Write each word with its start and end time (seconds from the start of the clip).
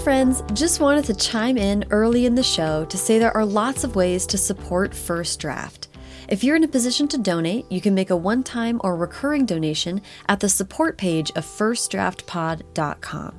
friends, 0.00 0.42
just 0.54 0.80
wanted 0.80 1.04
to 1.04 1.14
chime 1.14 1.58
in 1.58 1.84
early 1.90 2.24
in 2.24 2.34
the 2.34 2.42
show 2.42 2.86
to 2.86 2.96
say 2.96 3.18
there 3.18 3.36
are 3.36 3.44
lots 3.44 3.84
of 3.84 3.96
ways 3.96 4.24
to 4.26 4.38
support 4.38 4.94
First 4.94 5.38
Draft. 5.40 5.88
If 6.26 6.42
you're 6.42 6.56
in 6.56 6.64
a 6.64 6.68
position 6.68 7.06
to 7.08 7.18
donate, 7.18 7.70
you 7.70 7.82
can 7.82 7.94
make 7.94 8.08
a 8.08 8.16
one 8.16 8.42
time 8.42 8.80
or 8.82 8.96
recurring 8.96 9.44
donation 9.44 10.00
at 10.26 10.40
the 10.40 10.48
support 10.48 10.96
page 10.96 11.30
of 11.36 11.44
firstdraftpod.com. 11.44 13.34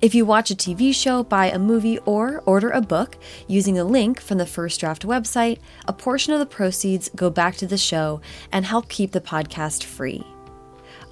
If 0.00 0.14
you 0.14 0.24
watch 0.24 0.52
a 0.52 0.54
TV 0.54 0.94
show, 0.94 1.24
buy 1.24 1.46
a 1.46 1.58
movie, 1.58 1.98
or 2.00 2.44
order 2.46 2.70
a 2.70 2.80
book 2.80 3.18
using 3.48 3.76
a 3.76 3.84
link 3.84 4.20
from 4.20 4.38
the 4.38 4.46
First 4.46 4.78
Draft 4.78 5.04
website, 5.04 5.58
a 5.88 5.92
portion 5.92 6.32
of 6.32 6.38
the 6.38 6.46
proceeds 6.46 7.10
go 7.16 7.28
back 7.28 7.56
to 7.56 7.66
the 7.66 7.78
show 7.78 8.20
and 8.52 8.64
help 8.64 8.88
keep 8.88 9.10
the 9.10 9.20
podcast 9.20 9.82
free. 9.82 10.24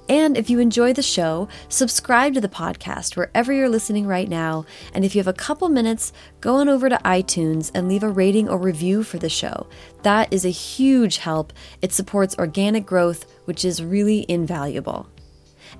And 0.09 0.37
if 0.37 0.49
you 0.49 0.59
enjoy 0.59 0.93
the 0.93 1.01
show, 1.01 1.47
subscribe 1.69 2.33
to 2.33 2.41
the 2.41 2.47
podcast 2.47 3.15
wherever 3.15 3.51
you're 3.51 3.69
listening 3.69 4.07
right 4.07 4.29
now. 4.29 4.65
And 4.93 5.03
if 5.03 5.15
you 5.15 5.19
have 5.19 5.27
a 5.27 5.33
couple 5.33 5.69
minutes, 5.69 6.13
go 6.39 6.55
on 6.55 6.69
over 6.69 6.87
to 6.89 6.99
iTunes 7.03 7.71
and 7.73 7.87
leave 7.87 8.03
a 8.03 8.09
rating 8.09 8.47
or 8.47 8.57
review 8.57 9.03
for 9.03 9.17
the 9.17 9.29
show. 9.29 9.67
That 10.03 10.31
is 10.31 10.45
a 10.45 10.49
huge 10.49 11.17
help. 11.17 11.51
It 11.81 11.91
supports 11.91 12.35
organic 12.37 12.85
growth, 12.85 13.25
which 13.45 13.65
is 13.65 13.83
really 13.83 14.25
invaluable. 14.29 15.09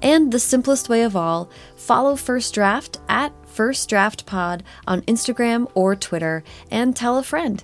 And 0.02 0.32
the 0.32 0.40
simplest 0.40 0.90
way 0.90 1.04
of 1.04 1.16
all, 1.16 1.50
follow 1.76 2.16
First 2.16 2.54
Draft 2.54 3.00
at 3.08 3.34
First 3.48 3.90
Draft 3.90 4.26
Pod 4.26 4.64
on 4.86 5.02
Instagram 5.04 5.72
or 5.74 5.96
Twitter 5.96 6.44
and 6.70 6.96
tell 6.96 7.18
a 7.18 7.24
friend. 7.24 7.64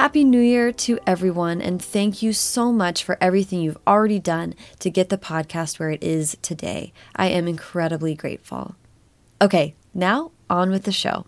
Happy 0.00 0.24
New 0.24 0.40
Year 0.40 0.72
to 0.72 0.98
everyone, 1.06 1.60
and 1.60 1.80
thank 1.80 2.22
you 2.22 2.32
so 2.32 2.72
much 2.72 3.04
for 3.04 3.18
everything 3.20 3.60
you've 3.60 3.76
already 3.86 4.18
done 4.18 4.54
to 4.78 4.88
get 4.88 5.10
the 5.10 5.18
podcast 5.18 5.78
where 5.78 5.90
it 5.90 6.02
is 6.02 6.38
today. 6.40 6.94
I 7.14 7.26
am 7.26 7.46
incredibly 7.46 8.14
grateful. 8.14 8.76
Okay, 9.42 9.74
now 9.92 10.30
on 10.48 10.70
with 10.70 10.84
the 10.84 10.90
show. 10.90 11.26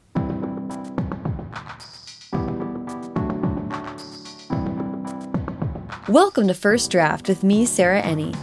Welcome 6.09 6.49
to 6.49 6.55
First 6.55 6.91
Draft 6.91 7.29
with 7.29 7.45
me, 7.45 7.67
Sarah 7.67 8.01
Enni. 8.01 8.35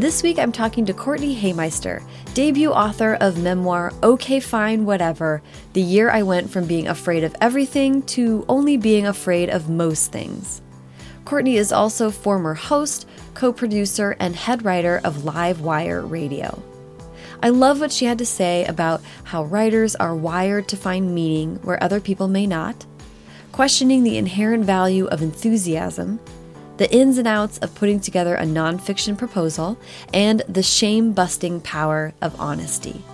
This 0.00 0.22
week 0.22 0.38
I'm 0.38 0.52
talking 0.52 0.86
to 0.86 0.94
Courtenay 0.94 1.34
Hameister, 1.34 2.02
debut 2.34 2.70
author 2.70 3.14
of 3.20 3.42
memoir 3.42 3.92
Okay 4.04 4.38
Fine 4.38 4.84
Whatever 4.84 5.42
The 5.72 5.80
Year 5.80 6.10
I 6.10 6.22
Went 6.22 6.48
from 6.48 6.66
Being 6.66 6.86
Afraid 6.86 7.24
of 7.24 7.34
Everything 7.40 8.02
to 8.02 8.44
Only 8.48 8.76
Being 8.76 9.04
Afraid 9.04 9.50
of 9.50 9.68
Most 9.68 10.12
Things. 10.12 10.62
Courtenay 11.24 11.56
is 11.56 11.72
also 11.72 12.10
former 12.10 12.54
host, 12.54 13.08
co 13.34 13.52
producer, 13.52 14.16
and 14.20 14.36
head 14.36 14.64
writer 14.64 15.00
of 15.02 15.24
Live 15.24 15.60
Wire 15.60 16.02
Radio. 16.02 16.62
I 17.42 17.48
love 17.48 17.80
what 17.80 17.92
she 17.92 18.04
had 18.04 18.18
to 18.18 18.26
say 18.26 18.64
about 18.64 19.00
how 19.24 19.44
writers 19.44 19.96
are 19.96 20.14
wired 20.14 20.68
to 20.68 20.76
find 20.76 21.12
meaning 21.12 21.56
where 21.62 21.82
other 21.82 22.00
people 22.00 22.28
may 22.28 22.46
not, 22.46 22.86
questioning 23.50 24.04
the 24.04 24.18
inherent 24.18 24.64
value 24.64 25.06
of 25.06 25.20
enthusiasm, 25.20 26.20
the 26.80 26.90
ins 26.90 27.18
and 27.18 27.28
outs 27.28 27.58
of 27.58 27.74
putting 27.74 28.00
together 28.00 28.34
a 28.34 28.44
nonfiction 28.44 29.16
proposal, 29.16 29.78
and 30.14 30.42
the 30.48 30.62
shame 30.62 31.12
busting 31.12 31.60
power 31.60 32.14
of 32.22 32.40
honesty. 32.40 33.04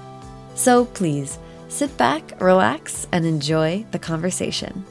So 0.55 0.85
please 0.85 1.41
sit 1.69 1.97
back, 1.97 2.41
relax, 2.41 3.09
and 3.11 3.27
enjoy 3.27 3.85
the 3.91 3.99
conversation. 3.99 4.85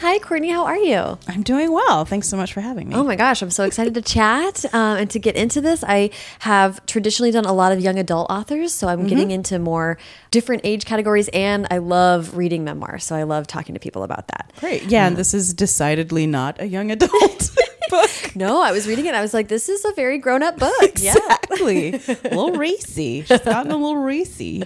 Hi, 0.00 0.18
Courtenay. 0.20 0.48
How 0.48 0.64
are 0.64 0.78
you? 0.78 1.18
I'm 1.28 1.42
doing 1.42 1.70
well. 1.70 2.04
Thanks 2.06 2.28
so 2.28 2.36
much 2.36 2.54
for 2.54 2.60
having 2.60 2.88
me. 2.88 2.94
Oh 2.96 3.04
my 3.04 3.14
gosh, 3.14 3.40
I'm 3.40 3.50
so 3.50 3.64
excited 3.64 3.92
to 3.94 4.02
chat 4.02 4.64
um, 4.74 4.98
and 4.98 5.10
to 5.10 5.18
get 5.18 5.36
into 5.36 5.60
this. 5.60 5.84
I 5.86 6.10
have 6.40 6.84
traditionally 6.86 7.30
done 7.30 7.44
a 7.44 7.52
lot 7.52 7.72
of 7.72 7.80
young 7.80 7.98
adult 7.98 8.30
authors, 8.30 8.72
so 8.72 8.88
I'm 8.88 9.00
mm 9.00 9.04
-hmm. 9.04 9.08
getting 9.10 9.30
into 9.30 9.58
more 9.58 9.98
different 10.32 10.62
age 10.64 10.84
categories, 10.84 11.28
and 11.28 11.68
I 11.70 11.78
love 11.78 12.36
reading 12.36 12.64
memoirs, 12.64 13.04
so 13.04 13.14
I 13.14 13.22
love 13.22 13.46
talking 13.46 13.74
to 13.74 13.80
people 13.80 14.02
about 14.02 14.26
that. 14.28 14.52
Great. 14.58 14.82
Yeah, 14.84 15.06
and 15.06 15.16
this 15.16 15.32
is 15.32 15.54
decidedly 15.54 16.26
not 16.26 16.60
a 16.60 16.66
young 16.66 16.90
adult. 16.90 17.50
book. 17.92 18.10
No, 18.34 18.62
I 18.62 18.72
was 18.72 18.88
reading 18.88 19.04
it. 19.04 19.14
I 19.14 19.20
was 19.20 19.34
like, 19.34 19.48
this 19.48 19.68
is 19.68 19.84
a 19.84 19.92
very 19.92 20.16
grown 20.16 20.42
up 20.42 20.58
book. 20.58 20.72
Exactly. 20.82 21.90
Yeah. 21.90 22.14
a 22.24 22.28
little 22.34 22.52
racy. 22.52 23.22
She's 23.22 23.40
gotten 23.40 23.70
a 23.70 23.76
little 23.76 23.98
racy. 23.98 24.62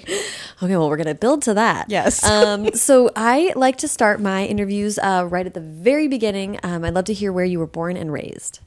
Okay, 0.63 0.77
well, 0.77 0.89
we're 0.89 0.97
going 0.97 1.09
to 1.09 1.15
build 1.17 1.43
to 1.43 1.55
that. 1.55 1.87
Yes. 1.91 2.25
Um, 2.25 2.73
so 2.75 3.11
I 3.17 3.53
like 3.57 3.77
to 3.79 3.89
start 3.89 4.21
my 4.21 4.47
interviews 4.47 4.99
uh, 5.01 5.27
right 5.29 5.45
at 5.47 5.55
the 5.55 5.61
very 5.61 6.07
beginning. 6.07 6.61
Um, 6.63 6.85
I'd 6.85 6.95
love 6.95 7.07
to 7.07 7.13
hear 7.13 7.33
where 7.33 7.45
you 7.45 7.59
were 7.59 7.67
born 7.67 7.97
and 7.97 8.13
raised. 8.13 8.61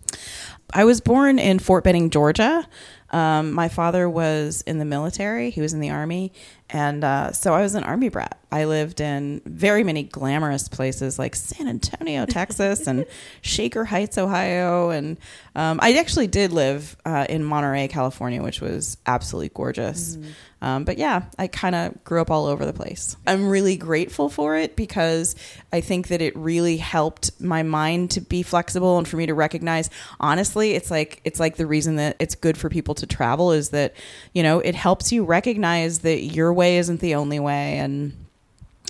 I 0.74 0.84
was 0.84 1.00
born 1.00 1.40
in 1.40 1.60
Fort 1.60 1.86
Benning, 1.86 2.10
Georgia. 2.10 2.68
Um, 3.12 3.54
my 3.54 3.70
father 3.70 4.10
was 4.10 4.62
in 4.68 4.80
the 4.80 4.86
military, 4.86 5.50
he 5.50 5.62
was 5.62 5.74
in 5.74 5.80
the 5.80 5.90
army. 5.90 6.34
And 6.72 7.04
uh, 7.04 7.32
so 7.32 7.54
I 7.54 7.62
was 7.62 7.76
an 7.76 7.84
army 7.84 8.10
brat. 8.10 8.38
I 8.52 8.66
lived 8.66 9.00
in 9.02 9.42
very 9.46 9.84
many 9.84 10.04
glamorous 10.04 10.68
places 10.68 11.20
like 11.20 11.36
San 11.36 11.68
Antonio, 11.68 12.26
Texas, 12.26 12.88
and 12.88 13.06
Shaker 13.42 13.86
Heights, 13.86 14.18
Ohio. 14.18 14.90
And 14.90 15.18
um, 15.56 15.80
I 15.82 15.94
actually 15.94 16.28
did 16.28 16.52
live 16.52 16.96
uh, 17.06 17.26
in 17.30 17.44
Monterey, 17.44 17.88
California, 17.88 18.42
which 18.42 18.62
was 18.62 18.98
absolutely 19.06 19.50
gorgeous. 19.50 20.16
Mm 20.16 20.24
-hmm. 20.24 20.32
Um, 20.62 20.84
but 20.84 20.98
yeah, 20.98 21.24
I 21.38 21.48
kind 21.48 21.76
of 21.76 22.04
grew 22.04 22.22
up 22.22 22.30
all 22.30 22.46
over 22.46 22.66
the 22.66 22.74
place. 22.74 23.16
I'm 23.26 23.48
really 23.48 23.78
grateful 23.78 24.30
for 24.30 24.58
it 24.58 24.76
because 24.76 25.36
I 25.72 25.82
think 25.82 26.10
that 26.10 26.22
it 26.22 26.36
really 26.36 26.78
helped 26.78 27.40
my 27.40 27.64
mind 27.64 28.12
to 28.12 28.22
be 28.22 28.44
flexible 28.44 28.98
and 28.98 29.08
for 29.08 29.16
me 29.18 29.26
to 29.26 29.34
recognize 29.34 29.90
honestly, 30.20 30.72
it's 30.72 30.92
like 30.92 31.22
it's 31.24 31.40
like 31.40 31.56
the 31.56 31.66
reason 31.66 31.96
that 31.96 32.18
it's 32.20 32.36
good 32.36 32.58
for 32.58 32.70
people 32.70 32.96
to 32.96 33.08
travel 33.08 33.52
is 33.54 33.70
that, 33.70 33.94
you 34.34 34.44
know, 34.44 34.60
it 34.60 34.76
helps 34.76 35.12
you 35.12 35.24
recognize 35.24 36.00
that 36.00 36.24
your 36.24 36.52
way 36.60 36.78
isn't 36.78 37.00
the 37.00 37.16
only 37.16 37.40
way 37.40 37.78
and 37.84 38.14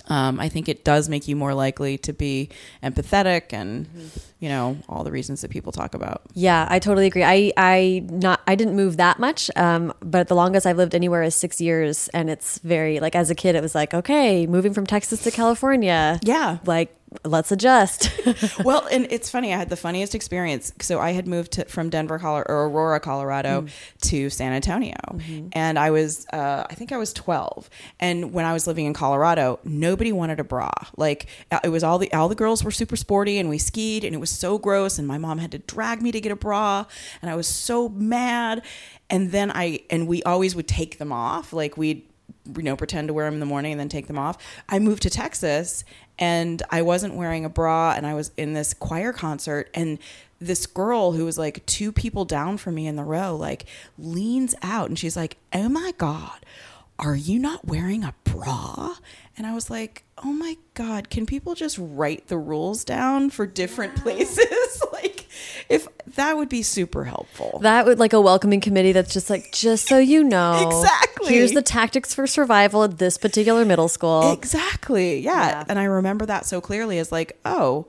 um, 0.08 0.40
I 0.40 0.48
think 0.48 0.68
it 0.68 0.84
does 0.84 1.08
make 1.08 1.28
you 1.28 1.36
more 1.36 1.54
likely 1.54 1.96
to 1.98 2.12
be 2.12 2.48
empathetic 2.82 3.52
and 3.52 3.86
mm-hmm. 3.86 4.29
You 4.40 4.48
know 4.48 4.78
all 4.88 5.04
the 5.04 5.12
reasons 5.12 5.42
that 5.42 5.50
people 5.50 5.70
talk 5.70 5.94
about. 5.94 6.22
Yeah, 6.34 6.66
I 6.68 6.78
totally 6.78 7.06
agree. 7.06 7.22
I 7.22 7.52
I 7.56 8.02
not 8.08 8.40
I 8.46 8.54
didn't 8.54 8.74
move 8.74 8.96
that 8.96 9.18
much, 9.18 9.50
um, 9.54 9.92
but 10.00 10.28
the 10.28 10.34
longest 10.34 10.66
I've 10.66 10.78
lived 10.78 10.94
anywhere 10.94 11.22
is 11.22 11.34
six 11.34 11.60
years, 11.60 12.08
and 12.08 12.28
it's 12.28 12.58
very 12.58 13.00
like 13.00 13.14
as 13.14 13.30
a 13.30 13.34
kid 13.34 13.54
it 13.54 13.62
was 13.62 13.74
like 13.74 13.94
okay, 13.94 14.46
moving 14.46 14.74
from 14.74 14.86
Texas 14.86 15.22
to 15.22 15.30
California. 15.30 16.18
Yeah, 16.24 16.58
like 16.64 16.96
let's 17.24 17.50
adjust. 17.50 18.10
well, 18.64 18.86
and 18.90 19.06
it's 19.10 19.30
funny. 19.30 19.52
I 19.52 19.58
had 19.58 19.68
the 19.68 19.76
funniest 19.76 20.14
experience. 20.14 20.72
So 20.80 21.00
I 21.00 21.10
had 21.10 21.26
moved 21.26 21.52
to, 21.52 21.64
from 21.64 21.90
Denver, 21.90 22.18
Colorado, 22.18 22.52
or 22.52 22.66
Aurora, 22.66 23.00
Colorado, 23.00 23.62
mm. 23.62 23.70
to 24.02 24.30
San 24.30 24.52
Antonio, 24.52 24.96
mm-hmm. 25.08 25.48
and 25.52 25.78
I 25.78 25.90
was, 25.90 26.26
uh, 26.32 26.66
I 26.68 26.74
think 26.74 26.92
I 26.92 26.96
was 26.96 27.12
twelve. 27.12 27.68
And 27.98 28.32
when 28.32 28.44
I 28.44 28.52
was 28.52 28.66
living 28.66 28.86
in 28.86 28.94
Colorado, 28.94 29.58
nobody 29.64 30.12
wanted 30.12 30.40
a 30.40 30.44
bra. 30.44 30.70
Like 30.96 31.26
uh, 31.50 31.60
it 31.64 31.70
was 31.70 31.84
all 31.84 31.98
the 31.98 32.12
all 32.12 32.28
the 32.28 32.34
girls 32.34 32.62
were 32.62 32.70
super 32.70 32.96
sporty, 32.96 33.38
and 33.38 33.48
we 33.48 33.58
skied, 33.58 34.04
and 34.04 34.14
it 34.14 34.18
was 34.18 34.29
so 34.30 34.58
gross. 34.58 34.98
And 34.98 35.06
my 35.06 35.18
mom 35.18 35.38
had 35.38 35.52
to 35.52 35.58
drag 35.58 36.02
me 36.02 36.12
to 36.12 36.20
get 36.20 36.32
a 36.32 36.36
bra, 36.36 36.86
and 37.20 37.30
I 37.30 37.36
was 37.36 37.46
so 37.46 37.88
mad. 37.88 38.62
And 39.08 39.32
then 39.32 39.50
I 39.50 39.80
and 39.90 40.06
we 40.06 40.22
always 40.22 40.54
would 40.54 40.68
take 40.68 40.98
them 40.98 41.12
off. 41.12 41.52
Like 41.52 41.76
we'd 41.76 42.06
you 42.56 42.62
know 42.62 42.76
pretend 42.76 43.08
to 43.08 43.14
wear 43.14 43.26
them 43.26 43.34
in 43.34 43.40
the 43.40 43.46
morning 43.46 43.72
and 43.72 43.80
then 43.80 43.88
take 43.88 44.06
them 44.06 44.18
off. 44.18 44.38
I 44.68 44.78
moved 44.78 45.02
to 45.02 45.10
Texas 45.10 45.84
and 46.18 46.62
I 46.70 46.82
wasn't 46.82 47.14
wearing 47.14 47.44
a 47.44 47.48
bra 47.48 47.94
and 47.96 48.06
I 48.06 48.14
was 48.14 48.30
in 48.36 48.52
this 48.52 48.74
choir 48.74 49.12
concert 49.12 49.70
and 49.74 49.98
this 50.40 50.66
girl 50.66 51.12
who 51.12 51.24
was 51.24 51.38
like 51.38 51.64
two 51.66 51.92
people 51.92 52.24
down 52.24 52.56
from 52.56 52.74
me 52.74 52.86
in 52.86 52.96
the 52.96 53.04
row 53.04 53.36
like 53.36 53.66
leans 53.98 54.54
out 54.62 54.88
and 54.88 54.98
she's 54.98 55.16
like, 55.16 55.36
"Oh 55.52 55.68
my 55.68 55.92
god, 55.98 56.44
are 56.98 57.16
you 57.16 57.38
not 57.38 57.66
wearing 57.66 58.04
a 58.04 58.14
bra?" 58.24 58.94
And 59.40 59.46
I 59.46 59.54
was 59.54 59.70
like, 59.70 60.04
"Oh 60.22 60.34
my 60.34 60.58
god, 60.74 61.08
can 61.08 61.24
people 61.24 61.54
just 61.54 61.78
write 61.80 62.28
the 62.28 62.36
rules 62.36 62.84
down 62.84 63.30
for 63.30 63.46
different 63.46 63.96
places?" 63.96 64.82
like 64.92 65.26
if 65.70 65.88
that 66.16 66.36
would 66.36 66.50
be 66.50 66.62
super 66.62 67.04
helpful. 67.04 67.58
That 67.62 67.86
would 67.86 67.98
like 67.98 68.12
a 68.12 68.20
welcoming 68.20 68.60
committee 68.60 68.92
that's 68.92 69.14
just 69.14 69.30
like, 69.30 69.50
just 69.52 69.88
so 69.88 69.96
you 69.96 70.22
know. 70.22 70.68
Exactly. 70.68 71.32
Here's 71.32 71.52
the 71.52 71.62
tactics 71.62 72.12
for 72.12 72.26
survival 72.26 72.84
at 72.84 72.98
this 72.98 73.16
particular 73.16 73.64
middle 73.64 73.88
school. 73.88 74.30
Exactly. 74.32 75.20
Yeah. 75.20 75.48
yeah. 75.48 75.64
And 75.70 75.78
I 75.78 75.84
remember 75.84 76.26
that 76.26 76.44
so 76.44 76.60
clearly 76.60 76.98
as 76.98 77.10
like, 77.10 77.40
oh, 77.46 77.86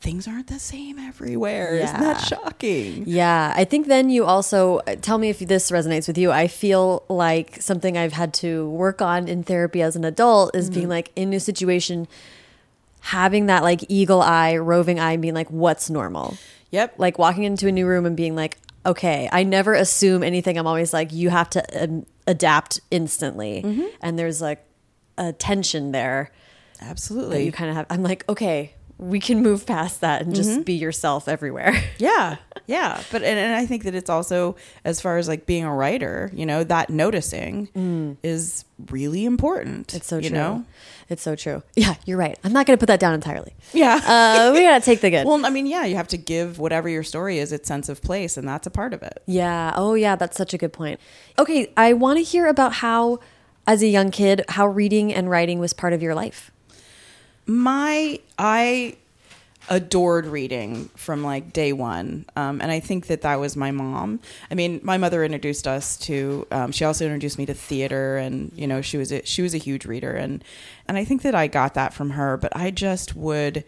things 0.00 0.28
aren't 0.28 0.46
the 0.46 0.58
same 0.58 0.98
everywhere. 0.98 1.76
Yeah. 1.76 1.84
Isn't 1.84 2.00
that 2.00 2.20
shocking? 2.20 3.04
Yeah. 3.06 3.52
I 3.56 3.64
think 3.64 3.86
then 3.86 4.10
you 4.10 4.24
also 4.24 4.80
tell 5.00 5.18
me 5.18 5.30
if 5.30 5.38
this 5.38 5.70
resonates 5.70 6.06
with 6.06 6.18
you. 6.18 6.30
I 6.30 6.48
feel 6.48 7.04
like 7.08 7.60
something 7.60 7.96
I've 7.96 8.12
had 8.12 8.34
to 8.34 8.68
work 8.70 9.00
on 9.00 9.26
in 9.26 9.42
therapy 9.42 9.82
as 9.82 9.96
an 9.96 10.04
adult 10.04 10.54
is 10.54 10.66
mm 10.66 10.70
-hmm. 10.70 10.74
being 10.74 10.88
like 10.88 11.10
in 11.16 11.32
a 11.34 11.40
situation 11.40 12.06
having 13.00 13.46
that 13.46 13.62
like 13.62 13.84
eagle 13.88 14.20
eye, 14.20 14.56
roving 14.56 14.98
eye, 14.98 15.16
being 15.16 15.34
like, 15.34 15.48
what's 15.48 15.88
normal? 15.88 16.36
Yep. 16.70 16.94
Like 16.98 17.18
walking 17.18 17.44
into 17.44 17.68
a 17.68 17.72
new 17.72 17.86
room 17.86 18.04
and 18.04 18.16
being 18.16 18.34
like, 18.34 18.58
okay, 18.84 19.28
I 19.32 19.44
never 19.44 19.74
assume 19.74 20.22
anything. 20.22 20.58
I'm 20.58 20.66
always 20.66 20.92
like, 20.92 21.12
you 21.12 21.30
have 21.30 21.48
to 21.50 21.84
um, 21.84 22.06
adapt 22.26 22.80
instantly. 22.90 23.62
Mm 23.64 23.76
-hmm. 23.76 23.88
And 24.00 24.18
there's 24.18 24.40
like 24.40 24.60
a 25.16 25.32
tension 25.32 25.92
there. 25.92 26.30
Absolutely. 26.80 27.44
You 27.44 27.52
kind 27.52 27.70
of 27.70 27.76
have, 27.76 27.86
I'm 27.90 28.02
like, 28.02 28.24
okay, 28.28 28.75
we 28.98 29.20
can 29.20 29.42
move 29.42 29.66
past 29.66 30.00
that 30.00 30.22
and 30.22 30.34
just 30.34 30.50
Mm-hmm. 30.50 30.62
be 30.62 30.72
yourself 30.74 31.28
everywhere. 31.28 31.74
Yeah, 31.98 32.36
yeah. 32.66 33.02
But 33.10 33.22
and, 33.22 33.38
and 33.38 33.54
I 33.54 33.64
think 33.66 33.84
that 33.84 33.94
it's 33.94 34.10
also 34.10 34.56
as 34.84 35.00
far 35.00 35.16
as 35.18 35.28
like 35.28 35.46
being 35.46 35.64
a 35.64 35.74
writer, 35.74 36.30
you 36.34 36.44
know, 36.46 36.62
that 36.64 36.90
noticing 36.90 38.16
is 38.22 38.64
really 38.90 39.24
important. 39.24 39.88
Mm. 39.88 39.96
It's 39.96 40.06
so 40.06 40.16
you 40.18 40.28
true. 40.30 40.38
know? 40.38 40.64
It's 41.08 41.22
so 41.22 41.36
true. 41.36 41.62
Yeah, 41.74 41.94
you're 42.04 42.18
right. 42.18 42.38
I'm 42.44 42.52
not 42.52 42.66
going 42.66 42.76
to 42.76 42.80
put 42.80 42.88
that 42.88 42.98
down 43.00 43.14
entirely. 43.14 43.54
Yeah. 43.72 43.94
Uh, 44.04 44.52
we 44.52 44.62
got 44.62 44.78
to 44.80 44.84
take 44.84 45.00
the 45.00 45.10
good. 45.10 45.26
well, 45.26 45.44
I 45.46 45.50
mean, 45.50 45.66
yeah, 45.66 45.84
you 45.84 45.96
have 45.96 46.08
to 46.08 46.16
give 46.18 46.58
whatever 46.58 46.88
your 46.88 47.04
story 47.04 47.38
is 47.38 47.52
its 47.52 47.68
sense 47.68 47.88
of 47.88 48.02
place, 48.02 48.36
and 48.36 48.46
that's 48.48 48.66
a 48.66 48.70
part 48.70 48.92
of 48.92 49.02
it. 49.02 49.22
Yeah. 49.26 49.72
Oh, 49.76 49.94
yeah. 49.94 50.16
That's 50.16 50.36
such 50.36 50.52
a 50.52 50.58
good 50.58 50.72
point. 50.72 50.98
Okay. 51.38 51.72
I 51.76 51.92
want 51.92 52.18
to 52.18 52.22
hear 52.24 52.46
about 52.46 52.74
how, 52.74 53.20
as 53.66 53.82
a 53.82 53.86
young 53.88 54.10
kid, 54.10 54.44
how 54.48 54.66
reading 54.66 55.14
and 55.14 55.30
writing 55.30 55.58
was 55.60 55.72
part 55.72 55.92
of 55.92 56.02
your 56.02 56.14
life. 56.14 56.50
My 57.46 58.18
i 58.38 58.96
adored 59.68 60.26
reading 60.26 60.88
from 60.94 61.24
like 61.24 61.52
day 61.52 61.72
one 61.72 62.24
um, 62.36 62.60
and 62.60 62.70
i 62.70 62.78
think 62.78 63.06
that 63.08 63.22
that 63.22 63.40
was 63.40 63.56
my 63.56 63.70
mom. 63.72 64.20
I 64.50 64.54
mean 64.54 64.80
my 64.82 64.96
mother 64.96 65.24
introduced 65.24 65.66
us 65.66 65.96
to 65.98 66.46
um, 66.52 66.70
she 66.70 66.84
also 66.84 67.04
introduced 67.04 67.38
me 67.38 67.46
to 67.46 67.54
theater 67.54 68.16
and 68.16 68.52
you 68.54 68.66
know 68.66 68.80
she 68.80 68.96
was 68.96 69.10
a, 69.10 69.24
she 69.24 69.42
was 69.42 69.54
a 69.54 69.58
huge 69.58 69.84
reader 69.84 70.12
and 70.12 70.44
and 70.86 70.96
i 70.96 71.04
think 71.04 71.22
that 71.22 71.34
i 71.34 71.46
got 71.48 71.74
that 71.74 71.92
from 71.94 72.10
her 72.10 72.36
but 72.36 72.54
i 72.54 72.70
just 72.70 73.16
would 73.16 73.64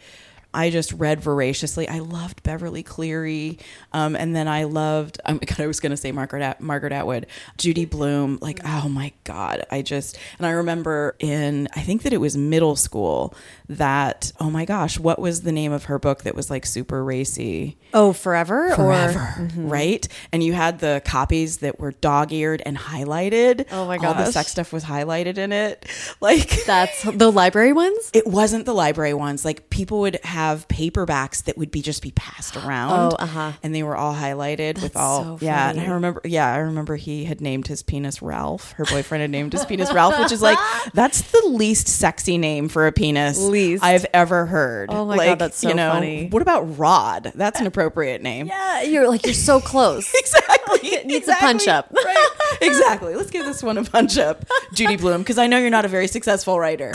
I 0.54 0.70
just 0.70 0.92
read 0.94 1.20
voraciously. 1.20 1.86
I 1.88 1.98
loved 1.98 2.42
Beverly 2.42 2.82
Cleary, 2.82 3.58
um, 3.92 4.16
and 4.16 4.34
then 4.34 4.48
I 4.48 4.64
loved. 4.64 5.20
My 5.26 5.34
God, 5.34 5.60
I 5.60 5.66
was 5.66 5.78
going 5.78 5.90
to 5.90 5.96
say 5.96 6.10
Margaret 6.10 6.42
At- 6.42 6.60
Margaret 6.60 6.92
Atwood, 6.92 7.26
Judy 7.58 7.84
Blume. 7.84 8.38
Like, 8.40 8.60
oh 8.64 8.88
my 8.88 9.12
God, 9.24 9.66
I 9.70 9.82
just 9.82 10.18
and 10.38 10.46
I 10.46 10.50
remember 10.52 11.14
in 11.18 11.68
I 11.76 11.80
think 11.80 12.02
that 12.02 12.12
it 12.14 12.16
was 12.16 12.36
middle 12.36 12.76
school 12.76 13.34
that 13.68 14.32
oh 14.40 14.48
my 14.50 14.64
gosh, 14.64 14.98
what 14.98 15.18
was 15.18 15.42
the 15.42 15.52
name 15.52 15.70
of 15.72 15.84
her 15.84 15.98
book 15.98 16.22
that 16.22 16.34
was 16.34 16.48
like 16.50 16.64
super 16.64 17.04
racy? 17.04 17.76
Oh, 17.92 18.12
forever? 18.14 18.74
Forever, 18.74 19.18
Or, 19.18 19.42
Mm-hmm. 19.48 19.68
right? 19.68 20.08
And 20.32 20.42
you 20.42 20.52
had 20.54 20.78
the 20.78 21.02
copies 21.04 21.58
that 21.58 21.78
were 21.78 21.92
dog-eared 21.92 22.62
and 22.64 22.76
highlighted. 22.76 23.66
Oh 23.70 23.86
my 23.86 23.96
All 23.98 24.14
the 24.14 24.30
sex 24.32 24.50
stuff 24.50 24.72
was 24.72 24.84
highlighted 24.84 25.36
in 25.38 25.52
it. 25.52 25.84
Like 26.20 26.64
that's 26.64 27.02
the 27.04 27.30
library 27.30 27.72
ones? 27.72 28.10
it 28.14 28.26
wasn't 28.26 28.64
the 28.64 28.74
library 28.74 29.14
ones. 29.14 29.44
Like 29.44 29.68
people 29.70 30.00
would 30.00 30.18
have 30.24 30.37
paperbacks 30.68 31.44
that 31.44 31.56
would 31.58 31.70
be 31.70 31.82
just 31.82 32.02
be 32.02 32.10
passed 32.12 32.56
around. 32.56 33.12
Oh, 33.12 33.16
uh-huh. 33.18 33.52
And 33.62 33.74
they 33.74 33.82
were 33.82 33.96
all 33.96 34.14
highlighted 34.14 34.82
with 34.82 34.96
all 34.96 35.38
so 35.38 35.44
yeah. 35.44 35.70
And 35.70 35.80
I 35.80 35.86
remember 35.90 36.20
yeah, 36.24 36.52
I 36.52 36.58
remember 36.58 36.96
he 36.96 37.24
had 37.24 37.40
named 37.40 37.66
his 37.66 37.82
penis 37.82 38.22
Ralph. 38.22 38.72
Her 38.72 38.84
boyfriend 38.84 39.22
had 39.22 39.30
named 39.30 39.52
his 39.52 39.64
penis 39.64 39.92
Ralph, 39.92 40.18
which 40.18 40.32
is 40.32 40.42
like 40.42 40.58
that's 40.94 41.22
the 41.22 41.42
least 41.48 41.88
sexy 41.88 42.38
name 42.38 42.68
for 42.68 42.86
a 42.86 42.92
penis 42.92 43.38
Least. 43.38 43.84
I've 43.84 44.06
ever 44.12 44.46
heard. 44.46 44.90
Oh 44.90 45.04
my 45.04 45.16
like, 45.16 45.28
God, 45.28 45.38
that's 45.38 45.58
so 45.58 45.68
you 45.68 45.74
know, 45.74 45.92
funny. 45.92 46.28
What 46.28 46.42
about 46.42 46.78
Rod? 46.78 47.32
That's 47.34 47.60
an 47.60 47.66
appropriate 47.66 48.22
name. 48.22 48.46
Yeah. 48.46 48.82
You're 48.82 49.08
like, 49.08 49.24
you're 49.24 49.34
so 49.34 49.60
close. 49.60 50.12
Exactly. 50.18 50.88
It 50.98 51.06
needs 51.06 51.28
a 51.28 51.34
punch 51.34 51.68
up. 51.68 51.92
right. 51.92 52.58
Exactly. 52.60 53.14
Let's 53.14 53.30
give 53.30 53.44
this 53.46 53.62
one 53.62 53.78
a 53.78 53.84
punch 53.84 54.18
up, 54.18 54.44
Judy 54.72 54.96
Blume, 54.96 55.22
because 55.22 55.38
I 55.38 55.46
know 55.46 55.58
you're 55.58 55.70
not 55.70 55.84
a 55.84 55.88
very 55.88 56.08
successful 56.08 56.58
writer. 56.58 56.92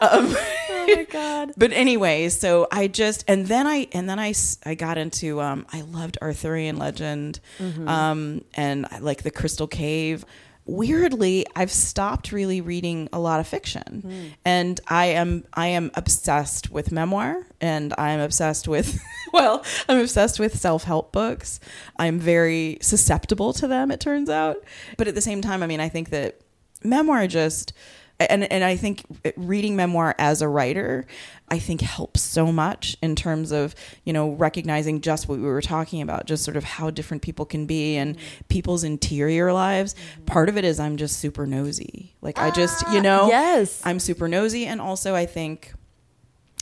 Um, 0.00 0.34
oh 0.70 0.84
my 0.96 1.06
God. 1.10 1.52
but 1.56 1.72
anyway, 1.72 2.28
so 2.28 2.66
I 2.70 2.88
just 2.88 3.24
and 3.28 3.46
then 3.46 3.66
I 3.66 3.88
and 3.92 4.08
then 4.08 4.18
I 4.18 4.34
I 4.64 4.74
got 4.74 4.98
into 4.98 5.40
um 5.40 5.66
I 5.72 5.80
loved 5.82 6.18
Arthurian 6.22 6.76
legend, 6.78 7.40
Mm-hmm. 7.58 7.88
um 7.88 8.44
and 8.54 8.86
I 8.90 8.98
like 8.98 9.22
the 9.22 9.30
Crystal 9.30 9.66
Cave. 9.66 10.24
Weirdly, 10.68 11.46
I've 11.54 11.70
stopped 11.70 12.32
really 12.32 12.60
reading 12.60 13.08
a 13.12 13.20
lot 13.20 13.38
of 13.38 13.46
fiction, 13.46 14.00
Hmm. 14.04 14.26
and 14.44 14.80
I 14.88 15.06
am 15.06 15.44
I 15.54 15.68
am 15.68 15.92
obsessed 15.94 16.70
with 16.72 16.90
memoir, 16.90 17.46
and 17.60 17.94
I'm 17.96 18.18
obsessed 18.18 18.66
with 18.66 18.98
well, 19.32 19.64
I'm 19.88 19.98
obsessed 20.00 20.40
with 20.40 20.58
self 20.58 20.82
help 20.82 21.12
books. 21.12 21.60
I'm 22.00 22.18
very 22.18 22.78
susceptible 22.82 23.52
to 23.54 23.68
them. 23.68 23.92
It 23.92 24.00
turns 24.00 24.28
out, 24.28 24.56
but 24.96 25.06
at 25.06 25.14
the 25.14 25.20
same 25.20 25.40
time, 25.40 25.62
I 25.62 25.68
mean, 25.68 25.78
I 25.78 25.88
think 25.88 26.10
that 26.10 26.40
memoir 26.82 27.28
just 27.28 27.72
and 28.18 28.50
and 28.50 28.64
I 28.64 28.76
think 28.76 29.04
reading 29.36 29.76
memoir 29.76 30.14
as 30.18 30.40
a 30.40 30.48
writer, 30.48 31.06
I 31.48 31.58
think 31.58 31.80
helps 31.82 32.22
so 32.22 32.50
much 32.50 32.96
in 33.02 33.14
terms 33.14 33.52
of 33.52 33.74
you 34.04 34.12
know 34.12 34.30
recognizing 34.30 35.00
just 35.00 35.28
what 35.28 35.38
we 35.38 35.44
were 35.44 35.62
talking 35.62 36.00
about, 36.00 36.26
just 36.26 36.44
sort 36.44 36.56
of 36.56 36.64
how 36.64 36.90
different 36.90 37.22
people 37.22 37.44
can 37.44 37.66
be 37.66 37.96
and 37.96 38.16
mm-hmm. 38.16 38.44
people's 38.48 38.84
interior 38.84 39.52
lives. 39.52 39.94
Mm-hmm. 39.94 40.24
Part 40.24 40.48
of 40.48 40.56
it 40.56 40.64
is 40.64 40.80
I'm 40.80 40.96
just 40.96 41.18
super 41.18 41.46
nosy, 41.46 42.14
like 42.22 42.38
I 42.38 42.50
just 42.50 42.82
you 42.92 42.98
ah, 42.98 43.02
know 43.02 43.28
yes. 43.28 43.82
I'm 43.84 44.00
super 44.00 44.28
nosy, 44.28 44.66
and 44.66 44.80
also 44.80 45.14
I 45.14 45.26
think. 45.26 45.72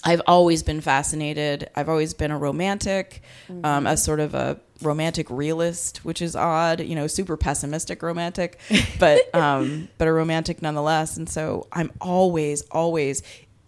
I've 0.06 0.20
always 0.26 0.62
been 0.62 0.82
fascinated. 0.82 1.70
I've 1.74 1.88
always 1.88 2.12
been 2.12 2.30
a 2.30 2.36
romantic, 2.36 3.22
um, 3.48 3.62
mm-hmm. 3.62 3.86
as 3.86 4.04
sort 4.04 4.20
of 4.20 4.34
a 4.34 4.60
romantic 4.84 5.28
realist, 5.30 6.04
which 6.04 6.20
is 6.22 6.36
odd. 6.36 6.80
You 6.80 6.94
know, 6.94 7.06
super 7.06 7.36
pessimistic 7.36 8.02
romantic, 8.02 8.58
but 8.98 9.34
um, 9.34 9.88
but 9.98 10.08
a 10.08 10.12
romantic 10.12 10.62
nonetheless. 10.62 11.16
And 11.16 11.28
so 11.28 11.66
I'm 11.72 11.92
always, 12.00 12.62
always 12.70 13.22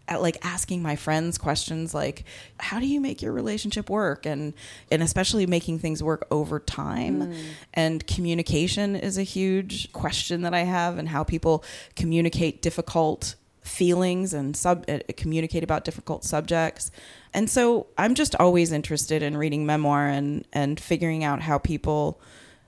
at 0.09 0.23
like 0.23 0.39
asking 0.43 0.83
my 0.83 0.97
friends 0.97 1.39
questions 1.39 1.95
like, 1.95 2.25
"How 2.61 2.79
do 2.79 2.87
you 2.87 3.01
make 3.01 3.23
your 3.23 3.33
relationship 3.33 3.91
work?" 3.91 4.27
and 4.27 4.55
and 4.91 5.03
especially 5.03 5.47
making 5.47 5.79
things 5.81 6.03
work 6.03 6.27
over 6.31 6.61
time. 6.61 7.35
And 7.75 8.07
communication 8.07 8.97
is 8.97 9.19
a 9.19 9.23
huge 9.23 9.93
question 9.93 10.43
that 10.43 10.55
I 10.55 10.61
have, 10.61 10.99
and 10.99 11.09
how 11.09 11.25
people 11.25 11.65
communicate 11.95 12.63
difficult 12.63 13.35
feelings 13.63 14.33
and 14.33 14.57
sub 14.57 14.85
uh, 14.89 14.99
communicate 15.17 15.65
about 15.65 15.85
difficult 15.85 16.25
subjects. 16.25 16.91
And 17.37 17.49
so 17.49 17.87
I'm 17.97 18.15
just 18.17 18.35
always 18.37 18.73
interested 18.73 19.23
in 19.23 19.37
reading 19.37 19.65
memoir 19.67 20.07
and 20.09 20.45
and 20.53 20.81
figuring 20.81 21.23
out 21.23 21.41
how 21.43 21.59
people 21.59 22.21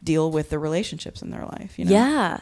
deal 0.05 0.31
with 0.31 0.51
the 0.51 0.59
relationships 0.61 1.23
in 1.23 1.31
their 1.31 1.45
life, 1.45 1.77
you 1.79 1.87
know. 1.87 1.91
Yeah. 1.93 2.39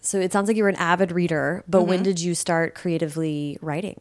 So 0.00 0.18
it 0.18 0.32
sounds 0.32 0.48
like 0.48 0.56
you 0.56 0.62
were 0.62 0.68
an 0.68 0.76
avid 0.76 1.12
reader, 1.12 1.62
but 1.68 1.80
Mm-hmm. 1.80 1.88
when 1.88 2.02
did 2.02 2.18
you 2.20 2.34
start 2.34 2.74
creatively 2.74 3.58
writing? 3.60 4.00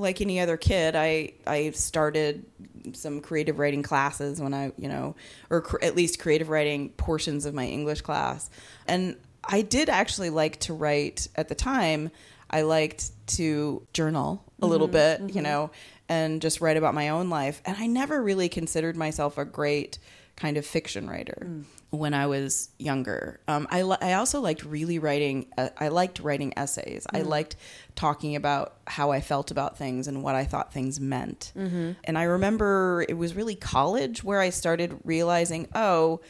like 0.00 0.20
any 0.20 0.38
other 0.38 0.56
kid, 0.56 0.94
I 0.94 1.32
I 1.44 1.70
started 1.72 2.46
some 2.92 3.20
creative 3.20 3.58
writing 3.58 3.82
classes 3.82 4.40
when 4.40 4.54
I, 4.54 4.70
you 4.78 4.88
know, 4.88 5.16
or 5.50 5.60
cr- 5.60 5.82
at 5.82 5.96
least 5.96 6.20
creative 6.20 6.48
writing 6.48 6.90
portions 6.90 7.44
of 7.46 7.52
my 7.52 7.66
English 7.66 8.02
class. 8.02 8.48
And 8.86 9.16
I 9.42 9.62
did 9.62 9.88
actually 9.88 10.30
like 10.30 10.60
to 10.60 10.72
write 10.72 11.26
at 11.34 11.48
the 11.48 11.56
time. 11.56 12.10
I 12.48 12.62
liked 12.62 13.10
to 13.38 13.84
journal 13.92 14.44
a 14.60 14.66
little 14.66 14.88
mm-hmm, 14.88 14.92
bit, 14.92 15.20
you 15.20 15.26
mm-hmm. 15.26 15.42
know, 15.42 15.70
and 16.08 16.42
just 16.42 16.60
write 16.60 16.76
about 16.76 16.94
my 16.94 17.10
own 17.10 17.30
life. 17.30 17.62
And 17.64 17.76
I 17.76 17.86
never 17.86 18.22
really 18.22 18.48
considered 18.48 18.96
myself 18.96 19.38
a 19.38 19.44
great 19.44 19.98
kind 20.36 20.56
of 20.56 20.64
fiction 20.64 21.10
writer 21.10 21.42
mm. 21.44 21.64
when 21.90 22.14
I 22.14 22.26
was 22.26 22.70
younger. 22.78 23.40
Um, 23.48 23.66
I, 23.70 23.82
li- 23.82 23.96
I 24.00 24.12
also 24.14 24.40
liked 24.40 24.64
really 24.64 25.00
writing, 25.00 25.46
uh, 25.58 25.70
I 25.76 25.88
liked 25.88 26.20
writing 26.20 26.52
essays. 26.56 27.06
I 27.12 27.20
mm. 27.20 27.26
liked 27.26 27.56
talking 27.96 28.36
about 28.36 28.74
how 28.86 29.10
I 29.10 29.20
felt 29.20 29.50
about 29.50 29.76
things 29.76 30.06
and 30.06 30.22
what 30.22 30.36
I 30.36 30.44
thought 30.44 30.72
things 30.72 31.00
meant. 31.00 31.52
Mm-hmm. 31.56 31.92
And 32.04 32.16
I 32.16 32.22
remember 32.22 33.04
it 33.08 33.18
was 33.18 33.34
really 33.34 33.56
college 33.56 34.22
where 34.22 34.40
I 34.40 34.50
started 34.50 35.00
realizing, 35.04 35.68
oh, 35.74 36.20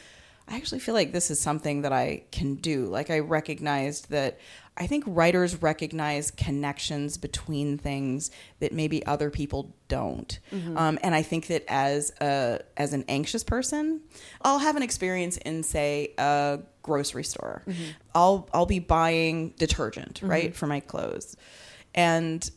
I 0.48 0.56
actually 0.56 0.80
feel 0.80 0.94
like 0.94 1.12
this 1.12 1.30
is 1.30 1.38
something 1.38 1.82
that 1.82 1.92
I 1.92 2.22
can 2.32 2.54
do. 2.54 2.86
Like 2.86 3.10
I 3.10 3.18
recognized 3.18 4.08
that 4.10 4.38
I 4.78 4.86
think 4.86 5.04
writers 5.06 5.60
recognize 5.60 6.30
connections 6.30 7.18
between 7.18 7.78
things 7.78 8.30
that 8.60 8.72
maybe 8.72 9.04
other 9.04 9.28
people 9.28 9.74
don't. 9.88 10.38
Mm-hmm. 10.52 10.78
Um, 10.78 10.98
and 11.02 11.14
I 11.14 11.22
think 11.22 11.48
that 11.48 11.64
as 11.68 12.12
a 12.20 12.60
as 12.76 12.92
an 12.92 13.04
anxious 13.08 13.42
person, 13.42 14.00
I'll 14.42 14.60
have 14.60 14.76
an 14.76 14.82
experience 14.82 15.36
in 15.38 15.64
say 15.64 16.14
a 16.16 16.60
grocery 16.82 17.24
store. 17.24 17.64
Mm-hmm. 17.66 17.82
I'll 18.14 18.48
I'll 18.54 18.66
be 18.66 18.78
buying 18.78 19.50
detergent 19.58 20.18
mm-hmm. 20.18 20.30
right 20.30 20.54
for 20.54 20.66
my 20.66 20.80
clothes, 20.80 21.36
and 21.94 22.48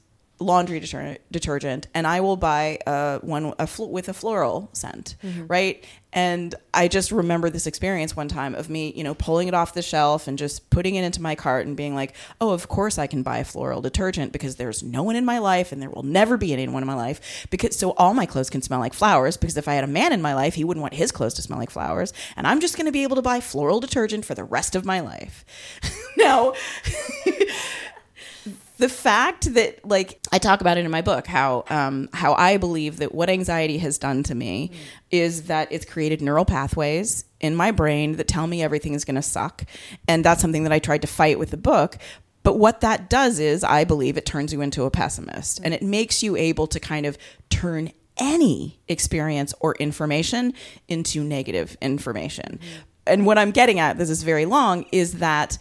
laundry 0.41 0.79
detergent, 0.79 1.21
detergent 1.31 1.87
and 1.93 2.07
I 2.07 2.19
will 2.21 2.35
buy 2.35 2.79
uh, 2.87 3.19
one 3.19 3.53
a 3.59 3.67
fl- 3.67 3.85
with 3.85 4.09
a 4.09 4.13
floral 4.13 4.69
scent, 4.73 5.15
right? 5.47 5.85
And 6.13 6.53
I 6.73 6.89
just 6.89 7.11
remember 7.11 7.49
this 7.49 7.67
experience 7.67 8.17
one 8.17 8.27
time 8.27 8.53
of 8.53 8.69
me, 8.69 8.91
you 8.93 9.03
know, 9.03 9.13
pulling 9.13 9.47
it 9.47 9.53
off 9.53 9.73
the 9.73 9.81
shelf 9.81 10.27
and 10.27 10.37
just 10.37 10.69
putting 10.69 10.95
it 10.95 11.05
into 11.05 11.21
my 11.21 11.35
cart 11.35 11.65
and 11.65 11.77
being 11.77 11.95
like, 11.95 12.15
"Oh, 12.41 12.49
of 12.49 12.67
course 12.67 12.97
I 12.97 13.07
can 13.07 13.23
buy 13.23 13.43
floral 13.45 13.79
detergent 13.81 14.33
because 14.33 14.57
there's 14.57 14.83
no 14.83 15.03
one 15.03 15.15
in 15.15 15.23
my 15.23 15.37
life 15.37 15.71
and 15.71 15.81
there 15.81 15.89
will 15.89 16.03
never 16.03 16.35
be 16.35 16.51
anyone 16.51 16.83
in 16.83 16.87
my 16.87 16.95
life 16.95 17.47
because 17.49 17.77
so 17.77 17.91
all 17.91 18.13
my 18.13 18.25
clothes 18.25 18.49
can 18.49 18.61
smell 18.61 18.79
like 18.79 18.93
flowers 18.93 19.37
because 19.37 19.55
if 19.55 19.69
I 19.69 19.75
had 19.75 19.85
a 19.85 19.87
man 19.87 20.11
in 20.11 20.21
my 20.21 20.33
life, 20.33 20.55
he 20.55 20.65
wouldn't 20.65 20.81
want 20.81 20.95
his 20.95 21.13
clothes 21.13 21.35
to 21.35 21.41
smell 21.41 21.59
like 21.59 21.71
flowers, 21.71 22.11
and 22.35 22.45
I'm 22.45 22.59
just 22.59 22.75
going 22.75 22.87
to 22.87 22.91
be 22.91 23.03
able 23.03 23.15
to 23.15 23.21
buy 23.21 23.39
floral 23.39 23.79
detergent 23.79 24.25
for 24.25 24.35
the 24.35 24.43
rest 24.43 24.75
of 24.75 24.83
my 24.83 24.99
life." 24.99 25.45
now, 26.17 26.53
the 28.81 28.89
fact 28.89 29.53
that 29.53 29.85
like 29.85 30.19
I 30.31 30.39
talk 30.39 30.59
about 30.59 30.79
it 30.79 30.85
in 30.85 30.89
my 30.89 31.03
book 31.03 31.27
how 31.27 31.65
um, 31.69 32.09
how 32.13 32.33
I 32.33 32.57
believe 32.57 32.97
that 32.97 33.13
what 33.13 33.29
anxiety 33.29 33.77
has 33.77 33.99
done 33.99 34.23
to 34.23 34.33
me 34.33 34.71
is 35.11 35.43
that 35.43 35.71
it's 35.71 35.85
created 35.85 36.19
neural 36.19 36.45
pathways 36.45 37.25
in 37.39 37.55
my 37.55 37.69
brain 37.69 38.15
that 38.15 38.27
tell 38.27 38.47
me 38.47 38.63
everything 38.63 38.95
is 38.95 39.05
going 39.05 39.15
to 39.15 39.21
suck, 39.21 39.65
and 40.07 40.25
that's 40.25 40.41
something 40.41 40.63
that 40.63 40.73
I 40.73 40.79
tried 40.79 41.03
to 41.03 41.07
fight 41.07 41.37
with 41.37 41.51
the 41.51 41.57
book. 41.57 41.97
But 42.41 42.57
what 42.57 42.81
that 42.81 43.07
does 43.07 43.37
is, 43.37 43.63
I 43.63 43.83
believe, 43.83 44.17
it 44.17 44.25
turns 44.25 44.51
you 44.51 44.61
into 44.61 44.85
a 44.85 44.89
pessimist 44.89 45.61
and 45.63 45.75
it 45.75 45.83
makes 45.83 46.23
you 46.23 46.35
able 46.35 46.65
to 46.65 46.79
kind 46.79 47.05
of 47.05 47.19
turn 47.51 47.91
any 48.17 48.79
experience 48.87 49.53
or 49.59 49.75
information 49.75 50.55
into 50.87 51.23
negative 51.23 51.77
information. 51.81 52.59
And 53.05 53.27
what 53.27 53.37
I'm 53.37 53.51
getting 53.51 53.79
at, 53.79 53.99
this 53.99 54.09
is 54.09 54.23
very 54.23 54.45
long, 54.45 54.85
is 54.91 55.19
that 55.19 55.59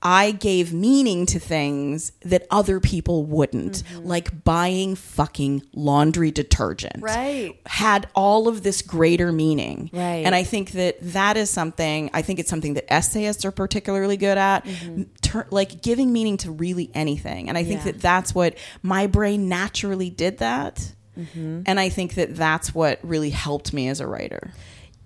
I 0.00 0.30
gave 0.30 0.72
meaning 0.72 1.26
to 1.26 1.40
things 1.40 2.12
that 2.22 2.46
other 2.50 2.78
people 2.78 3.24
wouldn't, 3.24 3.82
mm-hmm. 3.82 4.06
like 4.06 4.44
buying 4.44 4.94
fucking 4.94 5.62
laundry 5.74 6.30
detergent. 6.30 7.02
Right. 7.02 7.58
Had 7.66 8.08
all 8.14 8.46
of 8.46 8.62
this 8.62 8.80
greater 8.80 9.32
meaning. 9.32 9.90
Right. 9.92 10.22
And 10.24 10.36
I 10.36 10.44
think 10.44 10.70
that 10.72 10.98
that 11.00 11.36
is 11.36 11.50
something, 11.50 12.10
I 12.14 12.22
think 12.22 12.38
it's 12.38 12.48
something 12.48 12.74
that 12.74 12.92
essayists 12.92 13.44
are 13.44 13.50
particularly 13.50 14.16
good 14.16 14.38
at, 14.38 14.64
mm-hmm. 14.64 15.02
Tur- 15.20 15.48
like 15.50 15.82
giving 15.82 16.12
meaning 16.12 16.36
to 16.38 16.52
really 16.52 16.90
anything. 16.94 17.48
And 17.48 17.58
I 17.58 17.64
think 17.64 17.80
Yeah. 17.80 17.92
that 17.92 18.00
that's 18.00 18.34
what 18.34 18.56
my 18.82 19.08
brain 19.08 19.48
naturally 19.48 20.10
did 20.10 20.38
that. 20.38 20.94
Mm-hmm. 21.18 21.62
And 21.66 21.80
I 21.80 21.88
think 21.88 22.14
that 22.14 22.36
that's 22.36 22.72
what 22.72 23.00
really 23.02 23.30
helped 23.30 23.72
me 23.72 23.88
as 23.88 24.00
a 24.00 24.06
writer. 24.06 24.52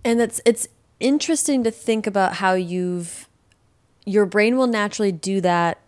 And 0.05 0.21
it's 0.21 0.41
it's 0.45 0.69
interesting 1.01 1.65
to 1.65 1.71
think 1.71 2.07
about 2.07 2.35
how 2.35 2.53
you've 2.53 3.27
your 4.05 4.27
brain 4.27 4.57
will 4.57 4.67
naturally 4.67 5.13
do 5.13 5.41
that 5.41 5.79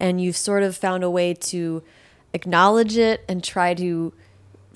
and 0.00 0.20
you've 0.20 0.36
sort 0.36 0.62
of 0.62 0.76
found 0.76 1.02
a 1.02 1.10
way 1.10 1.34
to 1.34 1.82
acknowledge 2.32 2.96
it 2.96 3.24
and 3.28 3.42
try 3.42 3.74
to 3.74 4.12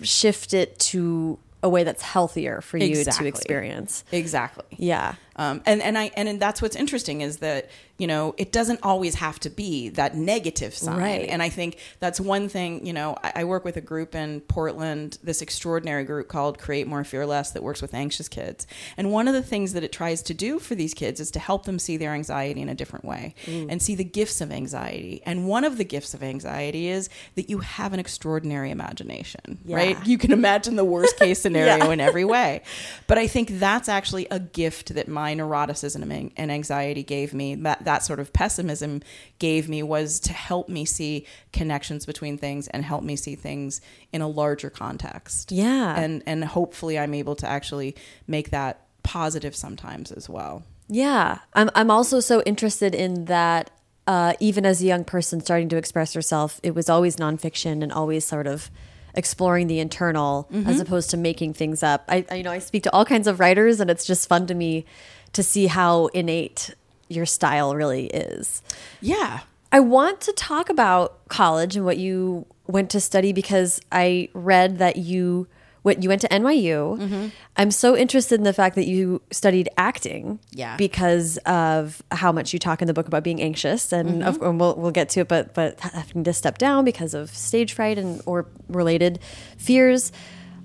shift 0.03 0.53
it 0.55 0.79
to 0.79 1.39
a 1.63 1.69
way 1.69 1.85
that's 1.85 2.03
healthier 2.03 2.61
for 2.61 2.77
you 2.77 2.87
Exactly. 2.99 3.25
to 3.25 3.29
experience. 3.29 4.05
Exactly. 4.11 4.65
Yeah. 4.79 5.15
Um, 5.37 5.63
and 5.67 5.81
and 5.83 5.97
I 5.99 6.11
and, 6.17 6.41
that's 6.41 6.61
what's 6.63 6.77
interesting 6.77 7.21
is 7.21 7.39
that 7.39 7.71
you 7.99 8.07
know 8.07 8.35
it 8.39 8.53
doesn't 8.53 8.81
always 8.83 9.15
have 9.17 9.39
to 9.41 9.51
be 9.51 9.89
that 9.91 10.17
negative 10.17 10.75
side. 10.75 10.99
Right. 10.99 11.29
And 11.29 11.43
I 11.43 11.49
think 11.49 11.79
that's 12.01 12.19
one 12.21 12.49
thing. 12.49 12.85
You 12.87 12.93
know, 12.93 13.17
I, 13.23 13.33
I 13.37 13.45
work 13.45 13.65
with 13.65 13.77
a 13.77 13.81
group 13.81 14.15
in 14.15 14.41
Portland, 14.43 15.19
this 15.23 15.41
extraordinary 15.43 16.05
group 16.05 16.29
called 16.29 16.59
Create 16.59 16.87
More 16.87 17.05
Fear 17.05 17.27
Less 17.27 17.53
that 17.53 17.63
works 17.63 17.81
with 17.81 17.95
anxious 17.95 18.29
kids. 18.29 18.67
And 18.97 19.13
one 19.13 19.29
of 19.29 19.35
the 19.35 19.43
things 19.43 19.73
that 19.75 19.85
it 19.85 19.93
tries 19.93 20.23
to 20.25 20.35
do 20.35 20.59
for 20.59 20.75
these 20.75 20.95
kids 20.95 21.21
is 21.21 21.31
to 21.33 21.39
help 21.39 21.65
them 21.65 21.79
see 21.79 21.97
their 21.97 22.13
anxiety 22.13 22.61
in 22.61 22.69
a 22.69 22.75
different 22.75 23.05
way 23.05 23.35
and 23.47 23.81
see 23.81 23.95
the 23.95 24.05
gifts 24.05 24.41
of 24.41 24.51
anxiety. 24.51 25.23
And 25.25 25.47
one 25.47 25.65
of 25.65 25.79
the 25.79 25.85
gifts 25.85 26.15
of 26.15 26.23
anxiety 26.23 26.89
is 26.89 27.09
that 27.37 27.49
you 27.49 27.59
have 27.59 27.93
an 27.93 28.01
extraordinary 28.01 28.71
imagination. 28.71 29.59
Yeah. 29.65 29.77
Right? 29.77 30.07
You 30.07 30.19
can 30.19 30.33
imagine 30.33 30.77
the 30.77 30.85
worst 30.85 31.17
case 31.19 31.39
scenario 31.43 31.77
Yeah. 31.77 31.93
in 31.93 32.01
every 32.01 32.25
way. 32.25 32.63
But 33.07 33.19
I 33.19 33.27
think 33.29 33.59
that's 33.59 33.89
actually 33.89 34.27
a 34.31 34.41
gift 34.41 34.95
that 34.95 35.07
my 35.09 35.22
neuroticism 35.31 36.03
and- 36.11 36.33
and 36.37 36.51
anxiety 36.53 37.03
gave 37.03 37.33
me. 37.33 37.55
That 37.55 37.85
that 37.85 38.03
sort 38.03 38.21
of 38.21 38.33
pessimism 38.33 39.01
gave 39.39 39.69
me 39.69 39.83
was 39.83 40.21
to 40.21 40.33
help 40.33 40.69
me 40.69 40.85
see 40.85 41.27
connections 41.53 42.05
between 42.07 42.37
things 42.39 42.69
and 42.69 42.85
help 42.85 43.03
me 43.03 43.17
see 43.17 43.35
things 43.35 43.81
in 44.13 44.21
a 44.21 44.29
larger 44.29 44.71
context. 44.71 45.53
Yeah. 45.53 45.99
And 45.99 46.23
and 46.27 46.45
hopefully 46.45 46.99
I'm 46.99 47.15
able 47.15 47.37
to 47.37 47.47
actually 47.49 47.95
make 48.27 48.51
that 48.51 48.81
positive 49.03 49.55
sometimes 49.57 50.13
as 50.13 50.29
well. 50.29 50.63
Yeah, 50.89 51.39
I'm. 51.55 51.71
I'm 51.75 51.91
also 51.91 52.21
so 52.21 52.43
interested 52.43 52.95
in 52.95 53.27
that. 53.27 53.71
Uh, 54.05 54.33
even 54.41 54.67
as 54.67 54.83
a 54.83 54.85
young 54.85 55.05
person 55.05 55.41
starting 55.41 55.69
to 55.69 55.77
express 55.77 56.13
herself, 56.13 56.59
it 56.65 56.75
was 56.75 56.91
always 56.91 57.17
nonfiction 57.17 57.85
and 57.85 57.93
always 57.93 58.25
sort 58.25 58.49
of 58.49 58.69
exploring 59.15 59.67
the 59.67 59.79
internal 59.79 60.49
mm-hmm. 60.53 60.69
as 60.69 60.81
opposed 60.81 61.11
to 61.11 61.17
making 61.17 61.55
things 61.55 61.83
up. 61.83 62.05
I, 62.09 62.25
I, 62.31 62.37
you 62.37 62.43
know, 62.43 62.53
I 62.53 62.59
speak 62.59 62.83
to 62.85 62.93
all 62.93 63.05
kinds 63.05 63.27
of 63.27 63.41
writers, 63.41 63.81
and 63.81 63.91
it's 63.91 64.05
just 64.05 64.29
fun 64.29 64.47
to 64.47 64.55
me 64.55 64.85
to 65.33 65.43
see 65.43 65.67
how 65.67 66.07
innate 66.09 66.75
your 67.09 67.27
style 67.27 67.75
really 67.75 68.07
is. 68.07 68.63
Yeah. 69.01 69.41
I 69.71 69.81
want 69.81 70.21
to 70.23 70.33
talk 70.33 70.69
about 70.69 71.27
college 71.29 71.77
and 71.77 71.85
what 71.85 71.99
you 71.99 72.47
went 72.67 72.91
to 72.91 73.01
study 73.01 73.33
because 73.33 73.81
I 73.91 74.29
read 74.35 74.79
that 74.79 74.97
you 74.97 75.47
what 75.83 76.03
you 76.03 76.09
went 76.09 76.21
to 76.23 76.29
NYU. 76.29 76.99
Mm-hmm. 76.99 77.27
I'm 77.57 77.71
so 77.71 77.97
interested 77.97 78.37
in 78.41 78.45
the 78.45 78.53
fact 78.53 78.77
that 78.77 78.87
you 78.87 79.21
studied 79.31 79.69
acting. 79.77 80.39
Yeah. 80.53 80.77
Because 80.77 81.39
of 81.39 82.03
how 82.13 82.31
much 82.33 82.53
you 82.53 82.59
talk 82.59 82.81
in 82.83 82.87
the 82.87 82.95
book 82.95 83.07
about 83.09 83.25
being 83.25 83.41
anxious, 83.43 83.93
and 83.93 84.23
Mm-hmm. 84.23 84.45
and 84.45 84.61
we'll 84.61 84.75
we'll 84.77 84.91
get 84.93 85.09
to 85.11 85.21
it, 85.21 85.29
but 85.29 85.55
but 85.55 85.79
having 85.81 86.25
to 86.25 86.33
step 86.33 86.59
down 86.59 86.85
because 86.85 87.15
of 87.15 87.31
stage 87.31 87.73
fright 87.73 87.99
and 87.99 88.21
or 88.27 88.47
related 88.69 89.19
fears. 89.59 90.13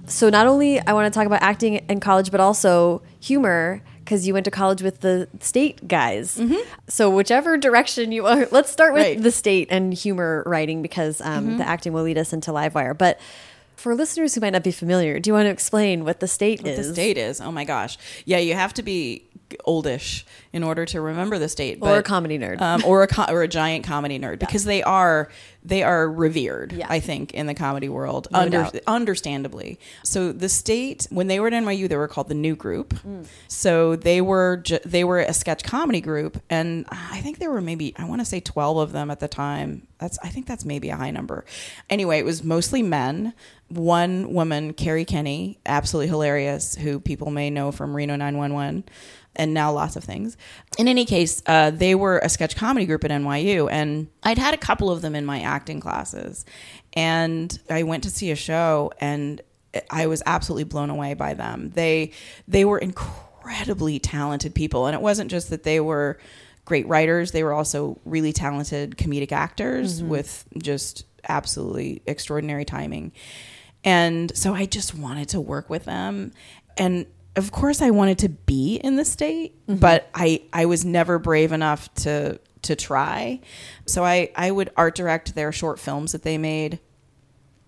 So 0.05 0.29
not 0.29 0.47
only 0.47 0.79
I 0.79 0.93
want 0.93 1.11
to 1.11 1.17
talk 1.17 1.25
about 1.27 1.41
acting 1.41 1.75
in 1.89 1.99
college, 1.99 2.31
but 2.31 2.39
also 2.39 3.01
humor 3.19 3.81
because 4.05 4.25
you 4.25 4.33
went 4.33 4.45
to 4.45 4.51
college 4.51 4.81
with 4.81 5.01
the 5.01 5.27
state 5.41 5.85
guys. 5.85 6.39
So 6.87 7.09
whichever 7.09 7.57
direction 7.57 8.13
you 8.13 8.25
are, 8.25 8.47
let's 8.51 8.71
start 8.71 8.93
with 8.93 9.01
Mm-hmm. 9.01 9.07
Right. 9.09 9.15
Mm-hmm. 9.17 9.23
the 9.23 9.31
state 9.31 9.67
and 9.69 9.93
humor 9.93 10.43
writing 10.45 10.81
because 10.81 11.19
um, 11.19 11.57
the 11.57 11.67
acting 11.67 11.91
will 11.91 12.03
lead 12.03 12.17
us 12.17 12.31
into 12.31 12.51
Livewire. 12.51 12.97
But 12.97 13.19
for 13.77 13.95
listeners 13.95 14.35
who 14.35 14.41
might 14.41 14.51
not 14.53 14.63
be 14.63 14.71
familiar, 14.71 15.19
do 15.19 15.29
you 15.29 15.33
want 15.33 15.45
to 15.45 15.51
explain 15.51 16.03
what 16.03 16.19
the 16.19 16.27
state 16.27 16.61
What 16.63 16.71
is? 16.73 16.87
the 16.87 16.93
state 16.93 17.17
is. 17.17 17.39
Oh 17.39 17.51
my 17.51 17.63
gosh. 17.63 17.97
Yeah, 18.25 18.39
you 18.39 18.53
have 18.55 18.73
to 18.73 18.83
be 18.83 19.23
oldish 19.65 20.25
in 20.53 20.63
order 20.63 20.85
to 20.85 20.99
remember 21.01 21.37
the 21.39 21.49
state 21.49 21.79
Or 21.81 21.97
a 21.97 22.03
comedy 22.03 22.37
nerd. 22.39 22.61
um, 22.61 22.83
or 22.85 23.03
a 23.03 23.07
co- 23.07 23.25
or 23.31 23.41
a 23.43 23.47
giant 23.47 23.85
comedy 23.85 24.19
nerd 24.19 24.39
because 24.39 24.63
they 24.65 24.83
are 24.83 25.29
they 25.63 25.83
are 25.83 26.09
revered 26.09 26.71
Yeah. 26.73 26.87
i 26.89 26.99
think 26.99 27.33
in 27.33 27.45
the 27.47 27.53
comedy 27.53 27.89
world 27.89 28.27
No 28.31 28.39
under, 28.39 28.69
understandably. 28.87 29.79
So 30.03 30.31
the 30.31 30.49
state 30.49 31.07
when 31.09 31.27
they 31.27 31.39
were 31.39 31.47
at 31.47 31.53
nyu 31.53 31.87
they 31.89 31.95
were 31.97 32.07
called 32.07 32.29
the 32.29 32.35
new 32.35 32.55
group. 32.55 32.93
Mm. 32.95 33.25
so 33.47 33.95
they 33.95 34.21
were 34.21 34.57
ju- 34.57 34.79
they 34.85 35.03
were 35.03 35.19
a 35.19 35.33
sketch 35.33 35.63
comedy 35.63 36.01
group 36.01 36.41
and 36.49 36.85
i 36.89 37.19
think 37.21 37.39
there 37.39 37.51
were 37.51 37.61
maybe 37.61 37.93
i 37.97 38.05
want 38.05 38.21
to 38.21 38.25
say 38.25 38.39
12 38.39 38.77
of 38.77 38.91
them 38.91 39.09
at 39.11 39.19
the 39.19 39.27
time. 39.27 39.87
That's 39.99 40.17
i 40.23 40.27
think 40.29 40.45
that's 40.45 40.63
maybe 40.65 40.89
a 40.89 40.95
high 40.95 41.11
number. 41.11 41.43
Anyway 41.89 42.19
it 42.19 42.25
was 42.25 42.43
mostly 42.43 42.83
men. 42.83 43.33
One 43.69 44.33
woman 44.33 44.73
kerri 44.73 45.05
kenney 45.05 45.57
absolutely 45.65 46.07
hilarious 46.09 46.75
who 46.75 46.99
people 46.99 47.31
may 47.31 47.49
know 47.49 47.71
from 47.71 47.95
reno 47.95 48.15
911 48.15 48.85
and 49.37 49.53
now 49.53 49.71
lots 49.71 49.95
of 49.95 50.03
things. 50.03 50.35
In 50.77 50.87
any 50.87 51.05
case, 51.05 51.41
uh, 51.45 51.71
they 51.71 51.95
were 51.95 52.19
a 52.19 52.27
sketch 52.27 52.55
comedy 52.55 52.85
group 52.85 53.03
at 53.05 53.11
NYU, 53.11 53.69
and 53.71 54.07
I'd 54.23 54.37
had 54.37 54.53
a 54.53 54.57
couple 54.57 54.91
of 54.91 55.01
them 55.01 55.15
in 55.15 55.25
my 55.25 55.41
acting 55.41 55.79
classes. 55.79 56.43
And 56.93 57.57
I 57.69 57.83
went 57.83 58.03
to 58.03 58.09
see 58.09 58.31
a 58.31 58.35
show, 58.35 58.91
and 58.99 59.41
I 59.89 60.07
was 60.07 60.23
absolutely 60.25 60.65
blown 60.65 60.89
away 60.89 61.13
by 61.13 61.33
them. 61.35 61.69
They 61.69 62.11
they 62.47 62.65
were 62.65 62.79
incredibly 62.79 63.99
talented 63.99 64.55
people, 64.55 64.87
and 64.87 64.95
it 64.95 65.01
wasn't 65.01 65.31
just 65.31 65.51
that 65.51 65.63
they 65.63 65.79
were 65.79 66.19
great 66.65 66.87
writers; 66.87 67.31
they 67.31 67.43
were 67.43 67.53
also 67.53 67.99
really 68.03 68.33
talented 68.33 68.97
comedic 68.97 69.31
actors 69.31 70.01
with 70.01 70.45
just 70.57 71.05
absolutely 71.29 72.01
extraordinary 72.07 72.65
timing. 72.65 73.11
And 73.83 74.35
so 74.35 74.53
I 74.53 74.65
just 74.65 74.95
wanted 74.95 75.29
to 75.29 75.39
work 75.39 75.69
with 75.69 75.85
them. 75.85 76.31
And 76.77 77.05
of 77.37 77.51
course 77.51 77.81
I 77.81 77.91
wanted 77.91 78.17
to 78.19 78.29
be 78.29 78.75
in 78.75 78.97
the 78.97 79.05
state, 79.05 79.55
but 79.67 80.09
I 80.13 80.41
I 80.51 80.65
was 80.65 80.83
never 80.83 81.19
brave 81.19 81.51
enough 81.53 81.93
to 81.95 82.39
to 82.63 82.75
try. 82.75 83.39
So 83.85 84.03
I 84.03 84.29
I 84.35 84.51
would 84.51 84.71
art 84.75 84.95
direct 84.95 85.35
their 85.35 85.51
short 85.51 85.79
films 85.79 86.11
that 86.11 86.23
they 86.23 86.37
made. 86.37 86.79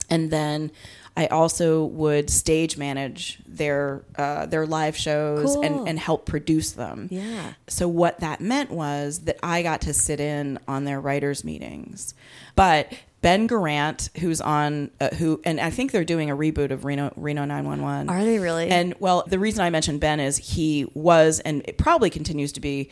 And 0.10 0.32
then 0.32 0.72
I 1.16 1.28
also 1.28 1.86
would 1.86 2.32
stage 2.32 2.78
manage 2.78 3.40
their 3.48 4.04
uh, 4.18 4.48
their 4.48 4.66
live 4.66 4.98
shows 4.98 5.54
Cool. 5.54 5.62
and, 5.64 5.88
and 5.88 6.00
help 6.00 6.26
produce 6.26 6.72
them. 6.72 7.08
Yeah. 7.12 7.54
So 7.68 7.88
what 7.88 8.20
that 8.22 8.42
meant 8.42 8.72
was 8.72 9.20
that 9.20 9.38
I 9.44 9.62
got 9.62 9.82
to 9.82 9.94
sit 9.94 10.20
in 10.20 10.58
on 10.68 10.86
their 10.86 11.00
writers 11.00 11.44
meetings. 11.44 12.16
But 12.56 12.92
Ben 13.22 13.48
Garant, 13.48 14.16
who's 14.18 14.40
on 14.40 14.92
uh, 15.02 15.10
who 15.16 15.42
and 15.44 15.60
I 15.60 15.70
think 15.70 15.92
they're 15.92 16.06
doing 16.06 16.30
a 16.30 16.38
reboot 16.38 16.72
of 16.72 16.86
Reno 16.86 17.12
Reno 17.16 17.46
911. 17.46 18.10
Are 18.10 18.24
they 18.24 18.40
really? 18.40 18.70
And 18.70 18.96
well, 19.00 19.24
the 19.28 19.40
reason 19.40 19.64
I 19.64 19.70
mentioned 19.70 20.00
Ben 20.00 20.20
is 20.20 20.38
he 20.38 20.90
was 20.94 21.40
and 21.42 21.62
it 21.66 21.78
probably 21.78 22.10
continues 22.10 22.52
to 22.54 22.62
be 22.62 22.90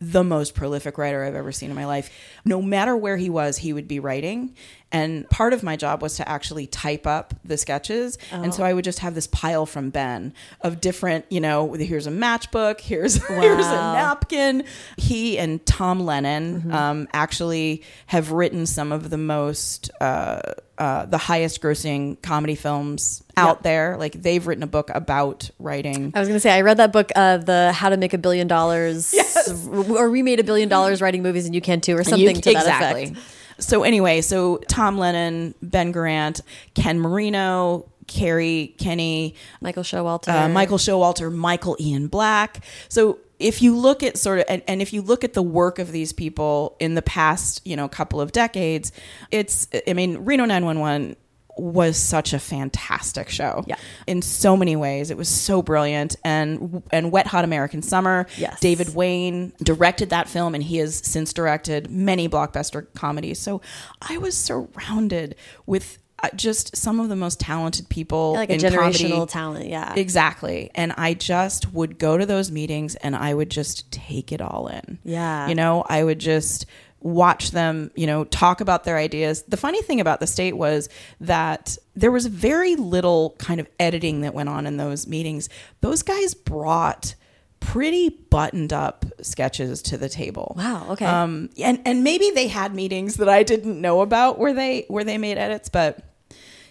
the 0.00 0.24
most 0.24 0.54
prolific 0.54 0.96
writer 0.96 1.24
I've 1.24 1.34
ever 1.34 1.52
seen 1.52 1.68
in 1.70 1.76
my 1.76 1.84
life. 1.84 2.10
No 2.44 2.62
matter 2.62 2.96
where 2.96 3.18
he 3.18 3.28
was, 3.28 3.58
he 3.58 3.72
would 3.72 3.86
be 3.86 4.00
writing. 4.00 4.54
And 4.92 5.28
part 5.30 5.52
of 5.52 5.62
my 5.62 5.76
job 5.76 6.02
was 6.02 6.16
to 6.16 6.28
actually 6.28 6.66
type 6.66 7.06
up 7.06 7.32
the 7.44 7.56
sketches. 7.56 8.18
And 8.32 8.52
so 8.52 8.64
I 8.64 8.72
would 8.72 8.84
just 8.84 8.98
have 9.00 9.14
this 9.14 9.28
pile 9.28 9.64
from 9.66 9.90
Ben 9.90 10.34
of 10.62 10.80
different, 10.80 11.26
you 11.30 11.40
know, 11.40 11.72
here's 11.74 12.08
a 12.08 12.10
matchbook, 12.10 12.80
here's 12.80 13.14
here's 13.28 13.66
a 13.66 13.70
napkin. 13.70 14.64
He 14.96 15.38
and 15.38 15.64
Tom 15.64 16.00
Lennon 16.00 16.72
um, 16.72 17.06
actually 17.12 17.82
have 18.06 18.32
written 18.32 18.66
some 18.66 18.90
of 18.90 19.10
the 19.10 19.16
most 19.18 19.90
uh, 20.00 20.40
uh, 20.78 21.04
the 21.06 21.18
highest 21.18 21.60
grossing 21.60 22.20
comedy 22.22 22.54
films 22.54 23.22
out 23.36 23.58
Yep. 23.58 23.62
there. 23.62 23.96
Like 23.98 24.14
they've 24.14 24.44
written 24.44 24.62
a 24.64 24.66
book 24.66 24.90
about 24.94 25.50
writing. 25.58 26.10
I 26.16 26.20
was 26.20 26.26
going 26.28 26.36
to 26.36 26.40
say 26.40 26.50
I 26.50 26.62
read 26.62 26.78
that 26.78 26.90
book, 26.92 27.12
uh, 27.14 27.36
the 27.36 27.70
How 27.72 27.90
to 27.90 27.96
Make 27.98 28.14
a 28.14 28.18
Billion 28.18 28.48
Dollars, 28.48 29.12
Yes. 29.14 29.50
or 29.68 30.08
we 30.10 30.22
made 30.22 30.40
a 30.40 30.44
billion 30.44 30.68
dollars 30.70 31.00
writing 31.02 31.22
movies 31.22 31.44
and 31.46 31.54
you 31.54 31.60
can 31.60 31.80
too, 31.82 31.96
or 31.96 32.02
something 32.02 32.34
You- 32.36 32.42
to 32.42 32.52
that 32.54 32.66
effect. 33.06 33.18
So 33.60 33.82
anyway, 33.82 34.20
so 34.20 34.58
Tom 34.68 34.98
Lennon, 34.98 35.54
Ben 35.62 35.92
Garant, 35.92 36.40
Ken 36.74 36.98
Marino, 36.98 37.90
Kerri 38.06 38.76
Kenney, 38.78 39.34
Michael 39.60 39.84
Showalter, 39.84 40.28
uh, 40.28 40.48
Michael 40.48 40.78
Showalter, 40.78 41.32
Michael 41.32 41.76
Ian 41.78 42.08
Black. 42.08 42.64
So 42.88 43.18
if 43.40 43.62
you 43.62 43.76
look 43.76 44.02
at 44.02 44.18
sort 44.18 44.40
of 44.40 44.44
and, 44.48 44.62
and 44.68 44.82
if 44.82 44.92
you 44.92 45.02
look 45.02 45.24
at 45.24 45.32
the 45.32 45.42
work 45.42 45.78
of 45.78 45.92
these 45.92 46.12
people 46.12 46.76
in 46.78 46.94
the 46.94 47.02
past 47.02 47.66
you 47.66 47.74
know 47.74 47.88
couple 47.88 48.20
of 48.20 48.32
decades 48.32 48.92
it's 49.30 49.66
i 49.88 49.94
mean 49.94 50.18
reno 50.18 50.44
911 50.44 51.16
was 51.56 51.96
such 51.96 52.32
a 52.32 52.38
fantastic 52.38 53.28
show 53.28 53.64
Yeah. 53.66 53.76
in 54.06 54.22
so 54.22 54.56
many 54.56 54.76
ways 54.76 55.10
it 55.10 55.16
was 55.16 55.28
so 55.28 55.62
brilliant 55.62 56.16
and 56.24 56.82
and 56.92 57.10
wet 57.12 57.26
hot 57.26 57.44
american 57.44 57.82
summer 57.82 58.26
Yes. 58.36 58.60
david 58.60 58.94
wain 58.94 59.52
directed 59.62 60.10
that 60.10 60.28
film 60.28 60.54
and 60.54 60.62
he 60.64 60.76
has 60.78 60.96
since 60.96 61.32
directed 61.32 61.90
many 61.90 62.28
blockbuster 62.28 62.86
comedies 62.94 63.38
so 63.40 63.60
i 64.02 64.16
was 64.18 64.36
surrounded 64.36 65.34
with 65.66 65.98
uh, 66.22 66.28
just 66.36 66.76
some 66.76 67.00
of 67.00 67.08
the 67.08 67.16
most 67.16 67.40
talented 67.40 67.88
people 67.88 68.34
like 68.34 68.50
a 68.50 68.52
in 68.52 68.60
generational 68.60 69.10
comedy. 69.10 69.26
talent. 69.32 69.66
Yeah. 69.68 69.94
Exactly. 69.94 70.70
And 70.74 70.92
I 70.98 71.14
just 71.14 71.72
would 71.72 71.98
go 71.98 72.18
to 72.18 72.26
those 72.26 72.50
meetings 72.50 72.94
and 72.96 73.16
I 73.16 73.32
would 73.32 73.50
just 73.50 73.90
take 73.90 74.30
it 74.30 74.42
all 74.42 74.68
in. 74.68 74.98
Yeah. 75.02 75.48
You 75.48 75.54
know, 75.54 75.82
I 75.88 76.04
would 76.04 76.18
just 76.18 76.66
watch 77.00 77.50
them, 77.52 77.90
you 77.94 78.06
know, 78.06 78.24
talk 78.24 78.60
about 78.60 78.84
their 78.84 78.96
ideas. 78.98 79.42
The 79.48 79.56
funny 79.56 79.80
thing 79.82 80.00
about 80.00 80.20
the 80.20 80.26
state 80.26 80.56
was 80.56 80.88
that 81.20 81.76
there 81.94 82.10
was 82.10 82.26
very 82.26 82.76
little 82.76 83.34
kind 83.38 83.58
of 83.60 83.66
editing 83.78 84.20
that 84.20 84.34
went 84.34 84.48
on 84.48 84.66
in 84.66 84.76
those 84.76 85.06
meetings. 85.06 85.48
Those 85.80 86.02
guys 86.02 86.34
brought 86.34 87.14
pretty 87.60 88.08
buttoned 88.08 88.72
up 88.72 89.04
sketches 89.20 89.82
to 89.82 89.98
the 89.98 90.08
table. 90.08 90.54
Wow, 90.56 90.86
okay. 90.90 91.04
Um 91.06 91.50
and 91.58 91.80
and 91.84 92.02
maybe 92.04 92.30
they 92.30 92.48
had 92.48 92.74
meetings 92.74 93.16
that 93.16 93.28
I 93.28 93.42
didn't 93.42 93.80
know 93.80 94.00
about 94.00 94.38
where 94.38 94.52
they 94.54 94.84
where 94.88 95.04
they 95.04 95.18
made 95.18 95.36
edits, 95.38 95.68
but 95.68 96.00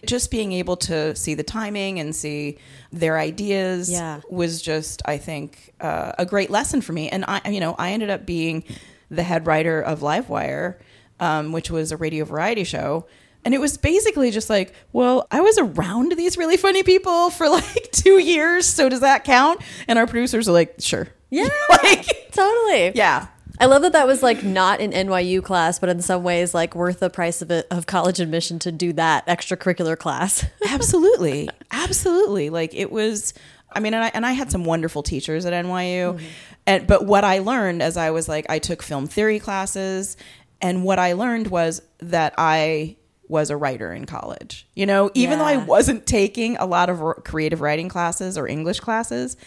just 0.06 0.32
being 0.32 0.54
able 0.54 0.78
to 0.78 1.14
see 1.16 1.34
the 1.34 1.44
timing 1.44 2.00
and 2.00 2.16
see 2.16 2.58
their 2.92 3.18
ideas 3.20 3.92
Yeah. 3.92 4.22
was 4.30 4.62
just 4.62 5.02
i 5.06 5.18
think 5.18 5.74
uh, 5.82 6.14
a 6.18 6.26
great 6.26 6.50
lesson 6.50 6.80
for 6.80 6.94
me 6.94 7.10
and 7.10 7.26
i 7.28 7.42
you 7.50 7.60
know 7.60 7.76
i 7.78 7.92
ended 7.92 8.10
up 8.10 8.26
being 8.26 8.64
the 9.10 9.24
head 9.24 9.46
writer 9.46 9.82
of 9.82 10.00
livewire 10.00 10.78
um, 11.20 11.52
which 11.52 11.70
was 11.70 11.92
a 11.92 11.98
radio 11.98 12.24
variety 12.26 12.64
show 12.64 13.06
and 13.46 13.54
it 13.54 13.60
was 13.60 13.78
basically 13.78 14.32
just 14.32 14.50
like 14.50 14.74
well 14.94 15.28
i 15.32 15.42
was 15.42 15.58
around 15.58 16.14
these 16.14 16.38
really 16.38 16.58
funny 16.58 16.84
people 16.84 17.30
for 17.30 17.50
like 17.50 17.90
two 17.92 18.20
years 18.20 18.66
so 18.66 18.90
does 18.90 19.02
that 19.02 19.24
count 19.24 19.62
and 19.88 20.00
our 20.00 20.08
producers 20.08 20.48
are 20.48 20.54
like 20.54 20.76
sure 20.80 21.08
yeah. 21.30 21.48
like 21.84 22.32
totally. 22.32 22.92
yeah 22.96 23.28
I 23.62 23.66
love 23.66 23.82
that 23.82 23.92
that 23.92 24.08
was 24.08 24.24
like 24.24 24.42
not 24.42 24.80
an 24.80 24.94
NYU 24.94 25.44
class, 25.44 25.80
but 25.80 25.90
in 25.90 26.02
some 26.02 26.24
ways 26.24 26.54
like 26.54 26.76
worth 26.76 27.02
the 27.02 27.10
price 27.10 27.42
of 27.42 27.52
it 27.52 27.68
of 27.70 27.86
college 27.86 28.22
admission 28.22 28.58
to 28.60 28.72
do 28.72 28.94
that 28.94 29.28
extracurricular 29.28 29.98
class. 29.98 30.46
absolutely 30.70 31.50
absolutely 31.72 32.50
like 32.50 32.74
it 32.74 32.90
was 32.90 33.34
i 33.72 33.80
mean 33.80 33.94
and 33.94 34.04
i, 34.04 34.12
and 34.14 34.26
I 34.26 34.32
had 34.34 34.52
some 34.52 34.64
wonderful 34.64 35.04
teachers 35.04 35.46
at 35.46 35.54
nyu 35.54 36.14
mm-hmm. 36.14 36.26
and 36.66 36.88
but 36.88 37.06
what 37.06 37.24
i 37.24 37.40
learned 37.40 37.82
as 37.82 37.98
i 37.98 38.12
was 38.12 38.28
like 38.28 38.46
i 38.50 38.60
took 38.60 38.82
film 38.82 39.08
theory 39.08 39.40
classes 39.40 40.18
and 40.62 40.84
what 40.84 41.00
i 41.00 41.14
learned 41.14 41.48
was 41.48 41.82
that 42.00 42.34
i 42.38 42.96
was 43.28 43.52
a 43.52 43.58
writer 43.58 43.94
in 43.94 44.06
college. 44.06 44.68
You 44.74 44.88
know 44.88 45.12
even 45.14 45.38
though 45.38 45.46
i 45.46 45.58
wasn't 45.58 46.08
taking 46.08 46.58
a 46.58 46.66
lot 46.66 46.90
of 46.90 47.02
r- 47.02 47.14
creative 47.16 47.62
writing 47.62 47.90
classes 47.90 48.38
or 48.38 48.48
english 48.48 48.80
classes 48.80 49.38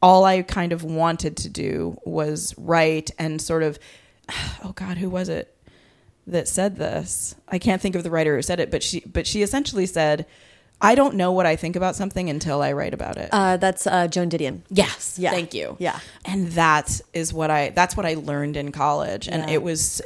all 0.00 0.24
i 0.24 0.42
kind 0.42 0.72
of 0.72 0.84
wanted 0.84 1.36
to 1.38 1.48
do 1.48 1.98
was 2.04 2.54
write 2.56 3.10
and 3.18 3.42
sort 3.42 3.62
of 3.62 3.78
oh 4.64 4.72
god 4.74 4.96
who 4.98 5.10
was 5.10 5.28
it 5.28 5.54
that 6.26 6.48
said 6.48 6.76
this. 6.76 7.34
I 7.48 7.58
can't 7.58 7.82
think 7.82 7.94
of 7.94 8.02
the 8.02 8.10
writer 8.10 8.36
who 8.36 8.42
said 8.42 8.60
it, 8.60 8.70
but 8.70 8.82
she 8.82 9.00
but 9.00 9.26
she 9.26 9.42
essentially 9.42 9.86
said, 9.86 10.26
"I 10.80 10.94
don't 10.94 11.14
know 11.14 11.32
what 11.32 11.46
I 11.46 11.56
think 11.56 11.76
about 11.76 11.96
something 11.96 12.28
until 12.28 12.62
I 12.62 12.72
write 12.72 12.94
about 12.94 13.16
it." 13.16 13.28
Uh, 13.32 13.56
that's 13.56 13.86
uh, 13.86 14.08
Joan 14.08 14.28
Didion. 14.30 14.62
yes, 14.70 15.18
yeah. 15.18 15.30
thank 15.30 15.54
you. 15.54 15.76
Yeah. 15.78 15.98
and 16.24 16.48
that 16.52 17.00
is 17.12 17.32
what 17.32 17.50
I 17.50 17.70
that's 17.70 17.96
what 17.96 18.06
I 18.06 18.14
learned 18.14 18.56
in 18.56 18.72
college, 18.72 19.28
and 19.28 19.48
Yeah. 19.48 19.54
it 19.56 19.62
was 19.62 20.02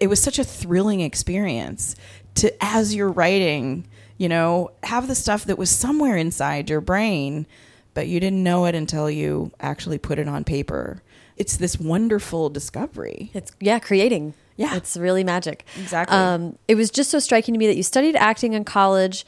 it 0.00 0.08
was 0.08 0.20
such 0.20 0.38
a 0.38 0.44
thrilling 0.44 1.00
experience 1.00 1.94
to 2.36 2.52
as 2.64 2.94
you're 2.94 3.10
writing, 3.10 3.86
you 4.16 4.28
know, 4.28 4.70
have 4.84 5.08
the 5.08 5.14
stuff 5.14 5.44
that 5.46 5.58
was 5.58 5.70
somewhere 5.70 6.16
inside 6.16 6.68
your 6.70 6.80
brain, 6.80 7.46
but 7.94 8.06
you 8.06 8.20
didn't 8.20 8.42
know 8.42 8.64
it 8.66 8.74
until 8.74 9.10
you 9.10 9.50
actually 9.60 9.98
put 9.98 10.18
it 10.18 10.28
on 10.28 10.44
paper. 10.44 11.02
It's 11.36 11.56
this 11.56 11.78
wonderful 11.78 12.50
discovery. 12.50 13.30
It's 13.32 13.52
yeah, 13.60 13.78
creating. 13.78 14.34
Yeah. 14.56 14.74
it's 14.74 14.96
really 14.96 15.22
magic. 15.22 15.64
Exactly. 15.78 16.16
Um, 16.16 16.58
it 16.66 16.74
was 16.74 16.90
just 16.90 17.10
so 17.10 17.20
striking 17.20 17.54
to 17.54 17.58
me 17.58 17.68
that 17.68 17.76
you 17.76 17.84
studied 17.84 18.16
acting 18.16 18.54
in 18.54 18.64
college. 18.64 19.24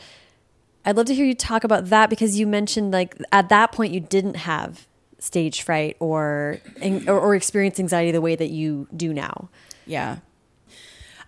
I'd 0.84 0.96
love 0.96 1.06
to 1.06 1.14
hear 1.14 1.26
you 1.26 1.34
talk 1.34 1.64
about 1.64 1.86
that 1.86 2.10
because 2.10 2.38
you 2.38 2.46
mentioned 2.46 2.92
like 2.92 3.16
at 3.32 3.48
that 3.50 3.72
point 3.72 3.92
you 3.92 4.00
didn't 4.00 4.36
have 4.36 4.86
stage 5.18 5.62
fright 5.62 5.96
or 6.00 6.58
or, 7.06 7.18
or 7.18 7.34
experience 7.34 7.78
anxiety 7.78 8.10
the 8.10 8.20
way 8.20 8.36
that 8.36 8.50
you 8.50 8.88
do 8.96 9.12
now. 9.12 9.50
Yeah. 9.86 10.18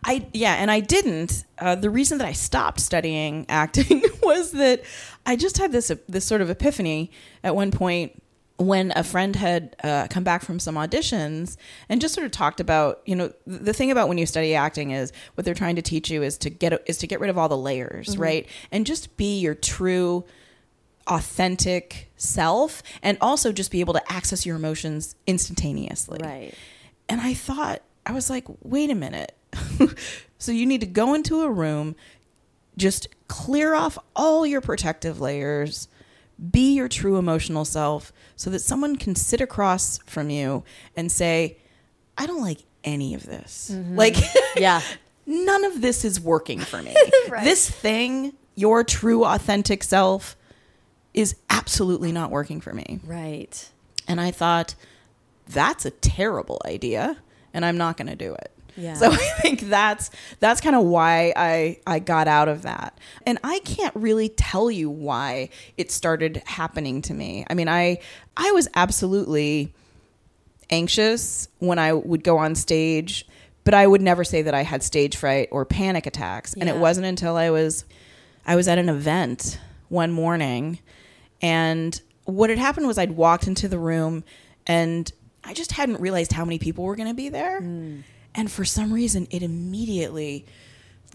I 0.05 0.27
yeah, 0.33 0.55
and 0.55 0.71
I 0.71 0.81
didn't. 0.81 1.45
Uh, 1.59 1.77
the 1.77 1.91
reason 1.91 2.19
that 2.19 2.27
I 2.27 2.33
stopped 2.33 2.81
studying 2.81 3.47
acting 3.49 4.03
was 4.23 4.53
that 4.53 4.83
I 5.27 5.37
just 5.37 5.59
had 5.59 5.73
this 5.73 5.93
this 6.09 6.25
sort 6.25 6.41
of 6.41 6.51
epiphany 6.51 7.11
at 7.45 7.55
one 7.55 7.71
point 7.71 8.22
when 8.59 8.93
a 8.95 9.03
friend 9.03 9.35
had 9.37 9.75
uh, 9.83 10.07
come 10.09 10.23
back 10.23 10.43
from 10.43 10.59
some 10.61 10.77
auditions 10.77 11.57
and 11.89 12.01
just 12.01 12.15
sort 12.15 12.25
of 12.25 12.31
talked 12.31 12.61
about 12.61 13.01
you 13.07 13.17
know 13.17 13.33
the 13.47 13.73
thing 13.73 13.91
about 13.91 14.09
when 14.09 14.19
you 14.19 14.27
study 14.27 14.55
acting 14.55 14.91
is 14.93 15.13
what 15.35 15.45
they're 15.45 15.55
trying 15.55 15.75
to 15.77 15.83
teach 15.83 16.11
you 16.11 16.23
is 16.23 16.39
to 16.39 16.51
get 16.51 16.81
is 16.87 16.99
to 16.99 17.07
get 17.07 17.19
rid 17.19 17.31
of 17.31 17.37
all 17.39 17.49
the 17.49 17.57
layers 17.57 18.17
right 18.19 18.47
and 18.71 18.87
just 18.87 19.17
be 19.17 19.39
your 19.41 19.55
true 19.55 20.25
authentic 21.09 22.11
self 22.17 22.83
and 23.03 23.19
also 23.21 23.53
just 23.53 23.71
be 23.71 23.81
able 23.81 23.95
to 23.95 24.13
access 24.13 24.47
your 24.47 24.57
emotions 24.57 25.15
instantaneously 25.27 26.21
Right. 26.23 26.55
and 27.09 27.21
I 27.21 27.35
thought, 27.35 27.83
I 28.07 28.13
was 28.13 28.31
like, 28.31 28.45
wait 28.63 28.91
a 28.91 28.95
minute. 28.95 29.37
so 30.39 30.53
you 30.53 30.65
need 30.67 30.81
to 30.81 30.87
go 30.87 31.15
into 31.15 31.43
a 31.43 31.51
room, 31.51 31.95
just 32.77 33.09
clear 33.29 33.75
off 33.75 33.99
all 34.17 34.47
your 34.47 34.61
protective 34.61 35.21
layers, 35.21 35.89
be 36.51 36.75
your 36.75 36.89
true 36.89 37.17
emotional 37.19 37.65
self, 37.65 38.13
so 38.37 38.51
that 38.51 38.59
someone 38.61 38.97
can 38.97 39.15
sit 39.15 39.41
across 39.41 39.99
from 40.07 40.31
you 40.31 40.65
and 40.97 41.11
say, 41.13 41.59
I 42.19 42.27
don't 42.27 42.43
like 42.43 42.59
any 42.85 43.15
of 43.15 43.25
this. 43.27 43.71
Mm-hmm. 43.73 43.97
Like, 43.97 44.17
Yeah. 44.57 44.81
none 45.27 45.65
of 45.65 45.81
this 45.81 46.05
is 46.05 46.21
working 46.21 46.59
for 46.61 46.83
me. 46.83 46.95
Right. 47.29 47.45
This 47.45 47.71
thing, 47.71 48.33
your 48.57 48.83
true 48.85 49.25
authentic 49.25 49.83
self, 49.85 50.37
is 51.15 51.37
absolutely 51.49 52.11
not 52.13 52.31
working 52.31 52.61
for 52.61 52.75
me. 52.75 53.01
Right. 53.05 53.71
And 54.09 54.21
I 54.21 54.31
thought, 54.33 54.75
that's 55.49 55.85
a 55.87 55.91
terrible 55.91 56.61
idea, 56.67 57.17
and 57.55 57.65
I'm 57.65 57.77
not 57.79 57.97
going 57.97 58.09
to 58.09 58.17
do 58.17 58.35
it. 58.35 58.51
Yeah. 58.77 58.95
So 58.95 59.07
I 59.13 59.17
think 59.17 59.61
that's 59.63 60.11
that's 60.41 60.61
kind 60.61 60.77
of 60.77 60.85
why 60.85 61.33
I 61.37 61.79
I 61.87 61.99
got 61.99 62.29
out 62.29 62.49
of 62.49 62.63
that. 62.63 62.99
And 63.27 63.39
I 63.45 63.61
can't 63.61 63.95
really 63.95 64.29
tell 64.29 64.71
you 64.71 64.91
why 64.91 65.51
it 65.77 65.91
started 65.91 66.43
happening 66.47 67.03
to 67.03 67.15
me. 67.15 67.45
I 67.49 67.55
mean, 67.55 67.69
I 67.69 67.99
I 68.37 68.53
was 68.53 68.69
absolutely 68.75 69.73
anxious 70.71 71.49
when 71.59 71.79
I 71.79 71.93
would 71.93 72.25
go 72.25 72.39
on 72.39 72.55
stage, 72.55 73.27
but 73.65 73.75
I 73.75 73.87
would 73.87 74.01
never 74.01 74.25
say 74.25 74.43
that 74.43 74.55
I 74.55 74.63
had 74.63 74.83
stage 74.83 75.17
fright 75.17 75.49
or 75.51 75.65
panic 75.65 76.07
attacks. 76.07 76.55
And 76.55 76.69
it 76.69 76.77
wasn't 76.77 77.07
until 77.07 77.37
I 77.37 77.51
was 77.51 77.85
I 78.47 78.57
was 78.57 78.69
at 78.69 78.79
an 78.79 78.89
event 78.89 79.59
one 79.89 80.11
morning 80.11 80.79
and 81.43 82.01
what 82.25 82.51
had 82.51 82.59
happened 82.59 82.87
was 82.87 82.99
I'd 82.99 83.13
walked 83.13 83.47
into 83.47 83.69
the 83.69 83.79
room 83.79 84.25
and 84.67 85.11
I 85.45 85.55
just 85.55 85.73
hadn't 85.73 86.01
realized 86.01 86.33
how 86.33 86.45
many 86.45 86.59
people 86.59 86.85
were 86.85 86.97
going 86.97 87.09
to 87.09 87.15
be 87.15 87.29
there. 87.29 87.61
Mm. 87.61 88.05
And 88.35 88.51
for 88.51 88.65
some 88.65 88.93
reason 88.93 89.27
it 89.31 89.43
immediately 89.43 90.47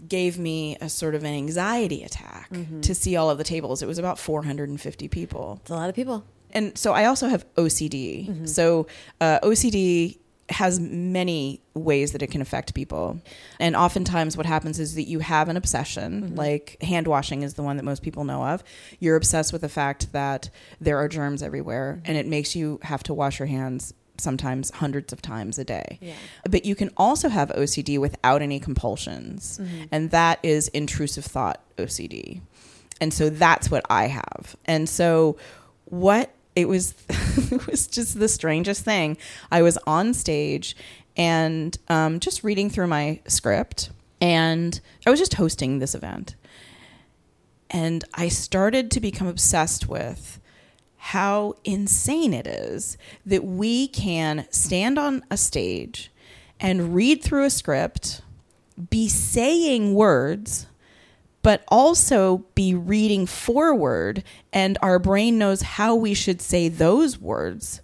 gave 0.06 0.38
me 0.38 0.76
a 0.80 0.88
sort 0.88 1.14
of 1.14 1.24
an 1.24 1.34
anxiety 1.34 2.04
attack 2.04 2.50
mm-hmm. 2.50 2.80
to 2.80 2.94
see 2.94 3.16
all 3.16 3.30
of 3.30 3.38
the 3.38 3.44
tables. 3.44 3.82
It 3.82 3.86
was 3.86 3.98
about 3.98 4.18
450 4.18 5.08
people 5.08 5.58
It's 5.62 5.70
a 5.70 5.74
lot 5.74 5.88
of 5.88 5.94
people. 5.94 6.24
and 6.52 6.76
so 6.78 6.92
I 6.92 7.06
also 7.06 7.28
have 7.28 7.44
OCD. 7.54 8.28
Mm-hmm. 8.28 8.46
So 8.46 8.86
uh, 9.20 9.40
OCD 9.40 10.18
has 10.50 10.80
many 10.80 11.60
ways 11.74 12.12
that 12.12 12.22
it 12.22 12.28
can 12.28 12.40
affect 12.40 12.74
people. 12.74 13.20
And 13.60 13.76
oftentimes, 13.76 14.36
what 14.36 14.46
happens 14.46 14.80
is 14.80 14.94
that 14.94 15.02
you 15.02 15.18
have 15.18 15.48
an 15.48 15.56
obsession, 15.56 16.22
mm-hmm. 16.22 16.34
like 16.36 16.78
hand 16.82 17.06
washing 17.06 17.42
is 17.42 17.54
the 17.54 17.62
one 17.62 17.76
that 17.76 17.82
most 17.82 18.02
people 18.02 18.24
know 18.24 18.44
of. 18.44 18.64
You're 18.98 19.16
obsessed 19.16 19.52
with 19.52 19.62
the 19.62 19.68
fact 19.68 20.12
that 20.12 20.48
there 20.80 20.96
are 20.96 21.08
germs 21.08 21.42
everywhere, 21.42 22.00
and 22.04 22.16
it 22.16 22.26
makes 22.26 22.56
you 22.56 22.80
have 22.82 23.02
to 23.04 23.14
wash 23.14 23.38
your 23.38 23.46
hands 23.46 23.92
sometimes 24.20 24.70
hundreds 24.70 25.12
of 25.12 25.22
times 25.22 25.58
a 25.58 25.64
day. 25.64 25.98
Yeah. 26.00 26.14
But 26.48 26.64
you 26.64 26.74
can 26.74 26.90
also 26.96 27.28
have 27.28 27.50
OCD 27.50 27.98
without 27.98 28.42
any 28.42 28.60
compulsions, 28.60 29.60
and 29.92 30.10
that 30.10 30.38
is 30.42 30.68
intrusive 30.68 31.24
thought 31.24 31.62
OCD. 31.76 32.40
And 33.00 33.14
so 33.14 33.30
that's 33.30 33.70
what 33.70 33.84
I 33.88 34.06
have. 34.06 34.56
And 34.64 34.88
so 34.88 35.36
what 35.84 36.34
it 36.56 36.68
was 36.68 36.94
it 37.08 37.66
was 37.66 37.86
just 37.86 38.18
the 38.18 38.28
strangest 38.28 38.84
thing. 38.84 39.16
I 39.50 39.62
was 39.62 39.78
on 39.86 40.14
stage 40.14 40.76
and 41.16 41.76
um, 41.88 42.20
just 42.20 42.44
reading 42.44 42.70
through 42.70 42.86
my 42.86 43.20
script, 43.26 43.90
and 44.20 44.80
I 45.06 45.10
was 45.10 45.18
just 45.18 45.34
hosting 45.34 45.78
this 45.78 45.94
event. 45.94 46.34
And 47.70 48.04
I 48.14 48.28
started 48.28 48.90
to 48.92 49.00
become 49.00 49.26
obsessed 49.26 49.88
with 49.88 50.40
how 50.98 51.54
insane 51.64 52.34
it 52.34 52.46
is 52.46 52.98
that 53.24 53.44
we 53.44 53.88
can 53.88 54.46
stand 54.50 54.98
on 54.98 55.24
a 55.30 55.36
stage 55.36 56.10
and 56.60 56.94
read 56.94 57.22
through 57.22 57.44
a 57.44 57.50
script, 57.50 58.20
be 58.90 59.08
saying 59.08 59.94
words, 59.94 60.66
but 61.42 61.62
also 61.68 62.44
be 62.54 62.74
reading 62.74 63.24
forward, 63.24 64.24
and 64.52 64.76
our 64.82 64.98
brain 64.98 65.38
knows 65.38 65.62
how 65.62 65.94
we 65.94 66.12
should 66.12 66.42
say 66.42 66.68
those 66.68 67.18
words 67.18 67.80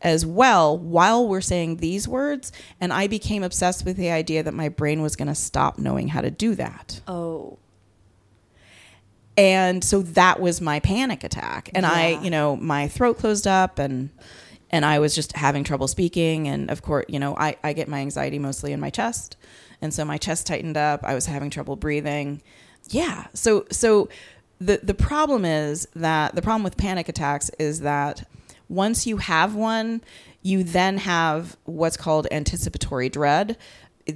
as 0.00 0.24
well 0.24 0.76
while 0.78 1.26
we're 1.26 1.40
saying 1.40 1.76
these 1.76 2.06
words. 2.08 2.52
And 2.80 2.92
I 2.92 3.06
became 3.08 3.42
obsessed 3.42 3.84
with 3.84 3.96
the 3.96 4.10
idea 4.10 4.42
that 4.42 4.54
my 4.54 4.68
brain 4.68 5.02
was 5.02 5.16
going 5.16 5.28
to 5.28 5.34
stop 5.34 5.78
knowing 5.78 6.08
how 6.08 6.20
to 6.20 6.30
do 6.30 6.54
that. 6.54 7.00
Oh. 7.06 7.58
And 9.36 9.82
so 9.82 10.02
that 10.02 10.40
was 10.40 10.60
my 10.60 10.80
panic 10.80 11.24
attack. 11.24 11.70
And 11.74 11.86
I, 11.86 12.20
you 12.22 12.30
know, 12.30 12.56
my 12.56 12.88
throat 12.88 13.18
closed 13.18 13.46
up 13.46 13.78
and 13.78 14.10
and 14.70 14.84
I 14.86 14.98
was 14.98 15.14
just 15.14 15.36
having 15.36 15.64
trouble 15.64 15.86
speaking. 15.86 16.48
And 16.48 16.70
of 16.70 16.82
course, 16.82 17.04
you 17.08 17.18
know, 17.18 17.36
I, 17.36 17.56
I 17.62 17.74
get 17.74 17.88
my 17.88 17.98
anxiety 18.00 18.38
mostly 18.38 18.72
in 18.72 18.80
my 18.80 18.88
chest. 18.88 19.36
And 19.82 19.92
so 19.92 20.04
my 20.04 20.16
chest 20.16 20.46
tightened 20.46 20.78
up. 20.78 21.04
I 21.04 21.14
was 21.14 21.26
having 21.26 21.50
trouble 21.50 21.76
breathing. 21.76 22.42
Yeah. 22.88 23.26
So 23.34 23.66
so 23.70 24.08
the 24.60 24.80
the 24.82 24.94
problem 24.94 25.44
is 25.44 25.86
that 25.94 26.34
the 26.34 26.42
problem 26.42 26.62
with 26.62 26.76
panic 26.76 27.08
attacks 27.08 27.50
is 27.58 27.80
that 27.80 28.26
once 28.68 29.06
you 29.06 29.18
have 29.18 29.54
one, 29.54 30.02
you 30.42 30.64
then 30.64 30.98
have 30.98 31.56
what's 31.64 31.96
called 31.96 32.26
anticipatory 32.30 33.08
dread. 33.08 33.56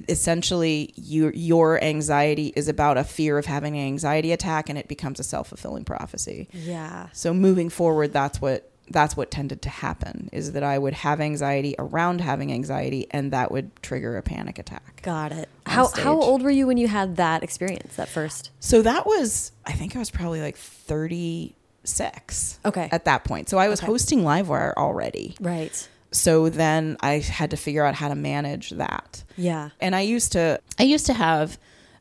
Essentially, 0.09 0.93
your 0.97 1.33
your 1.33 1.83
anxiety 1.83 2.53
is 2.57 2.69
about 2.69 2.97
a 2.99 3.05
fear 3.05 3.39
of 3.39 3.47
having 3.47 3.77
an 3.77 3.87
anxiety 3.87 4.33
attack, 4.33 4.69
and 4.69 4.77
it 4.79 4.89
becomes 4.89 5.21
a 5.21 5.25
self 5.25 5.49
fulfilling 5.49 5.85
prophecy. 5.85 6.49
Yeah. 6.53 7.09
So 7.13 7.33
moving 7.33 7.69
forward, 7.69 8.13
that's 8.13 8.41
what 8.41 8.71
that's 8.89 9.17
what 9.17 9.33
tended 9.33 9.63
to 9.63 9.69
happen 9.69 10.29
is 10.33 10.53
that 10.53 10.63
I 10.63 10.79
would 10.79 10.93
have 10.95 11.21
anxiety 11.21 11.75
around 11.79 12.21
having 12.21 12.53
anxiety, 12.53 13.07
and 13.11 13.33
that 13.33 13.51
would 13.51 13.71
trigger 13.83 14.17
a 14.17 14.23
panic 14.23 14.59
attack. 14.61 15.03
Got 15.03 15.33
it. 15.33 15.49
How 15.67 15.87
stage. 15.87 16.05
how 16.05 16.21
old 16.21 16.43
were 16.43 16.51
you 16.51 16.67
when 16.69 16.77
you 16.79 16.87
had 16.89 17.17
that 17.17 17.43
experience, 17.43 17.97
that 17.97 18.09
first? 18.09 18.51
So 18.61 18.83
that 18.83 19.05
was, 19.07 19.51
I 19.65 19.73
think 19.73 19.97
I 19.97 19.99
was 19.99 20.11
probably 20.13 20.41
like 20.41 20.57
36 20.57 22.61
Okay. 22.65 22.89
at 22.93 23.05
that 23.07 23.25
point. 23.25 23.49
So 23.49 23.59
I 23.59 23.69
was 23.69 23.81
Okay. 23.81 23.87
hosting 23.87 24.21
Livewire 24.23 24.73
already. 24.75 25.37
Right. 25.41 25.89
So 26.13 26.49
then 26.49 26.97
I 27.01 27.19
had 27.19 27.51
to 27.51 27.57
figure 27.57 27.85
out 27.85 27.95
how 27.95 28.09
to 28.09 28.15
manage 28.15 28.71
that. 28.71 29.25
Yeah. 29.37 29.71
And 29.81 29.95
I 29.95 30.01
used 30.03 30.33
to, 30.33 30.61
I 30.79 30.85
used 30.85 31.07
to 31.07 31.13
have 31.15 31.59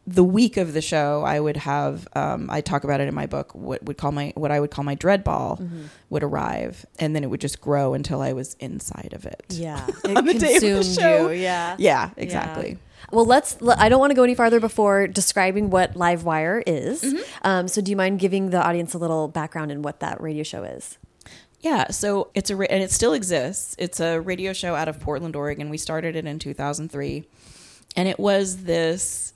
the 0.07 0.23
week 0.23 0.57
of 0.57 0.73
the 0.73 0.81
show. 0.81 1.23
I 1.25 1.39
would 1.39 1.57
have, 1.57 2.07
um, 2.13 2.47
I 2.49 2.61
talk 2.61 2.83
about 2.83 3.01
it 3.01 3.07
in 3.07 3.15
my 3.15 3.25
book. 3.25 3.53
What 3.55 3.83
would 3.83 3.97
call 3.97 4.11
my, 4.11 4.31
what 4.35 4.51
I 4.51 4.59
would 4.59 4.69
call 4.71 4.83
my 4.83 4.95
dread 4.95 5.23
ball 5.23 5.57
Mm-hmm. 5.57 5.85
would 6.11 6.23
arrive, 6.23 6.85
and 6.99 7.15
then 7.15 7.23
it 7.23 7.27
would 7.29 7.41
just 7.41 7.59
grow 7.59 7.93
until 7.95 8.21
I 8.21 8.33
was 8.33 8.55
inside 8.59 9.13
of 9.13 9.25
it. 9.25 9.43
Yeah. 9.49 9.85
On 10.05 10.23
the 10.25 10.33
day 10.35 10.55
of 10.57 10.61
the 10.61 10.83
show. 10.83 11.29
you. 11.31 11.41
Yeah. 11.41 11.75
Yeah, 11.79 12.11
exactly. 12.17 12.77
Well, 13.11 13.25
let's. 13.25 13.57
I 13.77 13.89
don't 13.89 13.99
want 13.99 14.11
to 14.11 14.15
go 14.15 14.23
any 14.23 14.35
farther 14.35 14.59
before 14.59 15.07
describing 15.07 15.69
what 15.69 15.93
Livewire 15.93 16.61
is. 16.65 17.03
Mm-hmm. 17.03 17.21
Um, 17.43 17.67
so, 17.67 17.81
do 17.81 17.91
you 17.91 17.97
mind 17.97 18.19
giving 18.19 18.49
the 18.49 18.61
audience 18.63 18.93
a 18.93 18.97
little 18.97 19.27
background 19.27 19.71
in 19.71 19.81
what 19.81 19.99
that 19.99 20.21
radio 20.21 20.43
show 20.43 20.63
is? 20.63 20.97
Yeah, 21.65 21.89
so 21.89 22.29
it's 22.35 22.51
a 22.51 22.71
and 22.71 22.83
it 22.83 22.91
still 22.91 23.13
exists. 23.13 23.75
It's 23.79 23.99
a 23.99 24.21
radio 24.21 24.53
show 24.53 24.75
out 24.75 24.87
of 24.87 24.99
Portland, 24.99 25.35
Oregon. 25.35 25.71
We 25.71 25.79
started 25.79 26.15
it 26.15 26.27
in 26.27 26.37
2003, 26.37 27.25
and 27.95 28.07
it 28.07 28.19
was 28.19 28.65
this 28.65 29.33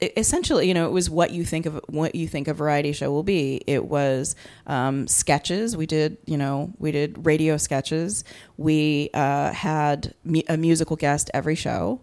essentially, 0.00 0.68
you 0.68 0.74
know, 0.74 0.86
it 0.86 0.92
was 0.92 1.10
what 1.10 1.32
you 1.32 1.44
think 1.44 1.66
of 1.66 1.80
what 1.88 2.14
you 2.14 2.28
think 2.28 2.46
a 2.46 2.54
variety 2.54 2.92
show 2.92 3.10
will 3.10 3.24
be. 3.24 3.60
It 3.66 3.86
was 3.86 4.36
um, 4.68 5.08
sketches. 5.08 5.76
We 5.76 5.86
did, 5.86 6.16
you 6.26 6.36
know, 6.36 6.72
we 6.78 6.92
did 6.92 7.26
radio 7.26 7.56
sketches. 7.56 8.22
We 8.56 9.10
uh, 9.12 9.50
had 9.52 10.14
a 10.48 10.56
musical 10.56 10.94
guest 10.94 11.28
every 11.34 11.56
show. 11.56 12.02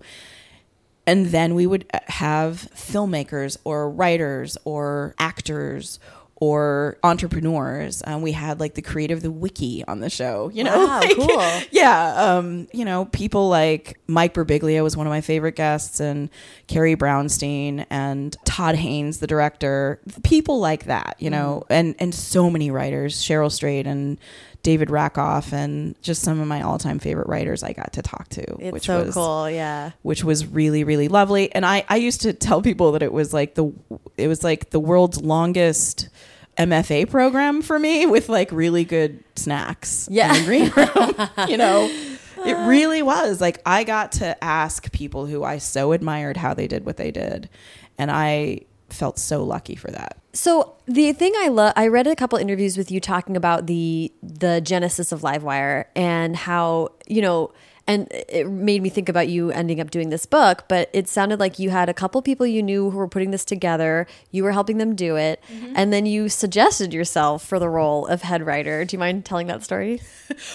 And 1.07 1.27
then 1.27 1.55
we 1.55 1.65
would 1.65 1.85
uh, 1.93 1.99
have 2.07 2.67
filmmakers 2.75 3.55
or 3.63 3.89
writers 3.89 4.57
or 4.65 5.15
actors 5.17 5.97
or 6.43 6.97
entrepreneurs. 7.03 8.03
Um, 8.05 8.21
we 8.21 8.33
had 8.33 8.59
like 8.59 8.73
the 8.73 8.81
creator 8.81 9.13
of 9.13 9.21
the 9.21 9.31
wiki 9.31 9.83
on 9.87 9.99
the 10.01 10.09
show, 10.09 10.49
you 10.53 10.63
know? 10.63 10.85
Wow, 10.85 10.99
Like, 11.03 11.15
cool. 11.15 11.61
Yeah. 11.71 12.13
Um, 12.37 12.67
you 12.73 12.83
know, 12.83 13.05
people 13.05 13.47
like 13.49 13.97
Mike 14.07 14.33
Birbiglia 14.33 14.83
was 14.83 14.97
one 14.97 15.07
of 15.07 15.11
my 15.11 15.21
favorite 15.21 15.55
guests 15.55 15.99
and 16.01 16.29
Carrie 16.67 16.95
Brownstein 16.97 17.85
and 17.89 18.35
Todd 18.45 18.75
Haynes, 18.75 19.19
the 19.19 19.27
director, 19.27 19.99
people 20.23 20.59
like 20.59 20.85
that, 20.85 21.15
you 21.19 21.29
know, 21.29 21.43
Mm-hmm. 21.63 21.73
and, 21.73 21.95
and 21.99 22.15
so 22.15 22.49
many 22.49 22.71
writers, 22.71 23.15
Cheryl 23.21 23.51
Strayed 23.51 23.85
and 23.87 24.17
David 24.63 24.89
Rakoff 24.89 25.51
and 25.53 26.01
just 26.01 26.21
some 26.21 26.39
of 26.39 26.47
my 26.47 26.61
all 26.61 26.77
time 26.77 26.97
favorite 26.97 27.27
writers 27.27 27.63
I 27.63 27.73
got 27.73 27.91
to 27.93 28.01
talk 28.01 28.29
to, 28.29 28.41
It's 28.59 28.71
which 28.73 28.85
so 28.85 29.03
was 29.03 29.13
cool. 29.13 29.49
Yeah. 29.49 29.91
which 30.03 30.23
was 30.23 30.45
really 30.47 30.83
really 30.85 31.09
lovely 31.09 31.53
and 31.53 31.65
i 31.65 31.83
i 31.89 31.97
used 31.97 32.21
to 32.21 32.31
tell 32.31 32.61
people 32.61 32.93
that 32.93 33.03
it 33.03 33.11
was 33.11 33.33
like 33.33 33.55
the 33.55 33.73
it 34.17 34.29
was 34.29 34.41
like 34.41 34.69
the 34.69 34.79
world's 34.79 35.19
longest 35.21 36.07
mfa 36.57 37.09
program 37.09 37.61
for 37.61 37.79
me 37.79 38.05
with 38.05 38.29
like 38.29 38.51
really 38.51 38.83
good 38.83 39.23
snacks 39.35 40.07
Yeah. 40.11 40.33
in 40.35 40.41
the 40.41 40.45
green 40.45 40.71
room 40.75 41.29
you 41.49 41.57
know? 41.57 41.85
Uh. 41.85 42.45
It 42.45 42.55
really 42.67 43.01
was. 43.01 43.39
Like 43.39 43.61
i 43.65 43.83
got 43.85 44.11
to 44.13 44.43
ask 44.43 44.91
people 44.91 45.25
who 45.27 45.43
i 45.43 45.57
so 45.59 45.91
admired 45.93 46.35
how 46.37 46.53
they 46.53 46.67
did 46.67 46.85
what 46.85 46.97
they 46.97 47.09
did 47.11 47.49
and 47.97 48.11
i 48.11 48.59
felt 48.89 49.17
so 49.17 49.43
lucky 49.43 49.75
for 49.75 49.89
that. 49.89 50.17
So 50.33 50.75
the 50.85 51.13
thing 51.13 51.33
I 51.37 51.47
love, 51.47 51.73
I 51.75 51.87
read 51.87 52.05
a 52.05 52.15
couple 52.15 52.37
interviews 52.37 52.77
with 52.77 52.91
you 52.91 52.99
talking 52.99 53.35
about 53.35 53.65
the 53.65 54.11
the 54.21 54.61
genesis 54.61 55.11
of 55.11 55.21
Livewire 55.21 55.85
and 55.95 56.35
how 56.35 56.89
you 57.07 57.21
know, 57.21 57.51
and 57.85 58.07
it 58.11 58.49
made 58.49 58.81
me 58.81 58.89
think 58.89 59.09
about 59.09 59.27
you 59.27 59.51
ending 59.51 59.81
up 59.81 59.91
doing 59.91 60.09
this 60.09 60.25
book. 60.25 60.65
But 60.69 60.89
it 60.93 61.09
sounded 61.09 61.39
like 61.39 61.59
you 61.59 61.69
had 61.69 61.89
a 61.89 61.93
couple 61.93 62.21
people 62.21 62.47
you 62.47 62.63
knew 62.63 62.89
who 62.89 62.97
were 62.97 63.07
putting 63.09 63.31
this 63.31 63.43
together. 63.43 64.07
You 64.31 64.43
were 64.43 64.53
helping 64.53 64.77
them 64.77 64.95
do 64.95 65.17
it, 65.17 65.43
and 65.75 65.91
then 65.91 66.05
you 66.05 66.29
suggested 66.29 66.93
yourself 66.93 67.45
for 67.45 67.59
the 67.59 67.69
role 67.69 68.07
of 68.07 68.21
head 68.21 68.45
writer. 68.45 68.85
Do 68.85 68.95
you 68.95 68.99
mind 68.99 69.25
telling 69.25 69.47
that 69.47 69.63
story? 69.63 70.01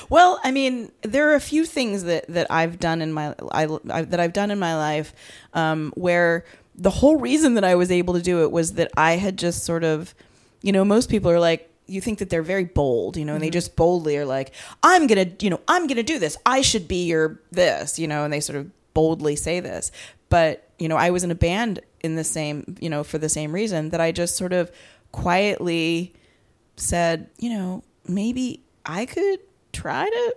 Well, 0.09 0.41
I 0.43 0.51
mean, 0.51 0.91
there 1.03 1.31
are 1.31 1.35
a 1.35 1.41
few 1.41 1.65
things 1.65 2.05
that 2.05 2.27
that 2.29 2.47
I've 2.51 2.81
done 2.81 3.01
in 3.01 3.13
my 3.13 3.35
I, 3.53 3.69
I, 3.91 4.03
that 4.03 4.19
I've 4.19 4.33
done 4.33 4.51
in 4.51 4.59
my 4.59 4.75
life 4.77 5.15
um, 5.55 5.93
where 5.95 6.45
the 6.75 6.91
whole 6.91 7.17
reason 7.17 7.55
that 7.55 7.65
I 7.65 7.75
was 7.75 7.91
able 7.91 8.15
to 8.15 8.23
do 8.23 8.43
it 8.43 8.51
was 8.51 8.75
that 8.75 8.91
I 8.97 9.13
had 9.17 9.37
just 9.37 9.65
sort 9.65 9.85
of, 9.85 10.15
you 10.63 10.73
know, 10.73 10.85
most 10.85 11.11
people 11.11 11.31
are 11.31 11.41
like. 11.41 11.71
You 11.89 12.01
think 12.01 12.19
that 12.19 12.31
they're 12.31 12.43
very 12.43 12.65
bold, 12.65 13.17
you 13.17 13.25
know, 13.25 13.35
and 13.35 13.43
they 13.43 13.51
just 13.51 13.75
boldly 13.75 14.17
are 14.19 14.27
like, 14.27 14.53
"I'm 14.83 15.07
gonna, 15.07 15.27
you 15.41 15.51
know, 15.51 15.61
I'm 15.67 15.87
gonna 15.87 16.03
do 16.03 16.19
this. 16.19 16.37
I 16.47 16.61
should 16.61 16.87
be 16.87 17.07
your 17.07 17.41
this," 17.51 17.99
you 17.99 18.07
know, 18.07 18.25
and 18.25 18.33
they 18.33 18.41
sort 18.41 18.59
of 18.59 18.71
boldly 18.95 19.37
say 19.37 19.61
this. 19.61 19.91
But 20.29 20.69
you 20.79 20.89
know, 20.89 20.97
I 20.97 21.11
was 21.11 21.25
in 21.25 21.31
a 21.31 21.35
band 21.35 21.81
in 22.01 22.17
the 22.17 22.25
same, 22.25 22.77
you 22.81 22.91
know, 22.91 23.03
for 23.03 23.19
the 23.19 23.29
same 23.29 23.53
reason 23.53 23.91
that 23.91 24.01
I 24.01 24.13
just 24.13 24.37
sort 24.37 24.53
of 24.53 24.71
quietly 25.13 26.15
said, 26.77 27.29
you 27.39 27.51
know, 27.51 27.83
maybe 28.07 28.63
I 28.87 29.07
could 29.07 29.41
try 29.73 30.09
to 30.09 30.37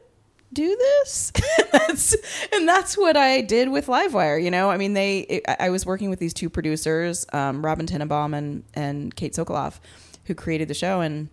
do 0.53 0.75
this. 0.75 1.31
that's, 1.71 2.15
and 2.51 2.67
that's 2.67 2.97
what 2.97 3.15
I 3.15 3.41
did 3.41 3.69
with 3.69 3.87
Livewire. 3.87 4.41
You 4.41 4.51
know, 4.51 4.69
I 4.69 4.77
mean, 4.77 4.93
they, 4.93 5.19
it, 5.19 5.43
I 5.47 5.57
I 5.59 5.69
was 5.69 5.85
working 5.85 6.09
with 6.09 6.19
these 6.19 6.33
two 6.33 6.49
producers, 6.49 7.25
um, 7.33 7.63
Robin 7.63 7.85
Tenenbaum 7.85 8.35
and, 8.35 8.63
and 8.73 9.15
Kate 9.15 9.33
Sokoloff, 9.33 9.79
who 10.25 10.35
created 10.35 10.67
the 10.67 10.73
show. 10.73 11.01
And, 11.01 11.29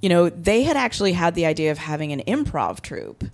you 0.00 0.08
know, 0.08 0.28
they 0.28 0.62
had 0.62 0.76
actually 0.76 1.12
had 1.12 1.34
the 1.34 1.46
idea 1.46 1.70
of 1.70 1.78
having 1.78 2.12
an 2.12 2.20
improv 2.26 2.80
troupe. 2.80 3.24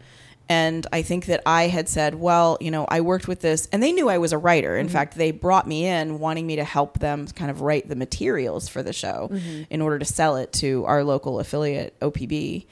And 0.48 0.86
I 0.92 1.02
think 1.02 1.26
that 1.26 1.42
I 1.44 1.66
had 1.66 1.88
said, 1.88 2.14
well, 2.14 2.56
you 2.60 2.70
know, 2.70 2.86
I 2.88 3.00
worked 3.00 3.26
with 3.26 3.40
this, 3.40 3.68
and 3.72 3.82
they 3.82 3.92
knew 3.92 4.08
I 4.08 4.18
was 4.18 4.32
a 4.32 4.38
writer. 4.38 4.76
In 4.76 4.86
mm-hmm. 4.86 4.92
fact, 4.92 5.16
they 5.16 5.32
brought 5.32 5.66
me 5.66 5.86
in 5.86 6.20
wanting 6.20 6.46
me 6.46 6.56
to 6.56 6.64
help 6.64 7.00
them 7.00 7.26
kind 7.26 7.50
of 7.50 7.62
write 7.62 7.88
the 7.88 7.96
materials 7.96 8.68
for 8.68 8.82
the 8.82 8.92
show 8.92 9.28
mm-hmm. 9.32 9.62
in 9.70 9.82
order 9.82 9.98
to 9.98 10.04
sell 10.04 10.36
it 10.36 10.52
to 10.54 10.84
our 10.84 11.02
local 11.02 11.40
affiliate, 11.40 11.98
OPB. 12.00 12.66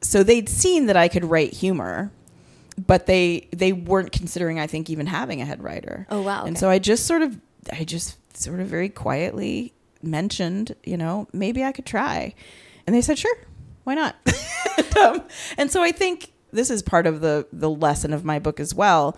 So 0.00 0.22
they'd 0.22 0.48
seen 0.48 0.86
that 0.86 0.96
I 0.96 1.06
could 1.06 1.24
write 1.24 1.52
humor, 1.52 2.10
but 2.76 3.06
they 3.06 3.48
they 3.52 3.72
weren't 3.72 4.10
considering, 4.10 4.58
I 4.58 4.66
think, 4.66 4.90
even 4.90 5.06
having 5.06 5.40
a 5.40 5.44
head 5.44 5.62
writer. 5.62 6.06
Oh, 6.10 6.22
wow, 6.22 6.46
And 6.46 6.58
so 6.58 6.68
I 6.68 6.78
just 6.78 7.06
sort 7.06 7.22
of, 7.22 7.38
I 7.72 7.84
just 7.84 8.16
sort 8.36 8.58
of 8.60 8.66
very 8.66 8.88
quietly 8.88 9.72
mentioned, 10.02 10.74
you 10.84 10.96
know, 10.96 11.28
maybe 11.32 11.64
I 11.64 11.72
could 11.72 11.86
try, 11.86 12.34
and 12.86 12.94
they 12.94 13.02
said, 13.02 13.18
sure, 13.18 13.36
why 13.84 13.94
not? 13.94 14.16
and, 14.76 14.96
um, 14.98 15.22
and 15.56 15.70
so 15.70 15.82
I 15.82 15.92
think 15.92 16.32
this 16.52 16.70
is 16.70 16.82
part 16.82 17.06
of 17.06 17.20
the 17.20 17.46
the 17.52 17.70
lesson 17.70 18.12
of 18.12 18.24
my 18.24 18.38
book 18.38 18.60
as 18.60 18.74
well. 18.74 19.16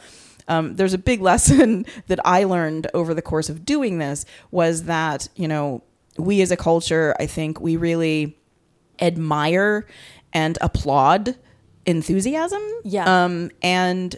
Um, 0.49 0.77
there's 0.77 0.95
a 0.95 0.99
big 0.99 1.21
lesson 1.31 1.87
that 2.09 2.21
I 2.25 2.45
learned 2.45 2.88
over 2.95 3.14
the 3.14 3.23
course 3.23 3.49
of 3.49 3.64
doing 3.64 3.99
this 3.99 4.25
was 4.51 4.85
that 4.85 5.29
you 5.37 5.49
know 5.49 5.83
we 6.18 6.42
as 6.42 6.51
a 6.51 6.57
culture, 6.57 7.14
I 7.18 7.27
think 7.27 7.61
we 7.61 7.77
really 7.77 8.38
admire 9.01 9.87
and 10.33 10.59
applaud 10.61 11.37
enthusiasm. 11.87 12.62
Yeah. 12.85 13.25
Um, 13.25 13.51
and 13.62 14.14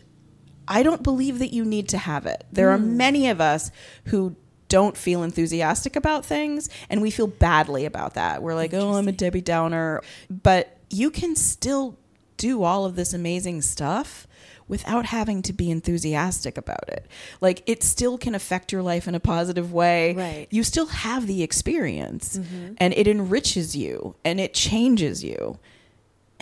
I 0.66 0.82
don't 0.82 1.02
believe 1.02 1.38
that 1.38 1.52
you 1.52 1.64
need 1.64 1.88
to 1.90 1.98
have 1.98 2.26
it. 2.26 2.44
There 2.52 2.70
are 2.70 2.78
many 2.78 3.28
of 3.28 3.40
us 3.40 3.70
who 4.06 4.36
don't 4.74 4.96
feel 4.96 5.22
enthusiastic 5.22 5.94
about 5.94 6.26
things 6.26 6.68
and 6.90 7.00
we 7.00 7.08
feel 7.08 7.28
badly 7.28 7.84
about 7.84 8.14
that. 8.14 8.42
We're 8.42 8.56
like, 8.56 8.74
"Oh, 8.74 8.94
I'm 8.94 9.06
a 9.06 9.12
Debbie 9.12 9.40
Downer." 9.40 10.02
But 10.28 10.76
you 10.90 11.12
can 11.12 11.36
still 11.36 11.96
do 12.38 12.64
all 12.64 12.84
of 12.84 12.96
this 12.96 13.14
amazing 13.14 13.62
stuff 13.62 14.26
without 14.66 15.06
having 15.06 15.42
to 15.42 15.52
be 15.52 15.70
enthusiastic 15.70 16.58
about 16.58 16.88
it. 16.88 17.06
Like 17.40 17.62
it 17.66 17.84
still 17.84 18.18
can 18.18 18.34
affect 18.34 18.72
your 18.72 18.82
life 18.82 19.06
in 19.06 19.14
a 19.14 19.20
positive 19.20 19.72
way. 19.72 20.14
Right. 20.14 20.48
You 20.50 20.64
still 20.64 20.86
have 20.86 21.28
the 21.28 21.44
experience 21.44 22.36
mm-hmm. 22.36 22.74
and 22.78 22.92
it 22.94 23.06
enriches 23.06 23.76
you 23.76 24.16
and 24.24 24.40
it 24.40 24.54
changes 24.54 25.22
you. 25.22 25.60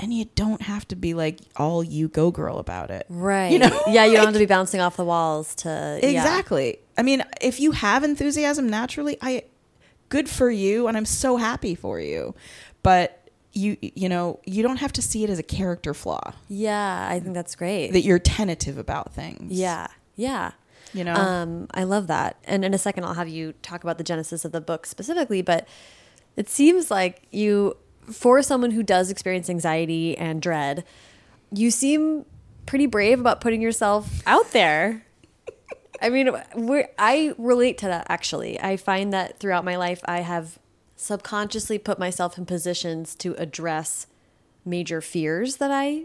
And 0.02 0.12
you 0.12 0.26
don't 0.34 0.60
have 0.62 0.86
to 0.88 0.96
be 0.96 1.14
like 1.14 1.38
all 1.56 1.82
you 1.82 2.08
go 2.08 2.30
girl 2.30 2.58
about 2.58 2.90
it. 2.90 3.06
Right. 3.08 3.52
You 3.52 3.60
know? 3.60 3.80
yeah, 3.86 4.04
you 4.04 4.16
don't 4.16 4.24
have 4.26 4.34
to 4.34 4.38
be 4.40 4.46
bouncing 4.46 4.80
off 4.80 4.96
the 4.96 5.04
walls 5.04 5.54
to 5.56 6.00
yeah. 6.02 6.08
Exactly. 6.08 6.78
I 6.98 7.02
mean, 7.02 7.22
if 7.40 7.60
you 7.60 7.70
have 7.72 8.02
enthusiasm 8.04 8.68
naturally, 8.68 9.16
I 9.22 9.44
good 10.10 10.28
for 10.28 10.50
you 10.50 10.88
and 10.88 10.96
I'm 10.96 11.06
so 11.06 11.36
happy 11.38 11.74
for 11.74 11.98
you. 12.00 12.34
But 12.82 13.30
you 13.54 13.76
you 13.80 14.08
know, 14.08 14.40
you 14.44 14.62
don't 14.62 14.78
have 14.78 14.92
to 14.94 15.02
see 15.02 15.22
it 15.24 15.30
as 15.30 15.38
a 15.38 15.42
character 15.42 15.94
flaw 15.94 16.32
Yeah, 16.48 17.06
I 17.08 17.20
think 17.20 17.34
that's 17.34 17.54
great. 17.54 17.92
that 17.92 18.00
you're 18.02 18.18
tentative 18.18 18.76
about 18.78 19.14
things. 19.14 19.52
yeah. 19.52 19.86
Yeah. 20.16 20.50
You 20.92 21.04
know. 21.04 21.14
Um, 21.14 21.68
I 21.72 21.84
love 21.84 22.08
that. 22.08 22.36
And 22.44 22.64
in 22.66 22.74
a 22.74 22.78
second, 22.78 23.04
I'll 23.04 23.14
have 23.14 23.28
you 23.28 23.52
talk 23.62 23.82
about 23.82 23.96
the 23.96 24.04
genesis 24.04 24.44
of 24.44 24.52
the 24.52 24.60
book 24.60 24.84
specifically. 24.84 25.40
But 25.40 25.66
it 26.36 26.50
seems 26.50 26.90
like 26.90 27.22
you, 27.30 27.76
for 28.10 28.42
someone 28.42 28.72
who 28.72 28.82
does 28.82 29.10
experience 29.10 29.48
anxiety 29.48 30.16
and 30.16 30.42
dread, 30.42 30.84
you 31.52 31.70
seem 31.70 32.24
pretty 32.66 32.86
brave 32.86 33.20
about 33.20 33.40
putting 33.40 33.60
yourself 33.60 34.22
out 34.26 34.50
there. 34.52 35.04
I 36.00 36.08
mean, 36.08 36.30
I 36.98 37.34
relate 37.38 37.78
to 37.78 37.86
that 37.86 38.06
actually. 38.08 38.60
I 38.60 38.76
find 38.76 39.12
that 39.12 39.38
throughout 39.38 39.64
my 39.64 39.76
life, 39.76 40.00
I 40.04 40.20
have 40.20 40.58
subconsciously 40.96 41.78
put 41.78 41.98
myself 41.98 42.38
in 42.38 42.46
positions 42.46 43.14
to 43.16 43.34
address 43.34 44.06
major 44.64 45.00
fears 45.00 45.56
that 45.56 45.70
I 45.70 46.04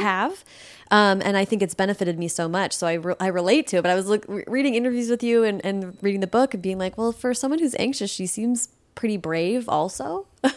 have. 0.00 0.44
Um, 0.90 1.22
and 1.24 1.36
I 1.36 1.44
think 1.44 1.62
it's 1.62 1.74
benefited 1.74 2.18
me 2.18 2.26
so 2.28 2.48
much. 2.48 2.72
So 2.72 2.86
I, 2.86 2.94
re 2.94 3.14
I 3.20 3.28
relate 3.28 3.66
to 3.68 3.76
it. 3.76 3.82
But 3.82 3.90
I 3.90 3.94
was 3.94 4.06
look, 4.08 4.24
re- 4.28 4.44
reading 4.46 4.74
interviews 4.74 5.08
with 5.08 5.22
you 5.22 5.44
and, 5.44 5.64
and 5.64 5.96
reading 6.02 6.20
the 6.20 6.26
book 6.26 6.52
and 6.52 6.62
being 6.62 6.78
like, 6.78 6.98
well, 6.98 7.12
for 7.12 7.32
someone 7.32 7.60
who's 7.60 7.76
anxious, 7.78 8.10
she 8.10 8.26
seems 8.26 8.70
pretty 8.94 9.16
brave 9.16 9.68
also. 9.68 10.26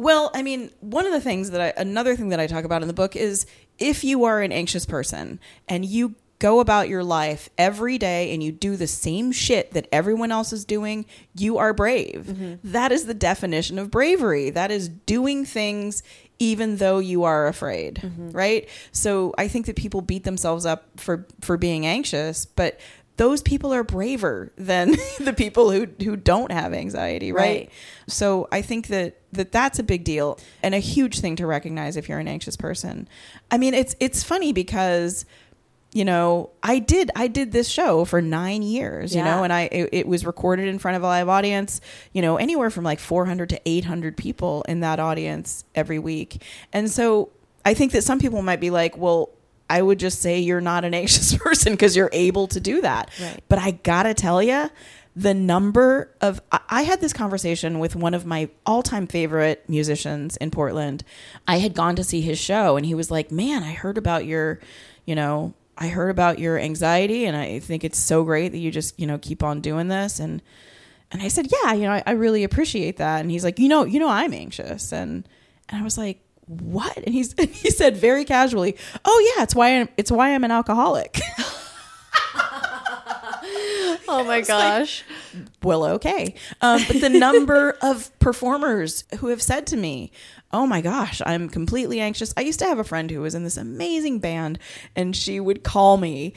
Well, 0.00 0.30
I 0.32 0.42
mean, 0.42 0.70
one 0.80 1.04
of 1.04 1.12
the 1.12 1.20
things 1.20 1.50
that 1.50 1.60
I, 1.60 1.78
another 1.78 2.16
thing 2.16 2.30
that 2.30 2.40
I 2.40 2.46
talk 2.46 2.64
about 2.64 2.80
in 2.80 2.88
the 2.88 2.94
book 2.94 3.14
is 3.14 3.44
if 3.78 4.02
you 4.02 4.24
are 4.24 4.40
an 4.40 4.50
anxious 4.50 4.86
person 4.86 5.38
and 5.68 5.84
you 5.84 6.14
go 6.38 6.60
about 6.60 6.88
your 6.88 7.04
life 7.04 7.50
every 7.58 7.98
day 7.98 8.32
and 8.32 8.42
you 8.42 8.50
do 8.50 8.76
the 8.76 8.86
same 8.86 9.30
shit 9.30 9.72
that 9.72 9.86
everyone 9.92 10.32
else 10.32 10.54
is 10.54 10.64
doing, 10.64 11.04
you 11.36 11.58
are 11.58 11.74
brave. 11.74 12.24
Mm-hmm. 12.30 12.54
That 12.64 12.92
is 12.92 13.04
the 13.04 13.12
definition 13.12 13.78
of 13.78 13.90
bravery. 13.90 14.48
That 14.48 14.70
is 14.70 14.88
doing 14.88 15.44
things 15.44 16.02
even 16.38 16.78
though 16.78 16.98
you 16.98 17.24
are 17.24 17.46
afraid, 17.46 17.96
mm-hmm. 17.96 18.30
right? 18.30 18.66
So 18.92 19.34
I 19.36 19.48
think 19.48 19.66
that 19.66 19.76
people 19.76 20.00
beat 20.00 20.24
themselves 20.24 20.64
up 20.64 20.86
for 20.96 21.26
for 21.42 21.58
being 21.58 21.84
anxious, 21.84 22.46
but 22.46 22.80
those 23.20 23.42
people 23.42 23.70
are 23.74 23.84
braver 23.84 24.50
than 24.56 24.92
the 25.20 25.34
people 25.36 25.70
who 25.70 25.86
who 26.02 26.16
don't 26.16 26.50
have 26.50 26.72
anxiety, 26.72 27.32
right? 27.32 27.42
Right. 27.42 27.70
So 28.06 28.48
I 28.50 28.62
think 28.62 28.86
that 28.86 29.18
that 29.32 29.52
that's 29.52 29.78
a 29.78 29.82
big 29.82 30.04
deal 30.04 30.38
and 30.62 30.74
a 30.74 30.78
huge 30.78 31.20
thing 31.20 31.36
to 31.36 31.46
recognize 31.46 31.98
if 31.98 32.08
you're 32.08 32.18
an 32.18 32.28
anxious 32.28 32.56
person. 32.56 33.06
I 33.50 33.58
mean, 33.58 33.74
it's 33.74 33.94
it's 34.00 34.22
funny 34.24 34.52
because 34.54 35.26
you 35.92 36.04
know, 36.04 36.50
I 36.62 36.78
did 36.78 37.10
I 37.14 37.26
did 37.26 37.52
this 37.52 37.68
show 37.68 38.04
for 38.06 38.22
9 38.22 38.62
years, 38.62 39.12
you 39.14 39.20
Yeah. 39.20 39.36
know, 39.36 39.42
and 39.44 39.52
I 39.52 39.62
it, 39.72 39.88
it 39.92 40.06
was 40.06 40.24
recorded 40.24 40.68
in 40.68 40.78
front 40.78 40.96
of 40.96 41.02
a 41.02 41.06
live 41.06 41.28
audience, 41.28 41.80
you 42.12 42.22
know, 42.22 42.36
anywhere 42.36 42.70
from 42.70 42.84
like 42.84 43.00
400 43.00 43.50
to 43.50 43.60
800 43.66 44.16
people 44.16 44.62
in 44.68 44.80
that 44.80 44.98
audience 45.00 45.64
every 45.74 45.98
week. 45.98 46.42
And 46.72 46.88
so 46.90 47.30
I 47.66 47.74
think 47.74 47.92
that 47.92 48.02
some 48.04 48.18
people 48.18 48.40
might 48.40 48.60
be 48.60 48.70
like, 48.70 48.96
well, 48.96 49.30
I 49.70 49.80
would 49.80 49.98
just 49.98 50.20
say 50.20 50.38
you're 50.40 50.60
not 50.60 50.84
an 50.84 50.92
anxious 51.02 51.34
person 51.36 51.72
because 51.72 51.96
you're 51.96 52.10
able 52.12 52.46
to 52.48 52.60
do 52.60 52.82
that. 52.82 53.10
Right. 53.20 53.42
But 53.48 53.58
I 53.60 53.70
gotta 53.70 54.12
tell 54.12 54.42
you, 54.42 54.68
the 55.16 55.34
number 55.34 56.14
of 56.20 56.40
I- 56.50 56.82
had 56.82 57.00
this 57.00 57.12
conversation 57.12 57.78
with 57.78 57.96
one 57.96 58.14
of 58.14 58.26
my 58.26 58.48
all-time 58.66 59.06
favorite 59.06 59.64
musicians 59.68 60.36
in 60.36 60.50
Portland. 60.50 61.04
I 61.48 61.58
had 61.58 61.74
gone 61.74 61.96
to 61.96 62.04
see 62.04 62.20
his 62.20 62.38
show 62.38 62.76
and 62.76 62.84
he 62.86 62.94
was 62.94 63.10
like, 63.10 63.30
"Man, 63.32 63.62
I 63.62 63.72
heard 63.72 63.98
about 63.98 64.24
your, 64.24 64.60
you 65.06 65.14
know, 65.14 65.54
I 65.76 65.88
heard 65.88 66.10
about 66.10 66.38
your 66.38 66.58
anxiety 66.58 67.24
and 67.24 67.36
I 67.36 67.58
think 67.58 67.82
it's 67.84 67.98
so 67.98 68.22
great 68.24 68.50
that 68.50 68.58
you 68.58 68.70
just, 68.70 68.98
you 69.00 69.06
know, 69.06 69.18
keep 69.18 69.42
on 69.42 69.60
doing 69.60 69.88
this 69.88 70.20
and 70.20 70.42
and 71.12 71.22
I 71.22 71.28
said, 71.28 71.48
"Yeah, 71.50 71.72
you 71.72 71.82
know, 71.82 71.92
I, 71.92 72.02
I 72.06 72.12
really 72.12 72.44
appreciate 72.44 72.98
that." 72.98 73.20
And 73.20 73.30
he's 73.32 73.42
like, 73.42 73.58
"You 73.58 73.68
know, 73.68 73.84
you 73.84 73.98
know 73.98 74.08
I'm 74.08 74.32
anxious." 74.32 74.92
And 74.92 75.28
and 75.68 75.80
I 75.80 75.82
was 75.82 75.98
like, 75.98 76.20
"What?" 76.50 76.96
And 76.96 77.14
he's 77.14 77.32
and 77.38 77.48
he 77.48 77.70
said 77.70 77.96
very 77.96 78.24
casually, 78.24 78.76
"Oh 79.04 79.34
yeah, 79.36 79.42
it's 79.42 79.54
why 79.54 79.80
I'm 79.80 79.88
it's 79.96 80.10
why 80.10 80.34
I'm 80.34 80.44
an 80.44 80.50
alcoholic." 80.50 81.20
oh 84.08 84.24
my 84.26 84.40
gosh. 84.40 85.04
well, 85.62 85.84
okay. 85.84 86.34
Um, 86.60 86.82
but 86.86 87.00
the 87.00 87.08
number 87.08 87.70
of 87.82 88.16
performers 88.18 89.04
who 89.18 89.28
have 89.28 89.42
said 89.42 89.66
to 89.68 89.76
me, 89.76 90.12
Oh 90.52 90.66
my 90.66 90.80
gosh, 90.80 91.22
I'm 91.24 91.48
completely 91.48 92.00
anxious. 92.00 92.34
I 92.36 92.40
used 92.40 92.58
to 92.58 92.64
have 92.64 92.80
a 92.80 92.84
friend 92.84 93.08
who 93.10 93.20
was 93.20 93.36
in 93.36 93.44
this 93.44 93.56
amazing 93.56 94.18
band, 94.18 94.58
and 94.96 95.14
she 95.14 95.38
would 95.38 95.62
call 95.62 95.96
me. 95.96 96.34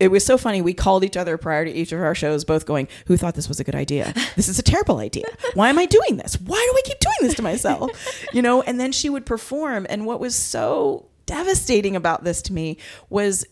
It 0.00 0.08
was 0.10 0.24
so 0.24 0.38
funny. 0.38 0.62
We 0.62 0.74
called 0.74 1.04
each 1.04 1.16
other 1.16 1.36
prior 1.36 1.64
to 1.64 1.70
each 1.70 1.92
of 1.92 2.00
our 2.00 2.14
shows, 2.14 2.44
both 2.44 2.66
going, 2.66 2.88
Who 3.06 3.16
thought 3.16 3.34
this 3.34 3.48
was 3.48 3.60
a 3.60 3.64
good 3.64 3.74
idea? 3.74 4.14
This 4.36 4.48
is 4.48 4.58
a 4.58 4.62
terrible 4.62 4.98
idea. 4.98 5.26
Why 5.54 5.68
am 5.68 5.78
I 5.78 5.86
doing 5.86 6.16
this? 6.16 6.40
Why 6.40 6.56
do 6.56 6.78
I 6.78 6.82
keep 6.84 7.00
doing 7.00 7.16
this 7.22 7.34
to 7.34 7.42
myself? 7.42 7.90
You 8.32 8.42
know, 8.42 8.62
and 8.62 8.78
then 8.78 8.92
she 8.92 9.08
would 9.08 9.24
perform. 9.24 9.86
And 9.88 10.04
what 10.04 10.20
was 10.20 10.34
so 10.34 11.08
devastating 11.26 11.96
about 11.96 12.24
this 12.24 12.42
to 12.42 12.52
me 12.52 12.78
was 13.08 13.44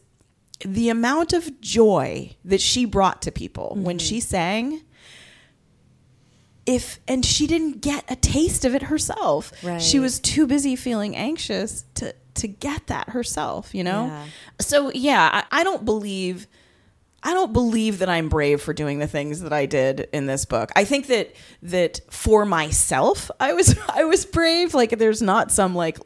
the 0.65 0.89
amount 0.89 1.33
of 1.33 1.61
joy 1.61 2.37
that 2.45 2.61
she 2.61 2.85
brought 2.85 3.23
to 3.23 3.33
people 3.33 3.75
when 3.77 3.99
mm-hmm. 3.99 4.07
she 4.07 4.21
sang 4.21 4.83
if 6.67 6.99
and 7.07 7.25
she 7.25 7.47
didn't 7.47 7.81
get 7.81 8.05
a 8.11 8.17
taste 8.17 8.65
of 8.65 8.75
it 8.75 8.83
herself 8.83 9.53
Right. 9.63 9.81
she 9.81 9.99
was 9.99 10.19
too 10.19 10.47
busy 10.47 10.75
feeling 10.75 11.15
anxious 11.15 11.85
to 11.95 12.15
to 12.37 12.49
get 12.49 12.87
that 12.89 13.09
herself 13.11 13.75
you 13.75 13.85
know 13.85 14.07
Yeah. 14.07 14.25
so 14.61 14.91
yeah 14.95 15.45
I, 15.51 15.61
I 15.61 15.65
don't 15.65 15.85
believe 15.85 16.47
I 17.23 17.35
don't 17.35 17.53
believe 17.53 17.99
that 17.99 18.09
I'm 18.09 18.29
brave 18.29 18.61
for 18.61 18.73
doing 18.73 19.01
the 19.01 19.09
things 19.09 19.41
that 19.41 19.53
I 19.53 19.67
did 19.67 20.07
in 20.13 20.27
this 20.27 20.45
book. 20.45 20.71
I 20.77 20.85
think 20.85 21.09
that 21.09 21.35
that 21.63 21.99
for 22.09 22.45
myself, 22.45 23.33
I 23.41 23.53
was 23.53 23.77
I 23.89 24.05
was 24.05 24.25
brave. 24.25 24.75
Like 24.75 24.91
there's 24.99 25.23
not 25.23 25.51
some 25.51 25.75
like 25.75 25.99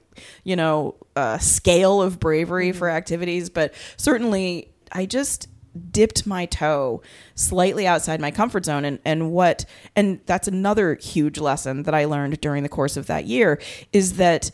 you 0.45 0.57
know 0.57 0.95
uh, 1.17 1.37
scale 1.37 2.01
of 2.01 2.19
bravery 2.21 2.73
for 2.73 2.89
activities, 2.89 3.51
but 3.51 3.75
certainly 3.99 4.73
I 4.93 5.05
just 5.05 5.49
dipped 5.91 6.27
my 6.27 6.47
toe 6.47 7.03
slightly 7.35 7.87
outside 7.87 8.19
my 8.21 8.31
comfort 8.31 8.65
zone 8.65 8.87
and 8.87 8.99
and 9.05 9.31
what 9.31 9.67
and 9.95 10.21
that's 10.25 10.49
another 10.49 10.95
huge 10.95 11.39
lesson 11.39 11.83
that 11.83 11.95
I 11.95 12.07
learned 12.07 12.41
during 12.41 12.63
the 12.63 12.69
course 12.71 12.97
of 12.97 13.09
that 13.09 13.27
year 13.27 13.61
is 13.93 14.15
that 14.15 14.51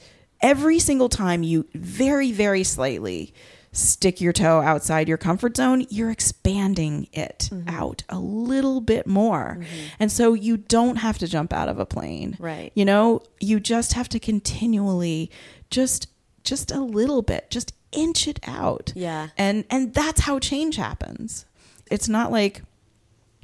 every 0.46 0.78
single 0.78 1.09
time 1.09 1.42
you 1.42 1.66
very 1.74 2.30
very 2.30 2.62
slightly 2.62 3.35
stick 3.72 4.20
your 4.20 4.32
toe 4.32 4.61
outside 4.62 5.09
your 5.09 5.18
comfort 5.18 5.56
zone, 5.56 5.87
you're 5.90 6.11
expanding 6.11 7.09
it 7.12 7.50
mm-hmm. 7.52 7.68
out 7.68 8.02
a 8.09 8.18
little 8.18 8.80
bit 8.80 9.06
more. 9.06 9.59
Mm-hmm. 9.61 9.87
And 10.00 10.11
so 10.11 10.32
you 10.32 10.56
don't 10.56 10.96
have 10.96 11.18
to 11.18 11.26
jump 11.26 11.52
out 11.52 11.68
of 11.68 11.78
a 11.78 11.85
plane. 11.85 12.37
Right. 12.38 12.72
You 12.74 12.87
know, 12.87 13.22
you 13.38 13.61
just 13.61 13.92
have 13.92 14.09
to 14.11 14.18
continually 14.18 15.30
just 15.70 16.09
just 16.42 16.70
a 16.70 16.80
little 16.80 17.22
bit, 17.22 17.50
just 17.50 17.74
inch 17.92 18.28
it 18.28 18.40
out. 18.46 18.92
Yeah. 18.94 19.28
And 19.37 19.64
and 19.70 19.92
that's 19.92 20.22
how 20.22 20.38
change 20.38 20.76
happens. 20.76 21.44
It's 21.90 22.09
not 22.09 22.32
like 22.32 22.62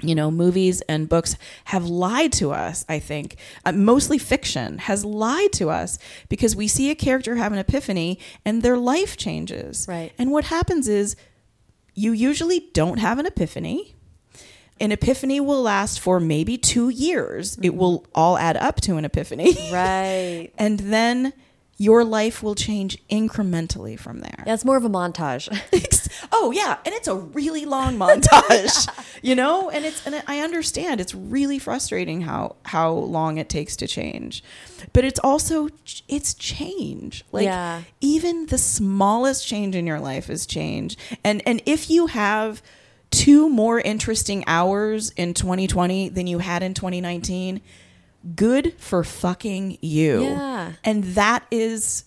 you 0.02 0.14
know, 0.14 0.30
movies 0.30 0.80
and 0.82 1.08
books 1.08 1.36
have 1.66 1.86
lied 1.86 2.32
to 2.34 2.52
us, 2.52 2.84
I 2.88 2.98
think. 2.98 3.36
Uh, 3.64 3.72
mostly 3.72 4.18
fiction 4.18 4.78
has 4.78 5.04
lied 5.04 5.52
to 5.54 5.70
us 5.70 5.98
because 6.28 6.56
we 6.56 6.68
see 6.68 6.90
a 6.90 6.94
character 6.94 7.36
have 7.36 7.52
an 7.52 7.58
epiphany 7.58 8.18
and 8.44 8.62
their 8.62 8.76
life 8.76 9.16
changes. 9.16 9.86
Right. 9.88 10.12
And 10.18 10.30
what 10.30 10.44
happens 10.44 10.88
is 10.88 11.16
you 11.94 12.12
usually 12.12 12.68
don't 12.72 12.98
have 12.98 13.18
an 13.18 13.26
epiphany. 13.26 13.94
An 14.80 14.90
epiphany 14.90 15.38
will 15.38 15.62
last 15.62 16.00
for 16.00 16.18
maybe 16.18 16.58
two 16.58 16.88
years. 16.88 17.56
It 17.62 17.74
will 17.74 18.04
all 18.14 18.36
add 18.36 18.56
up 18.56 18.80
to 18.82 18.96
an 18.96 19.04
epiphany. 19.04 19.54
Right. 19.72 20.50
and 20.58 20.80
then 20.80 21.32
your 21.76 22.04
life 22.04 22.42
will 22.42 22.54
change 22.54 22.96
incrementally 23.08 23.98
from 23.98 24.20
there. 24.20 24.44
Yeah, 24.46 24.56
more 24.64 24.76
of 24.76 24.84
a 24.84 24.88
montage. 24.88 25.48
oh 26.30 26.50
yeah, 26.50 26.78
and 26.84 26.94
it's 26.94 27.08
a 27.08 27.14
really 27.14 27.64
long 27.64 27.96
montage, 27.98 28.88
you 29.22 29.34
know. 29.34 29.70
And 29.70 29.84
it's 29.84 30.06
and 30.06 30.22
I 30.26 30.40
understand 30.40 31.00
it's 31.00 31.14
really 31.14 31.58
frustrating 31.58 32.22
how 32.22 32.56
how 32.64 32.90
long 32.92 33.38
it 33.38 33.48
takes 33.48 33.76
to 33.76 33.86
change, 33.86 34.42
but 34.92 35.04
it's 35.04 35.20
also 35.20 35.68
it's 36.08 36.34
change. 36.34 37.24
Like 37.32 37.44
Yeah. 37.44 37.82
even 38.00 38.46
the 38.46 38.58
smallest 38.58 39.46
change 39.46 39.74
in 39.76 39.86
your 39.86 40.00
life 40.00 40.28
is 40.30 40.46
change. 40.46 40.96
And 41.24 41.42
and 41.46 41.62
if 41.66 41.90
you 41.90 42.06
have 42.08 42.62
two 43.10 43.48
more 43.48 43.78
interesting 43.78 44.42
hours 44.46 45.10
in 45.16 45.34
2020 45.34 46.08
than 46.08 46.26
you 46.26 46.38
had 46.38 46.62
in 46.62 46.72
2019, 46.72 47.60
good 48.36 48.74
for 48.78 49.04
fucking 49.04 49.76
you. 49.82 50.22
Yeah. 50.22 50.72
And 50.84 51.04
that 51.14 51.44
is, 51.50 52.04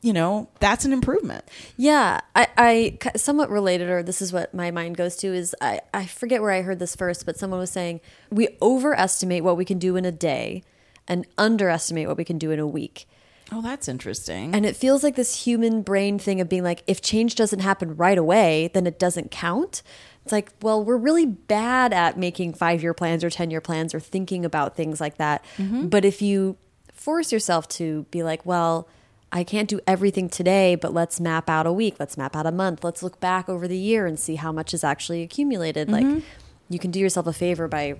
you 0.00 0.12
know, 0.12 0.48
that's 0.58 0.84
an 0.84 0.92
improvement. 0.92 1.44
Yeah, 1.76 2.20
I 2.34 2.98
somewhat 3.16 3.50
related, 3.50 3.88
or 3.88 4.02
this 4.02 4.20
is 4.20 4.32
what 4.32 4.52
my 4.52 4.70
mind 4.70 4.96
goes 4.96 5.16
to 5.18 5.28
is 5.28 5.54
I, 5.60 5.80
I 5.94 6.06
forget 6.06 6.42
where 6.42 6.50
I 6.50 6.62
heard 6.62 6.78
this 6.78 6.96
first, 6.96 7.24
but 7.26 7.36
someone 7.36 7.60
was 7.60 7.70
saying 7.70 8.00
we 8.30 8.48
overestimate 8.60 9.44
what 9.44 9.56
we 9.56 9.64
can 9.64 9.78
do 9.78 9.96
in 9.96 10.04
a 10.04 10.12
day 10.12 10.62
and 11.06 11.26
underestimate 11.36 12.08
what 12.08 12.16
we 12.16 12.24
can 12.24 12.38
do 12.38 12.50
in 12.50 12.58
a 12.58 12.66
week. 12.66 13.08
Oh, 13.50 13.62
that's 13.62 13.88
interesting. 13.88 14.54
And 14.54 14.66
it 14.66 14.76
feels 14.76 15.02
like 15.02 15.14
this 15.14 15.44
human 15.44 15.82
brain 15.82 16.18
thing 16.18 16.40
of 16.40 16.48
being 16.48 16.64
like, 16.64 16.82
if 16.86 17.00
change 17.00 17.34
doesn't 17.34 17.60
happen 17.60 17.96
right 17.96 18.18
away, 18.18 18.70
then 18.74 18.86
it 18.86 18.98
doesn't 18.98 19.30
count. 19.30 19.82
It's 20.24 20.32
like, 20.32 20.52
well, 20.60 20.84
we're 20.84 20.98
really 20.98 21.24
bad 21.24 21.94
at 21.94 22.18
making 22.18 22.52
five 22.54 22.82
year 22.82 22.92
plans 22.92 23.24
or 23.24 23.30
10 23.30 23.50
year 23.50 23.62
plans 23.62 23.94
or 23.94 24.00
thinking 24.00 24.44
about 24.44 24.76
things 24.76 25.00
like 25.00 25.16
that. 25.16 25.44
Mm-hmm. 25.56 25.88
But 25.88 26.04
if 26.04 26.20
you 26.20 26.58
force 26.92 27.32
yourself 27.32 27.68
to 27.68 28.02
be 28.10 28.22
like, 28.22 28.44
well, 28.44 28.86
I 29.30 29.44
can't 29.44 29.68
do 29.68 29.80
everything 29.86 30.28
today, 30.28 30.74
but 30.74 30.94
let's 30.94 31.20
map 31.20 31.50
out 31.50 31.66
a 31.66 31.72
week, 31.72 31.96
let's 31.98 32.16
map 32.16 32.34
out 32.34 32.46
a 32.46 32.52
month, 32.52 32.82
let's 32.82 33.02
look 33.02 33.20
back 33.20 33.48
over 33.48 33.68
the 33.68 33.76
year 33.76 34.06
and 34.06 34.18
see 34.18 34.36
how 34.36 34.52
much 34.52 34.72
is 34.72 34.82
actually 34.82 35.22
accumulated. 35.22 35.90
Like, 35.90 36.06
mm-hmm. 36.06 36.20
you 36.70 36.78
can 36.78 36.90
do 36.90 36.98
yourself 36.98 37.26
a 37.26 37.32
favor 37.32 37.68
by 37.68 37.98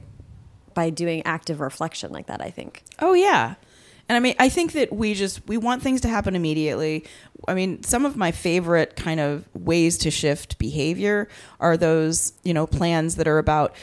by 0.74 0.90
doing 0.90 1.22
active 1.24 1.60
reflection 1.60 2.12
like 2.12 2.26
that, 2.26 2.40
I 2.40 2.50
think. 2.50 2.84
Oh 3.00 3.12
yeah. 3.12 3.56
And 4.08 4.16
I 4.16 4.20
mean, 4.20 4.36
I 4.38 4.48
think 4.48 4.72
that 4.72 4.92
we 4.92 5.14
just 5.14 5.46
we 5.46 5.58
want 5.58 5.82
things 5.82 6.00
to 6.02 6.08
happen 6.08 6.34
immediately. 6.34 7.04
I 7.46 7.54
mean, 7.54 7.82
some 7.82 8.06
of 8.06 8.16
my 8.16 8.32
favorite 8.32 8.96
kind 8.96 9.20
of 9.20 9.46
ways 9.54 9.98
to 9.98 10.10
shift 10.10 10.58
behavior 10.58 11.28
are 11.60 11.76
those, 11.76 12.32
you 12.42 12.54
know, 12.54 12.66
plans 12.66 13.16
that 13.16 13.28
are 13.28 13.38
about 13.38 13.74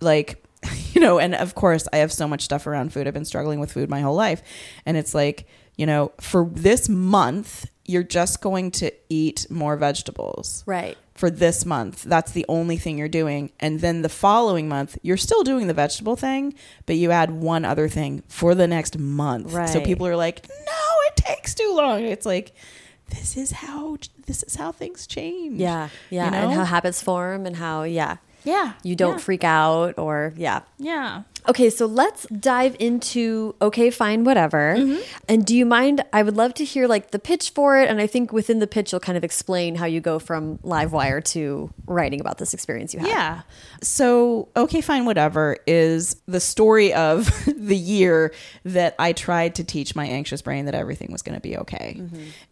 like 0.00 0.42
you 0.92 1.00
know, 1.00 1.18
and 1.18 1.34
of 1.34 1.54
course, 1.54 1.86
I 1.92 1.98
have 1.98 2.12
so 2.12 2.26
much 2.26 2.42
stuff 2.42 2.66
around 2.66 2.92
food. 2.92 3.06
I've 3.06 3.14
been 3.14 3.24
struggling 3.24 3.60
with 3.60 3.72
food 3.72 3.88
my 3.90 4.00
whole 4.00 4.14
life. 4.14 4.42
And 4.86 4.96
it's 4.96 5.14
like, 5.14 5.46
you 5.76 5.86
know, 5.86 6.12
for 6.20 6.48
this 6.52 6.88
month, 6.88 7.66
you're 7.84 8.02
just 8.04 8.40
going 8.40 8.70
to 8.70 8.90
eat 9.08 9.46
more 9.50 9.76
vegetables 9.76 10.62
Right. 10.66 10.96
for 11.14 11.30
this 11.30 11.66
month. 11.66 12.04
That's 12.04 12.30
the 12.32 12.46
only 12.48 12.76
thing 12.76 12.96
you're 12.96 13.08
doing. 13.08 13.50
And 13.58 13.80
then 13.80 14.02
the 14.02 14.08
following 14.08 14.68
month, 14.68 14.96
you're 15.02 15.16
still 15.16 15.42
doing 15.42 15.66
the 15.66 15.74
vegetable 15.74 16.14
thing, 16.16 16.54
but 16.86 16.96
you 16.96 17.10
add 17.10 17.30
one 17.32 17.64
other 17.64 17.88
thing 17.88 18.22
for 18.28 18.54
the 18.54 18.68
next 18.68 18.98
month. 18.98 19.52
Right. 19.52 19.68
So 19.68 19.80
people 19.80 20.06
are 20.06 20.16
like, 20.16 20.46
"No, 20.48 20.92
it 21.08 21.16
takes 21.16 21.54
too 21.54 21.72
long." 21.74 22.02
It's 22.04 22.24
like 22.26 22.52
this 23.10 23.36
is 23.36 23.50
how 23.50 23.96
this 24.26 24.42
is 24.44 24.54
how 24.54 24.70
things 24.72 25.06
change. 25.06 25.60
Yeah. 25.60 25.88
Yeah. 26.08 26.26
You 26.26 26.30
know? 26.30 26.36
And 26.38 26.52
how 26.52 26.64
habits 26.64 27.02
form 27.02 27.46
and 27.46 27.56
how, 27.56 27.82
yeah. 27.82 28.18
Yeah. 28.44 28.72
You 28.82 28.96
don't 28.96 29.12
Yeah. 29.14 29.18
freak 29.18 29.44
out 29.44 29.98
or, 29.98 30.32
yeah. 30.36 30.60
Yeah. 30.78 31.22
Okay, 31.48 31.70
so 31.70 31.86
let's 31.86 32.24
dive 32.26 32.76
into 32.78 33.56
okay, 33.60 33.90
fine, 33.90 34.22
whatever. 34.22 34.76
Mm-hmm. 34.78 35.00
And 35.28 35.44
do 35.44 35.56
you 35.56 35.66
mind? 35.66 36.04
I 36.12 36.22
would 36.22 36.36
love 36.36 36.54
to 36.54 36.64
hear 36.64 36.86
like 36.86 37.10
the 37.10 37.18
pitch 37.18 37.50
for 37.50 37.76
it, 37.80 37.88
and 37.90 38.00
I 38.00 38.06
think 38.06 38.32
within 38.32 38.60
the 38.60 38.68
pitch, 38.68 38.92
you'll 38.92 39.00
kind 39.00 39.18
of 39.18 39.24
explain 39.24 39.74
how 39.74 39.86
you 39.86 40.00
go 40.00 40.20
from 40.20 40.60
Live 40.62 40.92
Wire 40.92 41.20
to 41.20 41.68
writing 41.86 42.20
about 42.20 42.38
this 42.38 42.54
experience 42.54 42.94
you 42.94 43.00
had. 43.00 43.08
Yeah. 43.08 43.40
So, 43.82 44.50
okay, 44.56 44.80
fine, 44.80 45.04
whatever 45.04 45.56
is 45.66 46.14
the 46.26 46.38
story 46.38 46.94
of 46.94 47.28
the 47.56 47.76
year 47.76 48.32
that 48.64 48.94
I 49.00 49.12
tried 49.12 49.56
to 49.56 49.64
teach 49.64 49.96
my 49.96 50.06
anxious 50.06 50.42
brain 50.42 50.66
that 50.66 50.76
everything 50.76 51.10
was 51.10 51.22
going 51.22 51.34
to 51.34 51.40
be 51.42 51.56
okay. 51.58 52.00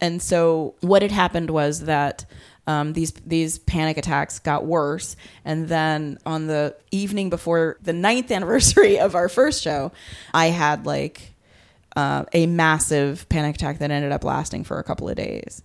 And 0.00 0.20
so, 0.20 0.74
what 0.81 1.03
had 1.03 1.12
happened 1.12 1.50
was 1.50 1.83
that 1.83 2.24
um, 2.66 2.92
these 2.92 3.12
these 3.26 3.58
panic 3.58 3.96
attacks 3.96 4.38
got 4.38 4.64
worse, 4.64 5.16
and 5.44 5.68
then 5.68 6.18
on 6.24 6.46
the 6.46 6.76
evening 6.90 7.30
before 7.30 7.78
the 7.82 7.92
ninth 7.92 8.30
anniversary 8.30 8.98
of 8.98 9.14
our 9.14 9.28
first 9.28 9.62
show, 9.62 9.92
I 10.32 10.46
had 10.46 10.86
like 10.86 11.34
uh, 11.96 12.24
a 12.32 12.46
massive 12.46 13.28
panic 13.28 13.56
attack 13.56 13.78
that 13.78 13.90
ended 13.90 14.12
up 14.12 14.24
lasting 14.24 14.64
for 14.64 14.78
a 14.78 14.84
couple 14.84 15.08
of 15.08 15.16
days. 15.16 15.62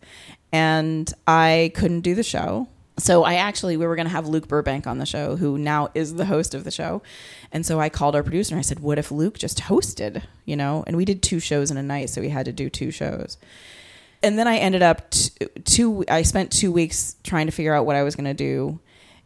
And 0.51 1.11
I 1.27 1.71
couldn't 1.75 2.01
do 2.01 2.15
the 2.15 2.23
show. 2.23 2.67
So 2.97 3.23
I 3.23 3.35
actually, 3.35 3.75
we 3.75 3.85
were 3.85 3.97
going 3.97 4.07
to 4.07 4.11
have 4.11 4.27
Luke 4.27 4.47
Burbank 4.47 4.87
on 4.87 4.99
the 4.99 5.05
show, 5.05 5.35
who 5.35 5.57
now 5.57 5.89
is 5.93 6.15
the 6.15 6.25
host 6.25 6.55
of 6.55 6.63
the 6.63 6.71
show. 6.71 7.01
And 7.51 7.65
so 7.65 7.79
I 7.79 7.89
called 7.89 8.15
our 8.15 8.23
producer 8.23 8.55
and 8.55 8.59
I 8.59 8.61
said, 8.61 8.79
What 8.79 8.97
if 8.97 9.11
Luke 9.11 9.37
just 9.37 9.59
hosted? 9.59 10.23
You 10.45 10.55
know, 10.55 10.83
and 10.87 10.95
we 10.95 11.03
did 11.03 11.21
two 11.21 11.39
shows 11.39 11.71
in 11.71 11.77
a 11.77 11.83
night. 11.83 12.09
So 12.09 12.21
we 12.21 12.29
had 12.29 12.45
to 12.45 12.53
do 12.53 12.69
two 12.69 12.91
shows. 12.91 13.37
And 14.23 14.39
then 14.39 14.47
I 14.47 14.57
ended 14.57 14.81
up 14.81 15.09
t- 15.11 15.31
two, 15.63 16.03
I 16.07 16.23
spent 16.23 16.51
two 16.51 16.71
weeks 16.71 17.15
trying 17.23 17.45
to 17.45 17.51
figure 17.51 17.73
out 17.73 17.85
what 17.85 17.95
I 17.95 18.03
was 18.03 18.15
going 18.15 18.25
to 18.25 18.33
do 18.33 18.79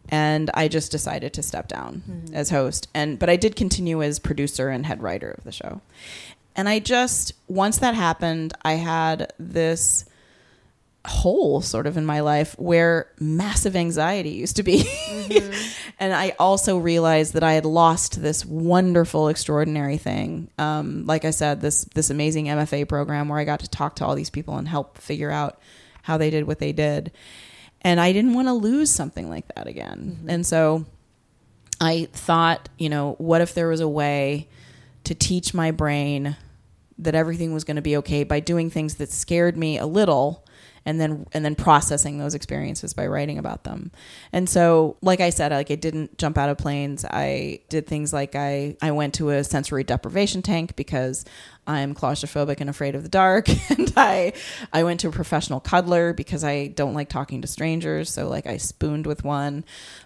and 0.09 0.49
I 0.53 0.67
just 0.67 0.91
decided 0.91 1.33
to 1.33 1.43
step 1.43 1.67
down 1.67 2.03
mm-hmm. 2.09 2.35
as 2.35 2.49
host. 2.49 2.87
And 2.93 3.17
but 3.17 3.29
I 3.29 3.35
did 3.35 3.55
continue 3.55 4.01
as 4.01 4.19
producer 4.19 4.69
and 4.69 4.85
head 4.85 5.01
writer 5.01 5.31
of 5.37 5.43
the 5.43 5.51
show. 5.51 5.81
And 6.55 6.67
I 6.67 6.79
just 6.79 7.33
once 7.47 7.77
that 7.77 7.95
happened, 7.95 8.53
I 8.63 8.73
had 8.73 9.33
this 9.39 10.05
hole 11.05 11.61
sort 11.61 11.87
of 11.87 11.97
in 11.97 12.05
my 12.05 12.19
life 12.19 12.57
where 12.59 13.11
massive 13.19 13.75
anxiety 13.75 14.31
used 14.31 14.57
to 14.57 14.63
be. 14.63 14.85
and 15.99 16.13
I 16.13 16.35
also 16.39 16.77
realized 16.77 17.33
that 17.33 17.43
I 17.43 17.53
had 17.53 17.65
lost 17.65 18.21
this 18.21 18.45
wonderful, 18.45 19.29
extraordinary 19.29 19.97
thing. 19.97 20.49
Um, 20.57 21.05
like 21.05 21.25
I 21.25 21.31
said, 21.31 21.61
this 21.61 21.85
this 21.95 22.09
amazing 22.09 22.45
MFA 22.45 22.87
program 22.87 23.29
where 23.29 23.39
I 23.39 23.45
got 23.45 23.61
to 23.61 23.69
talk 23.69 23.95
to 23.97 24.05
all 24.05 24.15
these 24.15 24.29
people 24.29 24.57
and 24.57 24.67
help 24.67 24.97
figure 24.97 25.31
out 25.31 25.59
how 26.03 26.17
they 26.17 26.29
did 26.29 26.47
what 26.47 26.59
they 26.59 26.73
did. 26.73 27.11
And 27.81 27.99
I 27.99 28.11
didn't 28.11 28.33
want 28.33 28.47
to 28.49 28.53
lose 28.53 28.89
something 28.89 29.29
like 29.29 29.47
that 29.55 29.67
again. 29.67 30.25
And 30.27 30.45
so 30.45 30.85
I 31.79 32.09
thought, 32.11 32.67
you 32.77 32.89
know, 32.89 33.15
what 33.19 33.39
if 33.39 33.53
there 33.53 33.69
was 33.69 33.79
a 33.79 33.87
way 33.87 34.49
to 35.05 35.15
teach 35.15 35.53
my 35.53 35.71
brain 35.71 36.35
that 36.97 37.15
everything 37.15 37.53
was 37.53 37.63
going 37.63 37.77
to 37.77 37.81
be 37.81 37.95
okay 37.97 38.25
by 38.25 38.41
doing 38.41 38.69
things 38.69 38.95
that 38.95 39.09
scared 39.09 39.55
me 39.55 39.77
a 39.77 39.85
little 39.85 40.45
and 40.89 40.99
then 40.99 41.27
and 41.33 41.45
then 41.45 41.53
processing 41.53 42.17
those 42.17 42.33
experiences 42.33 42.95
by 42.95 43.05
writing 43.05 43.37
about 43.37 43.63
them. 43.63 43.91
And 44.33 44.49
so 44.49 44.97
like 45.03 45.19
I 45.19 45.29
said 45.29 45.51
like 45.51 45.69
I 45.69 45.75
didn't 45.75 46.17
jump 46.17 46.35
out 46.35 46.49
of 46.49 46.57
planes. 46.57 47.05
I 47.05 47.59
did 47.69 47.85
things 47.85 48.11
like 48.11 48.35
I 48.35 48.75
I 48.81 48.89
went 48.89 49.13
to 49.15 49.29
a 49.29 49.43
sensory 49.43 49.83
deprivation 49.83 50.41
tank 50.41 50.75
because 50.75 51.25
I'm 51.67 51.93
claustrophobic 51.93 52.59
and 52.59 52.71
afraid 52.71 52.95
of 52.95 53.03
the 53.03 53.09
dark 53.09 53.47
and 53.69 53.93
I 53.95 54.33
I 54.73 54.83
went 54.83 55.01
to 55.01 55.09
a 55.09 55.11
professional 55.11 55.59
cuddler 55.59 56.11
because 56.11 56.43
I 56.43 56.67
don't 56.67 56.95
like 56.95 57.07
talking 57.07 57.43
to 57.43 57.47
strangers 57.47 58.09
so 58.09 58.27
like 58.27 58.47
I 58.47 58.57
spooned 58.57 59.05
with 59.05 59.23
one 59.23 59.65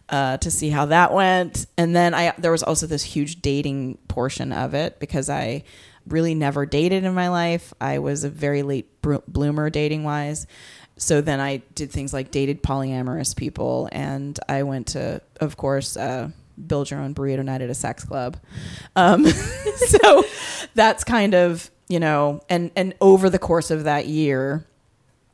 uh, 0.10 0.36
to 0.38 0.52
see 0.52 0.70
how 0.70 0.88
that 0.88 1.14
went 1.14 1.66
and 1.78 1.96
then 1.96 2.14
I 2.14 2.34
there 2.38 2.52
was 2.52 2.62
also 2.62 2.88
this 2.88 3.04
huge 3.04 3.42
dating 3.42 4.00
portion 4.10 4.52
of 4.52 4.74
it 4.74 5.00
because 5.00 5.30
I 5.30 5.64
really 6.08 6.36
never 6.36 6.66
dated 6.66 7.04
in 7.04 7.14
my 7.14 7.30
life. 7.30 7.74
I 7.80 8.00
was 8.00 8.24
a 8.24 8.30
very 8.30 8.64
late 8.64 9.02
bro- 9.02 9.24
bloomer 9.28 9.70
dating 9.70 10.04
wise. 10.04 10.48
So 10.98 11.22
then 11.22 11.40
I 11.40 11.58
did 11.74 11.92
things 11.92 12.14
like 12.14 12.32
dated 12.32 12.62
polyamorous 12.62 13.36
people, 13.36 13.90
and 13.92 14.40
I 14.48 14.64
went 14.64 14.88
to, 14.88 15.22
of 15.42 15.58
course, 15.58 15.98
uh, 15.98 16.30
build 16.68 16.92
your 16.92 17.00
own 17.00 17.16
burrito 17.16 17.44
night 17.44 17.62
at 17.62 17.70
a 17.70 17.74
sex 17.74 18.04
club. 18.04 18.38
Um, 18.96 19.26
so 19.76 20.24
that's 20.76 21.04
kind 21.04 21.34
of 21.34 21.72
you 21.88 22.00
know, 22.00 22.42
and 22.50 22.72
and 22.76 22.96
over 23.02 23.30
the 23.30 23.40
course 23.40 23.70
of 23.70 23.84
that 23.84 24.08
year, 24.08 24.66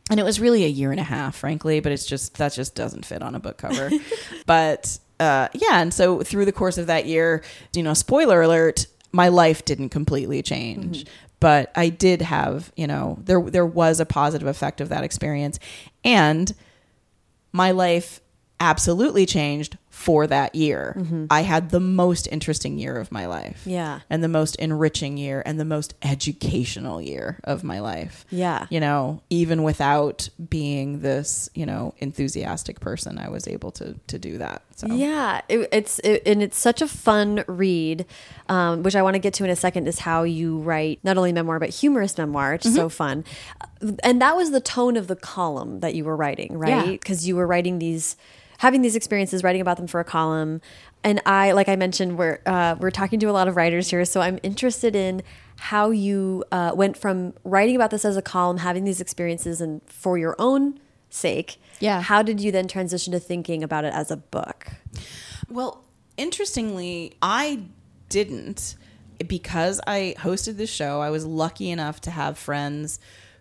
and 0.09 0.19
it 0.19 0.23
was 0.23 0.39
really 0.39 0.65
a 0.65 0.67
year 0.67 0.91
and 0.91 0.99
a 0.99 1.03
half, 1.03 1.35
frankly, 1.35 1.79
but 1.79 1.91
it's 1.91 2.05
just 2.05 2.37
that 2.37 2.53
just 2.53 2.75
doesn't 2.75 3.05
fit 3.05 3.21
on 3.21 3.35
a 3.35 3.39
book 3.39 3.57
cover. 3.57 3.89
but 4.45 4.99
uh, 5.19 5.47
yeah, 5.53 5.81
and 5.81 5.93
so 5.93 6.21
through 6.21 6.45
the 6.45 6.51
course 6.51 6.77
of 6.77 6.87
that 6.87 7.05
year, 7.05 7.43
you 7.73 7.83
know, 7.83 7.93
spoiler 7.93 8.41
alert, 8.41 8.87
my 9.11 9.27
life 9.27 9.65
didn't 9.65 9.89
completely 9.89 10.41
change. 10.41 10.99
Mm-hmm. 10.99 11.13
But 11.39 11.71
I 11.75 11.87
did 11.89 12.21
have, 12.21 12.71
you 12.75 12.85
know, 12.85 13.17
there 13.23 13.41
there 13.41 13.65
was 13.65 13.99
a 14.01 14.05
positive 14.05 14.47
effect 14.47 14.81
of 14.81 14.89
that 14.89 15.05
experience, 15.05 15.57
and 16.03 16.53
my 17.53 17.71
life 17.71 18.19
absolutely 18.59 19.25
changed 19.25 19.77
for 19.99 20.25
that 20.25 20.55
year. 20.55 20.95
I 21.29 21.41
had 21.41 21.71
the 21.71 21.81
most 21.81 22.25
interesting 22.31 22.79
year 22.79 22.95
of 22.95 23.11
my 23.11 23.25
life. 23.25 23.63
Yeah. 23.65 23.99
And 24.09 24.23
the 24.23 24.29
most 24.29 24.55
enriching 24.55 25.17
year 25.17 25.43
and 25.45 25.59
the 25.59 25.65
most 25.65 25.93
educational 26.01 27.01
year 27.01 27.37
of 27.43 27.65
my 27.65 27.81
life. 27.81 28.25
Yeah. 28.29 28.67
You 28.69 28.79
know, 28.79 29.21
even 29.29 29.61
without 29.61 30.29
being 30.49 31.01
this, 31.01 31.49
you 31.53 31.65
know, 31.65 31.95
enthusiastic 31.97 32.79
person, 32.79 33.17
I 33.17 33.27
was 33.27 33.45
able 33.45 33.71
to 33.71 33.99
to 34.07 34.17
do 34.17 34.37
that. 34.37 34.61
So 34.77 34.87
Yeah, 34.87 35.41
it, 35.49 35.67
it's 35.73 35.99
it, 35.99 36.23
and 36.25 36.41
it's 36.41 36.57
such 36.57 36.81
a 36.81 36.87
fun 36.87 37.43
read, 37.47 38.05
um, 38.47 38.83
which 38.83 38.95
I 38.95 39.01
want 39.01 39.15
to 39.15 39.19
get 39.19 39.33
to 39.33 39.43
in 39.43 39.49
a 39.49 39.55
second. 39.57 39.85
Is 39.89 39.99
how 39.99 40.23
you 40.23 40.59
write 40.59 40.99
not 41.03 41.17
only 41.17 41.33
memoir 41.33 41.59
but 41.59 41.71
humorous 41.71 42.17
memoir, 42.17 42.53
which 42.53 42.65
is 42.65 42.73
so 42.73 42.87
fun, 42.87 43.25
and 44.01 44.21
that 44.21 44.37
was 44.37 44.51
the 44.51 44.61
tone 44.61 44.95
of 44.95 45.07
the 45.07 45.17
column 45.17 45.81
that 45.81 45.93
you 45.93 46.05
were 46.05 46.15
writing, 46.15 46.57
right? 46.57 46.69
Yeah. 46.69 46.91
Because 46.91 47.27
you 47.27 47.35
were 47.35 47.45
writing 47.45 47.79
these, 47.79 48.15
having 48.59 48.81
these 48.81 48.95
experiences, 48.95 49.43
writing 49.43 49.61
about 49.61 49.77
them 49.77 49.87
for 49.87 49.99
a 49.99 50.03
column, 50.05 50.61
and 51.03 51.21
I, 51.25 51.53
like 51.53 51.67
I 51.67 51.75
mentioned, 51.75 52.17
we're 52.17 52.39
uh, 52.45 52.75
we're 52.79 52.91
talking 52.91 53.19
to 53.21 53.25
a 53.27 53.31
lot 53.33 53.47
of 53.47 53.55
writers 53.55 53.89
here, 53.89 54.05
so 54.05 54.21
I'm 54.21 54.39
interested 54.43 54.95
in 54.95 55.23
how 55.57 55.89
you 55.89 56.43
uh, 56.51 56.71
went 56.75 56.95
from 56.95 57.33
writing 57.43 57.75
about 57.75 57.89
this 57.91 58.05
as 58.05 58.15
a 58.15 58.21
column, 58.21 58.57
having 58.57 58.83
these 58.85 59.01
experiences, 59.01 59.59
and 59.59 59.81
for 59.87 60.17
your 60.17 60.35
own 60.39 60.79
sake, 61.09 61.57
Yeah. 61.79 62.01
How 62.01 62.21
did 62.21 62.39
you 62.39 62.51
then 62.51 62.67
transition 62.67 63.11
to 63.13 63.19
thinking 63.19 63.63
about 63.63 63.83
it 63.83 63.93
as 63.93 64.11
a 64.11 64.17
book? 64.17 64.67
Well, 65.49 65.83
interestingly, 66.17 67.13
I 67.21 67.63
didn't. 68.09 68.75
because 69.27 69.81
I 69.85 70.15
hosted 70.19 70.55
this 70.55 70.69
show, 70.69 71.01
I 71.01 71.09
was 71.09 71.25
lucky 71.25 71.71
enough 71.71 71.99
to 72.01 72.11
have 72.11 72.37
friends 72.37 72.99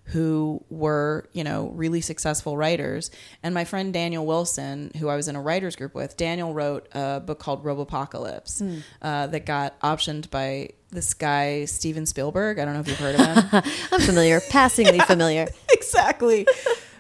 who 0.09 0.65
were, 0.71 1.29
you 1.33 1.45
know, 1.45 1.69
really 1.69 2.01
successful 2.01 2.57
writers. 2.57 3.11
And 3.43 3.55
my 3.55 3.65
friend 3.65 3.93
Daniel 3.93 4.25
Wilson, 4.25 4.91
who 4.99 5.09
I 5.09 5.17
was 5.17 5.29
in 5.29 5.37
a 5.37 5.43
writers 5.43 5.77
group 5.77 5.95
with, 5.95 6.17
Daniel 6.17 6.55
wrote 6.55 6.89
a 6.93 7.21
book 7.21 7.39
called 7.39 7.63
Robopocalypse 7.65 8.63
mm. 8.63 8.83
uh, 9.03 9.27
that 9.29 9.45
got 9.45 9.79
optioned 9.81 10.31
by 10.31 10.71
this 10.91 11.13
guy, 11.13 11.67
Steven 11.67 12.07
Spielberg. 12.07 12.59
I 12.59 12.65
don't 12.65 12.75
know 12.75 12.81
if 12.81 12.89
you've 12.89 12.99
heard 12.99 13.17
of 13.21 13.27
him. 13.27 13.63
I'm 13.93 14.01
familiar, 14.01 14.41
passingly 14.51 14.97
yeah, 14.97 15.05
familiar. 15.05 15.49
Exactly 15.71 16.47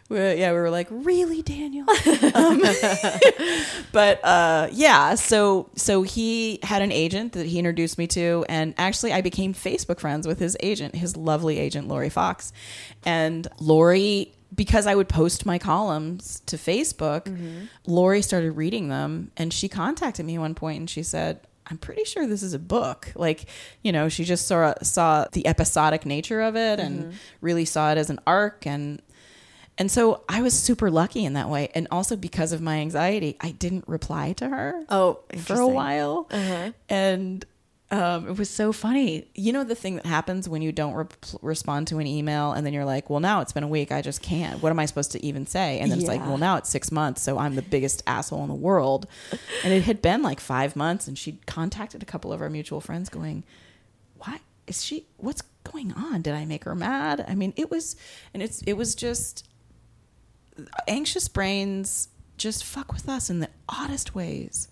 we 0.09 0.17
yeah, 0.17 0.53
we 0.53 0.59
were 0.59 0.71
like, 0.71 0.89
really, 0.91 1.43
Daniel? 1.43 1.87
um, 2.35 2.63
but 3.93 4.25
uh, 4.25 4.69
yeah, 4.73 5.15
so 5.15 5.69
so 5.75 6.03
he 6.03 6.61
had 6.63 6.81
an 6.83 6.93
agent 6.93 7.33
that 7.33 7.47
he 7.47 7.59
introduced 7.59 7.99
me 7.99 8.07
to, 8.09 8.45
and 8.49 8.75
actually, 8.79 9.13
I 9.13 9.21
became 9.21 9.53
Facebook 9.53 10.01
friends 10.01 10.27
with 10.27 10.39
his 10.39 10.57
agent, 10.61 10.95
his 10.95 11.17
lovely 11.17 11.59
agent, 11.59 11.89
Laurie 11.89 12.11
Fox, 12.11 12.53
and 13.05 13.47
Laurie. 13.61 14.33
Because 14.55 14.87
I 14.87 14.95
would 14.95 15.11
post 15.11 15.45
my 15.45 15.59
columns 15.59 16.41
to 16.47 16.57
Facebook, 16.57 17.25
mm-hmm. 17.25 17.65
Laurie 17.87 18.23
started 18.23 18.53
reading 18.53 18.89
them, 18.89 19.31
and 19.37 19.53
she 19.53 19.69
contacted 19.69 20.25
me 20.25 20.39
one 20.39 20.55
point, 20.55 20.79
and 20.79 20.89
she 20.89 21.03
said, 21.03 21.41
I'm 21.71 21.77
pretty 21.77 22.05
sure 22.05 22.27
this 22.27 22.43
is 22.43 22.55
a 22.55 22.59
book. 22.59 23.13
Like, 23.15 23.45
you 23.83 23.93
know, 23.93 24.09
she 24.09 24.25
just 24.25 24.47
saw 24.47 24.73
saw 24.83 25.27
the 25.33 25.47
episodic 25.47 26.07
nature 26.07 26.41
of 26.41 26.57
it 26.57 26.81
and 26.81 27.01
mm-hmm. 27.01 27.17
really 27.41 27.67
saw 27.67 27.93
it 27.93 27.99
as 27.99 28.09
an 28.09 28.21
arc 28.27 28.67
and 28.67 29.03
and 29.79 29.91
so 29.91 30.25
I 30.29 30.43
was 30.43 30.59
super 30.59 30.91
lucky 30.91 31.25
in 31.25 31.35
that 31.35 31.49
way. 31.49 31.71
And 31.75 31.87
also 31.91 32.17
because 32.17 32.53
of 32.53 32.61
my 32.61 32.79
anxiety, 32.79 33.37
I 33.41 33.53
didn't 33.53 33.87
reply 33.87 34.33
to 34.35 34.49
her. 34.49 34.85
Oh, 34.89 35.21
for 35.39 35.61
a 35.61 35.69
while. 35.69 36.27
Uh-huh. 36.31 36.73
And 36.89 37.47
um, 37.93 38.29
it 38.29 38.37
was 38.37 38.51
so 38.51 38.73
funny. 38.73 39.29
You 39.35 39.53
know, 39.53 39.63
the 39.63 39.77
thing 39.77 39.97
that 39.97 40.05
happens 40.05 40.49
when 40.49 40.63
you 40.63 40.73
don't 40.73 40.95
re- 40.95 41.07
respond 41.41 41.87
to 41.89 42.01
an 42.01 42.09
email 42.09 42.53
and 42.53 42.67
then 42.67 42.75
you're 42.75 42.85
like, 42.85 43.09
well, 43.09 43.21
now 43.21 43.41
it's 43.41 43.53
been 43.53 43.63
a 43.63 43.69
week. 43.69 43.93
I 43.93 44.03
just 44.03 44.21
can't. 44.21 44.61
What 44.61 44.71
am 44.71 44.81
I 44.81 44.85
supposed 44.87 45.13
to 45.13 45.25
even 45.25 45.47
say? 45.47 45.79
And 45.79 45.93
then 45.93 45.99
yeah. 45.99 46.03
it's 46.03 46.09
like, 46.09 46.27
well, 46.27 46.39
now 46.39 46.57
it's 46.57 46.69
six 46.69 46.91
months. 46.91 47.23
So 47.23 47.39
I'm 47.39 47.55
the 47.55 47.63
biggest 47.63 48.03
asshole 48.05 48.43
in 48.43 48.49
the 48.49 48.55
world. 48.55 49.07
and 49.63 49.73
it 49.73 49.85
had 49.85 50.03
been 50.03 50.23
like 50.23 50.41
five 50.41 50.75
months. 50.75 51.07
And 51.07 51.17
she'd 51.17 51.47
contacted 51.47 52.03
a 52.03 52.07
couple 52.07 52.33
of 52.33 52.43
our 52.43 52.51
mutual 52.51 52.81
friends 52.81 53.09
going, 53.09 53.45
what 54.17 54.41
is 54.67 54.85
she, 54.85 55.07
what's 55.19 55.43
going 55.63 55.93
on? 55.93 56.21
Did 56.23 56.35
I 56.35 56.45
make 56.45 56.65
her 56.65 56.75
mad? 56.75 57.25
I 57.29 57.37
mean, 57.37 57.55
it 57.57 57.71
was, 57.71 57.95
and 58.35 58.43
it's, 58.43 58.61
it 58.63 58.73
was 58.75 58.97
just, 58.97 59.49
anxious 60.87 61.29
brains 61.29 62.09
just 62.37 62.65
fuck 62.65 62.93
with 62.93 63.09
us 63.09 63.31
in 63.31 63.41
the 63.41 63.49
oddest 63.69 64.15
ways. 64.15 64.69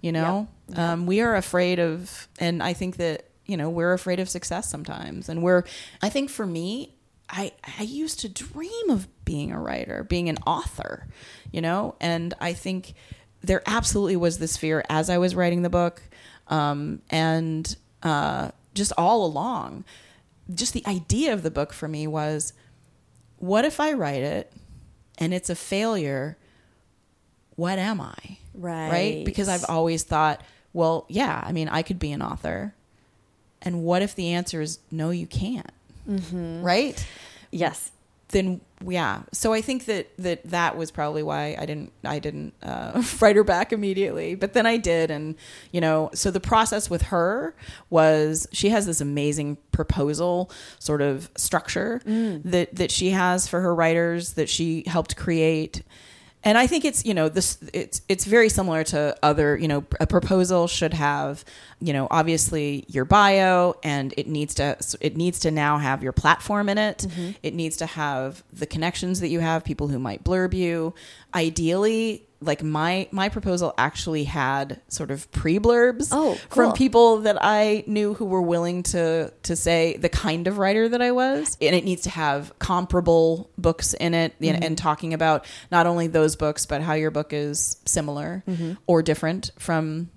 You 0.00 0.12
know, 0.12 0.48
yep. 0.68 0.76
Yep. 0.76 0.78
Um, 0.78 1.06
we 1.06 1.20
are 1.20 1.36
afraid 1.36 1.78
of, 1.78 2.28
and 2.38 2.62
I 2.62 2.72
think 2.72 2.96
that 2.96 3.26
you 3.44 3.56
know 3.56 3.68
we're 3.68 3.92
afraid 3.92 4.18
of 4.18 4.28
success 4.30 4.70
sometimes, 4.70 5.28
and 5.28 5.42
we're. 5.42 5.64
I 6.00 6.08
think 6.08 6.30
for 6.30 6.46
me, 6.46 6.94
I 7.28 7.52
I 7.78 7.82
used 7.82 8.20
to 8.20 8.28
dream 8.28 8.88
of 8.88 9.06
being 9.24 9.52
a 9.52 9.60
writer, 9.60 10.04
being 10.04 10.28
an 10.28 10.38
author, 10.46 11.06
you 11.52 11.60
know, 11.60 11.96
and 12.00 12.32
I 12.40 12.54
think 12.54 12.94
there 13.42 13.62
absolutely 13.66 14.16
was 14.16 14.38
this 14.38 14.56
fear 14.56 14.84
as 14.88 15.10
I 15.10 15.18
was 15.18 15.34
writing 15.34 15.62
the 15.62 15.70
book, 15.70 16.02
um, 16.48 17.02
and 17.10 17.76
uh, 18.02 18.50
just 18.74 18.92
all 18.96 19.24
along, 19.26 19.84
just 20.54 20.72
the 20.72 20.86
idea 20.86 21.32
of 21.32 21.42
the 21.42 21.50
book 21.50 21.72
for 21.72 21.88
me 21.88 22.06
was, 22.06 22.52
what 23.36 23.64
if 23.64 23.80
I 23.80 23.92
write 23.92 24.22
it 24.22 24.52
and 25.18 25.34
it's 25.34 25.50
a 25.50 25.54
failure, 25.54 26.36
what 27.56 27.78
am 27.78 28.00
I? 28.00 28.38
Right. 28.54 28.90
Right? 28.90 29.24
Because 29.24 29.48
I've 29.48 29.64
always 29.68 30.02
thought, 30.02 30.42
well, 30.72 31.04
yeah, 31.08 31.42
I 31.44 31.52
mean, 31.52 31.68
I 31.68 31.82
could 31.82 31.98
be 31.98 32.12
an 32.12 32.22
author. 32.22 32.74
And 33.62 33.82
what 33.84 34.02
if 34.02 34.14
the 34.14 34.32
answer 34.32 34.60
is 34.60 34.78
no, 34.90 35.10
you 35.10 35.26
can't? 35.26 35.70
Mm-hmm. 36.08 36.62
Right? 36.62 37.06
Yes. 37.50 37.90
Then 38.30 38.60
yeah. 38.86 39.22
So 39.32 39.52
I 39.52 39.60
think 39.60 39.84
that 39.84 40.08
that 40.18 40.42
that 40.44 40.76
was 40.76 40.90
probably 40.90 41.22
why 41.22 41.56
I 41.58 41.66
didn't 41.66 41.92
I 42.04 42.18
didn't 42.18 42.54
uh, 42.62 43.02
write 43.20 43.36
her 43.36 43.44
back 43.44 43.72
immediately. 43.72 44.34
But 44.34 44.54
then 44.54 44.66
I 44.66 44.78
did, 44.78 45.10
and 45.10 45.36
you 45.70 45.80
know, 45.80 46.10
so 46.14 46.30
the 46.30 46.40
process 46.40 46.88
with 46.88 47.02
her 47.02 47.54
was 47.90 48.46
she 48.52 48.70
has 48.70 48.86
this 48.86 49.00
amazing 49.00 49.58
proposal 49.72 50.50
sort 50.78 51.02
of 51.02 51.30
structure 51.36 52.00
mm. 52.06 52.42
that 52.44 52.74
that 52.76 52.90
she 52.90 53.10
has 53.10 53.46
for 53.46 53.60
her 53.60 53.74
writers 53.74 54.32
that 54.34 54.48
she 54.48 54.84
helped 54.86 55.16
create 55.16 55.82
and 56.42 56.56
I 56.56 56.66
think 56.66 56.84
it's 56.84 57.04
you 57.04 57.14
know 57.14 57.28
this 57.28 57.58
it's 57.72 58.02
it's 58.08 58.24
very 58.24 58.48
similar 58.48 58.84
to 58.84 59.16
other 59.22 59.56
you 59.56 59.68
know 59.68 59.84
a 60.00 60.06
proposal 60.06 60.66
should 60.66 60.94
have 60.94 61.44
you 61.80 61.92
know 61.92 62.08
obviously 62.10 62.84
your 62.88 63.04
bio 63.04 63.74
and 63.82 64.14
it 64.16 64.26
needs 64.26 64.54
to 64.54 64.76
it 65.00 65.16
needs 65.16 65.40
to 65.40 65.50
now 65.50 65.78
have 65.78 66.02
your 66.02 66.12
platform 66.12 66.68
in 66.68 66.78
it 66.78 66.98
mm-hmm. 66.98 67.32
it 67.42 67.54
needs 67.54 67.76
to 67.78 67.86
have 67.86 68.42
the 68.52 68.66
connections 68.66 69.20
that 69.20 69.28
you 69.28 69.40
have 69.40 69.64
people 69.64 69.88
who 69.88 69.98
might 69.98 70.24
blurb 70.24 70.54
you 70.54 70.94
ideally 71.34 72.26
like 72.42 72.62
my 72.62 73.06
my 73.10 73.28
proposal 73.28 73.74
actually 73.76 74.24
had 74.24 74.80
sort 74.88 75.10
of 75.10 75.30
pre-blurbs 75.30 76.08
oh, 76.10 76.38
cool. 76.48 76.64
from 76.64 76.72
people 76.72 77.18
that 77.18 77.36
I 77.40 77.84
knew 77.86 78.14
who 78.14 78.24
were 78.24 78.40
willing 78.40 78.82
to 78.84 79.32
to 79.42 79.56
say 79.56 79.96
the 79.98 80.08
kind 80.08 80.46
of 80.46 80.58
writer 80.58 80.88
that 80.88 81.02
I 81.02 81.12
was 81.12 81.56
and 81.60 81.74
it 81.74 81.84
needs 81.84 82.02
to 82.02 82.10
have 82.10 82.58
comparable 82.58 83.50
books 83.58 83.92
in 83.94 84.14
it 84.14 84.32
mm-hmm. 84.40 84.54
and, 84.54 84.64
and, 84.64 84.78
talking 84.80 85.12
about 85.12 85.44
not 85.70 85.86
only 85.86 86.06
those 86.06 86.36
books 86.36 86.64
but 86.64 86.80
how 86.80 86.94
your 86.94 87.10
book 87.10 87.32
is 87.34 87.76
similar 87.84 88.42
mm-hmm. 88.48 88.72
or 88.86 89.02
different 89.02 89.50
from 89.58 90.08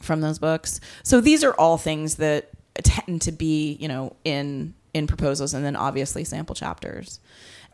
from 0.00 0.20
those 0.20 0.40
books 0.40 0.80
so 1.04 1.20
these 1.20 1.44
are 1.44 1.54
all 1.54 1.78
things 1.78 2.16
that 2.16 2.50
tend 2.82 3.22
to 3.22 3.30
be 3.30 3.74
you 3.74 3.86
know 3.86 4.16
in 4.24 4.74
in 4.92 5.06
proposals 5.06 5.54
and 5.54 5.64
then 5.64 5.76
obviously 5.76 6.24
sample 6.24 6.56
chapters 6.56 7.20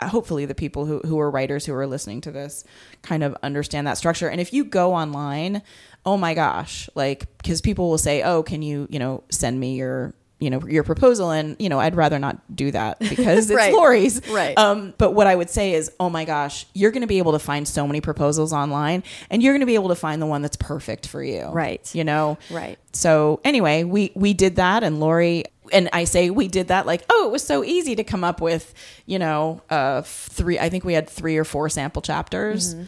hopefully 0.09 0.47
the 0.47 0.55
people 0.55 0.87
who, 0.87 1.01
who 1.01 1.19
are 1.19 1.31
writers 1.31 1.67
who 1.67 1.75
are 1.75 1.87
listening 1.87 2.21
to 2.23 2.31
this 2.31 2.65
kind 3.03 3.23
of 3.23 3.37
understand 3.43 3.87
that 3.87 3.99
structure. 3.99 4.29
And 4.29 4.41
if 4.41 4.53
you 4.53 4.65
go 4.65 4.95
online, 4.95 5.63
oh 6.05 6.17
my 6.17 6.35
gosh, 6.35 6.89
like, 6.95 7.37
because 7.39 7.61
people 7.61 7.91
will 7.91 7.99
say, 7.99 8.23
oh, 8.23 8.43
can 8.43 8.63
you, 8.63 8.87
you 8.91 8.99
know, 8.99 9.25
send 9.31 9.59
me 9.61 9.77
your 9.77 10.15
you 10.41 10.49
know 10.49 10.67
your 10.67 10.83
proposal? 10.85 11.31
And 11.31 11.55
you 11.59 11.69
know 11.69 11.79
i'd 11.79 11.95
rather 11.95 12.19
not 12.19 12.57
do 12.57 12.71
that 12.71 12.99
because 13.11 13.51
it's 13.51 13.57
right. 13.57 13.73
laurie's. 13.73 14.27
Right. 14.29 14.57
Um, 14.57 14.95
but 14.99 15.13
what 15.13 15.27
i 15.27 15.35
would 15.37 15.51
say 15.51 15.75
is 15.75 15.93
oh 16.01 16.09
my 16.11 16.25
gosh 16.25 16.67
you're 16.73 16.91
going 16.91 17.03
to 17.03 17.07
be 17.07 17.19
able 17.19 17.33
to 17.33 17.39
find 17.39 17.69
so 17.69 17.87
many 17.87 18.01
proposals 18.01 18.53
online 18.53 19.05
and 19.29 19.43
you're 19.43 19.53
going 19.53 19.61
to 19.61 19.67
be 19.67 19.75
able 19.75 19.91
to 19.91 19.95
find 19.95 20.21
the 20.21 20.27
one 20.27 20.43
that's 20.43 20.57
perfect 20.57 21.07
for 21.07 21.23
you. 21.23 21.45
Right. 21.49 21.95
You 21.95 22.05
know? 22.05 22.39
Right. 22.51 22.79
So 22.93 23.41
anyway 23.45 23.85
we 23.85 24.13
we 24.15 24.33
did 24.33 24.57
that 24.57 24.83
and 24.83 24.99
laurie 24.99 25.45
and 25.73 25.89
I 25.93 26.05
say 26.05 26.31
we 26.31 26.49
did 26.49 26.69
that 26.69 26.87
like, 26.87 27.03
oh, 27.11 27.29
it 27.29 27.33
was 27.33 27.45
so 27.45 27.65
easy 27.65 27.95
to 27.97 28.05
come 28.05 28.25
up 28.25 28.41
with, 28.41 28.75
you 29.07 29.19
know, 29.19 29.63
uh, 29.71 30.03
three. 30.03 30.59
I 30.59 30.69
think 30.69 30.85
we 30.85 30.95
had 30.95 31.09
three 31.09 31.37
or 31.37 31.45
four 31.45 31.69
sample 31.69 32.03
chapters. 32.03 32.75
Mm-hmm. 32.75 32.85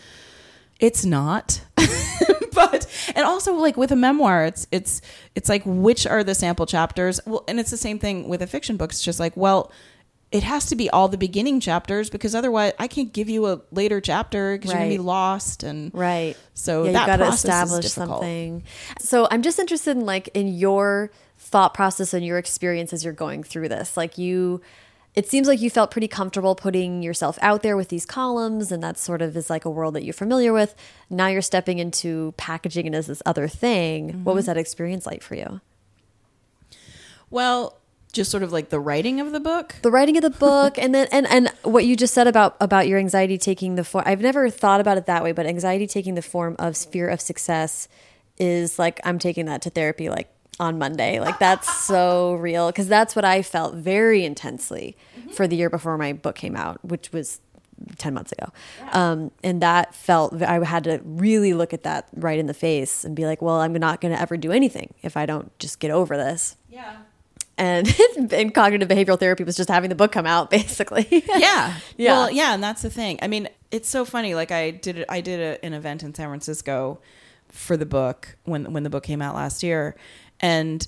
It's 0.81 1.05
not, 1.05 1.63
but 2.53 2.87
and 3.15 3.25
also 3.25 3.55
like 3.55 3.77
with 3.77 3.93
a 3.93 3.97
memoir, 3.97 4.45
it's 4.47 4.67
it's 4.73 5.01
it's 5.35 5.49
like 5.49 5.63
which 5.65 6.07
are 6.07 6.25
the 6.25 6.35
sample 6.35 6.67
chapters? 6.67 7.21
Well, 7.25 7.45
and 7.47 7.61
it's 7.61 7.71
the 7.71 7.77
same 7.77 7.99
thing 7.99 8.29
with 8.29 8.43
a 8.43 8.47
fiction 8.47 8.77
book. 8.77 8.91
It's 8.91 9.03
just 9.03 9.21
like, 9.21 9.37
well, 9.37 9.71
it 10.33 10.43
has 10.43 10.67
to 10.67 10.77
be 10.77 10.89
all 10.91 11.09
the 11.09 11.19
beginning 11.19 11.61
chapters 11.61 12.09
because 12.09 12.35
otherwise 12.35 12.73
I 12.79 12.89
can't 12.89 13.13
give 13.13 13.29
you 13.29 13.47
a 13.47 13.61
later 13.71 14.01
chapter 14.01 14.57
because 14.57 14.73
right. 14.73 14.81
you're 14.81 14.89
gonna 14.89 14.95
be 14.95 14.99
lost 14.99 15.63
and 15.63 15.93
right. 15.95 16.37
So 16.55 16.85
yeah, 16.85 17.01
you 17.01 17.07
got 17.07 17.17
to 17.19 17.29
establish 17.29 17.87
something. 17.93 18.65
So 18.99 19.29
I'm 19.31 19.43
just 19.43 19.59
interested 19.59 19.97
in 19.97 20.07
like 20.07 20.31
in 20.33 20.49
your 20.49 21.11
thought 21.43 21.75
process 21.75 22.15
and 22.15 22.25
your 22.25 22.39
experience 22.39 22.93
as 22.93 23.05
you're 23.05 23.13
going 23.13 23.43
through 23.43 23.69
this? 23.69 23.97
Like 23.97 24.17
you 24.17 24.61
it 25.15 25.29
seems 25.29 25.47
like 25.47 25.61
you 25.61 25.69
felt 25.69 25.91
pretty 25.91 26.09
comfortable 26.09 26.55
putting 26.55 27.03
yourself 27.03 27.39
out 27.43 27.63
there 27.63 27.77
with 27.77 27.91
these 27.91 28.07
columns 28.07 28.73
and 28.73 28.83
that 28.83 28.97
sort 28.97 29.21
of 29.21 29.37
is 29.37 29.51
like 29.51 29.67
a 29.67 29.71
world 29.71 29.95
that 29.95 30.05
you're 30.05 30.15
familiar 30.15 30.55
with. 30.55 30.75
Now 31.11 31.27
you're 31.27 31.43
stepping 31.43 31.79
into 31.79 32.33
packaging 32.39 32.87
it 32.87 32.95
as 32.95 33.09
this 33.09 33.23
other 33.27 33.47
thing. 33.47 34.07
Mm 34.07 34.13
-hmm. 34.13 34.25
What 34.25 34.35
was 34.35 34.45
mm-hmm. 34.45 34.55
that 34.55 34.61
experience 34.61 35.11
like 35.11 35.23
for 35.23 35.35
you? 35.35 35.61
Well, 37.29 37.75
just 38.13 38.31
sort 38.31 38.43
of 38.43 38.53
like 38.53 38.69
the 38.69 38.81
writing 38.81 39.21
of 39.21 39.33
the 39.33 39.41
book 39.41 39.75
the 39.83 39.91
writing 39.91 40.17
of 40.17 40.23
the 40.23 40.39
book 40.39 40.79
and 40.79 40.95
then 40.95 41.09
and 41.11 41.27
and 41.29 41.49
what 41.63 41.85
you 41.87 41.97
just 41.97 42.15
said 42.15 42.27
about 42.27 42.57
about 42.61 42.87
your 42.87 42.99
anxiety 42.99 43.39
taking 43.39 43.75
the 43.75 43.85
form 43.85 44.05
i've 44.07 44.21
never 44.21 44.51
thought 44.51 44.81
about 44.81 44.99
it 44.99 45.07
that 45.07 45.23
way 45.23 45.33
but 45.33 45.47
anxiety 45.47 45.87
taking 45.87 46.15
the 46.15 46.23
form 46.23 46.55
of 46.59 46.77
fear 46.77 47.09
of 47.09 47.21
success 47.21 47.89
is 48.39 48.79
like 48.79 49.01
i'm 49.05 49.19
taking 49.19 49.47
that 49.47 49.63
to 49.63 49.71
therapy 49.71 50.09
like 50.09 50.29
on 50.61 50.79
Monday. 50.79 51.21
Like 51.21 51.39
that's 51.39 51.85
so 51.85 52.35
real 52.35 52.69
because 52.69 52.89
that's 52.89 53.17
what 53.17 53.25
I 53.25 53.43
felt 53.43 53.75
very 53.75 54.25
intensely 54.25 54.97
mm 55.17 55.23
-hmm. 55.23 55.35
for 55.35 55.49
the 55.49 55.57
year 55.57 55.71
before 55.71 55.97
my 55.97 56.13
book 56.13 56.37
came 56.37 56.57
out, 56.57 56.79
which 56.83 57.13
was 57.13 57.41
10 57.99 58.15
months 58.15 58.33
ago. 58.33 58.53
Yeah. 58.79 59.11
Um, 59.11 59.31
and 59.43 59.61
that 59.63 59.95
felt, 59.95 60.41
I 60.43 60.65
had 60.65 60.85
to 60.85 61.01
really 61.05 61.55
look 61.55 61.73
at 61.73 61.83
that 61.83 62.09
right 62.15 62.39
in 62.39 62.47
the 62.47 62.55
face 62.55 63.05
and 63.05 63.15
be 63.15 63.27
like, 63.27 63.43
well, 63.43 63.61
I'm 63.61 63.73
not 63.73 64.01
going 64.01 64.15
to 64.15 64.21
ever 64.21 64.37
do 64.37 64.53
anything 64.53 64.95
if 65.03 65.17
I 65.17 65.27
don't 65.27 65.57
just 65.59 65.81
get 65.81 65.91
over 65.91 66.17
this. 66.17 66.57
Yeah. 66.69 66.97
And, 67.59 67.95
and 68.33 68.55
cognitive 68.55 68.89
behavioral 68.89 69.19
therapy 69.19 69.45
was 69.45 69.57
just 69.57 69.69
having 69.69 69.91
the 69.91 69.97
book 69.97 70.13
come 70.13 70.27
out 70.27 70.51
basically. 70.59 71.07
yeah. 71.11 71.75
Yeah. 71.97 72.13
Well, 72.13 72.31
yeah. 72.31 72.55
And 72.55 72.63
that's 72.63 72.83
the 72.83 72.91
thing. 72.91 73.19
I 73.23 73.29
mean, 73.29 73.49
it's 73.71 73.89
so 73.89 74.05
funny. 74.05 74.35
Like 74.35 74.51
I 74.51 74.71
did, 74.71 75.05
I 75.09 75.21
did 75.21 75.41
a, 75.41 75.65
an 75.65 75.73
event 75.73 76.03
in 76.03 76.15
San 76.15 76.29
Francisco 76.29 77.01
for 77.49 77.77
the 77.77 77.87
book 77.87 78.37
when, 78.45 78.73
when 78.73 78.83
the 78.83 78.91
book 78.91 79.03
came 79.03 79.21
out 79.21 79.35
last 79.35 79.63
year 79.63 79.95
and 80.43 80.87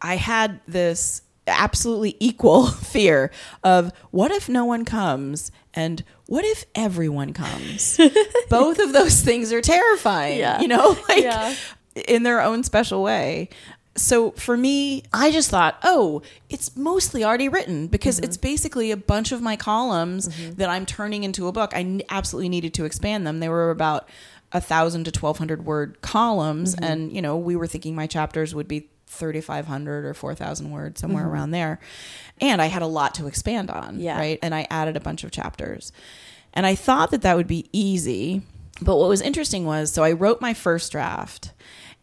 I 0.00 0.16
had 0.16 0.60
this 0.68 1.22
absolutely 1.46 2.16
equal 2.20 2.66
fear 2.92 3.30
of 3.62 3.92
what 4.10 4.30
if 4.30 4.48
no 4.48 4.64
one 4.64 4.84
comes 4.84 5.50
and 5.74 6.04
what 6.26 6.44
if 6.44 6.64
everyone 6.74 7.32
comes? 7.32 7.98
Both 8.50 8.78
of 8.78 8.92
those 8.92 9.20
things 9.20 9.52
are 9.52 9.60
terrifying, 9.60 10.38
Yeah. 10.38 10.60
you 10.60 10.68
know, 10.68 10.96
like 11.08 11.22
Yeah. 11.22 11.54
in 12.08 12.22
their 12.22 12.40
own 12.40 12.62
special 12.64 13.02
way. 13.02 13.48
So 13.96 14.32
for 14.32 14.56
me, 14.56 15.04
I 15.12 15.30
just 15.30 15.50
thought, 15.50 15.78
oh, 15.84 16.22
it's 16.50 16.76
mostly 16.76 17.22
already 17.24 17.48
written 17.48 17.86
because 17.86 18.16
Mm-hmm. 18.16 18.24
it's 18.24 18.36
basically 18.36 18.90
a 18.90 18.96
bunch 18.96 19.30
of 19.32 19.40
my 19.42 19.54
columns 19.56 20.28
that 20.56 20.68
I'm 20.68 20.84
turning 20.86 21.22
into 21.24 21.46
a 21.46 21.52
book. 21.52 21.72
I 21.76 21.80
n- 21.80 22.02
absolutely 22.10 22.48
needed 22.48 22.74
to 22.74 22.84
expand 22.86 23.24
them. 23.26 23.38
They 23.40 23.48
were 23.48 23.70
about 23.70 24.08
a 24.54 24.60
thousand 24.60 25.04
to 25.04 25.12
twelve 25.12 25.36
hundred 25.36 25.66
word 25.66 26.00
columns, 26.00 26.74
Mm-hmm. 26.74 26.84
and 26.84 27.12
you 27.12 27.20
know, 27.20 27.36
we 27.36 27.56
were 27.56 27.66
thinking 27.66 27.94
my 27.94 28.06
chapters 28.06 28.54
would 28.54 28.68
be 28.68 28.88
thirty 29.06 29.40
five 29.42 29.66
hundred 29.66 30.04
or 30.06 30.14
four 30.14 30.34
thousand 30.34 30.70
words, 30.70 31.00
somewhere 31.00 31.28
around 31.28 31.50
there. 31.50 31.78
And 32.40 32.62
I 32.62 32.66
had 32.66 32.82
a 32.82 32.86
lot 32.86 33.14
to 33.16 33.26
expand 33.26 33.70
on, 33.70 33.94
Mm-hmm. 33.94 34.00
Yeah. 34.00 34.18
right? 34.18 34.38
And 34.42 34.54
I 34.54 34.66
added 34.70 34.96
a 34.96 35.00
bunch 35.00 35.24
of 35.24 35.30
chapters, 35.30 35.92
and 36.54 36.64
I 36.64 36.74
thought 36.74 37.10
that 37.10 37.22
that 37.22 37.36
would 37.36 37.46
be 37.48 37.68
easy. 37.72 38.42
But 38.80 38.96
what 38.96 39.08
was 39.08 39.20
interesting 39.20 39.66
was, 39.66 39.92
so 39.92 40.02
I 40.02 40.12
wrote 40.12 40.40
my 40.40 40.52
first 40.54 40.90
draft, 40.90 41.52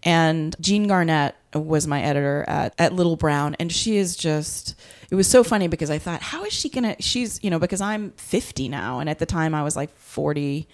and 0.03 0.55
Jean 0.61 0.87
Garnett 0.87 1.35
was 1.53 1.85
my 1.85 2.01
editor 2.01 2.45
at, 2.47 2.73
at 2.79 2.93
Little 2.93 3.17
Brown, 3.17 3.55
and 3.59 3.71
she 3.71 3.97
is 3.97 4.15
just. 4.15 4.75
It 5.09 5.15
was 5.15 5.27
so 5.27 5.43
funny 5.43 5.67
because 5.67 5.89
I 5.89 5.97
thought, 5.97 6.21
how 6.21 6.45
is 6.45 6.53
she 6.53 6.69
gonna? 6.69 6.95
She's 7.01 7.43
you 7.43 7.49
know 7.49 7.59
because 7.59 7.81
I'm 7.81 8.11
50 8.11 8.69
now, 8.69 8.99
and 8.99 9.09
at 9.09 9.19
the 9.19 9.25
time 9.25 9.53
I 9.53 9.63
was 9.63 9.75
like 9.75 9.93
40. 9.97 10.67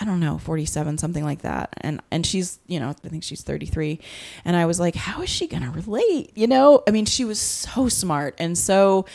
I 0.00 0.04
don't 0.04 0.20
know, 0.20 0.38
47, 0.38 0.98
something 0.98 1.24
like 1.24 1.42
that. 1.42 1.74
And 1.80 2.00
and 2.10 2.24
she's, 2.24 2.58
you 2.66 2.78
know, 2.78 2.90
I 2.90 3.08
think 3.08 3.24
she's 3.24 3.42
33. 3.42 3.98
And 4.44 4.56
I 4.56 4.66
was 4.66 4.78
like, 4.78 4.94
how 4.94 5.22
is 5.22 5.30
she 5.30 5.46
going 5.48 5.64
to 5.64 5.70
relate? 5.70 6.30
You 6.36 6.46
know, 6.46 6.82
I 6.86 6.92
mean, 6.92 7.04
she 7.04 7.24
was 7.24 7.40
so 7.40 7.88
smart 7.88 8.34
and 8.38 8.56
so 8.56 9.06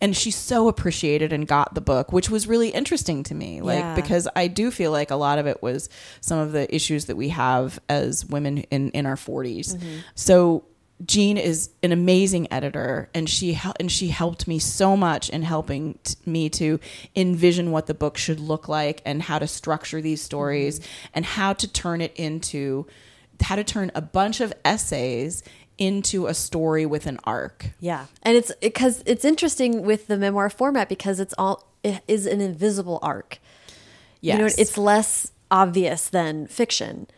and 0.00 0.16
she 0.16 0.32
so 0.32 0.66
appreciated 0.66 1.32
and 1.32 1.46
got 1.46 1.74
the 1.74 1.80
book, 1.80 2.12
which 2.12 2.28
was 2.28 2.48
really 2.48 2.70
interesting 2.70 3.22
to 3.22 3.34
me. 3.36 3.60
Like 3.60 3.78
Yeah. 3.78 3.94
because 3.94 4.26
I 4.34 4.48
do 4.48 4.72
feel 4.72 4.90
like 4.90 5.12
a 5.12 5.16
lot 5.16 5.38
of 5.38 5.46
it 5.46 5.62
was 5.62 5.88
some 6.20 6.40
of 6.40 6.50
the 6.50 6.72
issues 6.74 7.04
that 7.04 7.16
we 7.16 7.28
have 7.28 7.78
as 7.88 8.26
women 8.26 8.58
in 8.72 8.90
in 8.90 9.06
our 9.06 9.14
40s. 9.14 9.76
Mm-hmm. 9.76 9.98
So 10.16 10.64
Jean 11.04 11.36
is 11.36 11.70
an 11.82 11.92
amazing 11.92 12.52
editor, 12.52 13.08
and 13.14 13.28
she 13.28 13.54
hel- 13.54 13.74
and 13.80 13.90
she 13.90 14.08
helped 14.08 14.46
me 14.46 14.58
so 14.58 14.96
much 14.96 15.28
in 15.30 15.42
helping 15.42 15.98
t- 16.04 16.14
me 16.26 16.48
to 16.50 16.78
envision 17.16 17.70
what 17.70 17.86
the 17.86 17.94
book 17.94 18.16
should 18.16 18.40
look 18.40 18.68
like 18.68 19.02
and 19.04 19.22
how 19.22 19.38
to 19.38 19.46
structure 19.46 20.00
these 20.00 20.22
stories 20.22 20.80
mm-hmm. 20.80 21.08
and 21.14 21.24
how 21.24 21.52
to 21.52 21.66
turn 21.70 22.00
it 22.00 22.12
into 22.16 22.86
how 23.40 23.56
to 23.56 23.64
turn 23.64 23.90
a 23.94 24.00
bunch 24.00 24.40
of 24.40 24.52
essays 24.64 25.42
into 25.78 26.26
a 26.26 26.34
story 26.34 26.86
with 26.86 27.06
an 27.06 27.18
arc. 27.24 27.70
Yeah. 27.80 28.06
And 28.22 28.36
it's 28.36 28.52
because 28.60 29.02
it's 29.06 29.24
interesting 29.24 29.82
with 29.82 30.06
the 30.06 30.16
memoir 30.16 30.50
format 30.50 30.88
because 30.88 31.18
it's 31.18 31.34
all 31.38 31.66
it 31.82 32.02
is 32.06 32.26
an 32.26 32.40
invisible 32.40 32.98
arc. 33.02 33.38
Yes. 34.20 34.34
You 34.34 34.44
know, 34.44 34.50
it's 34.56 34.78
less 34.78 35.32
obvious 35.50 36.08
than 36.08 36.46
fiction. 36.46 37.08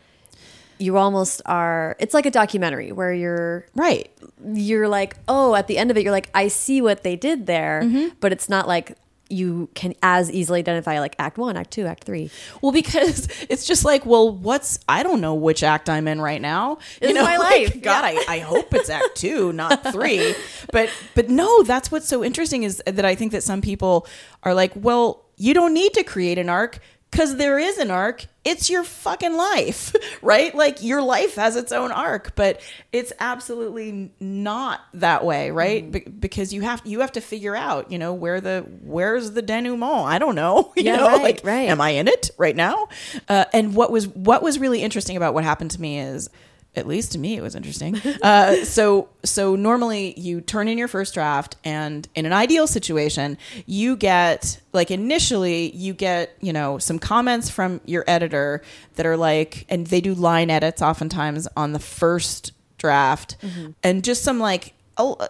You 0.77 0.97
almost 0.97 1.41
are 1.45 1.95
it's 1.99 2.13
like 2.13 2.25
a 2.25 2.31
documentary 2.31 2.91
where 2.91 3.13
you're 3.13 3.65
right. 3.75 4.11
you're 4.53 4.87
like, 4.87 5.15
"Oh, 5.27 5.55
at 5.55 5.67
the 5.67 5.77
end 5.77 5.91
of 5.91 5.97
it 5.97 6.03
you're 6.03 6.11
like, 6.11 6.29
I 6.33 6.47
see 6.47 6.81
what 6.81 7.03
they 7.03 7.15
did 7.15 7.45
there." 7.45 7.81
Mm-hmm. 7.83 8.15
But 8.19 8.31
it's 8.31 8.49
not 8.49 8.67
like 8.67 8.97
you 9.29 9.69
can 9.73 9.93
as 10.03 10.31
easily 10.31 10.59
identify 10.59 10.99
like 10.99 11.15
act 11.17 11.37
1, 11.37 11.57
act 11.57 11.71
2, 11.71 11.85
act 11.85 12.03
3. 12.03 12.29
Well, 12.61 12.71
because 12.71 13.27
it's 13.49 13.65
just 13.65 13.83
like, 13.85 14.05
well, 14.05 14.31
what's 14.31 14.79
I 14.87 15.03
don't 15.03 15.21
know 15.21 15.33
which 15.33 15.63
act 15.63 15.89
I'm 15.89 16.07
in 16.07 16.21
right 16.21 16.41
now. 16.41 16.77
This 16.99 17.11
is 17.11 17.23
my 17.23 17.37
like, 17.37 17.73
life. 17.73 17.81
God, 17.81 18.03
I, 18.05 18.23
I 18.27 18.39
hope 18.39 18.73
it's 18.73 18.89
act 18.89 19.15
two, 19.15 19.51
not 19.53 19.91
three. 19.91 20.35
But 20.71 20.89
but 21.15 21.29
no, 21.29 21.63
that's 21.63 21.91
what's 21.91 22.07
so 22.07 22.23
interesting 22.23 22.63
is 22.63 22.81
that 22.85 23.05
I 23.05 23.15
think 23.15 23.31
that 23.31 23.43
some 23.43 23.61
people 23.61 24.07
are 24.43 24.53
like, 24.53 24.71
well, 24.75 25.25
you 25.37 25.53
don't 25.53 25.73
need 25.73 25.93
to 25.93 26.03
create 26.03 26.37
an 26.37 26.49
arc 26.49 26.79
because 27.15 27.37
there 27.37 27.57
is 27.57 27.77
an 27.77 27.91
arc. 27.91 28.25
It's 28.43 28.69
your 28.69 28.83
fucking 28.83 29.37
life, 29.37 29.95
right? 30.21 30.53
Like 30.53 30.83
your 30.83 31.01
life 31.01 31.35
has 31.35 31.55
its 31.55 31.71
own 31.71 31.93
arc, 31.93 32.35
but 32.35 32.59
it's 32.91 33.13
absolutely 33.21 34.11
not 34.19 34.81
that 34.95 35.23
way, 35.23 35.49
right? 35.49 35.89
Be- 35.89 35.99
because 36.01 36.53
you 36.53 36.59
have 36.61 36.81
you 36.83 36.99
have 36.99 37.13
to 37.13 37.21
figure 37.21 37.55
out, 37.55 37.89
you 37.89 37.97
know, 37.97 38.13
where 38.13 38.41
the 38.41 38.65
where's 38.81 39.31
the 39.31 39.41
denouement? 39.41 40.05
I 40.07 40.19
don't 40.19 40.35
know. 40.35 40.73
You 40.75 40.83
Yeah, 40.83 40.97
know, 40.97 41.07
right, 41.07 41.23
like, 41.23 41.41
right. 41.45 41.69
am 41.69 41.79
I 41.79 41.91
in 41.91 42.09
it 42.09 42.31
right 42.37 42.55
now? 42.55 42.89
Uh, 43.29 43.45
and 43.53 43.73
what 43.75 43.91
was 43.91 44.09
what 44.09 44.43
was 44.43 44.59
really 44.59 44.81
interesting 44.81 45.15
about 45.15 45.33
what 45.33 45.45
happened 45.45 45.71
to 45.71 45.79
me 45.81 45.99
is, 45.99 46.29
at 46.75 46.87
least 46.87 47.13
to 47.13 47.17
me, 47.19 47.35
it 47.37 47.41
was 47.41 47.55
interesting. 47.55 47.95
Uh, 48.21 48.63
so 48.65 49.09
so 49.23 49.55
normally 49.55 50.19
you 50.19 50.41
turn 50.41 50.67
in 50.67 50.77
your 50.77 50.87
first 50.87 51.13
draft, 51.13 51.55
and 51.63 52.07
in 52.15 52.25
an 52.25 52.33
ideal 52.33 52.67
situation, 52.67 53.37
you 53.65 53.95
get 53.95 54.59
like 54.73 54.89
initially 54.91 55.71
you 55.75 55.93
get 55.93 56.35
you 56.41 56.51
know 56.53 56.77
some 56.77 56.97
comments 56.99 57.49
from 57.49 57.81
your 57.85 58.03
editor 58.07 58.61
that 58.95 59.05
are 59.05 59.17
like, 59.17 59.65
and 59.69 59.87
they 59.87 60.01
do 60.01 60.13
line 60.13 60.49
edits 60.49 60.81
oftentimes 60.81 61.47
on 61.55 61.73
the 61.73 61.79
first 61.79 62.51
draft, 62.77 63.37
and 63.83 64.03
just 64.03 64.23
some 64.23 64.39
like 64.39 64.73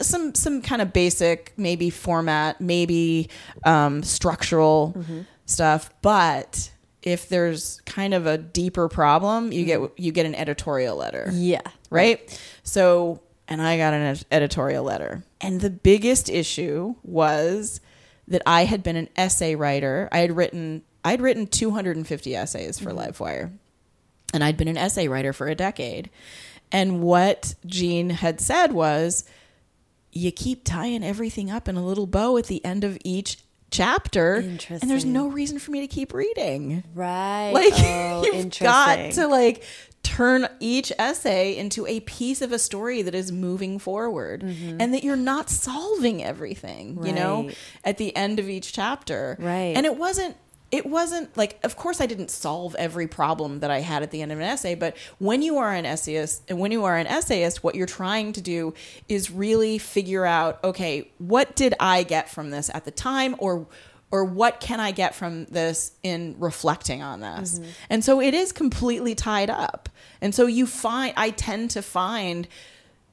some 0.02 0.34
some 0.36 0.62
kind 0.62 0.82
of 0.82 0.94
basic 0.94 1.52
maybe 1.58 1.90
format 1.90 2.62
maybe 2.62 3.30
um, 3.66 4.04
structural 4.04 4.94
stuff 5.48 5.90
but 6.02 6.70
if 7.06 7.30
there's 7.30 7.80
kind 7.86 8.14
of 8.14 8.26
a 8.26 8.38
deeper 8.38 8.90
problem 8.90 9.52
you 9.52 9.64
get 9.64 9.80
you 9.98 10.12
get 10.12 10.26
an 10.26 10.36
editorial 10.36 10.98
letter. 10.98 11.30
Yeah. 11.32 11.62
right? 11.90 12.42
So 12.64 13.22
and 13.48 13.62
i 13.62 13.78
got 13.78 13.94
an 13.94 14.18
editorial 14.32 14.84
letter. 14.84 15.24
And 15.40 15.62
the 15.62 15.70
biggest 15.70 16.30
issue 16.30 16.96
was 17.04 17.80
that 18.28 18.42
i 18.46 18.66
had 18.66 18.84
been 18.84 18.96
an 18.96 19.10
essay 19.16 19.56
writer. 19.56 20.10
I 20.12 20.18
had 20.20 20.36
written 20.36 20.84
i'd 21.06 21.22
written 21.22 21.48
250 21.48 22.36
essays 22.36 22.80
for 22.80 22.90
mm-hmm. 22.90 22.98
live 22.98 23.20
wire. 23.20 23.54
And 24.34 24.44
I'd 24.44 24.58
been 24.58 24.68
an 24.68 24.78
essay 24.78 25.08
writer 25.08 25.32
for 25.32 25.48
a 25.48 25.56
decade. 25.56 26.10
And 26.72 27.02
what 27.02 27.56
Jean 27.66 28.10
had 28.10 28.42
said 28.42 28.74
was, 28.74 29.24
you 30.12 30.32
keep 30.32 30.64
tying 30.66 31.04
everything 31.06 31.52
up 31.52 31.70
in 31.70 31.78
a 31.78 31.86
little 31.86 32.08
bow 32.08 32.36
at 32.38 32.48
the 32.48 32.64
end 32.66 32.84
of 32.84 32.98
each 33.04 33.38
chapter, 33.72 34.36
and 34.36 34.60
there's 34.90 35.06
no 35.06 35.28
reason 35.28 35.60
for 35.60 35.72
me 35.72 35.82
to 35.82 35.88
keep 35.88 36.14
reading. 36.14 36.84
Right. 36.94 37.52
Like 37.54 37.74
oh, 37.76 38.24
you've 38.26 38.60
got 38.60 39.12
to 39.14 39.28
like 39.28 39.64
turn 40.04 40.48
each 40.60 40.92
essay 41.00 41.58
into 41.58 41.86
a 41.88 42.00
piece 42.02 42.42
of 42.42 42.52
a 42.52 42.60
story 42.60 43.02
that 43.02 43.16
is 43.16 43.32
moving 43.32 43.80
forward 43.80 44.44
and 44.44 44.94
that 44.94 45.04
you're 45.04 45.16
not 45.16 45.50
solving 45.50 46.24
everything, 46.24 47.04
you 47.06 47.12
know, 47.12 47.44
Mm-hmm. 47.44 47.54
At 47.84 47.98
the 47.98 48.16
end 48.16 48.40
of 48.40 48.48
each 48.50 48.72
chapter. 48.74 49.36
Right. 49.40 49.74
And 49.76 49.86
it 49.86 49.98
wasn't 49.98 50.36
it 50.72 50.86
wasn't 50.86 51.36
like 51.38 51.60
of 51.64 51.76
course 51.76 52.02
I 52.02 52.06
didn't 52.06 52.32
solve 52.32 52.76
every 52.76 53.08
problem 53.08 53.60
that 53.60 53.72
I 53.72 53.80
had 53.80 54.04
at 54.04 54.12
the 54.12 54.22
end 54.22 54.32
of 54.32 54.40
an 54.40 54.46
essay, 54.46 54.76
but 54.76 54.98
when 55.20 55.42
you 55.42 55.58
are 55.58 55.74
an 55.74 55.86
essayist 55.86 56.44
and 56.50 56.60
when 56.60 56.72
you 56.72 56.84
are 56.86 56.98
an 56.98 57.08
essayist, 57.08 57.64
what 57.64 57.76
you're 57.76 57.88
trying 57.88 58.34
to 58.34 58.42
do 58.42 58.74
is 59.08 59.32
really 59.32 59.78
figure 59.78 60.26
out, 60.26 60.64
okay, 60.64 61.10
what 61.18 61.56
did 61.56 61.74
I 61.80 62.04
get 62.04 62.30
from 62.30 62.50
this 62.50 62.70
at 62.74 62.86
the 62.86 62.92
time 62.92 63.36
or 63.40 63.68
or 64.12 64.24
what 64.24 64.60
can 64.60 64.80
I 64.80 64.92
get 64.92 65.16
from 65.16 65.46
this 65.46 65.92
in 66.04 66.36
reflecting 66.40 67.02
on 67.02 67.20
this? 67.20 67.60
Mm-hmm. 67.60 67.70
And 67.90 68.06
so 68.06 68.22
it 68.22 68.34
is 68.34 68.52
completely 68.52 69.16
tied 69.16 69.50
up. 69.50 69.90
And 70.22 70.34
so 70.34 70.46
you 70.46 70.68
find 70.68 71.14
I 71.18 71.32
tend 71.32 71.72
to 71.72 71.82
find 71.82 72.48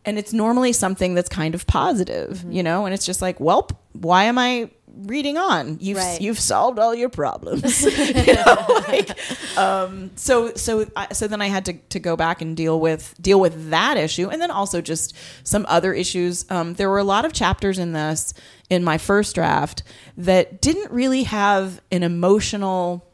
and 0.05 0.19
it's 0.19 0.33
normally 0.33 0.73
something 0.73 1.15
that's 1.15 1.29
kind 1.29 1.55
of 1.55 1.67
positive, 1.67 2.39
mm-hmm. 2.39 2.53
you 2.53 2.63
know, 2.63 2.87
and 2.87 2.95
it's 2.95 3.07
just 3.07 3.23
like, 3.23 3.39
well, 3.39 3.69
why 3.93 4.25
am 4.25 4.39
I 4.39 4.71
reading 4.95 5.37
on? 5.37 5.79
You've 5.81 5.99
Right. 5.99 6.21
you've 6.21 6.39
solved 6.39 6.79
all 6.79 6.95
your 6.95 7.09
problems. 7.09 7.83
you 7.99 8.35
know, 8.35 8.67
like, 8.89 9.11
um, 9.59 10.11
so 10.17 10.55
so 10.55 10.87
I, 10.97 11.13
so 11.13 11.29
then 11.29 11.41
I 11.41 11.49
had 11.49 11.65
to, 11.67 11.73
to 11.75 11.99
go 11.99 12.17
back 12.17 12.41
and 12.43 12.57
deal 12.57 12.81
with 12.81 13.15
deal 13.21 13.41
with 13.41 13.71
that 13.71 13.97
issue, 13.97 14.29
and 14.29 14.41
then 14.41 14.51
also 14.51 14.81
just 14.81 15.15
some 15.45 15.67
other 15.69 15.93
issues. 15.93 16.45
Um, 16.51 16.75
there 16.75 16.89
were 16.91 16.99
a 16.99 17.05
lot 17.05 17.25
of 17.25 17.33
chapters 17.33 17.79
in 17.79 17.93
this 17.93 18.35
in 18.71 18.83
my 18.85 18.99
first 18.99 19.35
draft 19.35 19.83
that 20.17 20.61
didn't 20.61 20.91
really 20.91 21.25
have 21.25 21.81
an 21.91 22.03
emotional 22.03 23.07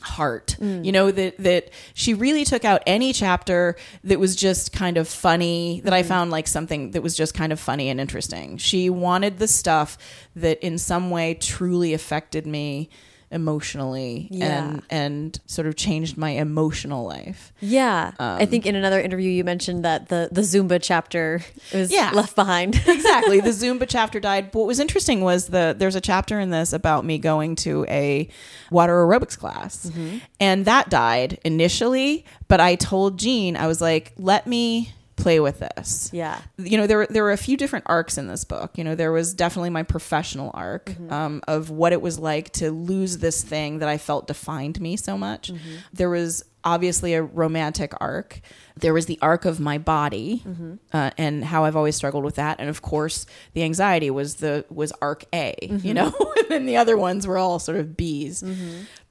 heart. 0.00 0.56
Mm. 0.60 0.84
You 0.84 0.92
know 0.92 1.10
that 1.10 1.38
that 1.38 1.70
she 1.94 2.14
really 2.14 2.44
took 2.44 2.64
out 2.64 2.82
any 2.86 3.12
chapter 3.12 3.76
that 4.04 4.20
was 4.20 4.36
just 4.36 4.72
kind 4.72 4.96
of 4.96 5.08
funny 5.08 5.80
that 5.84 5.92
i 5.92 6.02
mm. 6.02 6.06
found 6.06 6.30
like 6.30 6.46
something 6.46 6.92
that 6.92 7.02
was 7.02 7.16
just 7.16 7.34
kind 7.34 7.52
of 7.52 7.60
funny 7.60 7.88
and 7.88 8.00
interesting. 8.00 8.58
She 8.58 8.90
wanted 8.90 9.38
the 9.38 9.48
stuff 9.48 9.98
that 10.36 10.64
in 10.64 10.78
some 10.78 11.10
way 11.10 11.34
truly 11.34 11.94
affected 11.94 12.46
me 12.46 12.90
emotionally 13.30 14.28
Yeah. 14.30 14.46
and 14.46 14.82
and 14.90 15.40
sort 15.46 15.66
of 15.66 15.76
changed 15.76 16.16
my 16.16 16.30
emotional 16.30 17.04
life 17.04 17.52
Yeah. 17.60 18.12
I 18.18 18.42
um, 18.42 18.48
think 18.48 18.64
in 18.66 18.74
another 18.74 19.00
interview 19.00 19.30
you 19.30 19.44
mentioned 19.44 19.84
that 19.84 20.08
the 20.08 20.28
the 20.32 20.40
Zumba 20.42 20.78
chapter 20.82 21.42
was 21.72 21.92
Yeah. 21.92 22.10
left 22.14 22.34
behind. 22.34 22.74
exactly. 22.86 23.40
The 23.40 23.50
Zumba 23.50 23.86
chapter 23.88 24.20
died. 24.20 24.54
What 24.54 24.66
was 24.66 24.80
interesting 24.80 25.20
was 25.20 25.48
the 25.48 25.74
there's 25.78 25.94
a 25.96 26.00
chapter 26.00 26.40
in 26.40 26.50
this 26.50 26.72
about 26.72 27.04
me 27.04 27.18
going 27.18 27.56
to 27.56 27.84
a 27.88 28.28
water 28.70 28.94
aerobics 28.94 29.38
class, 29.38 29.86
mm-hmm. 29.86 30.18
and 30.40 30.64
that 30.64 30.88
died 30.88 31.38
initially. 31.44 32.24
But 32.48 32.60
I 32.60 32.76
told 32.76 33.18
Jean, 33.18 33.56
I 33.56 33.66
was 33.66 33.80
like, 33.80 34.12
let 34.16 34.46
me 34.46 34.92
play 35.18 35.40
with 35.40 35.58
this. 35.58 36.10
Yeah. 36.12 36.40
You 36.56 36.78
know, 36.78 36.86
there 36.86 37.06
there 37.06 37.22
were 37.24 37.32
a 37.32 37.36
few 37.36 37.56
different 37.56 37.84
arcs 37.88 38.16
in 38.18 38.26
this 38.28 38.44
book. 38.44 38.78
You 38.78 38.84
know, 38.84 38.94
there 38.94 39.12
was 39.12 39.34
definitely 39.34 39.70
my 39.70 39.82
professional 39.82 40.50
arc 40.54 40.86
Mm-hmm. 40.86 41.12
um, 41.12 41.42
of 41.46 41.70
what 41.70 41.92
it 41.92 42.00
was 42.00 42.18
like 42.18 42.50
to 42.54 42.70
lose 42.70 43.18
this 43.18 43.42
thing 43.42 43.80
that 43.80 43.88
I 43.88 43.98
felt 43.98 44.26
defined 44.26 44.80
me 44.80 44.96
so 44.96 45.18
much. 45.18 45.52
Mm-hmm. 45.52 45.74
There 45.92 46.08
was 46.10 46.44
obviously 46.64 47.14
a 47.14 47.22
romantic 47.22 47.92
arc. 48.00 48.40
There 48.76 48.92
was 48.94 49.06
the 49.06 49.18
arc 49.22 49.44
of 49.44 49.60
my 49.60 49.78
body 49.78 50.42
Mm-hmm. 50.46 50.74
uh, 50.92 51.10
and 51.18 51.44
how 51.44 51.64
I've 51.64 51.76
always 51.76 51.96
struggled 51.96 52.24
with 52.24 52.36
that, 52.36 52.56
and 52.60 52.68
of 52.70 52.80
course, 52.82 53.26
the 53.54 53.62
anxiety 53.64 54.10
was 54.10 54.36
the 54.36 54.64
was 54.70 54.92
arc 55.02 55.24
A. 55.32 55.54
Mm-hmm. 55.62 55.86
You 55.86 55.94
know, 55.94 56.12
and 56.38 56.48
then 56.48 56.66
the 56.66 56.76
other 56.76 56.96
ones 56.96 57.26
were 57.26 57.38
all 57.38 57.58
sort 57.58 57.78
of 57.78 57.96
B's. 57.96 58.42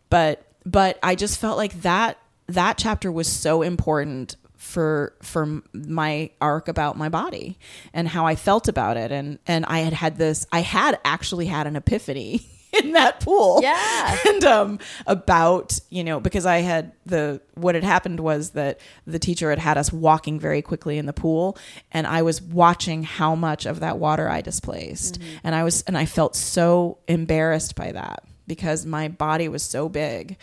But 0.10 0.44
but 0.66 1.00
I 1.04 1.16
just 1.16 1.40
felt 1.40 1.58
like 1.58 1.82
that 1.82 2.18
that 2.48 2.78
chapter 2.78 3.12
was 3.12 3.28
so 3.28 3.62
important 3.62 4.36
for 4.58 5.14
for 5.22 5.62
my 5.74 6.32
arc 6.42 6.68
about 6.68 6.98
my 6.98 7.10
body 7.10 7.58
and 7.94 8.08
how 8.08 8.26
I 8.26 8.36
felt 8.36 8.68
about 8.68 8.98
it. 8.98 9.12
And 9.12 9.40
and 9.48 9.66
I 9.66 9.80
had 9.80 9.94
had 9.94 10.18
this 10.18 10.46
I 10.52 10.62
had 10.62 11.00
actually 11.06 11.46
had 11.46 11.68
an 11.68 11.76
epiphany 11.76 12.42
in 12.84 12.94
that 12.94 13.20
pool. 13.20 13.60
Yeah. 13.62 14.18
and 14.28 14.44
um 14.44 14.80
about 15.06 15.80
you 15.90 16.04
know 16.04 16.20
because 16.20 16.46
I 16.46 16.58
had 16.58 16.92
the 17.06 17.40
what 17.54 17.76
had 17.76 17.84
happened 17.84 18.20
was 18.20 18.52
that 18.52 18.80
the 19.06 19.20
teacher 19.20 19.52
had 19.52 19.60
had 19.60 19.78
us 19.78 19.94
walking 19.94 20.40
very 20.40 20.62
quickly 20.62 20.98
in 20.98 21.06
the 21.06 21.14
pool 21.14 21.58
and 21.92 22.08
I 22.08 22.24
was 22.24 22.42
watching 22.42 23.04
how 23.04 23.36
much 23.36 23.66
of 23.66 23.80
that 23.82 24.00
water 24.00 24.28
I 24.28 24.42
displaced. 24.42 25.20
And 25.44 25.54
I 25.54 25.64
was 25.64 25.84
and 25.84 25.98
I 25.98 26.06
felt 26.06 26.36
so 26.36 26.98
embarrassed 27.08 27.76
by 27.76 27.92
that 27.92 28.24
because 28.48 28.86
my 28.86 29.08
body 29.08 29.48
was 29.48 29.62
so 29.62 29.88
big 29.88 30.38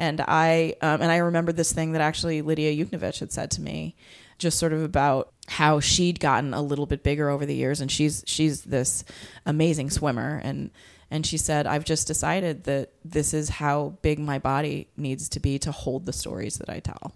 and 0.00 0.20
I 0.20 0.74
um, 0.80 1.00
and 1.02 1.12
I 1.12 1.18
remember 1.18 1.52
this 1.52 1.72
thing 1.72 1.92
that 1.92 2.00
actually 2.00 2.42
Lidia 2.42 2.74
Yuknavitch 2.74 3.20
had 3.20 3.30
said 3.30 3.50
to 3.52 3.60
me 3.60 3.94
just 4.38 4.58
sort 4.58 4.72
of 4.72 4.82
about 4.82 5.32
how 5.46 5.78
she'd 5.78 6.18
gotten 6.18 6.54
a 6.54 6.62
little 6.62 6.86
bit 6.86 7.02
bigger 7.02 7.28
over 7.28 7.44
the 7.44 7.54
years. 7.54 7.80
And 7.80 7.90
she's 7.90 8.24
she's 8.26 8.62
this 8.62 9.04
amazing 9.46 9.90
swimmer. 9.90 10.40
And 10.42 10.70
and 11.10 11.24
she 11.24 11.36
said 11.36 11.66
I've 11.66 11.84
just 11.84 12.06
decided 12.06 12.64
that 12.64 12.90
this 13.04 13.34
is 13.34 13.50
how 13.50 13.98
big 14.02 14.18
my 14.18 14.38
body 14.38 14.88
needs 14.96 15.28
to 15.28 15.40
be 15.40 15.58
to 15.60 15.70
hold 15.70 16.06
the 16.06 16.12
stories 16.12 16.58
that 16.58 16.70
I 16.70 16.80
tell 16.80 17.12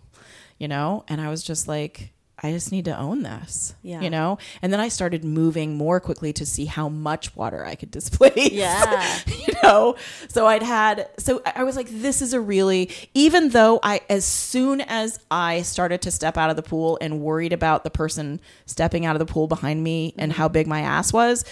you 0.58 0.68
know? 0.68 1.04
And 1.08 1.20
I 1.20 1.28
was 1.28 1.42
just 1.42 1.68
like 1.68 2.12
I 2.44 2.52
just 2.52 2.70
need 2.70 2.84
to 2.84 2.96
own 2.96 3.22
this 3.22 3.74
Yeah. 3.82 4.02
you 4.02 4.10
know 4.10 4.38
and 4.60 4.72
then 4.72 4.80
I 4.80 4.88
started 4.88 5.24
moving 5.24 5.76
more 5.76 5.98
quickly 5.98 6.32
to 6.34 6.44
see 6.44 6.66
how 6.66 6.88
much 6.88 7.34
water 7.34 7.64
I 7.64 7.74
could 7.74 7.90
displace 7.98 8.52
Yeah. 8.52 9.18
you 9.26 9.54
know 9.62 9.96
so 10.28 10.46
i'd 10.46 10.62
had 10.62 11.08
so 11.18 11.42
i 11.56 11.62
was 11.64 11.76
like 11.76 11.88
this 11.90 12.20
is 12.22 12.32
a 12.32 12.40
really 12.40 12.90
even 13.14 13.50
though 13.50 13.80
i 13.82 14.00
as 14.08 14.24
soon 14.24 14.80
as 14.82 15.18
i 15.30 15.62
started 15.62 16.02
to 16.02 16.10
step 16.10 16.36
out 16.36 16.50
of 16.50 16.56
the 16.56 16.62
pool 16.62 16.98
and 17.00 17.20
worried 17.20 17.52
about 17.52 17.84
the 17.84 17.90
person 17.90 18.40
stepping 18.66 19.06
out 19.06 19.14
of 19.16 19.20
the 19.20 19.32
pool 19.32 19.46
behind 19.46 19.82
me 19.82 20.14
and 20.18 20.32
how 20.32 20.46
mm-hmm. 20.46 20.52
big 20.52 20.66
my 20.66 20.80
ass 20.80 21.12
was 21.12 21.44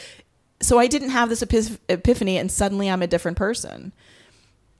so 0.60 0.78
i 0.78 0.86
didn't 0.86 1.10
have 1.10 1.28
this 1.28 1.42
epiphany 1.88 2.36
and 2.36 2.50
suddenly 2.50 2.90
i'm 2.90 3.02
a 3.02 3.06
different 3.06 3.36
person 3.36 3.92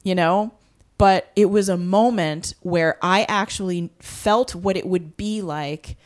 you 0.03 0.15
know 0.15 0.53
but 1.03 1.33
it 1.35 1.47
was 1.47 1.69
a 1.69 1.77
moment 1.77 2.55
where 2.61 2.97
i 3.03 3.25
actually 3.29 3.91
felt 3.99 4.55
what 4.55 4.77
it 4.77 4.87
would 4.87 5.17
be 5.17 5.43
like 5.43 5.97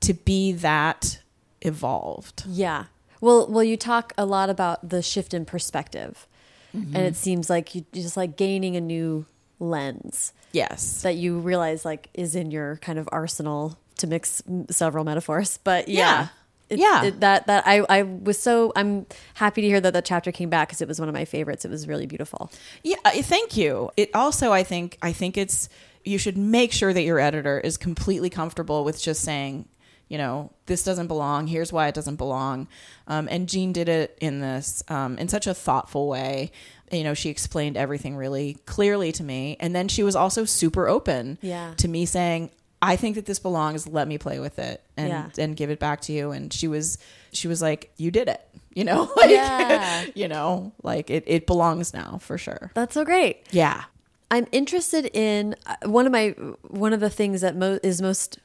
to 0.00 0.12
be 0.12 0.52
that 0.52 1.18
evolved 1.62 2.44
Yeah. 2.46 2.84
Well, 3.20 3.50
well, 3.50 3.64
you 3.64 3.78
talk 3.78 4.12
a 4.18 4.26
lot 4.26 4.50
about 4.50 4.86
the 4.86 5.00
shift 5.00 5.32
in 5.32 5.46
perspective, 5.46 6.26
and 6.74 6.84
mm-hmm. 6.88 6.96
it 6.96 7.16
seems 7.16 7.48
like 7.48 7.74
you 7.74 7.86
you're 7.94 8.02
just 8.02 8.18
like 8.18 8.36
gaining 8.36 8.76
a 8.76 8.82
new 8.82 9.24
lens 9.58 10.34
yes 10.52 11.00
that 11.02 11.14
you 11.14 11.38
realize 11.38 11.86
like 11.86 12.10
is 12.12 12.34
in 12.34 12.50
your 12.50 12.76
kind 12.82 12.98
of 12.98 13.08
arsenal 13.12 13.78
to 13.96 14.06
mix 14.06 14.42
several 14.70 15.04
metaphors. 15.04 15.58
But 15.64 15.88
yeah. 15.88 15.98
Yeah. 15.98 16.28
It- 16.70 16.78
Yeah. 16.78 17.04
it- 17.04 17.20
that 17.20 17.46
that 17.46 17.64
I 17.66 17.84
I 17.88 18.02
was 18.02 18.38
so 18.38 18.72
I'm 18.74 19.06
happy 19.34 19.60
to 19.62 19.66
hear 19.68 19.80
that 19.80 19.92
that 19.92 20.04
chapter 20.04 20.32
came 20.32 20.48
back 20.50 20.68
because 20.68 20.80
it 20.80 20.88
was 20.88 20.98
one 20.98 21.08
of 21.08 21.14
my 21.14 21.24
favorites. 21.24 21.64
It 21.64 21.70
was 21.70 21.86
really 21.86 22.06
beautiful. 22.06 22.50
Yeah, 22.82 22.96
thank 23.04 23.56
you. 23.56 23.90
It 23.96 24.10
also, 24.14 24.52
I 24.52 24.62
think, 24.62 24.96
I 25.02 25.12
think 25.12 25.36
it's 25.36 25.68
you 26.04 26.18
should 26.18 26.36
make 26.36 26.72
sure 26.72 26.92
that 26.92 27.02
your 27.02 27.18
editor 27.18 27.58
is 27.60 27.76
completely 27.76 28.28
comfortable 28.30 28.84
with 28.84 29.00
just 29.00 29.22
saying, 29.22 29.66
you 30.08 30.18
know, 30.18 30.50
this 30.66 30.82
doesn't 30.84 31.06
belong. 31.06 31.46
Here's 31.46 31.72
why 31.72 31.88
it 31.88 31.94
doesn't 31.94 32.16
belong. 32.16 32.68
Um, 33.08 33.26
and 33.30 33.48
Jean 33.48 33.72
did 33.72 33.88
it 33.88 34.16
in 34.20 34.40
this 34.40 34.82
um, 34.88 35.16
in 35.18 35.28
such 35.28 35.46
a 35.46 35.54
thoughtful 35.54 36.08
way. 36.08 36.50
You 36.92 37.04
know, 37.04 37.14
she 37.14 37.30
explained 37.30 37.76
everything 37.76 38.14
really 38.16 38.58
clearly 38.66 39.12
to 39.12 39.22
me, 39.24 39.56
and 39.60 39.74
then 39.74 39.88
she 39.88 40.02
was 40.02 40.14
also 40.14 40.44
super 40.44 40.88
open 40.88 41.38
Yeah. 41.42 41.74
to 41.78 41.88
me 41.88 42.06
saying. 42.06 42.50
I 42.86 42.96
think 42.96 43.14
that 43.16 43.26
this 43.26 43.38
belongs. 43.38 43.86
Let 43.88 44.06
me 44.08 44.18
play 44.18 44.38
with 44.40 44.58
it 44.58 44.82
and 44.96 45.08
Yeah. 45.08 45.28
and 45.38 45.56
give 45.56 45.70
it 45.70 45.78
back 45.78 46.00
to 46.02 46.12
you. 46.12 46.30
And 46.32 46.52
she 46.52 46.68
was 46.68 46.98
she 47.32 47.48
was 47.48 47.62
like, 47.62 47.90
"You 47.96 48.10
did 48.10 48.28
it," 48.28 48.40
you 48.74 48.84
know, 48.84 49.10
like 49.16 49.30
Yeah. 49.30 50.04
you 50.14 50.28
know, 50.28 50.72
like 50.82 51.10
it 51.10 51.24
it 51.26 51.46
belongs 51.46 51.94
now 51.94 52.18
for 52.20 52.36
sure. 52.38 52.70
That's 52.74 52.94
so 52.94 53.04
great. 53.04 53.46
Yeah. 53.50 53.84
I'm 54.30 54.46
interested 54.52 55.06
in 55.14 55.54
uh, 55.66 55.76
one 55.84 56.06
of 56.06 56.12
my 56.12 56.30
one 56.68 56.92
of 56.92 57.00
the 57.00 57.10
things 57.10 57.40
that 57.42 57.56
mo- 57.56 57.78
is 57.82 58.02
most 58.02 58.38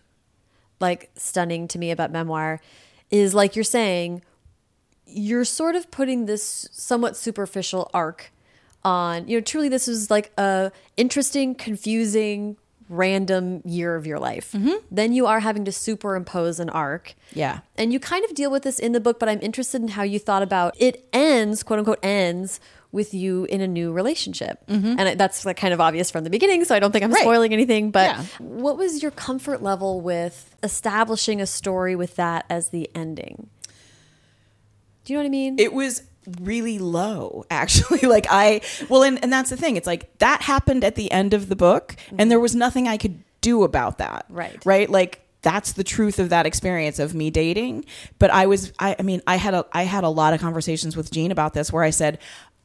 like 0.79 1.09
stunning 1.15 1.67
to 1.69 1.79
me 1.79 1.91
about 1.91 2.11
memoir 2.11 2.61
is 3.11 3.33
like 3.33 3.55
you're 3.55 3.63
saying 3.63 4.21
you're 5.05 5.43
sort 5.45 5.75
of 5.75 5.89
putting 5.89 6.25
this 6.27 6.67
somewhat 6.71 7.17
superficial 7.17 7.89
arc 7.93 8.31
on 8.83 9.27
you 9.27 9.37
know 9.37 9.41
truly 9.41 9.67
this 9.67 9.87
was 9.87 10.09
like 10.11 10.31
a 10.37 10.71
interesting 10.95 11.55
confusing 11.55 12.55
random 12.89 13.61
year 13.65 13.95
of 13.95 14.05
your 14.07 14.19
life 14.19 14.51
mm-hmm. 14.51 14.73
then 14.91 15.13
you 15.13 15.25
are 15.27 15.39
having 15.39 15.63
to 15.63 15.71
superimpose 15.71 16.59
an 16.59 16.69
arc 16.71 17.13
Yeah. 17.33 17.59
and 17.77 17.93
you 17.93 17.99
kind 17.99 18.25
of 18.25 18.33
deal 18.33 18.49
with 18.51 18.63
this 18.63 18.79
in 18.79 18.91
the 18.91 18.99
book, 18.99 19.19
but 19.19 19.29
I'm 19.29 19.39
interested 19.41 19.81
in 19.81 19.89
how 19.89 20.03
you 20.03 20.17
thought 20.19 20.41
about 20.41 20.75
it 20.79 21.07
ends, 21.13 21.61
quote 21.63 21.79
unquote, 21.79 21.99
ends 22.03 22.59
with 22.91 23.13
you 23.13 23.45
in 23.45 23.61
a 23.61 23.67
new 23.67 23.91
relationship. 23.91 24.65
Mm-hmm. 24.65 24.95
And 24.99 25.19
that's 25.19 25.45
like 25.45 25.57
kind 25.57 25.73
of 25.75 25.79
obvious 25.79 26.09
from 26.09 26.23
the 26.23 26.31
beginning, 26.31 26.65
so 26.65 26.73
I 26.73 26.79
don't 26.79 26.91
think 26.91 27.03
I'm. 27.05 27.11
Right. 27.11 27.21
spoiling 27.21 27.53
anything. 27.53 27.91
But 27.91 28.15
Yeah. 28.17 28.23
what 28.39 28.77
was 28.77 29.03
your 29.03 29.11
comfort 29.11 29.61
level 29.61 30.01
with 30.01 30.55
establishing 30.63 31.39
a 31.39 31.45
story 31.45 31.95
with 31.95 32.15
that 32.15 32.45
as 32.49 32.69
the 32.69 32.89
ending? 32.95 33.49
Do 35.05 35.13
you 35.13 35.17
know 35.19 35.23
what 35.23 35.27
I 35.27 35.29
mean? 35.29 35.59
It 35.59 35.73
was 35.73 36.01
really 36.41 36.80
low, 36.80 37.45
actually. 37.51 38.01
like 38.01 38.27
I, 38.30 38.61
well, 38.89 39.03
and, 39.03 39.21
and 39.23 39.32
that's 39.32 39.49
the 39.49 39.57
thing. 39.57 39.75
It's 39.75 39.88
like 39.88 40.17
that 40.19 40.41
happened 40.41 40.84
at 40.84 40.95
the 40.95 41.11
end 41.11 41.34
of 41.34 41.49
the 41.49 41.55
book, 41.55 41.95
and 42.17 42.30
there 42.30 42.39
was 42.39 42.55
nothing 42.55 42.88
I 42.88 42.97
could 42.97 43.23
do 43.41 43.63
about 43.63 43.97
that. 43.99 44.25
Right. 44.30 44.63
Right. 44.65 44.89
Like 44.89 45.25
that's 45.41 45.73
the 45.73 45.84
truth 45.84 46.19
of 46.19 46.30
that 46.30 46.45
experience 46.45 46.99
of 46.99 47.13
me 47.15 47.30
dating. 47.30 47.86
But 48.17 48.30
I 48.32 48.45
was, 48.47 48.73
I, 48.80 48.95
I 48.99 49.03
mean, 49.03 49.21
I 49.25 49.38
had 49.38 49.53
a, 49.53 49.65
I 49.71 49.84
had 49.84 50.03
a 50.03 50.09
lot 50.09 50.34
of 50.34 50.41
conversations 50.41 50.97
with 50.97 51.11
Jean 51.11 51.32
about 51.32 51.53
this 51.53 51.71
where 51.71 51.84
I 51.84 51.91
said, 51.91 52.19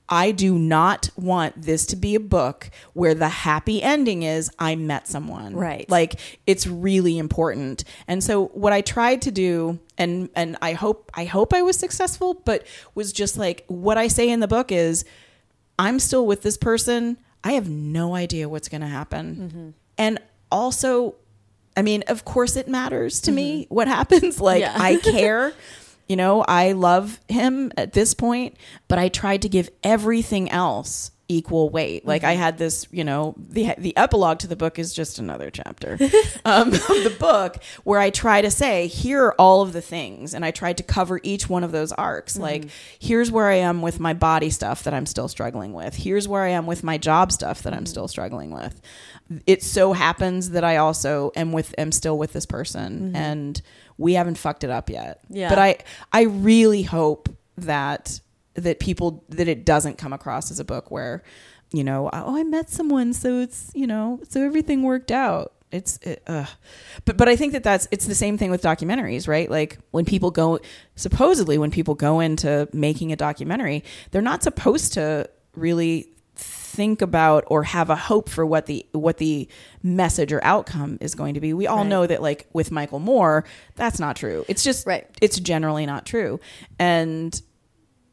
I 0.09 0.33
do 0.33 0.59
not 0.59 1.09
want 1.17 1.63
this 1.63 1.87
to 1.87 1.97
be 1.97 2.15
a 2.15 2.21
book 2.21 2.71
where 2.93 3.15
the 3.15 3.29
happy 3.29 3.83
ending 3.83 4.23
is 4.23 4.51
I 4.59 4.77
met 4.77 5.09
someone. 5.09 5.57
Right. 5.57 5.89
Like 5.89 6.21
it's 6.47 6.67
really 6.67 7.17
important. 7.17 7.85
And 8.07 8.23
so 8.23 8.47
what 8.49 8.73
I 8.73 8.83
tried 8.83 9.23
to 9.23 9.31
do 9.31 9.79
and 9.97 10.29
and 10.35 10.59
I 10.61 10.75
hope 10.75 11.11
I 11.15 11.25
hope 11.25 11.55
I 11.55 11.63
was 11.63 11.79
successful, 11.79 12.35
but 12.45 12.67
was 12.95 13.13
just 13.13 13.39
like 13.39 13.65
what 13.69 13.97
I 13.97 14.09
say 14.09 14.29
in 14.29 14.41
the 14.41 14.49
book 14.49 14.71
is 14.71 15.07
I'm 15.79 15.99
still 15.99 16.27
with 16.27 16.43
this 16.43 16.59
person. 16.59 17.17
I 17.43 17.53
have 17.53 17.69
no 17.69 18.15
idea 18.15 18.49
what's 18.49 18.69
going 18.69 18.83
to 18.83 18.87
happen. 18.87 19.37
Mm-hmm. 19.37 19.71
And 19.97 20.21
also 20.53 21.15
I 21.77 21.83
mean, 21.83 22.05
of 22.09 22.27
course 22.27 22.57
it 22.57 22.69
matters 22.69 23.23
to 23.23 23.33
me 23.33 23.65
mm-hmm. 23.65 23.75
what 23.75 23.89
happens. 23.89 24.39
Like 24.45 24.61
Yeah. 24.61 24.77
I 24.77 24.97
care. 24.97 25.55
You 26.09 26.17
know, 26.17 26.43
I 26.47 26.73
love 26.73 27.21
him 27.29 27.73
at 27.77 27.93
this 27.93 28.15
point, 28.15 28.57
but 28.89 28.99
I 28.99 29.09
tried 29.09 29.43
to 29.43 29.49
give 29.49 29.71
everything 29.83 30.51
else 30.51 31.11
equal 31.29 31.71
weight. 31.71 32.07
Like 32.07 32.23
I 32.23 32.33
mm-hmm. 32.33 32.43
had 32.43 32.59
this, 32.59 32.87
you 32.91 33.05
know, 33.05 33.35
the 33.39 33.75
the 33.79 33.97
epilogue 33.97 34.39
to 34.41 34.47
the 34.47 34.57
book 34.57 34.79
is 34.79 34.93
just 34.93 35.19
another 35.19 35.51
chapter 35.51 35.99
um, 36.45 36.69
of 36.69 36.81
the 36.81 37.17
book 37.19 37.63
where 37.85 38.01
I 38.01 38.11
try 38.11 38.43
to 38.43 38.51
say, 38.51 38.87
here 38.87 39.25
are 39.25 39.35
all 39.39 39.63
of 39.63 39.73
the 39.73 39.81
things, 39.81 40.35
and 40.35 40.45
I 40.45 40.51
tried 40.51 40.77
to 40.79 40.83
cover 40.83 41.21
each 41.23 41.49
one 41.49 41.65
of 41.65 41.73
those 41.73 41.93
arcs. 41.93 42.39
Like, 42.39 42.63
mm-hmm. 42.63 42.97
here's 42.99 43.31
where 43.31 43.49
I 43.49 43.57
am 43.57 43.83
with 43.83 44.01
my 44.01 44.13
body 44.13 44.51
stuff 44.51 44.85
that 44.85 44.95
I'm 44.95 45.07
still 45.07 45.29
struggling 45.29 45.73
with. 45.73 45.97
Here's 45.97 46.29
where 46.29 46.43
I 46.43 46.51
am 46.51 46.67
with 46.67 46.83
my 46.83 46.99
job 46.99 47.33
stuff 47.33 47.63
that 47.63 47.73
I'm 47.73 47.81
mm-hmm. 47.81 47.87
still 47.87 48.09
struggling 48.09 48.51
with. 48.51 48.81
It 49.47 49.63
so 49.63 49.95
happens 49.95 50.51
that 50.51 50.65
I 50.65 50.77
also 50.77 51.33
am 51.35 51.53
with 51.53 51.75
am 51.79 51.93
still 51.93 52.19
with 52.19 52.33
this 52.33 52.47
person, 52.47 53.17
and 53.17 53.61
we 53.99 54.15
haven't 54.15 54.39
fucked 54.39 54.65
it 54.65 54.71
up 54.71 54.91
yet. 54.91 55.21
Yeah. 55.29 55.49
But 55.49 55.59
I 55.59 55.79
I 56.13 56.23
really 56.23 56.83
hope 56.83 57.29
that 57.57 58.21
that 58.55 58.81
people 58.81 59.25
that 59.29 59.49
it 59.49 59.65
doesn't 59.65 59.99
come 59.99 60.13
across 60.13 60.51
as 60.51 60.61
a 60.61 60.65
book 60.65 60.91
where 60.91 61.23
you 61.73 61.85
know 61.85 62.09
oh 62.13 62.37
I 62.37 62.45
met 62.45 62.71
someone 62.71 63.13
so 63.13 63.41
it's 63.41 63.71
you 63.75 63.87
know 63.87 64.21
so 64.29 64.43
everything 64.43 64.83
worked 64.83 65.11
out. 65.11 65.53
It's 65.71 65.99
it, 66.03 66.23
uh. 66.29 66.47
but 67.05 67.17
but 67.17 67.29
I 67.29 67.35
think 67.35 67.53
that 67.53 67.65
that's 67.65 67.89
it's 67.91 68.07
the 68.07 68.15
same 68.15 68.39
thing 68.39 68.51
with 68.51 68.63
documentaries, 68.63 69.27
right? 69.27 69.51
Like 69.51 69.79
when 69.91 70.05
people 70.05 70.31
go 70.31 70.61
supposedly 70.95 71.59
when 71.59 71.73
people 71.73 71.95
go 71.95 72.21
into 72.21 72.69
making 72.73 73.13
a 73.13 73.17
documentary, 73.17 73.83
they're 74.13 74.23
not 74.23 74.45
supposed 74.45 74.93
to 74.95 75.29
really 75.57 76.14
think 76.75 77.01
about 77.03 77.45
or 77.47 77.63
have 77.65 77.89
a 77.91 77.97
hope 77.97 78.29
for 78.29 78.45
what 78.45 78.67
the 78.67 78.85
what 78.93 79.19
the 79.19 79.49
message 79.83 80.33
or 80.33 80.43
outcome 80.45 80.99
is 81.01 81.15
going 81.15 81.35
to 81.35 81.41
be. 81.41 81.53
We 81.55 81.67
all 81.67 81.79
Right. 81.79 81.87
know 81.87 82.07
that 82.07 82.21
like 82.21 82.47
with 82.53 82.71
Michael 82.71 82.99
Moore, 82.99 83.45
that's 83.77 83.99
not 84.01 84.17
true. 84.17 84.45
It's 84.49 84.65
just 84.65 84.87
Right. 84.87 85.07
it's 85.21 85.39
generally 85.39 85.87
not 85.87 86.05
true. 86.07 86.41
And 86.79 87.41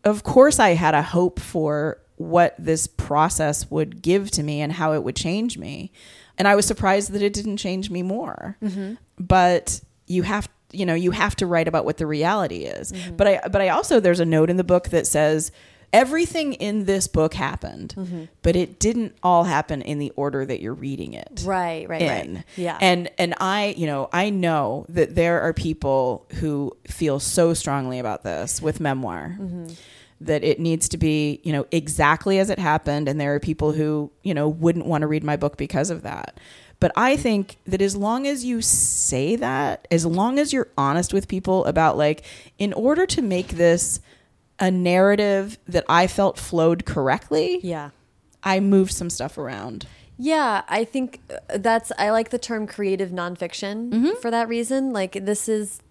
of 0.03 0.23
course 0.23 0.59
I 0.59 0.69
had 0.75 0.93
a 0.93 1.01
hope 1.01 1.39
for 1.39 1.97
what 2.17 2.55
this 2.59 2.87
process 2.87 3.69
would 3.71 4.01
give 4.01 4.29
to 4.31 4.43
me 4.43 4.61
and 4.61 4.71
how 4.71 4.93
it 4.93 5.03
would 5.03 5.15
change 5.15 5.57
me. 5.57 5.91
And 6.37 6.47
I 6.47 6.55
was 6.55 6.65
surprised 6.65 7.11
that 7.13 7.21
it 7.21 7.33
didn't 7.33 7.57
change 7.57 7.89
me 7.89 8.03
more. 8.03 8.57
Mm-hmm. 8.63 8.93
But 9.19 9.81
you 10.07 10.23
have 10.23 10.47
you 10.73 10.85
know, 10.85 10.93
you 10.93 11.11
have 11.11 11.35
to 11.35 11.45
write 11.45 11.67
about 11.67 11.83
what 11.83 11.97
the 11.97 12.07
reality 12.07 12.63
is. 12.63 12.93
Mm-hmm. 12.93 13.15
But 13.17 13.27
I 13.27 13.47
but 13.49 13.61
I 13.61 13.69
also 13.69 13.99
there's 13.99 14.21
a 14.21 14.25
note 14.25 14.49
in 14.49 14.57
the 14.57 14.63
book 14.63 14.89
that 14.89 15.05
says 15.05 15.51
everything 15.93 16.53
in 16.53 16.85
this 16.85 17.07
book 17.07 17.33
happened, 17.33 18.27
but 18.41 18.55
it 18.55 18.79
didn't 18.79 19.15
all 19.21 19.43
happen 19.43 19.81
in 19.81 19.99
the 19.99 20.11
order 20.15 20.45
that 20.45 20.61
you're 20.61 20.73
reading 20.73 21.13
it 21.13 21.41
Right, 21.45 21.87
right, 21.89 22.01
in. 22.01 22.35
right. 22.35 22.43
Yeah. 22.55 22.77
And 22.81 23.09
and 23.17 23.33
I, 23.39 23.75
you 23.77 23.87
know, 23.87 24.09
I 24.13 24.29
know 24.29 24.85
that 24.89 25.15
there 25.15 25.41
are 25.41 25.53
people 25.53 26.25
who 26.39 26.75
feel 26.87 27.19
so 27.19 27.53
strongly 27.53 27.99
about 27.99 28.23
this 28.23 28.61
with 28.61 28.79
memoir. 28.79 29.35
Mm-hmm. 29.39 29.67
That 30.23 30.43
it 30.43 30.59
needs 30.59 30.87
to 30.89 30.97
be, 30.99 31.39
you 31.43 31.51
know, 31.51 31.65
exactly 31.71 32.37
as 32.37 32.51
it 32.51 32.59
happened. 32.59 33.09
And 33.09 33.19
there 33.19 33.33
are 33.33 33.39
people 33.39 33.71
who, 33.71 34.11
you 34.21 34.35
know, 34.35 34.47
wouldn't 34.47 34.85
want 34.85 35.01
to 35.01 35.07
read 35.07 35.23
my 35.23 35.35
book 35.35 35.57
because 35.57 35.89
of 35.89 36.03
that. 36.03 36.39
But 36.79 36.91
I 36.95 37.17
think 37.17 37.57
that 37.65 37.81
as 37.81 37.95
long 37.95 38.27
as 38.27 38.45
you 38.45 38.61
say 38.61 39.35
that, 39.37 39.87
as 39.89 40.05
long 40.05 40.37
as 40.37 40.53
you're 40.53 40.67
honest 40.77 41.11
with 41.11 41.27
people 41.27 41.65
about, 41.65 41.97
like, 41.97 42.23
in 42.59 42.71
order 42.73 43.07
to 43.07 43.21
make 43.23 43.47
this 43.49 43.99
a 44.61 44.71
narrative 44.71 45.57
that 45.67 45.83
I 45.89 46.07
felt 46.07 46.37
flowed 46.37 46.85
correctly, 46.85 47.59
yeah. 47.63 47.89
I 48.43 48.59
moved 48.61 48.93
some 48.93 49.09
stuff 49.09 49.37
around. 49.37 49.85
Yeah, 50.17 50.61
I 50.69 50.85
think 50.85 51.19
uh, 51.29 51.57
that's 51.57 51.91
I 51.97 52.11
like 52.11 52.29
the 52.29 52.37
term 52.39 52.67
creative 52.67 53.09
nonfiction 53.09 53.89
Mm-hmm. 53.89 54.21
for 54.21 54.29
that 54.31 54.47
reason. 54.47 54.93
Like 54.93 55.13
this 55.25 55.49
is 55.49 55.81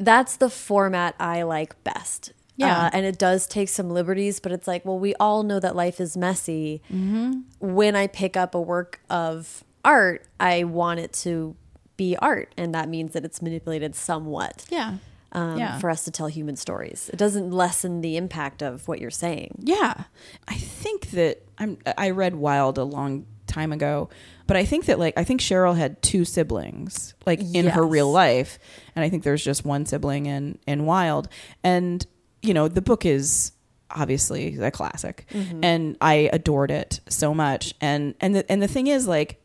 that's 0.00 0.36
the 0.36 0.48
format 0.48 1.14
I 1.20 1.42
like 1.42 1.82
best. 1.84 2.32
Yeah. 2.56 2.86
Uh, 2.86 2.90
and 2.92 3.04
it 3.06 3.18
does 3.18 3.46
take 3.46 3.68
some 3.68 3.90
liberties, 3.90 4.38
but 4.38 4.52
it's 4.52 4.68
like, 4.68 4.84
well, 4.84 4.98
we 4.98 5.14
all 5.16 5.42
know 5.42 5.58
that 5.58 5.74
life 5.74 6.00
is 6.00 6.16
messy. 6.16 6.82
Mm-hmm. 6.92 7.40
When 7.60 7.96
I 7.96 8.06
pick 8.06 8.36
up 8.36 8.54
a 8.54 8.60
work 8.60 9.00
of 9.10 9.64
art, 9.84 10.24
I 10.38 10.64
want 10.64 11.00
it 11.00 11.12
to 11.24 11.56
be 11.96 12.16
art, 12.18 12.52
and 12.56 12.74
that 12.74 12.88
means 12.88 13.12
that 13.14 13.24
it's 13.24 13.42
manipulated 13.42 13.94
somewhat. 13.94 14.64
Yeah. 14.70 14.98
Um, 15.32 15.58
Yeah. 15.58 15.78
For 15.78 15.88
us 15.90 16.04
to 16.04 16.10
tell 16.10 16.26
human 16.26 16.56
stories, 16.56 17.08
it 17.12 17.16
doesn't 17.16 17.50
lessen 17.50 18.02
the 18.02 18.16
impact 18.16 18.62
of 18.62 18.86
what 18.86 19.00
you're 19.00 19.10
saying. 19.10 19.60
Yeah. 19.64 20.04
I 20.46 20.54
think 20.54 21.10
that 21.12 21.42
I'm 21.58 21.78
I 21.96 22.10
read 22.10 22.34
Wild 22.36 22.76
a 22.78 22.84
long 22.84 23.26
time 23.46 23.72
ago, 23.72 24.08
but 24.46 24.56
I 24.56 24.64
think 24.64 24.84
that 24.86 24.98
like 24.98 25.14
I 25.16 25.24
think 25.24 25.40
Cheryl 25.40 25.76
had 25.76 26.00
two 26.02 26.24
siblings 26.24 27.14
like 27.26 27.40
in 27.54 27.66
her 27.66 27.84
real 27.86 28.10
life 28.12 28.58
and 28.94 29.04
I 29.04 29.08
think 29.08 29.22
there's 29.24 29.42
just 29.44 29.64
one 29.64 29.86
sibling 29.86 30.26
in 30.26 30.58
in 30.66 30.84
Wild 30.86 31.28
and 31.64 32.06
you 32.42 32.52
know 32.54 32.68
the 32.68 32.82
book 32.82 33.04
is 33.06 33.52
obviously 33.90 34.58
a 34.58 34.70
classic 34.70 35.26
and 35.62 35.96
I 36.00 36.30
adored 36.32 36.70
it 36.70 37.00
so 37.08 37.34
much 37.34 37.74
and 37.80 38.14
and 38.20 38.34
the, 38.36 38.50
and 38.52 38.62
the 38.62 38.68
thing 38.68 38.86
is 38.86 39.06
like 39.06 39.38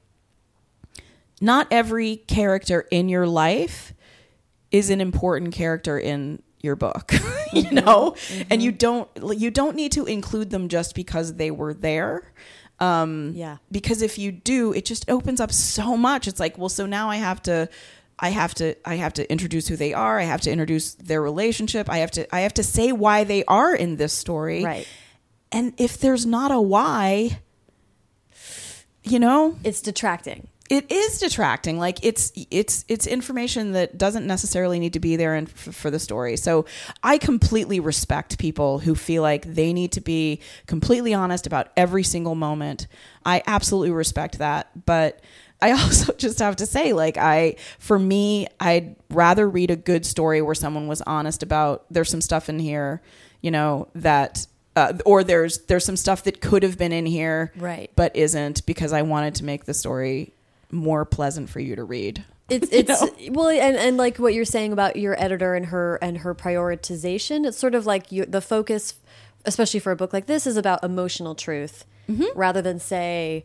not 1.41 1.67
every 1.69 2.17
character 2.17 2.88
in 2.91 3.09
your 3.09 3.27
life 3.27 3.93
is 4.72 4.89
an 4.89 4.99
important 5.01 5.53
character 5.53 5.97
in 5.99 6.41
your 6.61 6.76
book 6.76 7.13
you 7.53 7.70
know? 7.72 8.15
And 8.49 8.61
you 8.61 8.72
don't 8.72 9.07
you 9.38 9.51
don't 9.51 9.76
need 9.76 9.91
to 9.93 10.05
include 10.05 10.49
them 10.49 10.68
just 10.70 10.95
because 10.95 11.36
they 11.36 11.51
were 11.51 11.74
there. 11.74 12.32
Um 12.80 13.32
Yeah. 13.36 13.57
because 13.72 14.01
if 14.01 14.18
you 14.18 14.32
do 14.32 14.74
it 14.74 14.84
just 14.86 15.09
opens 15.09 15.39
up 15.39 15.51
so 15.51 15.95
much. 15.95 16.28
It's 16.28 16.39
like 16.39 16.57
well 16.57 16.70
so 16.70 16.86
now 16.86 17.09
i 17.09 17.15
have 17.18 17.41
to 17.43 17.70
i 18.20 18.30
have 18.30 18.53
to 18.55 18.76
i 18.86 18.95
have 18.95 19.13
to 19.13 19.32
introduce 19.32 19.68
who 19.68 19.76
they 19.78 19.93
are. 19.93 20.20
I 20.20 20.24
have 20.24 20.41
to 20.41 20.51
introduce 20.51 20.95
their 20.95 21.22
relationship. 21.22 21.89
I 21.89 21.99
have 21.99 22.11
to 22.11 22.36
i 22.36 22.41
have 22.41 22.53
to 22.55 22.63
say 22.63 22.91
why 22.91 23.24
they 23.24 23.43
are 23.45 23.74
in 23.76 23.95
this 23.97 24.13
story. 24.13 24.63
Right. 24.63 24.88
and 25.51 25.74
if 25.78 25.97
there's 25.99 26.26
not 26.26 26.51
a 26.51 26.59
why 26.59 27.39
you 29.03 29.20
know? 29.20 29.55
It's 29.63 29.80
detracting. 29.82 30.49
It 30.70 30.91
is 30.91 31.20
detracting. 31.20 31.80
Like 31.80 31.99
it's 32.03 32.32
it's 32.51 32.86
it's 32.88 33.07
information 33.07 33.72
that 33.74 33.97
doesn't 33.97 34.28
necessarily 34.28 34.80
need 34.80 34.93
to 34.93 34.99
be 34.99 35.15
there 35.15 35.36
and 35.36 35.47
f- 35.47 35.74
for 35.76 35.89
the 35.91 35.99
story. 35.99 36.38
So 36.38 36.65
i 37.03 37.18
completely 37.18 37.80
respect 37.80 38.38
people 38.38 38.80
who 38.80 38.95
feel 38.95 39.22
like 39.22 39.45
they 39.45 39.74
need 39.74 39.91
to 39.93 40.01
be 40.01 40.39
completely 40.65 41.13
honest 41.13 41.47
about 41.47 41.70
every 41.78 42.03
single 42.03 42.36
moment. 42.36 42.88
I 43.26 43.43
absolutely 43.47 43.91
respect 43.91 44.39
that. 44.39 44.86
But 44.86 45.22
i 45.59 45.72
also 45.84 46.13
just 46.13 46.38
have 46.39 46.55
to 46.57 46.68
say 46.68 46.93
like 46.93 47.18
i 47.18 47.55
for 47.80 47.97
me 47.97 48.45
i'd 48.59 48.95
rather 49.09 49.49
read 49.49 49.72
a 49.72 49.76
good 49.76 50.05
story 50.05 50.39
where 50.39 50.53
someone 50.53 50.88
was 50.88 51.01
honest 51.03 51.41
about 51.41 51.84
there's 51.89 52.11
some 52.11 52.22
stuff 52.22 52.47
in 52.47 52.59
here 52.59 53.01
you 53.41 53.49
know 53.49 53.88
that 53.95 54.45
uh, 54.76 54.93
or 55.03 55.24
there's 55.24 55.57
there's 55.65 55.84
some 55.84 55.97
stuff 55.97 56.24
that 56.26 56.41
could 56.41 56.61
have 56.61 56.78
been 56.78 56.91
in 56.91 57.07
here 57.07 57.51
Right. 57.55 57.89
but 57.95 58.15
isn't 58.15 58.63
because 58.68 58.93
I 58.93 59.01
wanted 59.01 59.34
to 59.36 59.43
make 59.45 59.65
the 59.65 59.74
story 59.74 60.32
more 60.72 61.05
pleasant 61.05 61.49
for 61.49 61.59
you 61.59 61.76
to 61.76 61.84
read. 61.84 62.24
It's 62.49 62.70
it's 62.72 63.03
well, 63.32 63.49
and, 63.49 63.76
and 63.78 63.97
like 63.97 64.18
what 64.18 64.34
you're 64.34 64.45
saying 64.45 64.74
about 64.74 64.95
your 64.95 65.22
editor 65.22 65.55
and 65.55 65.68
her 65.68 65.97
and 66.01 66.20
her 66.20 66.34
prioritization. 66.36 67.45
It's 67.45 67.57
sort 67.57 67.76
of 67.76 67.86
like 67.86 68.11
you, 68.11 68.26
the 68.26 68.41
focus, 68.41 68.95
especially 69.45 69.80
for 69.80 69.91
a 69.91 69.95
book 69.95 70.13
like 70.13 70.26
this, 70.28 70.47
is 70.47 70.57
about 70.57 70.84
emotional 70.84 71.36
truth 71.36 71.86
rather 72.36 72.61
than 72.61 72.80
say 72.80 73.43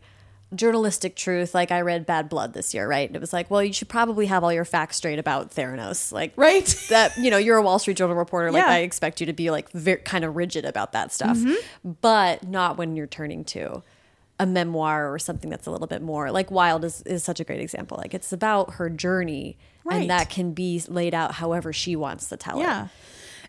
journalistic 0.55 1.15
truth. 1.15 1.53
Like 1.53 1.71
I 1.71 1.81
read 1.81 2.05
Bad 2.05 2.29
Blood 2.29 2.53
this 2.53 2.73
year, 2.73 2.87
right? 2.87 3.09
And 3.09 3.15
it 3.15 3.19
was 3.19 3.33
like, 3.33 3.49
well, 3.51 3.63
you 3.63 3.73
should 3.73 3.89
probably 3.89 4.27
have 4.27 4.43
all 4.43 4.53
your 4.53 4.65
facts 4.65 4.97
straight 4.97 5.19
about 5.19 5.51
Theranos, 5.53 6.11
like 6.11 6.31
Right? 6.37 6.65
that 6.89 7.17
you 7.17 7.29
know 7.31 7.37
you're 7.37 7.57
a 7.57 7.61
wall 7.61 7.79
street 7.79 7.97
journal 7.97 8.15
reporter 8.15 8.51
like 8.51 8.63
Yeah. 8.63 8.69
i 8.71 8.77
expect 8.79 9.19
you 9.19 9.25
to 9.27 9.33
be 9.33 9.49
like 9.51 9.69
very, 9.71 9.99
kind 10.01 10.23
of 10.23 10.35
rigid 10.35 10.63
about 10.65 10.91
that 10.93 11.11
stuff 11.11 11.37
Mm-hmm. 11.37 11.91
but 12.01 12.47
not 12.47 12.77
when 12.77 12.95
you're 12.95 13.07
turning 13.07 13.43
to 13.45 13.81
a 14.43 14.45
memoir 14.45 15.11
or 15.13 15.17
something 15.19 15.49
that's 15.49 15.65
a 15.67 15.71
little 15.71 15.87
bit 15.87 16.01
more 16.01 16.31
like 16.31 16.51
wild 16.51 16.83
is, 16.85 17.01
is 17.03 17.23
such 17.23 17.39
a 17.39 17.43
great 17.43 17.59
example 17.61 17.97
like 17.97 18.13
it's 18.13 18.31
about 18.33 18.75
her 18.75 18.89
journey 18.89 19.57
Right. 19.85 20.01
and 20.01 20.09
that 20.09 20.29
can 20.29 20.53
be 20.53 20.81
laid 20.87 21.13
out 21.13 21.33
however 21.33 21.73
she 21.73 21.95
wants 21.95 22.29
to 22.29 22.37
tell 22.37 22.59
Yeah. 22.59 22.85
it 22.85 22.89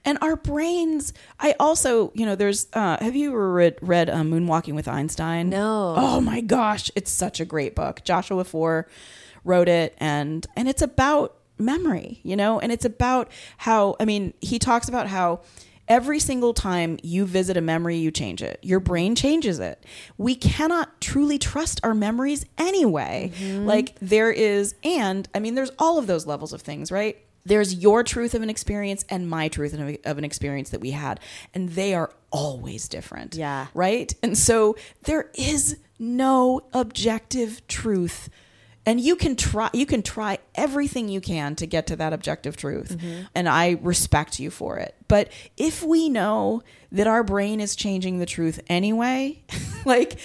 And 0.06 0.18
our 0.20 0.36
brains, 0.36 1.12
I 1.40 1.54
also, 1.58 2.10
you 2.14 2.26
know, 2.26 2.34
there's, 2.36 2.66
uh, 2.74 2.98
have 3.02 3.16
you 3.16 3.30
ever 3.30 3.52
read, 3.52 3.76
read 3.80 4.10
uh, 4.10 4.16
Moonwalking 4.16 4.74
with 4.74 4.86
Einstein? 4.86 5.48
No. 5.48 5.94
Oh 5.96 6.20
my 6.20 6.40
gosh. 6.42 6.90
It's 6.94 7.10
such 7.10 7.40
a 7.40 7.44
great 7.46 7.74
book. 7.74 8.02
Joshua 8.04 8.44
Foer 8.44 8.86
wrote 9.44 9.68
it 9.68 9.94
and, 9.98 10.46
and 10.56 10.68
it's 10.68 10.82
about 10.82 11.36
memory, 11.56 12.20
you 12.22 12.36
know, 12.36 12.60
and 12.60 12.70
it's 12.70 12.84
about 12.84 13.30
how, 13.56 13.96
I 13.98 14.04
mean, 14.04 14.34
he 14.42 14.58
talks 14.58 14.88
about 14.90 15.06
how 15.06 15.40
every 15.88 16.18
single 16.18 16.54
time 16.54 16.98
you 17.02 17.26
visit 17.26 17.56
a 17.56 17.60
memory, 17.60 17.96
you 17.96 18.10
change 18.10 18.42
it. 18.42 18.58
Your 18.62 18.80
brain 18.80 19.14
changes 19.14 19.58
it. 19.58 19.84
We 20.18 20.34
cannot 20.34 21.00
truly 21.00 21.38
trust 21.38 21.80
our 21.82 21.94
memories 21.94 22.46
anyway. 22.58 23.32
Mm-hmm. 23.36 23.66
Like 23.66 23.96
there 24.00 24.30
is, 24.30 24.74
and 24.82 25.28
I 25.34 25.40
mean, 25.40 25.54
there's 25.54 25.72
all 25.78 25.98
of 25.98 26.06
those 26.06 26.26
levels 26.26 26.52
of 26.52 26.62
things, 26.62 26.90
right? 26.90 27.18
There's 27.46 27.74
your 27.74 28.02
truth 28.02 28.34
of 28.34 28.42
an 28.42 28.48
experience 28.48 29.04
and 29.10 29.28
my 29.28 29.48
truth 29.48 29.74
of 29.74 29.96
of 30.04 30.18
an 30.18 30.24
experience 30.24 30.70
that 30.70 30.80
we 30.80 30.92
had, 30.92 31.20
and 31.52 31.68
they 31.68 31.94
are 31.94 32.10
always 32.30 32.88
different. 32.88 33.34
Yeah. 33.34 33.66
Right? 33.74 34.14
And 34.22 34.36
so 34.36 34.76
there 35.02 35.30
is 35.34 35.76
no 35.98 36.62
objective 36.72 37.66
truth. 37.68 38.30
And 38.86 39.00
you 39.00 39.16
can 39.16 39.34
try 39.36 39.70
you 39.72 39.86
can 39.86 40.02
try 40.02 40.38
everything 40.54 41.08
you 41.08 41.20
can 41.20 41.56
to 41.56 41.66
get 41.66 41.86
to 41.88 41.96
that 41.96 42.12
objective 42.12 42.56
truth. 42.56 42.96
Mm-hmm. 42.98 43.22
And 43.34 43.48
I 43.48 43.78
respect 43.82 44.38
you 44.38 44.50
for 44.50 44.76
it. 44.78 44.94
But 45.08 45.30
if 45.56 45.82
we 45.82 46.08
know 46.08 46.62
that 46.92 47.06
our 47.06 47.22
brain 47.24 47.60
is 47.60 47.74
changing 47.76 48.18
the 48.18 48.26
truth 48.26 48.60
anyway, 48.68 49.42
like 49.84 50.18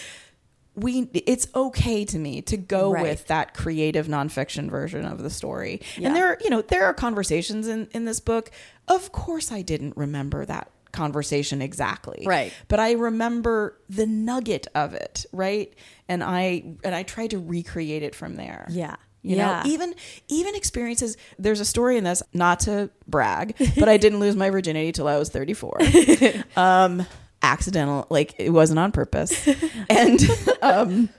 we 0.76 1.10
it's 1.14 1.47
okay 1.55 2.05
to 2.05 2.18
me 2.18 2.41
to 2.43 2.57
go 2.57 2.91
Right. 2.91 3.03
with 3.03 3.28
that 3.28 3.53
creative 3.53 4.07
nonfiction 4.07 4.70
version 4.70 5.05
of 5.05 5.22
the 5.24 5.30
story. 5.30 5.82
Yeah. 5.97 6.07
And 6.07 6.16
there 6.16 6.28
are, 6.28 6.38
you 6.41 6.49
know, 6.49 6.62
there 6.62 6.86
are 6.86 6.93
conversations 6.93 7.68
in, 7.68 7.88
in 7.91 8.05
this 8.05 8.20
book. 8.20 8.51
Of 8.88 9.12
course 9.12 9.51
I 9.51 9.62
didn't 9.62 9.95
remember 9.97 10.45
that 10.45 10.72
conversation 10.91 11.62
exactly. 11.62 12.24
Right. 12.26 12.51
But 12.68 12.80
I 12.80 12.93
remember 12.93 13.78
the 13.89 14.05
nugget 14.07 14.68
of 14.74 14.93
it, 14.93 15.26
right? 15.32 15.74
And 16.10 16.22
I 16.24 16.76
and 16.84 16.93
I 16.93 17.03
tried 17.03 17.30
to 17.30 17.39
recreate 17.39 18.03
it 18.03 18.14
from 18.16 18.36
there. 18.36 18.68
yeah 18.70 18.95
You 19.22 19.38
yeah 19.38 19.64
know, 19.64 19.70
even 19.70 19.95
even 20.28 20.55
experiences. 20.55 21.16
There's 21.38 21.62
a 21.62 21.66
story 21.66 21.97
in 21.97 22.03
this, 22.03 22.22
not 22.34 22.60
to 22.62 22.89
brag, 23.07 23.55
but 23.78 23.88
I 23.88 23.95
didn't 23.97 24.20
lose 24.20 24.36
my 24.36 24.49
virginity 24.49 24.91
till 24.91 25.07
I 25.07 25.18
was 25.18 25.30
34. 25.30 25.80
um, 26.57 27.05
accidental, 27.41 28.05
like 28.10 28.36
it 28.38 28.49
wasn't 28.49 28.80
on 28.80 28.91
purpose. 28.91 29.47
And 29.89 30.20
um, 30.62 31.10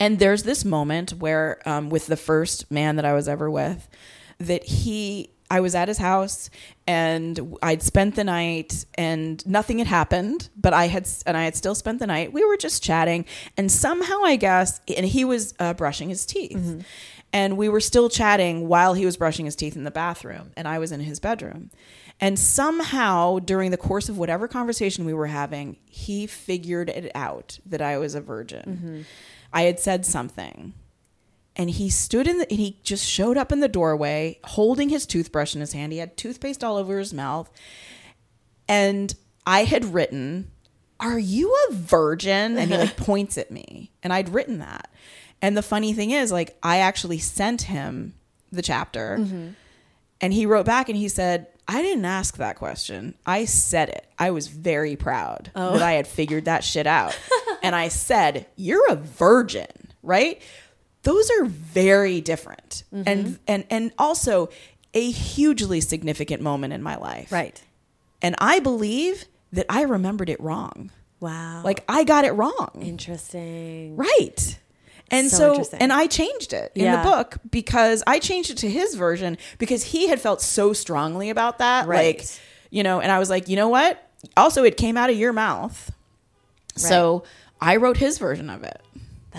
and 0.00 0.18
there's 0.18 0.42
this 0.42 0.64
moment 0.64 1.12
where, 1.12 1.60
um, 1.68 1.90
with 1.90 2.06
the 2.06 2.16
first 2.16 2.70
man 2.70 2.96
that 2.96 3.04
I 3.04 3.12
was 3.14 3.28
ever 3.28 3.50
with, 3.50 3.88
that 4.38 4.64
he 4.64 5.30
I 5.50 5.60
was 5.60 5.74
at 5.74 5.88
his 5.88 5.98
house 5.98 6.50
and 6.86 7.56
I'd 7.62 7.82
spent 7.82 8.16
the 8.16 8.24
night 8.24 8.84
and 8.96 9.44
nothing 9.46 9.78
had 9.78 9.86
happened, 9.86 10.50
but 10.56 10.72
I 10.74 10.88
had 10.88 11.08
and 11.26 11.36
I 11.36 11.44
had 11.44 11.56
still 11.56 11.74
spent 11.74 11.98
the 12.00 12.06
night. 12.06 12.32
We 12.32 12.44
were 12.44 12.56
just 12.56 12.82
chatting 12.82 13.24
and 13.56 13.70
somehow 13.72 14.22
I 14.24 14.36
guess 14.36 14.80
and 14.94 15.06
he 15.06 15.24
was 15.24 15.54
uh, 15.58 15.74
brushing 15.74 16.08
his 16.08 16.26
teeth. 16.26 16.84
And 17.32 17.58
we 17.58 17.68
were 17.68 17.80
still 17.80 18.08
chatting 18.08 18.68
while 18.68 18.94
he 18.94 19.04
was 19.04 19.16
brushing 19.18 19.44
his 19.44 19.54
teeth 19.56 19.76
in 19.76 19.84
the 19.84 19.90
bathroom 19.90 20.52
and 20.56 20.66
I 20.66 20.78
was 20.78 20.92
in 20.92 21.00
his 21.00 21.20
bedroom. 21.20 21.70
And 22.20 22.38
somehow 22.38 23.38
during 23.38 23.70
the 23.70 23.76
course 23.76 24.08
of 24.08 24.18
whatever 24.18 24.48
conversation 24.48 25.04
we 25.04 25.14
were 25.14 25.26
having, 25.28 25.76
he 25.88 26.26
figured 26.26 26.88
it 26.88 27.12
out 27.14 27.58
that 27.64 27.80
I 27.80 27.96
was 27.98 28.14
a 28.14 28.20
virgin. 28.20 29.06
I 29.52 29.62
had 29.62 29.78
said 29.78 30.04
something 30.04 30.74
and 31.58 31.68
he 31.68 31.90
stood 31.90 32.28
in 32.28 32.38
the 32.38 32.48
and 32.48 32.60
he 32.60 32.78
just 32.84 33.04
showed 33.04 33.36
up 33.36 33.50
in 33.50 33.58
the 33.58 33.68
doorway 33.68 34.38
holding 34.44 34.88
his 34.88 35.04
toothbrush 35.04 35.54
in 35.54 35.60
his 35.60 35.72
hand. 35.72 35.92
He 35.92 35.98
had 35.98 36.16
toothpaste 36.16 36.62
all 36.62 36.76
over 36.76 36.98
his 36.98 37.12
mouth. 37.12 37.50
And 38.68 39.14
i 39.46 39.64
had 39.64 39.92
written 39.92 40.50
are 41.00 41.18
you 41.18 41.54
a 41.68 41.74
virgin? 41.74 42.58
And 42.58 42.72
he 42.72 42.76
like 42.76 42.96
points 42.96 43.36
at 43.36 43.50
me. 43.50 43.90
And 44.02 44.12
i'd 44.12 44.28
written 44.28 44.58
that. 44.58 44.90
And 45.42 45.56
the 45.56 45.62
funny 45.62 45.92
thing 45.92 46.12
is 46.12 46.30
like 46.30 46.56
i 46.62 46.78
actually 46.78 47.18
sent 47.18 47.62
him 47.62 48.14
the 48.52 48.62
chapter. 48.62 49.18
Mm-hmm. 49.18 49.48
And 50.20 50.32
he 50.32 50.46
wrote 50.46 50.66
back 50.66 50.88
and 50.88 50.96
he 50.96 51.08
said 51.08 51.48
i 51.66 51.82
didn't 51.82 52.04
ask 52.04 52.36
that 52.36 52.56
question. 52.56 53.14
I 53.26 53.46
said 53.46 53.88
it. 53.88 54.06
I 54.16 54.30
was 54.30 54.46
very 54.46 54.94
proud 54.94 55.50
oh. 55.56 55.72
that 55.72 55.82
i 55.82 55.94
had 55.94 56.06
figured 56.06 56.44
that 56.44 56.62
shit 56.62 56.86
out. 56.86 57.18
And 57.60 57.74
i 57.74 57.88
said 57.88 58.46
you're 58.54 58.88
a 58.88 58.94
virgin 58.94 59.66
right 60.04 60.40
those 61.08 61.30
are 61.30 61.44
very 61.46 62.20
different. 62.20 62.84
Mm-hmm. 62.92 63.02
And 63.06 63.38
and 63.48 63.64
and 63.70 63.92
also 63.98 64.50
a 64.92 65.10
hugely 65.10 65.80
significant 65.80 66.42
moment 66.42 66.74
in 66.74 66.82
my 66.82 66.96
life. 66.96 67.32
Right. 67.32 67.58
and 68.20 68.34
i 68.40 68.58
believe 68.58 69.24
that 69.52 69.64
i 69.70 69.82
remembered 69.82 70.28
it 70.28 70.40
wrong. 70.40 70.90
Wow. 71.20 71.62
like 71.64 71.82
i 71.88 72.04
got 72.04 72.24
it 72.26 72.32
wrong. 72.32 72.70
Interesting. 72.82 73.96
right. 73.96 74.58
And 75.10 75.30
So 75.30 75.62
so, 75.62 75.76
and 75.80 75.90
i 75.92 76.06
changed 76.06 76.52
it 76.52 76.72
in 76.74 76.84
Yeah. 76.84 76.96
the 77.02 77.08
book 77.10 77.38
because 77.50 78.02
i 78.06 78.18
changed 78.18 78.50
it 78.50 78.58
to 78.58 78.70
his 78.70 78.94
version 78.94 79.38
because 79.56 79.82
he 79.84 80.08
had 80.08 80.20
felt 80.20 80.42
so 80.42 80.72
strongly 80.74 81.30
about 81.30 81.58
that. 81.58 81.86
Right. 81.88 82.18
like 82.18 82.26
you 82.70 82.82
know 82.82 83.00
and 83.00 83.10
i 83.10 83.18
was 83.18 83.30
like 83.30 83.48
you 83.48 83.56
know 83.56 83.68
what? 83.68 83.92
Also 84.36 84.62
it 84.64 84.76
came 84.76 84.96
out 84.98 85.08
of 85.10 85.16
your 85.16 85.32
mouth. 85.32 85.90
So 86.76 87.24
i 87.60 87.76
wrote 87.76 87.96
his 87.96 88.18
version 88.18 88.50
of 88.50 88.62
it 88.62 88.80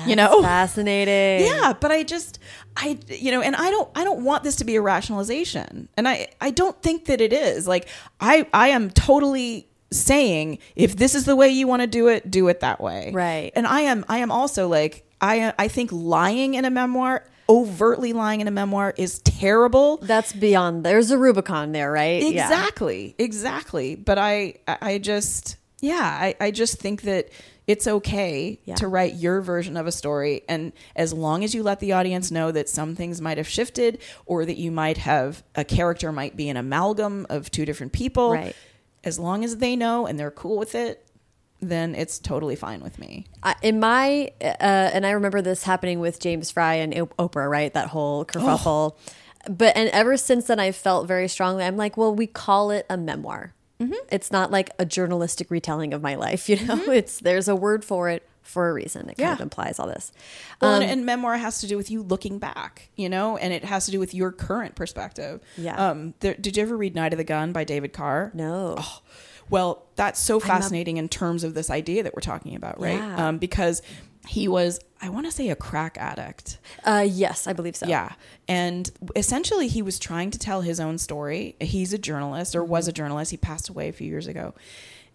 you 0.06 0.16
know 0.16 0.42
fascinating. 0.44 1.46
yeah 1.48 1.74
but 1.74 1.92
i 1.92 2.04
just 2.04 2.40
i 2.78 2.98
you 3.08 3.32
know 3.32 3.42
and 3.42 3.56
i 3.56 3.70
don't 3.70 3.90
i 3.96 4.04
don't 4.04 4.24
want 4.24 4.44
this 4.44 4.56
to 4.58 4.64
be 4.66 4.76
a 4.76 4.82
rationalization 4.82 5.90
and 5.98 6.08
i 6.08 6.28
i 6.42 6.52
don't 6.52 6.82
think 6.82 7.06
that 7.06 7.22
it 7.22 7.34
is 7.34 7.68
like 7.68 7.88
i 8.22 8.46
i 8.54 8.70
am 8.70 8.90
totally 8.92 9.68
saying 9.92 10.60
if 10.76 10.96
this 10.96 11.16
is 11.16 11.26
the 11.26 11.36
way 11.36 11.50
you 11.50 11.68
want 11.68 11.82
to 11.82 11.88
do 11.88 12.08
it 12.08 12.30
do 12.30 12.48
it 12.48 12.60
that 12.60 12.80
way 12.80 13.12
Right. 13.14 13.52
and 13.56 13.66
i 13.66 13.82
am 13.82 14.06
i 14.08 14.20
am 14.20 14.32
also 14.32 14.68
like 14.68 15.04
i 15.22 15.54
i 15.58 15.68
think 15.68 15.92
lying 15.92 16.54
in 16.54 16.64
a 16.66 16.70
memoir 16.70 17.26
overtly 17.50 18.14
lying 18.14 18.42
in 18.42 18.48
a 18.48 18.52
memoir 18.52 18.94
is 18.96 19.18
terrible 19.24 19.98
That's 20.04 20.32
beyond. 20.34 20.84
There's 20.84 21.10
a 21.10 21.18
Rubicon 21.18 21.72
there, 21.72 21.92
right? 21.92 22.22
Yeah. 22.22 22.44
Exactly, 22.44 23.16
exactly. 23.18 23.96
But 23.96 24.20
I, 24.20 24.54
I 24.68 24.78
I 24.82 24.98
just, 25.00 25.58
yeah, 25.82 25.96
I, 26.00 26.36
I 26.40 26.52
just 26.52 26.78
think 26.78 27.02
that 27.02 27.30
it's 27.70 27.86
okay 27.88 28.60
Yeah. 28.66 28.74
to 28.76 28.88
write 28.88 29.14
your 29.14 29.42
version 29.42 29.78
of 29.78 29.86
a 29.86 29.92
story, 29.92 30.42
and 30.50 30.74
as 30.96 31.14
long 31.14 31.44
as 31.44 31.54
you 31.54 31.62
let 31.62 31.80
the 31.80 31.92
audience 31.94 32.32
know 32.32 32.52
that 32.52 32.68
some 32.68 32.96
things 32.96 33.22
might 33.22 33.38
have 33.38 33.48
shifted, 33.48 34.00
or 34.26 34.44
that 34.46 34.58
you 34.58 34.72
might 34.72 34.98
have 34.98 35.44
a 35.56 35.64
character 35.64 36.12
might 36.12 36.36
be 36.36 36.50
an 36.50 36.58
amalgam 36.58 37.28
of 37.30 37.52
two 37.52 37.66
different 37.66 37.94
people, 37.94 38.32
Right. 38.32 38.56
as 39.04 39.20
long 39.20 39.44
as 39.44 39.58
they 39.58 39.76
know 39.76 40.08
and 40.08 40.20
they're 40.20 40.32
cool 40.32 40.58
with 40.58 40.74
it, 40.74 41.06
then 41.62 41.94
it's 41.94 42.18
totally 42.18 42.56
fine 42.56 42.82
with 42.82 42.98
me. 42.98 43.26
I- 43.44 43.56
in 43.62 43.80
my 43.80 44.32
uh, 44.42 44.46
and 44.96 45.06
I 45.06 45.12
remember 45.12 45.42
this 45.42 45.64
happening 45.64 46.00
with 46.00 46.20
James 46.20 46.50
Frey 46.52 46.82
and 46.82 46.92
Oprah, 46.94 47.48
right? 47.50 47.72
That 47.74 47.90
whole 47.90 48.26
kerfuffle. 48.26 48.96
But 49.50 49.78
and 49.78 49.90
ever 49.92 50.18
since 50.18 50.48
then, 50.48 50.60
I 50.60 50.72
felt 50.72 51.08
very 51.08 51.28
strongly. 51.28 51.64
I'm 51.66 51.78
like, 51.78 51.98
well, 51.98 52.16
we 52.16 52.28
call 52.28 52.72
it 52.72 52.86
a 52.90 52.98
memoir. 52.98 53.54
It's 54.12 54.32
not 54.32 54.52
like 54.52 54.72
a 54.78 54.86
journalistic 54.86 55.50
retelling 55.50 55.94
of 55.94 56.02
my 56.02 56.16
life. 56.16 56.50
You 56.50 56.66
know, 56.66 56.92
it's 56.92 57.20
there's 57.20 57.48
a 57.48 57.56
word 57.56 57.86
for 57.86 58.10
it 58.10 58.24
for 58.42 58.68
a 58.70 58.74
reason. 58.74 59.08
It 59.10 59.18
kind 59.18 59.34
of 59.34 59.42
implies 59.42 59.78
all 59.80 59.88
this. 59.88 60.12
Well, 60.62 60.74
Um, 60.76 60.82
and, 60.82 60.92
and 60.92 61.06
memoir 61.06 61.38
has 61.38 61.60
to 61.62 61.68
do 61.68 61.78
with 61.78 61.92
you 61.92 62.02
looking 62.02 62.40
back, 62.40 62.90
you 62.96 63.08
know, 63.08 63.38
and 63.38 63.54
it 63.54 63.64
has 63.64 63.86
to 63.86 63.92
do 63.92 64.00
with 64.00 64.14
your 64.14 64.32
current 64.32 64.74
perspective. 64.76 65.40
Yeah. 65.56 65.76
Um, 65.76 66.16
there, 66.22 66.34
did 66.34 66.58
you 66.58 66.64
ever 66.64 66.76
read 66.76 66.96
Night 66.96 67.14
of 67.14 67.18
the 67.18 67.24
Gun 67.24 67.52
by 67.52 67.64
David 67.64 67.94
Carr? 67.94 68.32
no, 68.34 68.76
Oh, 68.80 69.00
well, 69.52 69.86
that's 69.96 70.20
so 70.20 70.40
fascinating 70.40 70.98
in 70.98 71.10
terms 71.10 71.44
of 71.44 71.54
this 71.54 71.70
idea 71.72 72.04
that 72.04 72.14
we're 72.16 72.22
talking 72.22 72.56
about, 72.56 72.80
right? 72.80 72.96
Yeah. 73.00 73.28
Um, 73.30 73.38
because 73.40 73.82
he 74.30 74.48
was, 74.48 74.80
I 75.02 75.10
want 75.10 75.26
to 75.26 75.32
say, 75.32 75.50
a 75.50 75.56
crack 75.56 75.98
addict. 75.98 76.60
uh, 76.86 77.06
yes, 77.10 77.48
I 77.48 77.54
believe 77.54 77.76
so. 77.76 77.88
Yeah. 77.88 78.14
And 78.48 78.92
essentially, 79.16 79.68
he 79.68 79.82
was 79.82 79.98
trying 79.98 80.30
to 80.32 80.38
tell 80.38 80.62
his 80.62 80.80
own 80.80 81.00
story. 81.00 81.56
He's 81.60 81.94
a 81.94 81.98
journalist 81.98 82.56
or 82.56 82.64
was 82.64 82.88
a 82.88 82.94
journalist. 82.94 83.32
He 83.32 83.38
passed 83.38 83.70
away 83.70 83.90
a 83.90 83.92
few 83.92 84.08
years 84.08 84.28
ago. 84.28 84.54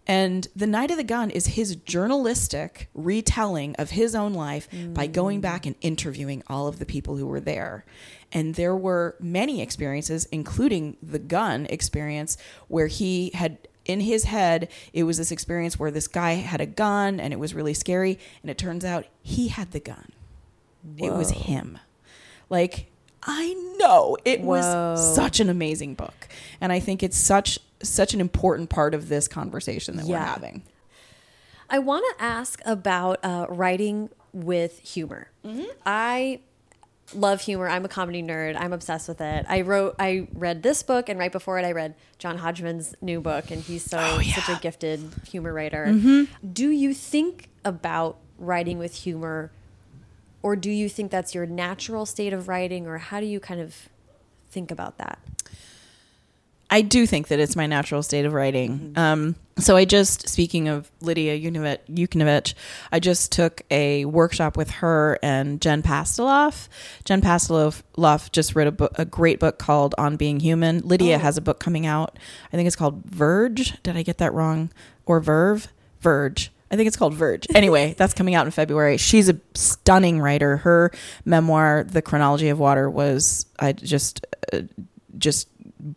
And 0.05 0.47
The 0.53 0.67
Night 0.67 0.91
of 0.91 0.97
the 0.97 1.03
Gun 1.03 1.31
is 1.31 1.47
his 1.47 1.77
journalistic 1.77 2.89
retelling 2.93 3.73
of 3.77 3.91
his 3.91 4.13
own 4.13 4.33
life 4.33 4.67
by 4.93 5.07
going 5.07 5.41
back 5.41 5.65
and 5.65 5.75
interviewing 5.81 6.43
all 6.47 6.67
of 6.67 6.77
the 6.77 6.85
people 6.85 7.15
who 7.15 7.25
were 7.25 7.39
there. 7.39 7.85
And 8.31 8.55
there 8.55 8.75
were 8.75 9.15
many 9.19 9.61
experiences, 9.61 10.25
including 10.25 10.97
the 11.01 11.19
gun 11.19 11.65
experience, 11.69 12.37
where 12.67 12.87
he 12.87 13.31
had 13.33 13.57
in 13.85 14.01
his 14.01 14.25
head, 14.25 14.69
it 14.93 15.03
was 15.03 15.17
this 15.17 15.31
experience 15.31 15.79
where 15.79 15.91
this 15.91 16.07
guy 16.07 16.33
had 16.33 16.61
a 16.61 16.65
gun 16.65 17.19
and 17.19 17.31
it 17.33 17.39
was 17.39 17.53
really 17.53 17.73
scary. 17.73 18.19
And 18.41 18.49
it 18.49 18.57
turns 18.57 18.83
out 18.83 19.05
he 19.21 19.47
had 19.49 19.71
the 19.71 19.79
gun, 19.79 20.11
it 20.97 21.13
was 21.13 21.31
him. 21.31 21.79
Like, 22.49 22.87
I 23.23 23.53
know 23.77 24.17
it 24.23 24.41
Whoa. 24.41 24.47
was 24.47 25.15
such 25.15 25.39
an 25.39 25.49
amazing 25.49 25.95
book. 25.95 26.27
And 26.61 26.71
I 26.71 26.79
think 26.79 27.01
it's 27.01 27.17
such 27.17 27.59
such 27.81 28.13
an 28.13 28.21
important 28.21 28.69
part 28.69 28.93
of 28.93 29.09
this 29.09 29.27
conversation 29.27 29.97
that 29.97 30.05
we're 30.05 30.17
having. 30.17 30.63
I 31.69 31.79
want 31.79 32.05
to 32.17 32.23
ask 32.23 32.61
about 32.65 33.19
uh, 33.23 33.47
writing 33.49 34.09
with 34.33 34.79
humor. 34.79 35.29
I 35.85 36.39
love 37.15 37.41
humor. 37.41 37.67
I'm 37.67 37.85
a 37.85 37.87
comedy 37.87 38.21
nerd. 38.21 38.55
I'm 38.59 38.73
obsessed 38.73 39.07
with 39.07 39.21
it. 39.21 39.45
I 39.49 39.61
wrote, 39.61 39.95
I 39.99 40.27
read 40.33 40.61
this 40.63 40.83
book, 40.83 41.09
and 41.09 41.17
right 41.17 41.31
before 41.31 41.57
it, 41.59 41.65
I 41.65 41.71
read 41.71 41.95
John 42.19 42.37
Hodgman's 42.37 42.93
new 43.01 43.21
book, 43.21 43.51
and 43.51 43.61
he's 43.61 43.83
so 43.83 43.97
Oh, 43.99 44.19
yeah. 44.19 44.35
such 44.35 44.57
a 44.57 44.59
gifted 44.61 45.01
humor 45.27 45.53
writer. 45.53 45.87
Mm-hmm. 45.89 46.51
Do 46.53 46.69
you 46.69 46.93
think 46.93 47.49
about 47.63 48.17
writing 48.37 48.77
with 48.77 48.93
humor, 48.95 49.51
or 50.43 50.55
do 50.55 50.69
you 50.69 50.89
think 50.89 51.09
that's 51.11 51.33
your 51.33 51.45
natural 51.45 52.05
state 52.05 52.33
of 52.33 52.47
writing, 52.47 52.85
or 52.87 52.97
how 52.99 53.19
do 53.19 53.25
you 53.25 53.39
kind 53.39 53.61
of 53.61 53.89
think 54.49 54.69
about 54.71 54.97
that? 54.97 55.19
I 56.69 56.81
do 56.81 57.05
think 57.05 57.27
that 57.27 57.39
it's 57.39 57.55
my 57.55 57.67
natural 57.67 58.01
state 58.03 58.25
of 58.25 58.33
writing. 58.33 58.93
Um, 58.95 59.35
so 59.57 59.75
I 59.77 59.85
just, 59.85 60.27
speaking 60.27 60.67
of 60.67 60.91
Lidia 60.99 61.39
Yuknavitch, 61.39 62.53
I 62.91 62.99
just 62.99 63.31
took 63.31 63.61
a 63.71 64.03
workshop 64.05 64.57
with 64.57 64.69
her 64.71 65.17
and 65.21 65.61
Jen 65.61 65.81
Pastiloff. 65.83 66.67
Jen 67.05 67.21
Pastiloff 67.21 68.31
just 68.31 68.55
wrote 68.55 68.67
a, 68.67 68.71
book, 68.71 68.91
a 68.95 69.05
great 69.05 69.39
book 69.39 69.59
called 69.59 69.95
On 69.97 70.17
Being 70.17 70.39
Human. 70.39 70.79
Lidia 70.79 71.15
Oh. 71.15 71.19
has 71.19 71.37
a 71.37 71.41
book 71.41 71.59
coming 71.59 71.85
out. 71.85 72.17
I 72.51 72.57
think 72.57 72.67
it's 72.67 72.75
called 72.75 73.03
Verge. 73.05 73.81
Did 73.83 73.95
I 73.95 74.01
get 74.03 74.17
that 74.17 74.33
wrong? 74.33 74.71
Or 75.05 75.19
Verve? 75.19 75.67
Verge. 76.01 76.51
I 76.71 76.75
think 76.75 76.87
it's 76.87 76.97
called 76.97 77.13
Verge. 77.13 77.47
Anyway, 77.55 77.93
that's 77.97 78.13
coming 78.15 78.33
out 78.35 78.45
in 78.45 78.51
February. 78.51 78.97
She's 78.97 79.29
a 79.29 79.39
stunning 79.53 80.19
writer. 80.19 80.57
Her 80.57 80.91
memoir, 81.23 81.85
The 81.87 82.01
Chronology 82.01 82.49
of 82.49 82.59
Water, 82.59 82.89
was 82.89 83.45
I 83.59 83.71
just 83.71 84.25
uh, 84.51 84.61
just 85.17 85.47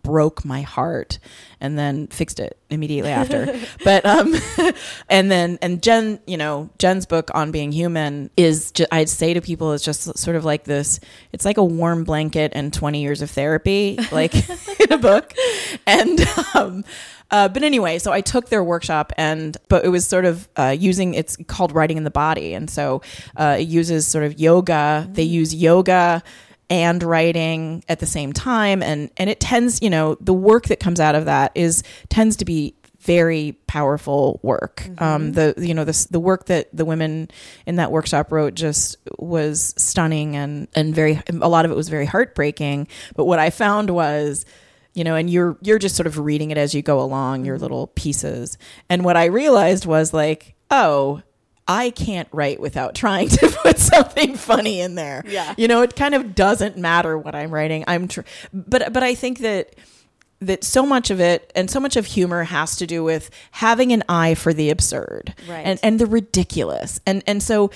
broke 0.03 0.45
my 0.45 0.63
heart 0.63 1.19
and 1.61 1.79
then 1.79 2.07
fixed 2.09 2.39
it 2.39 2.59
immediately 2.71 3.11
after. 3.11 3.59
but 3.85 4.05
um 4.05 4.35
and 5.09 5.31
then 5.31 5.59
and 5.63 5.83
Jen, 5.83 6.21
you 6.27 6.37
know, 6.37 6.71
Jen's 6.79 7.07
book 7.07 7.31
on 7.35 7.51
being 7.51 7.73
human 7.73 8.31
is 8.37 8.73
ju- 8.73 8.87
I'd 8.93 9.09
say 9.09 9.35
to 9.35 9.41
people 9.41 9.73
it's 9.73 9.85
just 9.85 10.19
sort 10.19 10.37
of 10.37 10.45
like 10.45 10.65
this 10.65 11.01
it's 11.33 11.45
like 11.45 11.57
a 11.57 11.65
warm 11.65 12.05
blanket 12.05 12.53
and 12.55 12.73
20 12.73 13.01
years 13.03 13.23
of 13.23 13.31
therapy 13.31 13.99
like 14.13 14.35
in 14.81 14.93
a 14.93 14.99
book. 14.99 15.33
And 15.87 16.21
um 16.55 16.85
uh, 17.31 17.49
but 17.49 17.63
anyway, 17.63 17.99
so 17.99 18.11
I 18.11 18.23
took 18.23 18.49
their 18.49 18.65
workshop, 18.65 19.13
and 19.19 19.55
but 19.69 19.85
it 19.85 19.89
was 19.89 20.07
sort 20.07 20.25
of 20.25 20.49
uh, 20.57 20.75
using 20.79 21.13
it's 21.13 21.37
called 21.47 21.73
writing 21.73 21.99
in 21.99 22.05
the 22.05 22.11
body, 22.11 22.55
and 22.55 22.71
so 22.71 23.03
uh, 23.37 23.57
it 23.61 23.69
uses 23.69 24.07
sort 24.07 24.25
of 24.25 24.41
yoga. 24.41 25.07
They 25.13 25.25
use 25.25 25.55
yoga 25.55 26.23
and 26.71 27.03
writing 27.03 27.85
at 27.89 27.99
the 27.99 28.07
same 28.07 28.33
time, 28.33 28.83
and 28.83 29.11
and 29.17 29.31
it 29.31 29.41
tends, 29.41 29.81
you 29.83 29.91
know, 29.91 30.17
the 30.21 30.35
work 30.35 30.67
that 30.67 30.81
comes 30.81 31.01
out 31.01 31.15
of 31.15 31.25
that 31.27 31.53
is 31.55 31.83
tends 32.09 32.37
to 32.37 32.45
be 32.45 32.75
very 33.01 33.53
powerful 33.67 34.41
work. 34.43 34.89
Um, 35.01 35.33
the 35.33 35.55
you 35.57 35.73
know 35.73 35.85
the 35.85 36.07
the 36.11 36.21
work 36.21 36.47
that 36.47 36.69
the 36.73 36.85
women 36.85 37.31
in 37.67 37.77
that 37.77 37.91
workshop 37.91 38.33
wrote 38.33 38.55
just 38.55 38.97
was 39.19 39.75
stunning 39.79 40.37
and 40.37 40.69
and 40.75 40.95
very 40.95 41.21
a 41.29 41.49
lot 41.49 41.65
of 41.65 41.71
it 41.71 41.77
was 41.77 41.89
very 41.89 42.07
heartbreaking. 42.07 42.89
But 43.17 43.25
what 43.25 43.39
I 43.39 43.51
found 43.51 43.91
was 43.91 44.45
you 44.95 45.05
know, 45.05 45.15
and 45.15 45.31
you're 45.31 45.57
you're 45.63 45.79
just 45.79 45.95
sort 45.95 46.09
of 46.09 46.19
reading 46.19 46.51
it 46.51 46.59
as 46.59 46.75
you 46.75 46.83
go 46.83 47.01
along, 47.01 47.45
your 47.45 47.57
little 47.57 47.87
pieces. 47.89 48.59
And 48.91 49.05
what 49.05 49.17
I 49.17 49.27
realized 49.27 49.87
was 49.87 50.13
like, 50.13 50.55
oh, 50.71 51.23
I 51.69 51.91
can't 51.91 52.29
write 52.33 52.59
without 52.61 52.95
trying 52.95 53.29
to 53.39 53.49
put 53.63 53.79
something 53.79 54.35
funny 54.37 54.81
in 54.81 54.95
there. 54.95 55.23
Yeah. 55.29 55.55
You 55.59 55.69
know, 55.69 55.83
it 55.83 55.95
kind 55.95 56.15
of 56.15 56.35
doesn't 56.35 56.77
matter 56.79 57.17
what 57.19 57.35
I'm 57.35 57.51
writing. 57.53 57.85
I'm 57.87 58.09
tr- 58.09 58.23
but 58.53 58.93
but 58.93 59.03
I 59.03 59.15
think 59.15 59.41
that 59.41 59.77
that 60.41 60.63
so 60.65 60.87
much 60.87 61.11
of 61.11 61.21
it 61.21 61.53
and 61.57 61.69
so 61.71 61.81
much 61.81 61.97
of 61.97 62.07
humor 62.07 62.45
has 62.45 62.77
to 62.77 62.87
do 62.87 63.03
with 63.03 63.29
having 63.51 63.93
an 63.93 64.05
eye 64.09 64.35
for 64.35 64.55
the 64.55 64.71
absurd 64.71 65.35
Right. 65.49 65.67
and 65.67 65.79
and 65.83 65.99
the 65.99 66.07
ridiculous. 66.07 67.01
And 67.07 67.23
and 67.27 67.43
so 67.43 67.71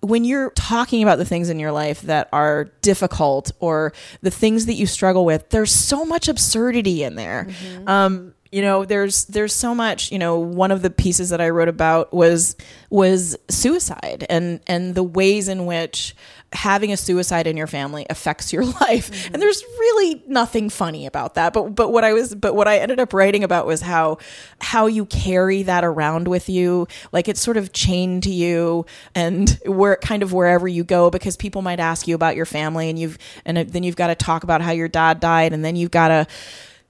when 0.00 0.22
you're 0.24 0.50
talking 0.50 1.02
about 1.02 1.16
the 1.18 1.24
things 1.24 1.48
in 1.48 1.58
your 1.58 1.72
life 1.72 2.02
that 2.02 2.28
are 2.32 2.64
difficult 2.82 3.50
or 3.58 3.92
the 4.20 4.30
things 4.30 4.66
that 4.66 4.74
you 4.74 4.86
struggle 4.86 5.24
with, 5.24 5.48
there's 5.48 5.72
so 5.72 6.04
much 6.04 6.28
absurdity 6.28 7.02
in 7.02 7.14
there. 7.14 7.48
Um, 7.86 8.34
you 8.54 8.62
know, 8.62 8.84
there's 8.84 9.24
there's 9.24 9.52
so 9.52 9.74
much. 9.74 10.12
You 10.12 10.18
know, 10.20 10.38
one 10.38 10.70
of 10.70 10.80
the 10.80 10.90
pieces 10.90 11.30
that 11.30 11.40
I 11.40 11.48
wrote 11.48 11.66
about 11.66 12.14
was 12.14 12.54
was 12.88 13.36
suicide 13.50 14.24
and 14.30 14.60
and 14.68 14.94
the 14.94 15.02
ways 15.02 15.48
in 15.48 15.66
which 15.66 16.14
having 16.52 16.92
a 16.92 16.96
suicide 16.96 17.48
in 17.48 17.56
your 17.56 17.66
family 17.66 18.06
affects 18.08 18.52
your 18.52 18.64
life. 18.80 19.10
Mm-hmm. 19.10 19.34
And 19.34 19.42
there's 19.42 19.60
really 19.60 20.22
nothing 20.28 20.70
funny 20.70 21.04
about 21.04 21.34
that. 21.34 21.52
But 21.52 21.74
but 21.74 21.90
what 21.90 22.04
I 22.04 22.12
was 22.12 22.32
but 22.32 22.54
what 22.54 22.68
I 22.68 22.78
ended 22.78 23.00
up 23.00 23.12
writing 23.12 23.42
about 23.42 23.66
was 23.66 23.80
how 23.80 24.18
how 24.60 24.86
you 24.86 25.04
carry 25.06 25.64
that 25.64 25.82
around 25.82 26.28
with 26.28 26.48
you. 26.48 26.86
Like 27.10 27.26
it's 27.26 27.40
sort 27.40 27.56
of 27.56 27.72
chained 27.72 28.22
to 28.22 28.30
you 28.30 28.86
and 29.16 29.58
where 29.66 29.96
kind 29.96 30.22
of 30.22 30.32
wherever 30.32 30.68
you 30.68 30.84
go 30.84 31.10
because 31.10 31.36
people 31.36 31.60
might 31.60 31.80
ask 31.80 32.06
you 32.06 32.14
about 32.14 32.36
your 32.36 32.46
family 32.46 32.88
and 32.88 33.00
you've 33.00 33.18
and 33.44 33.56
then 33.56 33.82
you've 33.82 33.96
got 33.96 34.08
to 34.08 34.14
talk 34.14 34.44
about 34.44 34.60
how 34.60 34.70
your 34.70 34.86
dad 34.86 35.18
died 35.18 35.52
and 35.52 35.64
then 35.64 35.74
you've 35.74 35.90
got 35.90 36.08
to 36.08 36.26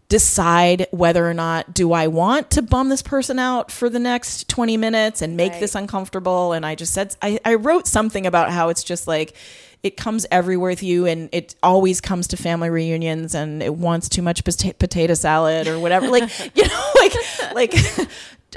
decide 0.09 0.87
whether 0.91 1.29
or 1.29 1.35
not 1.35 1.73
do 1.75 1.93
I 1.93 2.07
want 2.07 2.51
to 2.53 2.63
bum 2.63 2.89
this 2.89 3.03
person 3.03 3.39
out 3.39 3.71
for 3.71 3.89
the 3.89 3.99
next 3.99 4.49
20 4.49 4.77
minutes 4.77 5.23
and 5.23 5.37
make 5.37 5.53
Right. 5.53 5.61
this 5.61 5.75
uncomfortable? 5.75 6.53
And 6.53 6.65
I 6.67 6.75
just 6.75 6.93
said 6.93 7.17
I, 7.23 7.39
I 7.45 7.55
wrote 7.55 7.87
something 7.87 8.27
about 8.27 8.51
how 8.51 8.69
it's 8.69 8.85
just 8.85 9.07
like 9.09 9.35
it 9.83 9.97
comes 9.99 10.25
everywhere 10.31 10.71
with 10.71 10.83
you 10.83 11.05
and 11.07 11.29
it 11.33 11.55
always 11.63 12.01
comes 12.01 12.27
to 12.29 12.37
family 12.39 12.71
reunions 12.71 13.35
and 13.35 13.63
it 13.63 13.75
wants 13.75 14.09
too 14.09 14.23
much 14.23 14.43
pota- 14.45 14.79
potato 14.79 15.15
salad 15.15 15.67
or 15.69 15.79
whatever. 15.79 16.09
Like 16.09 16.31
you 16.57 16.67
know 16.67 16.93
like 16.97 17.13
like 17.55 17.75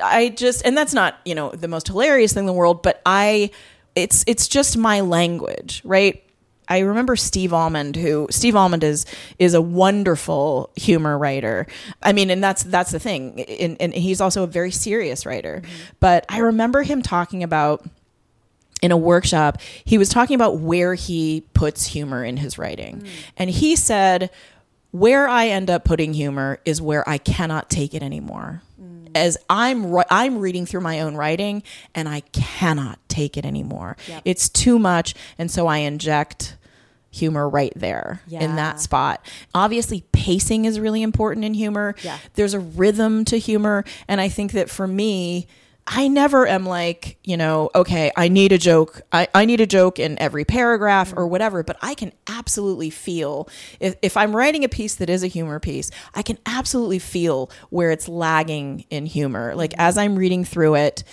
I 0.04 0.30
just 0.30 0.66
and 0.66 0.78
that's 0.78 0.94
not 0.94 1.18
you 1.26 1.34
know 1.36 1.50
the 1.52 1.68
most 1.68 1.88
hilarious 1.88 2.34
thing 2.34 2.44
in 2.44 2.48
the 2.48 2.54
world 2.54 2.84
but 2.84 3.02
I 3.06 3.52
it's 3.96 4.24
it's 4.28 4.48
just 4.48 4.78
my 4.78 5.00
language 5.02 5.82
right 5.84 6.24
I 6.70 6.80
remember 6.80 7.16
Steve 7.16 7.54
Almond, 7.54 7.96
who 7.96 8.28
Steve 8.30 8.56
Almond 8.56 8.84
is 8.84 9.06
is 9.40 9.54
a 9.54 9.62
wonderful 9.62 10.72
humor 10.76 11.18
writer. 11.18 11.68
I 12.02 12.14
mean, 12.14 12.30
and 12.30 12.44
that's 12.44 12.64
that's 12.64 12.92
the 12.92 13.00
thing, 13.00 13.42
and, 13.42 13.78
and 13.80 13.94
he's 13.94 14.22
also 14.22 14.44
a 14.44 14.48
very 14.48 14.72
serious 14.72 15.26
writer. 15.26 15.62
Mm-hmm. 15.64 15.84
But 16.00 16.26
I 16.30 16.40
remember 16.40 16.84
him 16.84 17.02
talking 17.02 17.44
about 17.44 17.86
in 18.82 18.92
a 18.92 18.98
workshop, 18.98 19.60
he 19.86 19.98
was 19.98 20.10
talking 20.10 20.36
about 20.36 20.60
where 20.60 20.94
he 20.94 21.44
puts 21.54 21.86
humor 21.86 22.24
in 22.24 22.38
his 22.38 22.58
writing, 22.58 23.02
mm. 23.02 23.10
and 23.38 23.50
he 23.50 23.76
said, 23.76 24.30
"Where 24.92 25.28
I 25.28 25.48
end 25.48 25.70
up 25.70 25.86
putting 25.86 26.14
humor 26.14 26.60
is 26.66 26.82
where 26.82 27.08
I 27.08 27.18
cannot 27.18 27.70
take 27.70 27.94
it 27.94 28.04
anymore." 28.04 28.62
Mm. 28.82 29.10
As 29.16 29.38
I'm 29.50 29.96
I'm 30.10 30.38
reading 30.38 30.66
through 30.66 30.82
my 30.82 31.00
own 31.00 31.16
writing 31.16 31.64
and 31.96 32.08
I 32.08 32.20
cannot 32.34 33.00
take 33.08 33.38
it 33.38 33.46
anymore. 33.46 33.98
Yep. 34.08 34.22
It's 34.26 34.50
too 34.50 34.78
much, 34.78 35.16
and 35.38 35.50
so 35.50 35.68
I 35.68 35.78
inject 35.78 36.57
humor 37.10 37.48
right 37.48 37.74
there 37.76 38.22
in 38.30 38.56
that 38.58 38.80
spot. 38.80 39.26
Obviously, 39.54 40.06
pacing 40.12 40.66
is 40.66 40.80
really 40.80 41.02
important 41.02 41.46
in 41.46 41.54
humor. 41.54 41.96
Yeah. 42.04 42.18
There's 42.34 42.54
a 42.54 42.60
rhythm 42.60 43.26
to 43.26 43.38
humor. 43.38 43.86
And 44.08 44.20
I 44.22 44.30
think 44.30 44.52
that 44.54 44.70
for 44.70 44.88
me, 44.88 45.48
I 45.90 46.10
never 46.10 46.46
am 46.46 46.66
like, 46.66 47.18
you 47.24 47.38
know, 47.38 47.70
okay, 47.74 48.12
I 48.18 48.28
need 48.28 48.52
a 48.52 48.58
joke. 48.58 49.02
I, 49.14 49.30
I 49.34 49.46
need 49.46 49.62
a 49.62 49.66
joke 49.66 50.00
in 50.00 50.20
every 50.20 50.44
paragraph 50.44 51.14
or 51.16 51.28
whatever, 51.28 51.64
but 51.64 51.78
I 51.82 51.96
can 51.96 52.12
absolutely 52.28 52.90
feel 52.90 53.48
if, 53.80 53.96
if 54.02 54.18
I'm 54.18 54.36
writing 54.36 54.66
a 54.66 54.70
piece 54.70 54.96
that 54.96 55.10
is 55.10 55.24
a 55.24 55.28
humor 55.28 55.62
piece, 55.62 55.90
I 56.14 56.24
can 56.24 56.40
absolutely 56.46 57.00
feel 57.00 57.50
where 57.70 57.92
it's 57.92 58.10
lagging 58.10 58.86
in 58.90 59.06
humor. 59.06 59.56
Like 59.56 59.74
as 59.78 59.98
I'm 59.98 60.18
reading 60.18 60.44
through 60.44 60.76
it, 60.76 61.06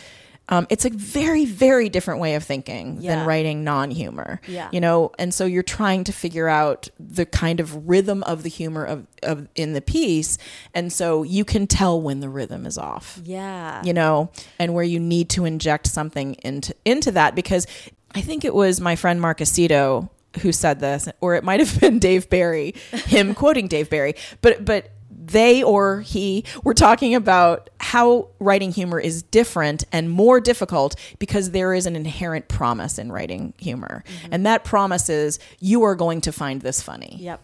um, 0.48 0.66
it's 0.68 0.84
a 0.84 0.90
very, 0.90 1.44
very 1.46 1.88
different 1.88 2.20
way 2.20 2.34
of 2.34 2.44
thinking 2.44 2.98
Yeah. 3.00 3.16
than 3.16 3.26
writing 3.26 3.64
non 3.64 3.90
humor. 3.90 4.40
Yeah. 4.46 4.68
You 4.72 4.80
know, 4.80 5.10
and 5.18 5.32
so 5.32 5.46
you're 5.46 5.62
trying 5.62 6.04
to 6.04 6.12
figure 6.12 6.48
out 6.48 6.88
the 7.00 7.24
kind 7.24 7.60
of 7.60 7.88
rhythm 7.88 8.22
of 8.24 8.42
the 8.42 8.50
humor 8.50 8.84
of, 8.84 9.06
of 9.22 9.48
in 9.54 9.72
the 9.72 9.80
piece. 9.80 10.36
And 10.74 10.92
so 10.92 11.22
you 11.22 11.44
can 11.44 11.66
tell 11.66 12.00
when 12.00 12.20
the 12.20 12.28
rhythm 12.28 12.66
is 12.66 12.76
off 12.76 13.18
Yeah. 13.24 13.82
you 13.84 13.94
know, 13.94 14.30
and 14.58 14.74
where 14.74 14.84
you 14.84 15.00
need 15.00 15.30
to 15.30 15.44
inject 15.46 15.86
something 15.86 16.34
into 16.44 16.74
into 16.84 17.10
that 17.12 17.34
because 17.34 17.66
I 18.14 18.20
think 18.20 18.44
it 18.44 18.54
was 18.54 18.80
my 18.80 18.96
friend 18.96 19.20
Mark 19.20 19.38
Aceto 19.38 20.10
who 20.40 20.50
said 20.50 20.80
this, 20.80 21.08
or 21.20 21.36
it 21.36 21.44
might 21.44 21.60
have 21.60 21.80
been 21.80 21.98
Dave 22.00 22.28
Barry, 22.28 22.74
him 23.06 23.34
quoting 23.34 23.68
Dave 23.68 23.88
Barry, 23.88 24.14
but 24.40 24.64
but 24.64 24.90
they 25.26 25.62
or 25.62 26.00
he 26.00 26.44
were 26.62 26.74
talking 26.74 27.14
about 27.14 27.70
how 27.80 28.28
writing 28.38 28.72
humor 28.72 29.00
is 29.00 29.22
different 29.22 29.84
and 29.92 30.10
more 30.10 30.40
difficult 30.40 30.96
because 31.18 31.50
there 31.50 31.74
is 31.74 31.86
an 31.86 31.96
inherent 31.96 32.48
promise 32.48 32.98
in 32.98 33.10
writing 33.10 33.54
humor. 33.58 34.04
Mm-hmm. 34.06 34.28
And 34.32 34.46
that 34.46 34.64
promise 34.64 35.08
is 35.08 35.38
you 35.60 35.82
are 35.82 35.94
going 35.94 36.20
to 36.22 36.32
find 36.32 36.60
this 36.60 36.82
funny 36.82 37.16
Yep. 37.20 37.40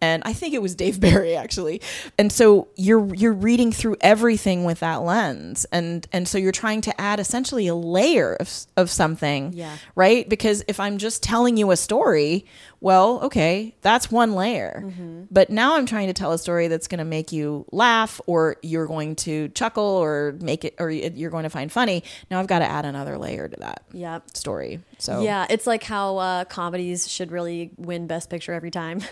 And 0.00 0.22
I 0.24 0.32
think 0.32 0.54
it 0.54 0.62
was 0.62 0.74
Dave 0.74 0.98
Barry 1.06 1.36
actually. 1.36 1.80
And 2.18 2.32
so 2.32 2.68
you're 2.76 3.14
you're 3.14 3.32
reading 3.32 3.72
through 3.72 3.96
everything 4.00 4.64
with 4.64 4.80
that 4.80 5.02
lens, 5.02 5.66
and 5.72 6.06
and 6.12 6.26
so 6.28 6.38
you're 6.38 6.52
trying 6.52 6.80
to 6.82 7.00
add 7.00 7.20
essentially 7.20 7.66
a 7.66 7.74
layer 7.74 8.34
of 8.36 8.50
of 8.76 8.90
something, 8.90 9.52
Yeah. 9.52 9.76
right? 9.94 10.28
Because 10.28 10.64
if 10.68 10.80
I'm 10.80 10.98
just 10.98 11.22
telling 11.22 11.56
you 11.56 11.70
a 11.70 11.76
story, 11.76 12.46
well, 12.80 13.20
okay, 13.24 13.74
that's 13.82 14.10
one 14.10 14.34
layer. 14.34 14.82
Mm-hmm. 14.86 15.22
But 15.30 15.50
now 15.50 15.76
I'm 15.76 15.84
trying 15.86 16.06
to 16.06 16.14
tell 16.14 16.32
a 16.32 16.38
story 16.38 16.68
that's 16.68 16.88
going 16.88 16.98
to 16.98 17.04
make 17.04 17.30
you 17.30 17.66
laugh, 17.72 18.20
or 18.26 18.56
you're 18.62 18.86
going 18.86 19.16
to 19.16 19.48
chuckle, 19.48 19.84
or 19.84 20.34
make 20.40 20.64
it, 20.64 20.74
or 20.78 20.90
you're 20.90 21.30
going 21.30 21.42
to 21.44 21.50
find 21.50 21.70
funny. 21.70 22.02
Now 22.30 22.40
I've 22.40 22.46
got 22.46 22.60
to 22.60 22.64
add 22.64 22.86
another 22.86 23.18
layer 23.18 23.48
to 23.48 23.56
that 23.60 23.82
Yep. 23.92 24.34
story. 24.36 24.80
So 24.98 25.20
Yeah, 25.22 25.46
it's 25.50 25.66
like 25.66 25.82
how 25.82 26.16
uh, 26.18 26.44
comedies 26.46 27.06
should 27.10 27.30
really 27.32 27.70
win 27.76 28.06
Best 28.06 28.30
Picture 28.30 28.52
every 28.54 28.70
time. 28.70 29.00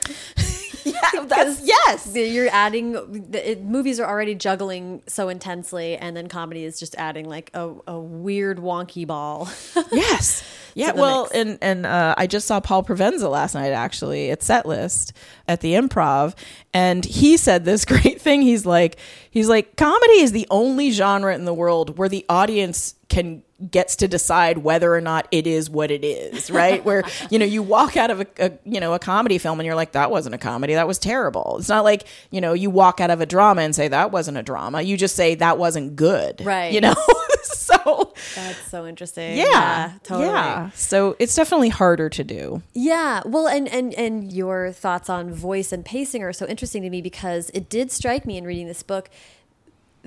yeah, 0.85 1.25
that's 1.27 1.61
yes. 1.63 2.11
You're 2.15 2.49
adding 2.51 2.93
the, 3.31 3.53
it, 3.53 3.63
movies 3.63 4.01
are 4.01 4.09
already 4.09 4.35
juggling 4.35 5.03
so 5.07 5.29
intensely, 5.29 5.97
and 5.97 6.17
then 6.17 6.29
comedy 6.29 6.65
is 6.65 6.79
just 6.79 6.95
adding 6.97 7.29
like 7.29 7.51
a, 7.55 7.75
a 7.87 7.99
weird 7.99 8.59
wonky 8.59 9.07
ball. 9.07 9.49
Yes. 9.91 10.45
Yeah. 10.75 10.93
Well, 10.93 11.25
mix. 11.25 11.35
and 11.35 11.59
and 11.61 11.87
uh, 11.87 12.15
I 12.17 12.27
just 12.27 12.47
saw 12.47 12.61
Paul 12.61 12.85
Provenza 12.85 13.31
last 13.31 13.55
night 13.55 13.71
actually 13.71 14.31
at 14.31 14.43
Set 14.43 14.67
List 14.67 15.13
at 15.47 15.61
the 15.61 15.73
Improv, 15.73 16.35
and 16.75 17.05
he 17.05 17.37
said 17.37 17.65
this 17.65 17.85
great 17.85 18.21
thing. 18.21 18.43
He's 18.43 18.67
like, 18.67 18.99
he's 19.31 19.49
like, 19.49 19.77
comedy 19.77 20.21
is 20.21 20.33
the 20.33 20.47
only 20.51 20.91
genre 20.91 21.35
in 21.35 21.45
the 21.45 21.55
world 21.55 21.99
where 21.99 22.09
the 22.09 22.25
audience 22.29 22.95
can 23.09 23.43
gets 23.73 23.97
to 23.97 24.07
decide 24.07 24.59
whether 24.59 24.95
or 24.95 25.01
not 25.01 25.27
it 25.33 25.45
is 25.45 25.69
what 25.69 25.91
it 25.91 26.05
is 26.05 26.49
right 26.63 26.85
where 26.85 27.03
you 27.29 27.41
know 27.41 27.45
you 27.45 27.61
walk 27.61 27.97
out 27.97 28.09
of 28.09 28.21
a, 28.21 28.27
a 28.39 28.53
you 28.65 28.79
know 28.79 28.95
a 28.95 29.01
comedy 29.01 29.37
film 29.37 29.59
and 29.59 29.67
you're 29.67 29.75
like 29.75 29.93
that 29.93 30.13
wasn't 30.13 30.33
a 30.33 30.39
comedy 30.39 30.75
that 30.75 30.87
was 30.87 30.97
terrible 30.97 31.57
it's 31.59 31.69
not 31.69 31.83
like 31.83 32.05
you 32.31 32.41
know 32.41 32.53
you 32.53 32.71
walk 32.71 33.01
out 33.01 33.11
of 33.11 33.21
a 33.21 33.27
drama 33.27 33.63
and 33.63 33.75
say 33.75 33.89
that 33.89 34.13
wasn't 34.13 34.37
a 34.37 34.45
drama 34.45 34.81
you 34.83 34.97
just 34.97 35.17
say 35.17 35.35
that 35.35 35.59
wasn't 35.59 35.97
good 35.97 36.41
Right. 36.45 36.73
you 36.73 36.81
know 36.81 36.95
so 37.43 38.13
That's 38.37 38.71
so 38.71 38.87
interesting. 38.87 39.37
yeah, 39.37 39.93
totally. 40.03 40.29
Yeah. 40.29 40.71
So 40.71 41.17
it's 41.19 41.35
definitely 41.35 41.69
harder 41.69 42.09
to 42.11 42.25
do. 42.25 42.63
Yeah, 42.75 43.23
well, 43.25 43.47
and 43.47 43.69
and 43.69 43.95
and 43.95 44.33
your 44.33 44.73
thoughts 44.73 45.09
on 45.09 45.33
voice 45.33 45.71
and 45.73 45.85
pacing 45.85 46.23
are 46.23 46.33
so 46.33 46.47
interesting 46.47 46.83
to 46.83 46.91
me 46.91 47.01
because 47.03 47.51
it 47.55 47.69
did 47.69 47.91
strike 47.93 48.27
me 48.27 48.37
in 48.37 48.45
reading 48.45 48.67
this 48.67 48.83
book 48.83 49.09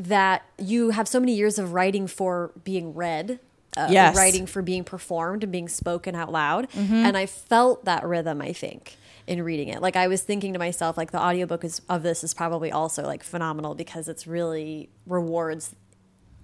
that 0.07 0.43
you 0.57 0.89
have 0.91 1.07
so 1.07 1.19
many 1.19 1.33
years 1.35 1.57
of 1.59 1.73
writing 1.73 2.07
for 2.07 2.51
being 2.63 2.93
read, 2.93 3.39
uh, 3.77 3.87
Yes. 3.89 4.15
writing 4.15 4.45
for 4.45 4.61
being 4.61 4.83
performed 4.83 5.43
and 5.43 5.51
being 5.51 5.67
spoken 5.67 6.15
out 6.15 6.31
loud, 6.31 6.67
and 6.75 7.17
I 7.17 7.25
felt 7.25 7.85
that 7.85 8.03
rhythm. 8.05 8.41
I 8.41 8.53
think 8.53 8.97
in 9.27 9.43
reading 9.43 9.67
it, 9.69 9.81
like 9.81 9.95
I 9.95 10.07
was 10.07 10.21
thinking 10.23 10.53
to 10.53 10.59
myself, 10.59 10.97
like 10.97 11.11
the 11.11 11.21
audiobook 11.21 11.63
is 11.63 11.81
of 11.87 12.03
this 12.03 12.23
is 12.23 12.33
probably 12.33 12.71
also 12.71 13.03
like 13.03 13.23
phenomenal 13.23 13.75
because 13.75 14.07
it's 14.09 14.25
really 14.27 14.89
rewards 15.05 15.75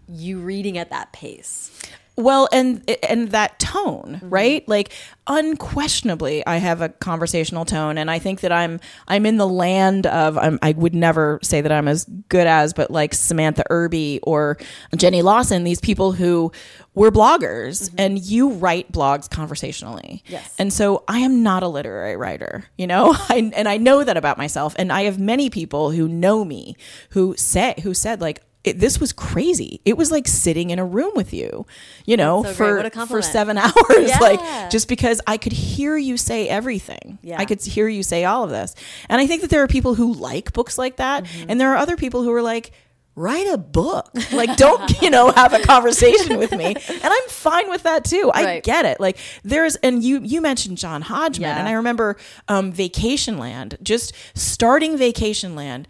you 0.07 0.39
reading 0.39 0.77
at 0.77 0.89
that 0.89 1.11
pace. 1.11 1.71
Well, 2.17 2.49
and 2.51 2.83
and 3.07 3.29
that 3.29 3.59
tone, 3.59 4.15
mm-hmm. 4.17 4.29
right? 4.29 4.67
Like 4.67 4.91
unquestionably, 5.27 6.45
I 6.47 6.57
have 6.57 6.81
a 6.81 6.89
conversational 6.89 7.63
tone, 7.63 7.99
and 7.99 8.09
I 8.09 8.17
think 8.17 8.41
that 8.41 8.51
I'm 8.51 8.79
I'm 9.07 9.27
in 9.27 9.37
the 9.37 9.47
land 9.47 10.07
of 10.07 10.35
I'm, 10.35 10.57
I 10.63 10.71
would 10.71 10.95
never 10.95 11.39
say 11.43 11.61
that 11.61 11.71
I'm 11.71 11.87
as 11.87 12.05
good 12.27 12.47
as, 12.47 12.73
but 12.73 12.89
like 12.89 13.13
Samantha 13.13 13.63
Irby 13.69 14.19
or 14.23 14.57
Jenny 14.95 15.21
Lawson, 15.21 15.63
these 15.63 15.79
people 15.79 16.11
who 16.11 16.51
were 16.95 17.11
bloggers, 17.11 17.83
mm-hmm. 17.83 17.95
and 17.99 18.25
you 18.25 18.49
write 18.49 18.91
blogs 18.91 19.29
conversationally. 19.29 20.23
Yes. 20.25 20.55
and 20.57 20.73
so 20.73 21.03
I 21.07 21.19
am 21.19 21.43
not 21.43 21.61
a 21.61 21.67
literary 21.67 22.17
writer, 22.17 22.65
you 22.77 22.87
know, 22.87 23.13
I, 23.29 23.51
and 23.55 23.69
I 23.69 23.77
know 23.77 24.03
that 24.03 24.17
about 24.17 24.39
myself, 24.39 24.75
and 24.79 24.91
I 24.91 25.03
have 25.03 25.19
many 25.19 25.51
people 25.51 25.91
who 25.91 26.07
know 26.07 26.43
me 26.43 26.75
who 27.11 27.35
say 27.37 27.75
who 27.83 27.93
said 27.93 28.21
like. 28.21 28.41
It, 28.63 28.79
this 28.79 28.99
was 28.99 29.13
crazy. 29.13 29.79
It 29.85 29.95
was 29.97 30.11
like 30.11 30.27
sitting 30.27 30.71
in 30.71 30.79
a 30.79 30.85
room 30.85 31.11
with 31.15 31.33
you, 31.33 31.65
you 32.05 32.17
know, 32.17 32.43
so 32.43 32.53
for 32.53 32.89
for 33.07 33.21
seven 33.21 33.57
hours. 33.57 33.73
Yeah. 33.99 34.17
Like 34.19 34.69
just 34.69 34.89
because 34.89 35.21
I 35.25 35.37
could 35.37 35.53
hear 35.53 35.95
you 35.95 36.17
say 36.17 36.49
everything. 36.49 37.17
Yeah. 37.21 37.37
I 37.39 37.45
could 37.45 37.61
hear 37.63 37.87
you 37.87 38.03
say 38.03 38.25
all 38.25 38.43
of 38.43 38.49
this. 38.49 38.75
And 39.07 39.21
I 39.21 39.27
think 39.27 39.41
that 39.41 39.49
there 39.49 39.63
are 39.63 39.67
people 39.67 39.95
who 39.95 40.13
like 40.13 40.51
books 40.53 40.77
like 40.77 40.97
that. 40.97 41.23
Mm-hmm. 41.23 41.45
And 41.49 41.61
there 41.61 41.71
are 41.73 41.77
other 41.77 41.95
people 41.95 42.23
who 42.23 42.31
are 42.33 42.41
like, 42.41 42.71
write 43.15 43.47
a 43.51 43.57
book. 43.57 44.09
Like, 44.31 44.57
don't, 44.57 45.01
you 45.01 45.09
know, 45.09 45.31
have 45.31 45.53
a 45.53 45.59
conversation 45.59 46.37
with 46.37 46.51
me. 46.51 46.65
And 46.65 47.01
I'm 47.03 47.27
fine 47.29 47.69
with 47.69 47.83
that 47.83 48.03
too. 48.05 48.29
I 48.33 48.43
Right. 48.43 48.63
get 48.63 48.85
it. 48.85 48.99
Like 48.99 49.17
there's, 49.43 49.75
and 49.77 50.03
you, 50.03 50.19
you 50.23 50.41
mentioned 50.41 50.77
John 50.77 51.01
Hodgman. 51.03 51.49
Yeah. 51.49 51.57
And 51.57 51.67
I 51.67 51.71
remember 51.73 52.17
um, 52.49 52.71
Vacation 52.71 53.37
Land, 53.37 53.77
just 53.81 54.13
starting 54.35 54.97
Vacation 54.97 55.55
Land 55.55 55.87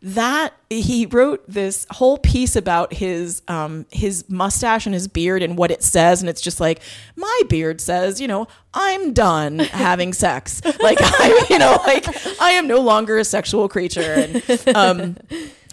that 0.00 0.54
he 0.70 1.06
wrote 1.06 1.42
this 1.48 1.86
whole 1.90 2.18
piece 2.18 2.54
about 2.54 2.92
his 2.92 3.42
um 3.48 3.84
his 3.90 4.28
mustache 4.28 4.86
and 4.86 4.94
his 4.94 5.08
beard 5.08 5.42
and 5.42 5.58
what 5.58 5.70
it 5.70 5.82
says. 5.82 6.20
And 6.20 6.28
it's 6.28 6.40
just 6.40 6.60
like 6.60 6.80
my 7.16 7.40
beard 7.48 7.80
says 7.80 8.20
you 8.20 8.28
know 8.28 8.46
i'm 8.74 9.12
done 9.12 9.58
having 9.58 10.12
sex. 10.12 10.60
Like 10.80 10.98
i 11.02 11.46
you 11.50 11.58
know 11.58 11.78
like 11.86 12.06
i 12.40 12.52
am 12.52 12.68
no 12.68 12.80
longer 12.80 13.18
a 13.18 13.24
sexual 13.24 13.68
creature. 13.68 14.00
And 14.14 14.76
um 14.76 15.16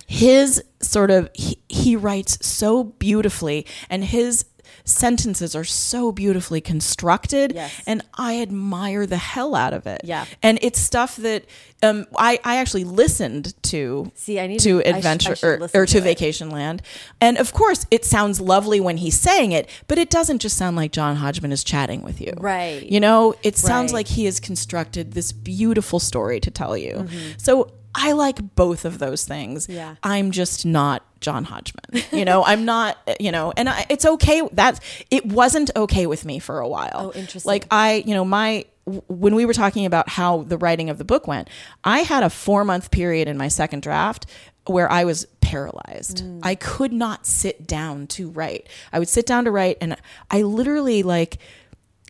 his 0.08 0.64
sort 0.82 1.12
of 1.12 1.30
he, 1.34 1.60
he 1.70 1.96
writes 1.96 2.44
so 2.46 2.84
beautifully. 2.84 3.66
And 3.90 4.04
his 4.04 4.46
sentences 4.86 5.56
are 5.56 5.64
so 5.64 6.12
beautifully 6.12 6.62
constructed 6.62 7.52
Yes. 7.54 7.74
and 7.88 8.04
i 8.18 8.40
admire 8.42 9.06
the 9.08 9.18
hell 9.18 9.56
out 9.56 9.74
of 9.74 9.88
it 9.88 10.02
Yeah. 10.04 10.26
and 10.44 10.60
it's 10.62 10.80
stuff 10.80 11.16
that 11.18 11.46
um, 11.84 12.06
I, 12.18 12.40
I 12.44 12.56
actually 12.58 12.86
listened 12.86 13.54
to 13.64 14.12
See, 14.16 14.40
I 14.40 14.48
need 14.48 14.60
to 14.62 14.82
to- 14.82 14.88
I 14.88 14.92
sh- 14.92 14.94
I 14.94 14.98
adventure 14.98 15.36
or, 15.44 15.70
or 15.74 15.86
to 15.86 15.94
to 15.94 16.02
vacation 16.02 16.50
land 16.50 16.82
and 17.20 17.38
of 17.38 17.52
course 17.54 17.86
it 17.92 18.06
sounds 18.06 18.40
lovely 18.40 18.80
when 18.80 18.98
he's 18.98 19.20
saying 19.20 19.52
it 19.52 19.70
but 19.88 19.98
it 19.98 20.10
doesn't 20.10 20.40
just 20.40 20.56
sound 20.58 20.76
like 20.78 20.92
john 20.92 21.16
hodgman 21.18 21.52
is 21.52 21.64
chatting 21.64 22.02
with 22.04 22.22
you 22.22 22.34
Right. 22.38 22.84
you 22.84 23.00
know 23.00 23.34
it 23.44 23.58
sounds 23.58 23.92
Right. 23.92 24.00
like 24.00 24.08
he 24.08 24.26
has 24.26 24.40
constructed 24.40 25.14
this 25.14 25.32
beautiful 25.32 26.00
story 26.00 26.40
to 26.40 26.52
tell 26.52 26.78
you 26.78 26.94
Mm-hmm. 26.94 27.32
so 27.38 27.72
i 27.96 28.12
like 28.12 28.56
both 28.56 28.86
of 28.86 29.00
those 29.00 29.26
things 29.26 29.68
Yeah. 29.70 29.96
i'm 30.04 30.32
just 30.32 30.66
not 30.66 31.04
john 31.22 31.44
hodgman 31.46 32.04
you 32.12 32.26
know 32.26 32.44
i'm 32.46 32.66
not 32.66 32.98
you 33.20 33.32
know 33.32 33.52
and 33.58 33.68
I, 33.70 33.86
it's 33.90 34.06
okay 34.06 34.48
That's, 34.52 34.80
it 35.10 35.26
wasn't 35.26 35.72
okay 35.76 36.06
with 36.06 36.26
me 36.26 36.38
for 36.40 36.60
a 36.60 36.68
while 36.68 37.12
Oh, 37.16 37.20
interesting. 37.20 37.50
like 37.50 37.66
I, 37.72 38.04
you 38.06 38.14
know, 38.14 38.24
my 38.26 38.66
when 39.08 39.34
we 39.34 39.46
were 39.46 39.54
talking 39.54 39.88
about 39.88 40.10
how 40.10 40.44
the 40.44 40.58
writing 40.60 40.92
of 40.92 41.00
the 41.00 41.06
book 41.06 41.26
went, 41.28 41.50
I 41.84 42.00
had 42.02 42.22
a 42.22 42.28
4-month 42.28 42.92
period 42.92 43.28
in 43.28 43.36
my 43.36 43.48
second 43.48 43.82
draft 43.82 44.28
where 44.68 44.92
I 44.92 45.06
was 45.06 45.26
paralyzed. 45.42 46.24
Mm. 46.24 46.42
I 46.44 46.54
could 46.54 46.94
not 46.94 47.26
sit 47.26 47.66
down 47.66 48.06
to 48.08 48.30
write. 48.30 48.68
I 48.94 49.00
would 49.00 49.10
sit 49.10 49.26
down 49.26 49.46
to 49.46 49.52
write 49.52 49.78
and 49.82 49.96
I 50.30 50.44
literally 50.44 51.02
like 51.02 51.38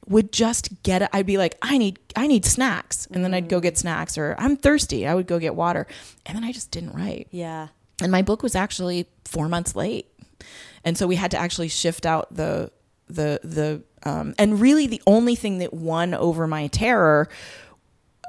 would 0.08 0.32
just 0.32 0.84
get 0.84 1.02
it. 1.02 1.10
I'd 1.14 1.26
be 1.26 1.38
like, 1.38 1.58
I 1.62 1.78
need 1.78 2.00
I 2.16 2.28
need 2.28 2.46
snacks. 2.46 3.08
And 3.12 3.24
then 3.24 3.34
I'd 3.34 3.50
go 3.50 3.60
get 3.60 3.78
snacks 3.78 4.18
or 4.18 4.36
I'm 4.38 4.56
thirsty. 4.58 5.08
I 5.08 5.16
would 5.16 5.28
go 5.28 5.40
get 5.40 5.56
water. 5.56 5.88
And 6.26 6.36
then 6.36 6.44
I 6.44 6.52
just 6.52 6.72
didn't 6.72 6.94
write 6.94 7.28
Yeah. 7.32 7.70
and 8.02 8.12
my 8.12 8.22
book 8.22 8.44
was 8.44 8.56
actually 8.56 9.08
four 9.26 9.48
months 9.50 9.76
late 9.76 10.08
and 10.84 10.98
so 10.98 11.08
we 11.08 11.16
had 11.16 11.32
to 11.32 11.38
actually 11.38 11.68
shift 11.70 12.06
out 12.06 12.34
the 12.36 12.70
the 13.08 13.40
the 13.44 13.82
um, 14.08 14.36
and 14.38 14.60
really 14.62 14.86
the 14.88 15.02
only 15.08 15.36
thing 15.36 15.58
that 15.60 15.74
won 15.74 16.14
over 16.14 16.46
my 16.46 16.68
terror 16.68 17.28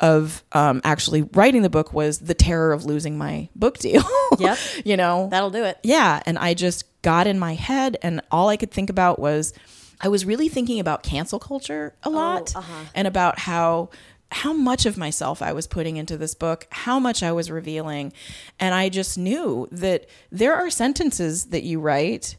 of 0.00 0.42
um, 0.52 0.80
actually 0.84 1.22
writing 1.32 1.62
the 1.62 1.70
book 1.70 1.92
was 1.92 2.18
the 2.18 2.34
terror 2.34 2.72
of 2.72 2.84
losing 2.84 3.16
my 3.18 3.48
book 3.56 3.78
deal 3.78 4.02
Yep. 4.38 4.58
you 4.84 4.96
know 4.96 5.28
That'll 5.30 5.50
do 5.50 5.64
it. 5.64 5.78
yeah 5.82 6.22
and 6.26 6.38
i 6.38 6.52
just 6.54 6.84
got 7.02 7.26
in 7.26 7.38
my 7.38 7.54
head 7.54 7.96
and 8.02 8.20
all 8.30 8.48
i 8.48 8.56
could 8.56 8.70
think 8.70 8.90
about 8.90 9.18
was 9.18 9.52
i 10.00 10.08
was 10.08 10.24
really 10.24 10.48
thinking 10.48 10.80
about 10.80 11.02
cancel 11.02 11.38
culture 11.38 11.94
a 12.02 12.10
lot 12.10 12.54
uh-huh. 12.54 12.84
and 12.94 13.06
about 13.08 13.40
how 13.40 13.88
how 14.32 14.52
much 14.52 14.86
of 14.86 14.96
myself 14.96 15.42
i 15.42 15.52
was 15.52 15.66
putting 15.66 15.96
into 15.96 16.16
this 16.16 16.34
book 16.34 16.66
how 16.70 16.98
much 16.98 17.22
i 17.22 17.30
was 17.32 17.50
revealing 17.50 18.12
and 18.58 18.74
i 18.74 18.88
just 18.88 19.16
knew 19.16 19.68
that 19.70 20.06
there 20.30 20.54
are 20.54 20.70
sentences 20.70 21.46
that 21.46 21.62
you 21.62 21.80
write 21.80 22.36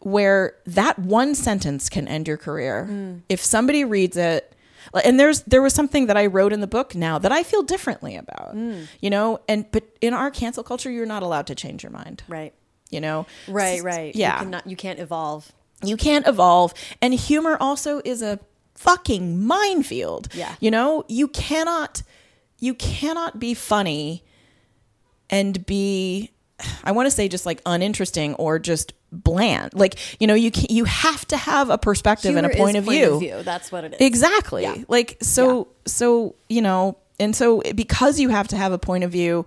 where 0.00 0.54
that 0.64 0.98
one 0.98 1.34
sentence 1.34 1.88
can 1.88 2.06
end 2.06 2.28
your 2.28 2.36
career 2.36 3.20
if 3.28 3.42
somebody 3.42 3.84
reads 3.84 4.16
it 4.16 4.54
and 5.04 5.18
there's 5.18 5.42
there 5.42 5.60
was 5.60 5.74
something 5.74 6.06
that 6.06 6.16
I 6.16 6.26
wrote 6.26 6.52
in 6.52 6.60
the 6.60 6.66
book 6.66 6.94
now 6.94 7.18
that 7.18 7.32
I 7.32 7.42
feel 7.42 7.62
differently 7.62 8.16
about, 8.16 8.56
you 9.00 9.10
know. 9.10 9.40
And 9.48 9.70
but 9.70 9.84
in 10.00 10.14
our 10.14 10.30
cancel 10.30 10.62
culture, 10.64 10.90
you're 10.90 11.06
not 11.06 11.22
allowed 11.22 11.46
to 11.48 11.54
change 11.54 11.82
your 11.82 11.92
mind, 11.92 12.22
Right. 12.28 12.54
you 12.90 13.00
know. 13.00 13.26
Right, 13.48 13.82
right. 13.82 14.14
Yeah, 14.14 14.38
You, 14.38 14.44
cannot, 14.44 14.66
you 14.66 14.76
can't 14.76 14.98
evolve. 14.98 15.52
You 15.82 15.96
can't 15.96 16.26
evolve 16.26 16.74
and 17.00 17.14
humor 17.14 17.56
also 17.60 18.00
is 18.04 18.22
a 18.22 18.38
fucking 18.74 19.44
minefield 19.44 20.28
Yeah. 20.34 20.54
you 20.60 20.70
know 20.70 21.04
you 21.08 21.28
cannot 21.28 22.02
you 22.58 22.74
cannot 22.74 23.38
be 23.38 23.54
funny 23.54 24.22
and 25.30 25.64
be 25.66 26.30
i 26.84 26.92
want 26.92 27.06
to 27.06 27.10
say 27.10 27.28
just 27.28 27.46
like 27.46 27.60
uninteresting 27.66 28.34
or 28.34 28.58
just 28.58 28.92
bland 29.12 29.72
like 29.74 29.96
you 30.20 30.26
know 30.26 30.34
you 30.34 30.50
can, 30.50 30.66
you 30.68 30.84
have 30.84 31.26
to 31.28 31.36
have 31.36 31.70
a 31.70 31.78
perspective 31.78 32.36
and 32.36 32.46
a 32.46 32.50
Humor 32.50 32.64
point, 32.64 32.76
is 32.76 32.86
of, 32.86 32.92
view. 32.92 33.18
view. 33.20 33.42
That's 33.42 33.70
what 33.72 33.84
it 33.84 33.94
is. 33.94 34.00
exactly 34.00 34.62
Yeah. 34.64 34.76
like 34.88 35.16
so 35.22 35.68
so 35.86 36.34
you 36.48 36.60
know 36.62 36.98
and 37.20 37.34
so 37.34 37.62
because 37.74 38.20
you 38.20 38.28
have 38.28 38.48
to 38.48 38.56
have 38.56 38.72
a 38.72 38.78
point 38.78 39.04
of 39.04 39.10
view 39.10 39.46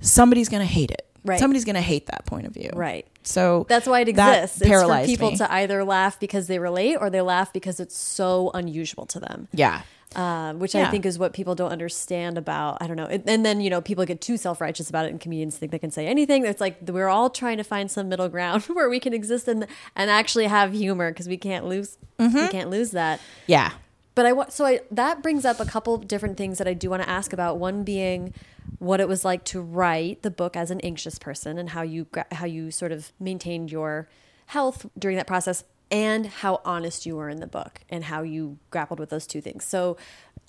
somebody's 0.00 0.48
going 0.48 0.60
to 0.66 0.72
hate 0.72 0.90
it 0.90 1.06
Right. 1.26 1.38
somebody's 1.40 1.64
going 1.64 1.74
to 1.74 1.80
hate 1.80 2.06
that 2.06 2.24
point 2.26 2.46
of 2.46 2.52
view 2.54 2.70
Right. 2.74 3.06
so 3.22 3.66
That's 3.68 3.86
why 3.86 4.00
it 4.00 4.08
exists. 4.08 4.60
It's 4.60 4.70
for 4.82 5.04
people 5.04 5.30
me. 5.32 5.36
to 5.38 5.52
either 5.52 5.84
laugh 5.84 6.18
because 6.20 6.46
they 6.46 6.58
relate 6.58 6.96
or 6.96 7.10
they 7.10 7.20
laugh 7.20 7.52
because 7.52 7.80
it's 7.80 7.96
so 7.98 8.50
unusual 8.54 9.06
to 9.06 9.20
them. 9.20 9.48
yeah 9.52 9.82
uh, 10.14 10.54
which 10.54 10.74
Yeah. 10.74 10.86
I 10.86 10.90
think 10.90 11.04
is 11.04 11.18
what 11.18 11.34
people 11.34 11.54
don't 11.54 11.72
understand 11.72 12.38
about. 12.38 12.78
I 12.80 12.86
don't 12.86 12.96
know. 12.96 13.04
And 13.06 13.44
then, 13.44 13.60
you 13.60 13.68
know, 13.68 13.82
people 13.82 14.04
get 14.06 14.20
too 14.22 14.38
self 14.38 14.62
righteous 14.62 14.88
about 14.88 15.04
it, 15.04 15.10
and 15.10 15.20
comedians 15.20 15.58
think 15.58 15.72
they 15.72 15.78
can 15.80 15.90
say 15.90 16.06
anything. 16.06 16.46
It's 16.46 16.60
like 16.60 16.78
we're 16.88 17.08
all 17.08 17.28
trying 17.28 17.58
to 17.58 17.64
find 17.64 17.90
some 17.90 18.08
middle 18.08 18.28
ground 18.30 18.62
where 18.76 18.88
we 18.88 18.98
can 18.98 19.12
exist 19.12 19.46
and 19.46 19.66
and 19.94 20.08
actually 20.10 20.46
have 20.46 20.72
humor 20.72 21.10
because 21.10 21.28
we 21.28 21.36
can't 21.36 21.66
lose 21.66 21.98
Mm-hmm. 22.18 22.38
we 22.38 22.48
can't 22.48 22.70
lose 22.70 22.92
that. 22.92 23.20
yeah 23.46 23.72
But 24.14 24.24
I 24.24 24.32
want 24.32 24.52
so 24.52 24.64
I 24.64 24.80
that 24.90 25.22
brings 25.22 25.44
up 25.44 25.60
a 25.60 25.66
couple 25.66 25.98
different 25.98 26.38
things 26.38 26.56
that 26.58 26.68
I 26.68 26.72
do 26.72 26.88
want 26.88 27.02
to 27.02 27.08
ask 27.10 27.34
about. 27.34 27.58
One 27.58 27.82
being 27.82 28.32
what 28.78 29.00
it 29.00 29.08
was 29.08 29.24
like 29.24 29.44
to 29.44 29.60
write 29.60 30.22
the 30.22 30.30
book 30.30 30.56
as 30.56 30.70
an 30.70 30.80
anxious 30.80 31.18
person 31.18 31.58
and 31.58 31.70
how 31.70 31.82
you 31.82 32.06
how 32.32 32.46
you 32.46 32.70
sort 32.70 32.92
of 32.92 33.12
maintained 33.18 33.70
your 33.70 34.08
health 34.46 34.86
during 34.98 35.16
that 35.16 35.26
process 35.26 35.64
and 35.90 36.26
how 36.26 36.60
honest 36.64 37.06
you 37.06 37.16
were 37.16 37.28
in 37.28 37.40
the 37.40 37.46
book 37.46 37.80
and 37.88 38.04
how 38.04 38.22
you 38.22 38.58
grappled 38.70 38.98
with 38.98 39.10
those 39.10 39.26
two 39.26 39.40
things. 39.40 39.64
So 39.64 39.96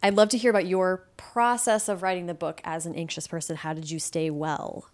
I'd 0.02 0.16
love 0.16 0.30
to 0.30 0.38
hear 0.38 0.50
about 0.50 0.68
your 0.68 1.08
process 1.16 1.90
of 1.90 2.02
writing 2.04 2.26
the 2.26 2.34
book 2.34 2.62
as 2.64 2.86
an 2.86 2.96
anxious 2.96 3.28
person. 3.28 3.56
How 3.56 3.74
did 3.74 3.90
you 3.90 4.00
stay 4.00 4.30
well? 4.30 4.90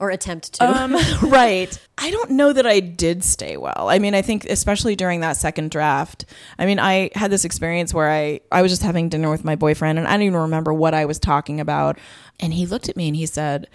Or 0.00 0.10
attempt 0.10 0.54
to. 0.54 0.64
Um, 0.64 0.96
right. 1.22 1.76
I 1.96 2.10
don't 2.12 2.30
know 2.30 2.52
that 2.52 2.66
I 2.66 2.78
did 2.78 3.24
stay 3.24 3.56
well. 3.56 3.88
I 3.88 3.98
mean, 3.98 4.14
I 4.14 4.22
think 4.22 4.44
especially 4.44 4.94
during 4.94 5.20
that 5.20 5.36
second 5.36 5.72
draft. 5.72 6.24
I 6.56 6.66
mean, 6.66 6.78
I 6.78 7.10
had 7.16 7.32
this 7.32 7.44
experience 7.44 7.92
where 7.92 8.08
I 8.08 8.40
I 8.52 8.62
was 8.62 8.70
just 8.70 8.82
having 8.82 9.08
dinner 9.08 9.28
with 9.28 9.44
my 9.44 9.56
boyfriend 9.56 9.98
and 9.98 10.06
I 10.06 10.12
don't 10.12 10.22
even 10.22 10.40
remember 10.40 10.72
what 10.72 10.94
I 10.94 11.04
was 11.04 11.18
talking 11.18 11.58
about, 11.58 11.98
and 12.38 12.54
he 12.54 12.64
looked 12.64 12.88
at 12.88 12.96
me 12.96 13.08
and 13.08 13.16
he 13.16 13.26
said, 13.26 13.68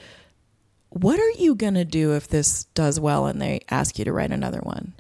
"What 0.90 1.20
are 1.20 1.32
you 1.32 1.56
going 1.56 1.74
to 1.74 1.84
do 1.84 2.14
if 2.14 2.30
this 2.30 2.66
does 2.74 3.02
well 3.02 3.26
and 3.26 3.41
they 3.41 3.60
ask 3.70 4.00
you 4.00 4.06
to 4.06 4.14
write 4.14 4.32
another 4.32 4.62
one?" 4.62 4.94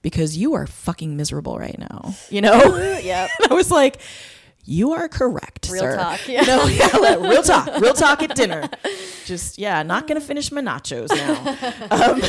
Because 0.00 0.38
you 0.38 0.54
are 0.54 0.66
fucking 0.66 1.14
miserable 1.14 1.58
right 1.58 1.78
now. 1.78 2.14
You 2.30 2.40
know? 2.40 2.98
yep. 3.02 3.28
I 3.50 3.52
was 3.52 3.70
like, 3.70 4.00
"You 4.64 4.92
are 4.92 5.08
correct, 5.08 5.68
Real 5.70 5.82
sir." 5.82 5.96
talk, 5.96 6.20
yeah. 6.28 6.42
Know, 6.42 6.66
yeah, 6.66 7.16
real 7.16 7.42
talk, 7.42 7.80
real 7.80 7.94
talk 7.94 8.22
at 8.22 8.34
dinner. 8.34 8.68
just 9.24 9.58
yeah, 9.58 9.82
not 9.82 10.06
gonna 10.06 10.20
finish 10.20 10.50
my 10.52 10.60
nachos 10.60 11.08
now. 11.08 11.40
um, 11.90 12.20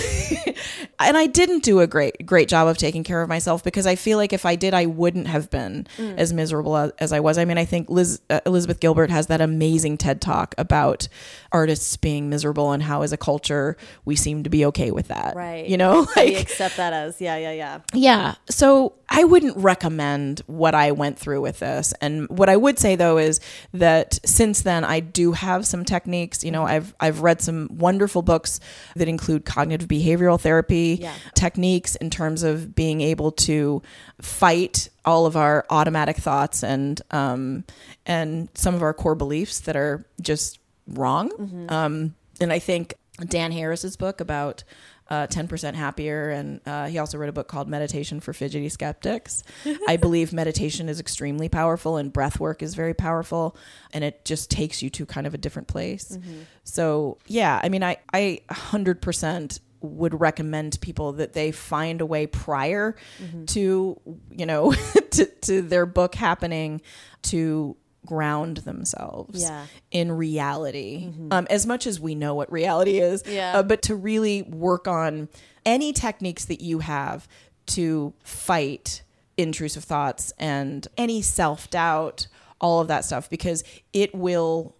and 0.99 1.17
I 1.17 1.27
didn't 1.27 1.63
do 1.63 1.79
a 1.79 1.87
great 1.87 2.25
great 2.25 2.47
job 2.47 2.67
of 2.67 2.77
taking 2.77 3.03
care 3.03 3.21
of 3.21 3.29
myself 3.29 3.63
because 3.63 3.85
I 3.85 3.95
feel 3.95 4.17
like 4.17 4.33
if 4.33 4.45
I 4.45 4.55
did, 4.55 4.73
I 4.73 4.85
wouldn't 4.85 5.27
have 5.27 5.49
been 5.49 5.87
mm. 5.97 6.17
as 6.17 6.33
miserable 6.33 6.77
as, 6.77 6.91
as, 6.99 7.13
I 7.13 7.19
was. 7.19 7.37
I 7.37 7.45
mean, 7.45 7.57
I 7.57 7.65
think 7.65 7.89
Liz, 7.89 8.21
uh, 8.29 8.41
Elizabeth 8.45 8.79
Gilbert 8.79 9.09
has 9.09 9.27
that 9.27 9.41
amazing 9.41 9.97
TED 9.97 10.21
talk 10.21 10.55
about 10.57 11.07
artists 11.51 11.97
being 11.97 12.29
miserable 12.29 12.71
and 12.71 12.81
how, 12.81 13.01
as 13.01 13.11
a 13.11 13.17
culture, 13.17 13.77
we 14.05 14.15
seem 14.15 14.43
to 14.43 14.49
be 14.49 14.65
okay 14.65 14.91
with 14.91 15.09
that. 15.09 15.35
Right. 15.35 15.67
You 15.67 15.77
know, 15.77 16.07
like 16.15 16.29
we 16.29 16.35
accept 16.35 16.77
that 16.77 16.93
as 16.93 17.19
yeah, 17.19 17.37
yeah, 17.37 17.51
yeah. 17.51 17.79
Yeah. 17.93 18.35
So 18.49 18.93
I 19.09 19.25
wouldn't 19.25 19.57
recommend 19.57 20.41
what 20.47 20.73
I 20.73 20.91
went 20.91 21.19
through 21.19 21.41
with 21.41 21.59
this. 21.59 21.93
And 21.99 22.29
what 22.29 22.47
I 22.47 22.55
would 22.55 22.79
say 22.79 22.95
though 22.95 23.17
is 23.17 23.41
that 23.73 24.19
since 24.25 24.61
then 24.61 24.85
I 24.85 25.01
do 25.01 25.33
have 25.33 25.65
some 25.65 25.83
techniques. 25.83 26.43
You 26.43 26.51
know, 26.51 26.63
I've 26.63 26.95
I've 26.99 27.21
read 27.21 27.41
some 27.41 27.69
wonderful 27.71 28.21
books 28.21 28.59
that 28.95 29.07
include 29.09 29.45
cognitive 29.45 29.87
behavioral 29.87 30.39
therapy 30.39 30.99
yeah. 31.01 31.13
techniques 31.35 31.95
in 31.95 32.09
terms 32.09 32.43
of 32.43 32.73
being 32.73 33.01
able 33.01 33.31
to 33.31 33.81
fight 34.21 34.89
all 35.03 35.25
of 35.25 35.35
our 35.35 35.65
automatic 35.69 36.15
thoughts 36.15 36.63
and 36.63 37.01
um, 37.11 37.65
and 38.05 38.47
some 38.53 38.75
of 38.75 38.81
our 38.81 38.93
core 38.93 39.15
beliefs 39.15 39.61
that 39.61 39.75
are 39.75 40.05
just 40.21 40.59
wrong. 40.87 41.29
Mm-hmm. 41.29 41.65
Um, 41.69 42.15
and 42.39 42.51
I 42.51 42.59
think 42.59 42.95
Dan 43.27 43.51
Harris's 43.51 43.97
book 43.97 44.21
about 44.21 44.63
uh, 45.11 45.27
10% 45.27 45.73
happier. 45.75 46.29
And 46.29 46.61
uh, 46.65 46.87
he 46.87 46.97
also 46.97 47.17
wrote 47.17 47.27
a 47.27 47.33
book 47.33 47.49
called 47.49 47.67
Meditation 47.67 48.21
for 48.21 48.31
Fidgety 48.31 48.69
Skeptics. 48.69 49.43
I 49.87 49.97
believe 49.97 50.31
meditation 50.31 50.87
is 50.87 51.01
extremely 51.01 51.49
powerful 51.49 51.97
and 51.97 52.13
breath 52.13 52.39
work 52.39 52.63
is 52.63 52.75
very 52.75 52.93
powerful 52.93 53.57
and 53.93 54.05
it 54.05 54.23
just 54.23 54.49
takes 54.49 54.81
you 54.81 54.89
to 54.91 55.05
kind 55.05 55.27
of 55.27 55.33
a 55.33 55.37
different 55.37 55.67
place. 55.67 56.15
Mm-hmm. 56.15 56.41
So, 56.63 57.17
yeah, 57.27 57.59
I 57.61 57.67
mean, 57.67 57.83
I, 57.83 57.97
I 58.13 58.39
100% 58.49 59.59
would 59.81 60.21
recommend 60.21 60.79
people 60.79 61.13
that 61.13 61.33
they 61.33 61.51
find 61.51 61.99
a 61.99 62.05
way 62.05 62.25
prior 62.25 62.95
mm-hmm. 63.21 63.45
to, 63.45 63.99
you 64.29 64.45
know, 64.45 64.71
to, 65.11 65.25
to 65.25 65.61
their 65.61 65.85
book 65.85 66.15
happening 66.15 66.81
to 67.23 67.75
ground 68.05 68.57
themselves 68.57 69.41
yeah. 69.41 69.65
in 69.91 70.11
reality 70.11 71.07
mm-hmm. 71.07 71.27
um, 71.31 71.47
as 71.49 71.65
much 71.65 71.85
as 71.85 71.99
we 71.99 72.15
know 72.15 72.33
what 72.33 72.51
reality 72.51 72.99
is 72.99 73.23
yeah. 73.27 73.57
uh, 73.57 73.63
but 73.63 73.81
to 73.81 73.95
really 73.95 74.41
work 74.43 74.87
on 74.87 75.29
any 75.65 75.93
techniques 75.93 76.45
that 76.45 76.61
you 76.61 76.79
have 76.79 77.27
to 77.67 78.13
fight 78.23 79.03
intrusive 79.37 79.83
thoughts 79.83 80.33
and 80.39 80.87
any 80.97 81.21
self-doubt 81.21 82.27
all 82.59 82.81
of 82.81 82.87
that 82.87 83.05
stuff 83.05 83.29
because 83.29 83.63
it 83.93 84.13
will 84.15 84.75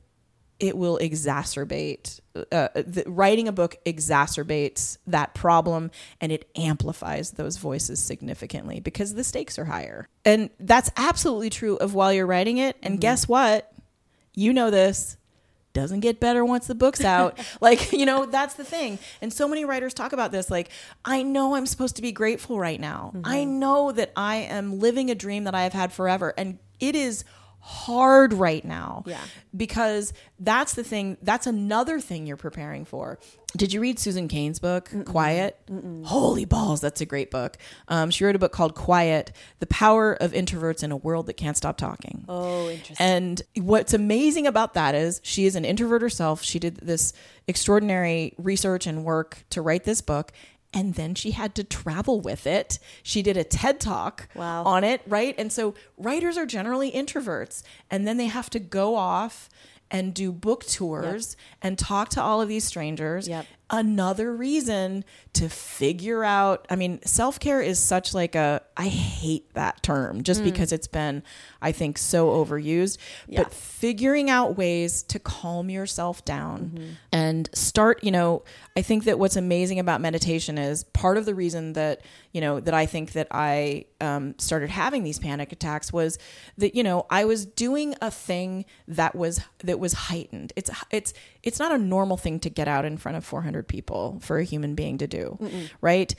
it 0.61 0.77
will 0.77 0.99
exacerbate 0.99 2.19
uh, 2.35 2.69
the, 2.75 3.03
writing 3.07 3.47
a 3.47 3.51
book 3.51 3.77
exacerbates 3.85 4.97
that 5.07 5.33
problem 5.33 5.91
and 6.21 6.31
it 6.31 6.49
amplifies 6.55 7.31
those 7.31 7.57
voices 7.57 8.01
significantly 8.01 8.79
because 8.79 9.15
the 9.15 9.23
stakes 9.23 9.59
are 9.59 9.65
higher 9.65 10.07
and 10.23 10.49
that's 10.59 10.89
absolutely 10.95 11.49
true 11.49 11.75
of 11.77 11.93
while 11.93 12.13
you're 12.13 12.27
writing 12.27 12.57
it 12.57 12.77
and 12.83 12.93
mm-hmm. 12.93 13.01
guess 13.01 13.27
what 13.27 13.73
you 14.33 14.53
know 14.53 14.69
this 14.69 15.17
doesn't 15.73 16.01
get 16.01 16.19
better 16.19 16.43
once 16.43 16.67
the 16.67 16.75
book's 16.75 17.03
out. 17.03 17.39
like, 17.61 17.93
you 17.93 18.05
know, 18.05 18.25
that's 18.25 18.55
the 18.55 18.63
thing. 18.65 18.99
And 19.21 19.31
so 19.31 19.47
many 19.47 19.63
writers 19.63 19.93
talk 19.93 20.11
about 20.11 20.33
this. 20.33 20.51
Like, 20.51 20.69
I 21.05 21.23
know 21.23 21.55
I'm 21.55 21.65
supposed 21.65 21.95
to 21.95 22.01
be 22.01 22.11
grateful 22.11 22.59
right 22.59 22.79
now. 22.79 23.11
Mm-hmm. 23.15 23.21
I 23.25 23.45
know 23.45 23.93
that 23.93 24.11
I 24.17 24.35
am 24.35 24.79
living 24.79 25.09
a 25.09 25.15
dream 25.15 25.45
that 25.45 25.55
I 25.55 25.63
have 25.63 25.71
had 25.71 25.93
forever. 25.93 26.33
And 26.37 26.59
it 26.81 26.95
is 26.95 27.23
hard 27.61 28.33
right 28.33 28.65
now. 28.65 29.03
Yeah. 29.05 29.21
Because 29.55 30.13
that's 30.39 30.73
the 30.73 30.83
thing, 30.83 31.17
that's 31.21 31.47
another 31.47 31.99
thing 31.99 32.25
you're 32.25 32.37
preparing 32.37 32.85
for. 32.85 33.19
Did 33.55 33.73
you 33.73 33.81
read 33.81 33.99
Susan 33.99 34.27
Cain's 34.27 34.59
book, 34.59 34.89
Mm-mm. 34.89 35.05
Quiet? 35.05 35.57
Mm-mm. 35.69 36.05
Holy 36.05 36.45
balls, 36.45 36.81
that's 36.81 37.01
a 37.01 37.05
great 37.05 37.29
book. 37.31 37.57
Um, 37.87 38.09
she 38.09 38.23
wrote 38.23 38.35
a 38.35 38.39
book 38.39 38.51
called 38.51 38.75
Quiet 38.75 39.31
The 39.59 39.67
Power 39.67 40.13
of 40.13 40.31
Introverts 40.31 40.83
in 40.83 40.91
a 40.91 40.97
World 40.97 41.27
That 41.27 41.33
Can't 41.33 41.57
Stop 41.57 41.77
Talking. 41.77 42.25
Oh, 42.27 42.69
interesting. 42.69 42.95
And 42.99 43.41
what's 43.57 43.93
amazing 43.93 44.47
about 44.47 44.73
that 44.75 44.95
is 44.95 45.19
she 45.23 45.45
is 45.45 45.55
an 45.55 45.65
introvert 45.65 46.01
herself. 46.01 46.43
She 46.43 46.59
did 46.59 46.77
this 46.77 47.13
extraordinary 47.47 48.33
research 48.37 48.87
and 48.87 49.03
work 49.03 49.43
to 49.49 49.61
write 49.61 49.83
this 49.83 50.01
book 50.01 50.31
and 50.73 50.95
then 50.95 51.15
she 51.15 51.31
had 51.31 51.55
to 51.55 51.63
travel 51.63 52.21
with 52.21 52.47
it. 52.47 52.79
She 53.03 53.21
did 53.21 53.37
a 53.37 53.43
TED 53.43 53.79
talk 53.79 54.29
wow. 54.35 54.63
on 54.63 54.83
it, 54.83 55.01
right? 55.05 55.35
And 55.37 55.51
so 55.51 55.73
writers 55.97 56.37
are 56.37 56.45
generally 56.45 56.91
introverts, 56.91 57.63
and 57.89 58.07
then 58.07 58.17
they 58.17 58.27
have 58.27 58.49
to 58.51 58.59
go 58.59 58.95
off 58.95 59.49
and 59.89 60.13
do 60.13 60.31
book 60.31 60.65
tours 60.65 61.35
yep. 61.37 61.57
and 61.61 61.77
talk 61.77 62.09
to 62.09 62.21
all 62.21 62.41
of 62.41 62.47
these 62.47 62.63
strangers. 62.63 63.27
Yep. 63.27 63.45
Another 63.73 64.35
reason 64.35 65.05
to 65.33 65.47
figure 65.47 66.25
out, 66.25 66.65
I 66.69 66.75
mean, 66.75 66.99
self-care 67.05 67.61
is 67.61 67.79
such 67.79 68.13
like 68.13 68.35
a 68.35 68.61
I 68.75 68.87
hate 68.87 69.53
that 69.53 69.81
term 69.81 70.23
just 70.23 70.41
mm. 70.41 70.45
because 70.45 70.73
it's 70.73 70.87
been 70.87 71.23
I 71.61 71.71
think 71.71 71.97
so 71.97 72.31
overused, 72.31 72.97
yeah. 73.27 73.43
but 73.43 73.53
figuring 73.53 74.29
out 74.29 74.57
ways 74.57 75.03
to 75.03 75.19
calm 75.19 75.69
yourself 75.69 76.25
down 76.25 76.71
mm-hmm. 76.73 76.89
and 77.11 77.49
start, 77.53 78.03
you 78.03 78.11
know, 78.11 78.43
I 78.75 78.81
think 78.81 79.05
that 79.05 79.19
what's 79.19 79.35
amazing 79.35 79.79
about 79.79 80.01
meditation 80.01 80.57
is 80.57 80.83
part 80.83 81.17
of 81.17 81.25
the 81.25 81.35
reason 81.35 81.73
that, 81.73 82.01
you 82.31 82.41
know, 82.41 82.59
that 82.59 82.73
I 82.73 82.85
think 82.85 83.13
that 83.13 83.27
I 83.31 83.85
um, 83.99 84.35
started 84.37 84.69
having 84.69 85.03
these 85.03 85.19
panic 85.19 85.51
attacks 85.51 85.93
was 85.93 86.17
that, 86.57 86.75
you 86.75 86.83
know, 86.83 87.05
I 87.09 87.25
was 87.25 87.45
doing 87.45 87.95
a 88.01 88.11
thing 88.11 88.65
that 88.87 89.15
was 89.15 89.41
that 89.63 89.79
was 89.79 89.93
heightened. 89.93 90.53
It's 90.55 90.71
it's 90.89 91.13
it's 91.43 91.59
not 91.59 91.71
a 91.71 91.77
normal 91.77 92.17
thing 92.17 92.39
to 92.39 92.49
get 92.49 92.67
out 92.67 92.85
in 92.85 92.97
front 92.97 93.17
of 93.17 93.25
400 93.25 93.60
people 93.63 94.19
for 94.21 94.37
a 94.37 94.43
human 94.43 94.75
being 94.75 94.97
to 94.99 95.07
do, 95.07 95.37
Mm-mm. 95.41 95.69
right? 95.81 96.13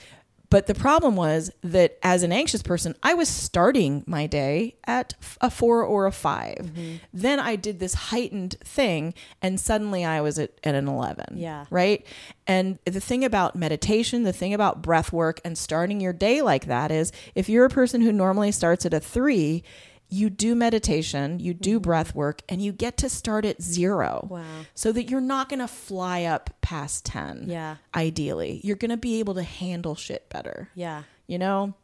But 0.53 0.67
the 0.67 0.75
problem 0.75 1.17
was 1.17 1.51
that 1.63 1.97
as 2.03 2.23
an 2.23 2.31
anxious 2.31 2.63
person, 2.63 2.95
I 3.03 3.15
was 3.15 3.27
starting 3.27 4.05
my 4.07 4.27
day 4.27 4.77
at 4.85 5.15
a 5.41 5.49
four 5.49 5.83
or 5.83 6.05
a 6.05 6.13
5 6.13 6.57
mm-hmm. 6.57 6.97
Then 7.11 7.41
I 7.41 7.57
did 7.57 7.81
this 7.81 7.95
heightened 7.95 8.57
thing, 8.63 9.15
and 9.41 9.59
suddenly 9.59 10.05
I 10.05 10.21
was 10.21 10.39
at, 10.39 10.51
at 10.63 10.75
an 10.75 10.89
11. 10.89 11.39
Yeah. 11.39 11.65
Right. 11.71 12.07
And 12.47 12.79
the 12.85 13.01
thing 13.01 13.25
about 13.25 13.57
meditation, 13.57 14.25
the 14.25 14.33
thing 14.35 14.53
about 14.53 14.83
breath 14.83 15.11
work 15.11 15.41
and 15.43 15.57
starting 15.57 16.03
your 16.03 16.13
day 16.13 16.43
like 16.43 16.67
that 16.67 16.91
is 16.91 17.13
if 17.35 17.49
you're 17.49 17.65
a 17.65 17.71
person 17.71 18.03
who 18.03 18.13
normally 18.13 18.53
starts 18.53 18.85
at 18.85 18.93
a 18.93 19.01
three, 19.01 19.65
you 20.13 20.31
do 20.31 20.55
meditation, 20.55 21.41
you 21.41 21.55
do 21.55 21.77
mm-hmm. 21.77 21.83
breath 21.83 22.15
work, 22.15 22.43
and 22.49 22.63
you 22.63 22.73
get 22.73 22.97
to 22.99 23.09
start 23.09 23.45
at 23.45 23.63
zero. 23.63 24.27
Wow. 24.31 24.45
So 24.75 24.93
that 24.93 25.09
you're 25.11 25.21
not 25.21 25.49
going 25.49 25.61
to 25.61 25.69
fly 25.69 26.25
up 26.25 26.51
past 26.61 27.07
10. 27.07 27.47
Yeah. 27.49 27.77
Ideally, 27.95 28.61
you're 28.63 28.77
going 28.77 28.91
to 28.91 28.97
be 28.97 29.19
able 29.21 29.35
to 29.35 29.43
handle 29.43 29.95
shit 29.95 30.29
better. 30.29 30.69
Yeah. 30.75 31.05
You 31.27 31.39
know? 31.39 31.75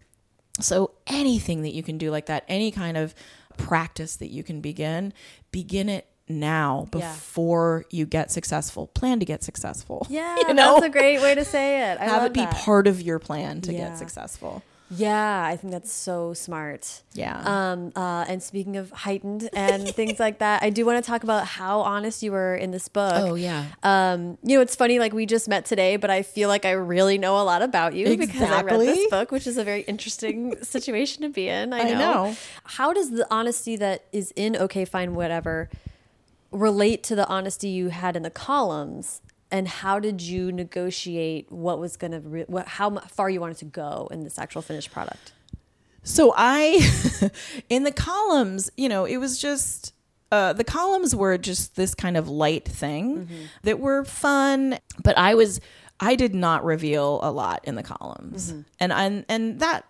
So 0.61 0.93
anything 1.07 1.63
that 1.63 1.73
you 1.73 1.83
can 1.83 1.99
do 1.99 2.11
like 2.11 2.27
that, 2.27 2.45
any 2.49 2.71
kind 2.71 2.97
of 2.97 3.15
practice 3.57 4.17
that 4.17 4.29
you 4.29 4.43
can 4.43 4.61
begin, 4.61 5.13
begin 5.51 5.89
it 5.89 6.07
now 6.29 6.87
before 6.91 7.87
yeah. 7.91 7.99
you 7.99 8.07
get 8.07 8.31
successful. 8.31 8.89
Plan 8.89 9.21
to 9.21 9.25
get 9.25 9.43
successful. 9.43 10.07
Yeah, 10.19 10.37
you 10.37 10.55
know? 10.55 10.75
that's 10.75 10.87
a 10.87 10.91
great 10.91 11.21
way 11.21 11.35
to 11.35 11.45
say 11.45 11.91
it. 11.91 11.99
I 12.01 12.05
Have 12.05 12.25
it 12.25 12.33
be 12.33 12.41
that. 12.41 12.55
part 12.55 12.87
of 12.87 13.01
your 13.01 13.19
plan 13.19 13.61
to 13.63 13.73
yeah. 13.73 13.91
get 13.91 13.99
successful. 13.99 14.63
Yeah, 14.91 15.45
I 15.45 15.57
think 15.57 15.73
that's 15.73 15.93
so 15.93 16.33
smart. 16.33 17.03
Yeah. 17.13 17.43
Um, 17.45 17.93
uh, 17.95 18.25
and 18.29 18.43
speaking 18.43 18.77
of 18.77 18.91
heightened 18.91 19.51
and 19.53 19.87
things 19.89 20.19
like 20.19 20.39
that, 20.39 20.63
I 20.63 20.71
do 20.71 20.87
want 20.87 21.03
to 21.05 21.09
talk 21.09 21.25
about 21.25 21.47
how 21.47 21.81
honest 21.81 22.23
you 22.23 22.33
were 22.33 22.55
in 22.55 22.71
this 22.71 22.89
book. 22.89 23.13
Oh 23.15 23.35
yeah. 23.35 23.67
Um, 23.83 24.39
you 24.43 24.57
know, 24.57 24.63
it's 24.63 24.75
funny, 24.75 24.99
like 24.99 25.13
we 25.13 25.27
just 25.27 25.49
met 25.49 25.67
today, 25.67 25.97
but 25.97 26.11
I 26.11 26.23
feel 26.23 26.49
like 26.49 26.65
I 26.65 26.73
really 26.73 27.19
know 27.19 27.41
a 27.41 27.45
lot 27.45 27.61
about 27.61 27.95
you 27.95 28.07
exactly. 28.07 28.27
because 28.27 28.51
I 28.51 28.63
read 28.63 28.81
this 28.81 29.11
book, 29.11 29.31
which 29.31 29.47
is 29.47 29.59
a 29.59 29.65
very 29.65 29.83
interesting 29.83 30.57
situation 30.63 31.23
to 31.23 31.29
be 31.29 31.49
in. 31.49 31.73
I 31.73 31.83
know. 31.83 31.91
I 31.91 31.99
know. 31.99 32.37
How 32.65 32.93
does 32.93 33.11
the 33.11 33.27
honesty 33.31 33.77
that 33.77 34.05
is 34.13 34.33
in 34.37 34.57
Okay 34.57 34.85
Fine 34.85 35.15
Whatever 35.15 35.69
relate 36.51 37.03
to 37.05 37.15
the 37.15 37.27
honesty 37.29 37.69
you 37.69 37.89
had 37.89 38.17
in 38.17 38.23
the 38.23 38.31
columns? 38.31 39.21
And 39.51 39.67
how 39.69 39.99
did 39.99 40.21
you 40.21 40.53
negotiate 40.53 41.51
what 41.51 41.79
was 41.79 41.97
going 41.97 42.13
to 42.13 42.63
how 42.67 42.99
far 43.09 43.31
you 43.31 43.41
wanted 43.41 43.57
to 43.59 43.65
go 43.65 44.09
in 44.11 44.25
this 44.25 44.39
actual 44.39 44.63
finished 44.63 44.91
product 44.91 45.33
so 46.03 46.33
i 46.37 47.31
in 47.69 47.85
the 47.85 47.93
columns 47.93 48.71
you 48.77 48.89
know 48.89 49.05
it 49.05 49.17
was 49.19 49.39
just 49.39 49.95
uh, 50.31 50.53
the 50.53 50.65
columns 50.65 51.17
were 51.17 51.39
just 51.39 51.75
this 51.77 51.95
kind 51.95 52.15
of 52.15 52.29
light 52.29 52.67
thing 52.67 53.21
mm-hmm. 53.21 53.45
that 53.63 53.81
were 53.81 54.05
fun 54.05 54.79
but 55.03 55.17
i 55.17 55.35
was 55.35 55.61
i 56.01 56.15
did 56.15 56.35
not 56.35 56.65
reveal 56.65 57.21
a 57.23 57.31
lot 57.31 57.61
in 57.65 57.77
the 57.77 57.83
columns 57.83 58.53
mm-hmm. 58.53 58.61
and 58.79 58.93
and 58.93 59.25
and 59.29 59.61
that 59.61 59.87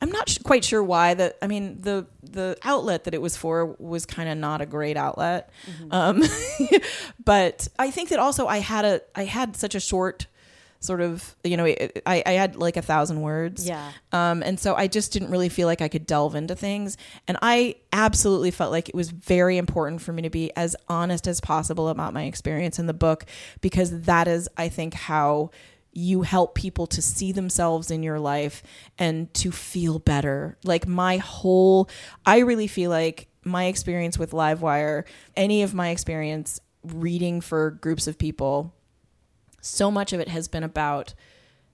I'm 0.00 0.10
not 0.10 0.28
sh- 0.28 0.38
quite 0.38 0.64
sure 0.64 0.82
why. 0.82 1.14
That 1.14 1.36
I 1.42 1.46
mean, 1.46 1.80
the 1.80 2.06
the 2.22 2.56
outlet 2.62 3.04
that 3.04 3.14
it 3.14 3.20
was 3.22 3.36
for 3.36 3.74
was 3.78 4.06
kind 4.06 4.28
of 4.28 4.38
not 4.38 4.60
a 4.60 4.66
great 4.66 4.96
outlet. 4.96 5.50
Mm-hmm. 5.66 5.92
Um, 5.92 6.22
but 7.24 7.68
I 7.78 7.90
think 7.90 8.10
that 8.10 8.18
also 8.18 8.46
I 8.46 8.58
had 8.58 8.84
a 8.84 9.00
I 9.14 9.24
had 9.24 9.56
such 9.56 9.74
a 9.74 9.80
short 9.80 10.26
sort 10.80 11.00
of 11.00 11.34
you 11.42 11.56
know 11.56 11.64
I, 11.66 12.22
I 12.24 12.30
had 12.32 12.54
like 12.54 12.76
a 12.76 12.82
thousand 12.82 13.20
words 13.20 13.66
Yeah. 13.66 13.90
um, 14.12 14.44
and 14.44 14.60
so 14.60 14.76
I 14.76 14.86
just 14.86 15.12
didn't 15.12 15.30
really 15.30 15.48
feel 15.48 15.66
like 15.66 15.82
I 15.82 15.88
could 15.88 16.06
delve 16.06 16.36
into 16.36 16.54
things. 16.54 16.96
And 17.26 17.36
I 17.42 17.74
absolutely 17.92 18.52
felt 18.52 18.70
like 18.70 18.88
it 18.88 18.94
was 18.94 19.10
very 19.10 19.56
important 19.56 20.00
for 20.02 20.12
me 20.12 20.22
to 20.22 20.30
be 20.30 20.52
as 20.54 20.76
honest 20.88 21.26
as 21.26 21.40
possible 21.40 21.88
about 21.88 22.14
my 22.14 22.24
experience 22.24 22.78
in 22.78 22.86
the 22.86 22.94
book 22.94 23.24
because 23.60 24.02
that 24.02 24.28
is, 24.28 24.48
I 24.56 24.68
think, 24.68 24.94
how 24.94 25.50
you 25.92 26.22
help 26.22 26.54
people 26.54 26.86
to 26.86 27.02
see 27.02 27.32
themselves 27.32 27.90
in 27.90 28.02
your 28.02 28.20
life 28.20 28.62
and 28.98 29.32
to 29.34 29.50
feel 29.50 29.98
better. 29.98 30.56
Like 30.64 30.86
my 30.86 31.16
whole, 31.16 31.88
I 32.24 32.38
really 32.38 32.66
feel 32.66 32.90
like 32.90 33.28
my 33.44 33.64
experience 33.64 34.18
with 34.18 34.32
Live 34.32 34.62
Wire, 34.62 35.04
any 35.36 35.62
of 35.62 35.74
my 35.74 35.88
experience 35.88 36.60
reading 36.84 37.40
for 37.40 37.70
groups 37.70 38.06
of 38.06 38.18
people, 38.18 38.74
so 39.60 39.90
much 39.90 40.12
of 40.12 40.20
it 40.20 40.28
has 40.28 40.48
been 40.48 40.62
about 40.62 41.14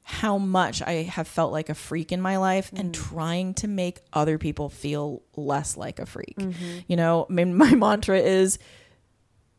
how 0.07 0.37
much 0.37 0.83
I 0.83 1.03
have 1.03 1.27
felt 1.27 1.51
like 1.51 1.71
a 1.71 1.75
freak 1.75 2.13
in 2.13 2.21
my 2.21 2.37
life 2.37 2.71
and 2.77 2.93
mm-hmm. 2.93 3.15
trying 3.15 3.55
to 3.55 3.69
make 3.69 4.01
other 4.13 4.37
people 4.37 4.69
feel 4.69 5.23
less 5.35 5.79
like 5.79 5.99
a 5.99 6.05
freak. 6.05 6.37
Mm-hmm. 6.37 6.79
You 6.87 6.97
know, 6.97 7.27
I 7.29 7.33
mean, 7.33 7.55
my 7.57 7.75
mantra 7.75 8.19
is 8.19 8.59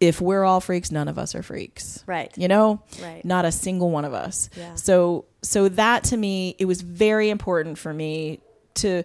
if 0.06 0.22
we're 0.22 0.44
all 0.44 0.62
freaks, 0.62 0.92
none 0.92 1.08
of 1.08 1.18
us 1.18 1.36
are 1.36 1.44
freaks. 1.44 2.04
Right. 2.08 2.36
You 2.38 2.48
know? 2.48 2.82
Right. 3.02 3.24
Not 3.26 3.46
a 3.46 3.52
single 3.52 3.92
one 3.92 4.06
of 4.06 4.14
us. 4.14 4.50
Yeah. 4.56 4.76
So 4.76 5.26
so 5.42 5.70
that 5.70 6.06
to 6.06 6.18
me 6.18 6.56
it 6.60 6.66
was 6.66 6.82
very 6.82 7.30
important 7.30 7.78
for 7.78 7.94
me 7.94 8.40
to 8.76 9.04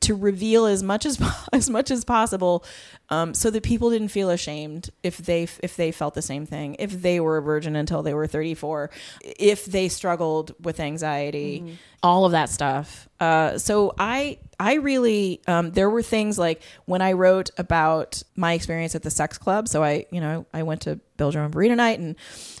to 0.00 0.14
reveal 0.14 0.66
as 0.66 0.82
much 0.82 1.04
as 1.06 1.20
as 1.52 1.68
much 1.68 1.90
as 1.90 2.04
possible 2.04 2.64
um, 3.10 3.34
so 3.34 3.50
that 3.50 3.62
people 3.62 3.90
didn't 3.90 4.08
feel 4.08 4.30
ashamed 4.30 4.90
if 5.02 5.18
they 5.18 5.42
if 5.62 5.76
they 5.76 5.92
felt 5.92 6.14
the 6.14 6.22
same 6.22 6.46
thing. 6.46 6.76
If 6.78 7.02
they 7.02 7.20
were 7.20 7.38
a 7.38 7.42
virgin 7.42 7.76
until 7.76 8.02
they 8.02 8.14
were 8.14 8.26
34 8.26 8.90
if 9.22 9.66
they 9.66 9.88
struggled 9.88 10.54
with 10.60 10.80
anxiety 10.80 11.78
all 12.02 12.24
of 12.24 12.32
that 12.32 12.48
stuff. 12.48 13.08
Uh, 13.18 13.58
so 13.58 13.94
i 13.98 14.38
i 14.58 14.74
really 14.74 15.40
um, 15.46 15.70
there 15.72 15.90
were 15.90 16.02
things 16.02 16.38
like 16.38 16.62
when 16.86 17.02
i 17.02 17.12
wrote 17.12 17.50
about 17.58 18.22
my 18.36 18.54
experience 18.54 18.94
at 18.94 19.02
the 19.02 19.10
sex 19.10 19.36
club. 19.38 19.68
So 19.68 19.82
i 19.84 20.06
you 20.10 20.20
know 20.20 20.46
i 20.54 20.62
went 20.62 20.82
to 20.82 21.00
your 21.18 21.42
own 21.42 21.50
burrito 21.50 21.76
night 21.76 21.98
and 21.98 22.16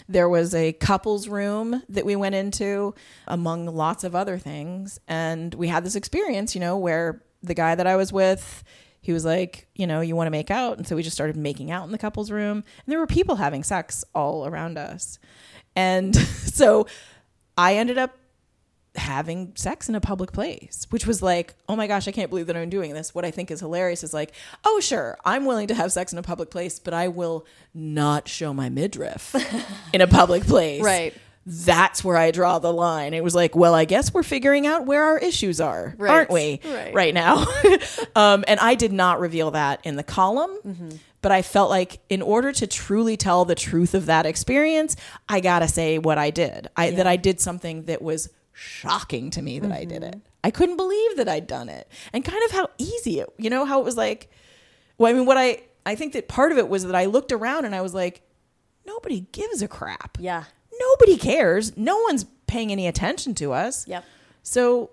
there 0.06 0.28
was 0.28 0.54
a 0.54 0.74
couples 0.74 1.28
room 1.28 1.82
that 1.88 2.04
we 2.04 2.14
went 2.14 2.34
into 2.34 2.94
among 3.26 3.66
lots 3.66 4.04
of 4.04 4.14
other 4.14 4.36
things. 4.36 5.00
And 5.08 5.54
we 5.54 5.68
had 5.68 5.82
this 5.82 5.96
experience 5.96 6.54
you 6.54 6.60
know 6.60 6.76
where 6.76 7.22
the 7.42 7.54
guy 7.54 7.74
that 7.74 7.86
i 7.86 7.96
was 7.96 8.12
with 8.12 8.62
he 9.00 9.12
was 9.12 9.24
like 9.24 9.68
you 9.74 9.86
know 9.86 10.00
you 10.00 10.14
want 10.14 10.26
to 10.26 10.30
make 10.30 10.50
out 10.50 10.76
and 10.76 10.86
so 10.86 10.96
we 10.96 11.02
just 11.02 11.16
started 11.16 11.36
making 11.36 11.70
out 11.70 11.84
in 11.84 11.92
the 11.92 11.98
couples 11.98 12.30
room 12.30 12.58
and 12.58 12.86
there 12.86 12.98
were 12.98 13.06
people 13.06 13.36
having 13.36 13.62
sex 13.62 14.04
all 14.14 14.46
around 14.46 14.78
us 14.78 15.18
and 15.74 16.16
so 16.16 16.86
i 17.56 17.76
ended 17.76 17.98
up 17.98 18.16
having 18.96 19.52
sex 19.54 19.88
in 19.88 19.94
a 19.94 20.00
public 20.00 20.32
place, 20.32 20.86
which 20.90 21.06
was 21.06 21.22
like, 21.22 21.54
oh 21.68 21.76
my 21.76 21.86
gosh, 21.86 22.08
I 22.08 22.12
can't 22.12 22.28
believe 22.28 22.46
that 22.48 22.56
I'm 22.56 22.70
doing 22.70 22.92
this. 22.92 23.14
What 23.14 23.24
I 23.24 23.30
think 23.30 23.50
is 23.50 23.60
hilarious 23.60 24.02
is 24.02 24.12
like, 24.12 24.32
oh, 24.64 24.80
sure, 24.80 25.16
I'm 25.24 25.44
willing 25.44 25.68
to 25.68 25.74
have 25.74 25.92
sex 25.92 26.12
in 26.12 26.18
a 26.18 26.22
public 26.22 26.50
place, 26.50 26.78
but 26.78 26.92
I 26.92 27.08
will 27.08 27.46
not 27.72 28.28
show 28.28 28.52
my 28.52 28.68
midriff 28.68 29.34
in 29.92 30.00
a 30.00 30.06
public 30.06 30.44
place. 30.44 30.82
Right. 30.82 31.14
That's 31.46 32.04
where 32.04 32.16
I 32.16 32.30
draw 32.30 32.58
the 32.58 32.72
line. 32.72 33.14
It 33.14 33.24
was 33.24 33.34
like, 33.34 33.56
well, 33.56 33.74
I 33.74 33.84
guess 33.84 34.12
we're 34.12 34.22
figuring 34.22 34.66
out 34.66 34.86
where 34.86 35.02
our 35.02 35.18
issues 35.18 35.60
are, 35.60 35.94
Right. 35.98 36.10
aren't 36.10 36.30
we? 36.30 36.60
Right. 36.92 37.14
now. 37.14 37.46
um, 38.14 38.44
and 38.46 38.60
I 38.60 38.74
did 38.74 38.92
not 38.92 39.20
reveal 39.20 39.50
that 39.52 39.80
in 39.84 39.96
the 39.96 40.02
column. 40.02 40.50
Mm-hmm. 40.64 40.90
But 41.22 41.32
I 41.32 41.42
felt 41.42 41.68
like 41.68 42.00
in 42.08 42.22
order 42.22 42.50
to 42.52 42.66
truly 42.66 43.16
tell 43.16 43.44
the 43.44 43.54
truth 43.54 43.94
of 43.94 44.06
that 44.06 44.24
experience, 44.24 44.96
I 45.28 45.40
gotta 45.40 45.68
say 45.68 45.98
what 45.98 46.16
I 46.16 46.30
did. 46.30 46.68
I 46.76 46.92
that 46.92 47.06
I 47.06 47.16
did 47.16 47.40
something 47.40 47.84
that 47.84 48.00
was 48.00 48.30
shocking 48.54 49.28
to 49.30 49.42
me 49.42 49.58
that 49.58 49.70
I 49.70 49.84
did 49.84 50.02
it. 50.02 50.16
I 50.42 50.50
couldn't 50.50 50.78
believe 50.78 51.16
that 51.18 51.28
I'd 51.28 51.46
done 51.46 51.68
it. 51.68 51.88
And 52.14 52.24
kind 52.24 52.42
of 52.46 52.52
how 52.52 52.68
easy 52.78 53.20
it, 53.20 53.28
you 53.36 53.50
know, 53.50 53.66
how 53.66 53.80
it 53.80 53.84
was 53.84 53.98
like 53.98 54.30
well, 54.96 55.10
I 55.12 55.16
mean 55.16 55.26
what 55.26 55.36
I 55.36 55.60
I 55.84 55.94
think 55.94 56.14
that 56.14 56.26
part 56.28 56.52
of 56.52 56.58
it 56.58 56.68
was 56.70 56.84
that 56.84 56.94
I 56.94 57.04
looked 57.04 57.32
around 57.32 57.66
and 57.66 57.74
I 57.74 57.82
was 57.82 57.92
like, 57.92 58.22
nobody 58.86 59.26
gives 59.32 59.60
a 59.60 59.68
crap. 59.68 60.16
Yeah. 60.20 60.44
Nobody 60.80 61.16
cares. 61.16 61.76
No 61.76 61.98
one's 62.02 62.24
paying 62.46 62.72
any 62.72 62.86
attention 62.86 63.34
to 63.36 63.52
us. 63.52 63.86
Yep. 63.86 64.04
So, 64.42 64.90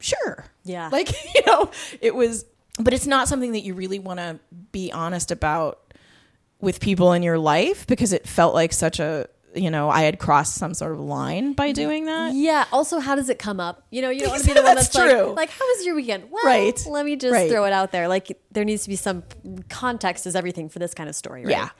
sure. 0.00 0.44
Yeah. 0.64 0.88
Like, 0.90 1.10
you 1.34 1.42
know, 1.46 1.70
it 2.00 2.14
was, 2.14 2.44
but 2.78 2.92
it's 2.92 3.06
not 3.06 3.28
something 3.28 3.52
that 3.52 3.60
you 3.60 3.74
really 3.74 3.98
want 3.98 4.20
to 4.20 4.38
be 4.72 4.92
honest 4.92 5.30
about 5.30 5.94
with 6.60 6.80
people 6.80 7.12
in 7.12 7.22
your 7.22 7.38
life 7.38 7.86
because 7.86 8.12
it 8.12 8.26
felt 8.26 8.54
like 8.54 8.72
such 8.72 9.00
a, 9.00 9.28
you 9.54 9.70
know, 9.70 9.90
I 9.90 10.02
had 10.02 10.18
crossed 10.18 10.54
some 10.54 10.74
sort 10.74 10.92
of 10.92 11.00
line 11.00 11.54
by 11.54 11.72
doing 11.72 12.06
that. 12.06 12.34
Yeah. 12.34 12.66
Also, 12.72 13.00
how 13.00 13.14
does 13.16 13.28
it 13.28 13.38
come 13.38 13.58
up? 13.58 13.84
You 13.90 14.02
know, 14.02 14.10
you 14.10 14.20
don't 14.20 14.30
want 14.30 14.42
to 14.42 14.48
be 14.48 14.54
the 14.54 14.62
one 14.64 14.76
That's 14.76 14.88
that's, 14.88 15.12
true. 15.12 15.26
like, 15.28 15.36
like, 15.36 15.50
how 15.50 15.64
was 15.66 15.86
your 15.86 15.94
weekend? 15.94 16.30
Well, 16.30 16.44
Right. 16.44 16.80
let 16.86 17.04
me 17.04 17.16
just 17.16 17.32
Right. 17.32 17.50
throw 17.50 17.64
it 17.64 17.72
out 17.72 17.90
there. 17.92 18.06
Like, 18.08 18.38
there 18.52 18.64
needs 18.64 18.84
to 18.84 18.88
be 18.88 18.96
some 18.96 19.22
context 19.68 20.26
is 20.26 20.36
everything 20.36 20.68
for 20.68 20.78
this 20.78 20.94
kind 20.94 21.08
of 21.08 21.14
story, 21.14 21.44
right? 21.44 21.50
Yeah, 21.50 21.70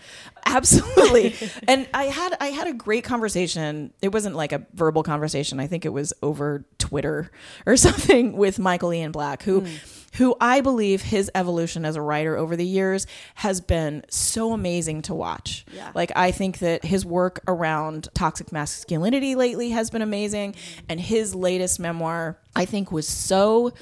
absolutely. 0.47 1.34
and 1.68 1.88
I 1.94 2.05
had 2.05 2.36
I 2.40 2.47
had 2.48 2.68
a 2.68 2.72
great 2.72 3.05
conversation. 3.05 3.92
It 4.02 4.12
wasn't 4.12 4.36
like 4.36 4.52
a 4.52 4.66
verbal 4.74 5.02
conversation. 5.02 5.60
I 5.60 5.66
think 5.66 5.84
it 5.84 5.92
was 5.92 6.12
over 6.22 6.64
Twitter 6.78 7.30
or 7.66 7.76
something 7.76 8.36
with 8.36 8.59
Michael 8.59 8.92
Ian 8.92 9.12
Black, 9.12 9.42
who 9.42 9.60
hmm. 9.60 9.74
Who 10.12 10.37
I 10.41 10.61
believe 10.61 11.03
his 11.03 11.31
evolution 11.35 11.85
as 11.85 11.97
a 11.97 12.03
writer 12.03 12.37
over 12.37 12.57
the 12.57 12.66
years 12.66 13.07
has 13.37 13.61
been 13.61 14.05
so 14.09 14.53
amazing 14.53 15.03
to 15.03 15.15
watch. 15.15 15.65
Yeah. 15.73 15.93
Like 15.95 16.12
I 16.16 16.31
think 16.31 16.59
that 16.59 16.85
his 16.85 17.07
work 17.07 17.41
around 17.47 18.09
toxic 18.15 18.53
masculinity 18.53 19.35
lately 19.35 19.70
has 19.70 19.91
been 19.91 20.03
amazing, 20.03 20.55
and 20.89 21.01
his 21.01 21.35
latest 21.35 21.78
memoir 21.78 22.39
I 22.55 22.65
think 22.65 22.91
was 22.91 23.09
so 23.09 23.73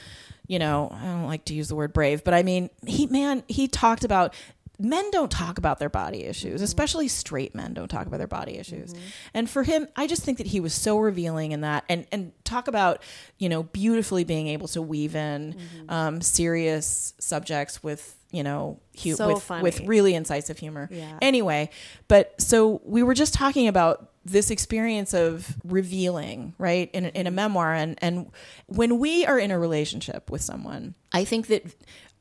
you 0.49 0.59
know, 0.59 0.89
I 0.91 1.05
don't 1.05 1.27
like 1.27 1.45
to 1.47 1.55
use 1.55 1.69
the 1.69 1.77
word 1.77 1.93
brave, 1.93 2.25
but 2.25 2.33
I 2.33 2.43
mean, 2.43 2.71
he 2.87 3.07
man, 3.07 3.45
he 3.49 3.69
talked 3.69 4.03
about 4.03 4.35
men 4.79 5.11
don't 5.11 5.31
talk 5.31 5.59
about 5.59 5.79
their 5.79 5.89
body 5.89 6.25
issues, 6.25 6.57
mm-hmm. 6.57 6.65
especially 6.65 7.09
straight 7.09 7.55
men 7.55 7.75
don't 7.75 7.89
talk 7.89 8.07
about 8.07 8.19
their 8.19 8.27
body 8.27 8.59
issues. 8.59 8.93
Mm-hmm. 8.93 9.05
And 9.35 9.51
for 9.51 9.65
him, 9.65 9.89
I 9.97 10.07
just 10.07 10.23
think 10.23 10.39
that 10.39 10.49
he 10.49 10.61
was 10.61 10.73
so 10.73 10.99
revealing 10.99 11.53
in 11.53 11.63
that 11.63 11.85
and 11.89 12.07
and 12.13 12.33
talk 12.45 12.69
about, 12.69 13.03
you 13.39 13.49
know, 13.49 13.65
beautifully 13.65 14.25
being 14.25 14.49
able 14.49 14.69
to 14.69 14.83
weave 14.83 15.17
in 15.17 15.55
mm-hmm. 15.55 15.91
um, 15.91 16.21
serious 16.21 17.15
subjects 17.19 17.83
with 17.83 18.15
you 18.31 18.43
know, 18.43 18.79
hu- 19.03 19.15
So 19.15 19.35
with 19.35 19.43
funny. 19.43 19.63
with 19.63 19.81
really 19.81 20.15
incisive 20.15 20.59
humor. 20.59 20.89
Yeah. 20.93 21.19
Anyway, 21.23 21.71
but 22.09 22.39
so 22.41 22.83
we 22.85 23.03
were 23.03 23.15
just 23.15 23.33
talking 23.33 23.69
about 23.69 24.11
this 24.25 24.51
experience 24.51 25.15
of 25.15 25.57
revealing, 25.65 26.55
right, 26.59 26.91
in, 26.93 27.07
in 27.07 27.27
a 27.27 27.31
memoir. 27.31 27.73
And, 27.73 27.99
and 28.03 28.31
when 28.67 28.99
we 28.99 29.25
are 29.25 29.39
in 29.39 29.51
a 29.51 29.59
relationship 29.59 30.31
with 30.31 30.43
someone, 30.43 30.95
I 31.11 31.25
think 31.25 31.47
that 31.47 31.65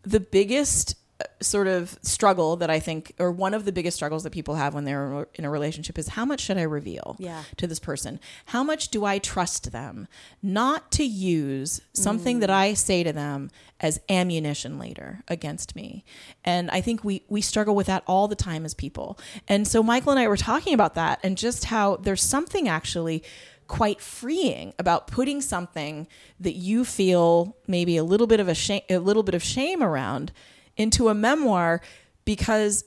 the 0.04 0.22
biggest 0.22 0.96
sort 1.42 1.68
of 1.68 1.98
struggle 2.02 2.56
that 2.58 2.70
I 2.70 2.80
think, 2.80 3.14
or 3.20 3.32
one 3.32 3.54
of 3.54 3.66
the 3.66 3.72
biggest 3.72 3.96
struggles 3.96 4.24
that 4.24 4.32
people 4.32 4.56
have 4.56 4.74
when 4.74 4.84
they're 4.84 5.28
in 5.36 5.46
a 5.46 5.50
relationship 5.50 5.98
is 5.98 6.10
how 6.10 6.26
much 6.26 6.42
should 6.42 6.58
I 6.58 6.64
reveal 6.64 7.16
Yeah. 7.20 7.44
to 7.58 7.68
this 7.68 7.80
person? 7.80 8.20
How 8.46 8.64
much 8.64 8.90
do 8.90 9.06
I 9.06 9.18
trust 9.18 9.72
them 9.72 10.08
not 10.44 10.92
to 10.94 11.04
use 11.04 11.82
something 11.94 12.40
that 12.40 12.50
mm. 12.50 12.54
I 12.54 12.74
say 12.74 13.04
to 13.04 13.14
them 13.14 13.50
as 13.80 14.00
ammunition 14.10 14.78
later 14.78 15.24
against 15.28 15.76
me? 15.76 16.04
And 16.44 16.70
I 16.72 16.82
think 16.82 17.04
we 17.04 17.24
we 17.28 17.42
struggle 17.42 17.76
with 17.76 17.88
that 17.88 18.04
all 18.06 18.28
the 18.28 18.36
time 18.36 18.66
as 18.66 18.74
people. 18.74 19.18
And 19.48 19.68
so 19.68 19.82
Michael 19.82 20.12
and 20.12 20.20
I 20.20 20.28
were 20.28 20.38
talking 20.38 20.74
about 20.74 20.96
that 20.96 21.20
and 21.24 21.38
just 21.38 21.66
how 21.66 21.98
there's 21.98 22.24
something 22.24 22.68
actually 22.68 23.24
quite 23.68 24.00
freeing 24.02 24.74
about 24.80 25.08
putting 25.08 25.42
something 25.42 26.08
that 26.40 26.54
you 26.54 26.86
feel 26.86 27.58
maybe 27.68 27.98
a 27.98 28.04
little 28.04 28.28
bit 28.28 28.40
of 28.40 28.48
a 28.48 28.56
shame 28.56 28.82
a 28.90 28.98
little 28.98 29.24
bit 29.24 29.36
of 29.36 29.44
shame 29.44 29.84
around 29.84 30.32
into 30.78 31.10
a 31.10 31.14
memoir 31.14 31.82
because 32.26 32.86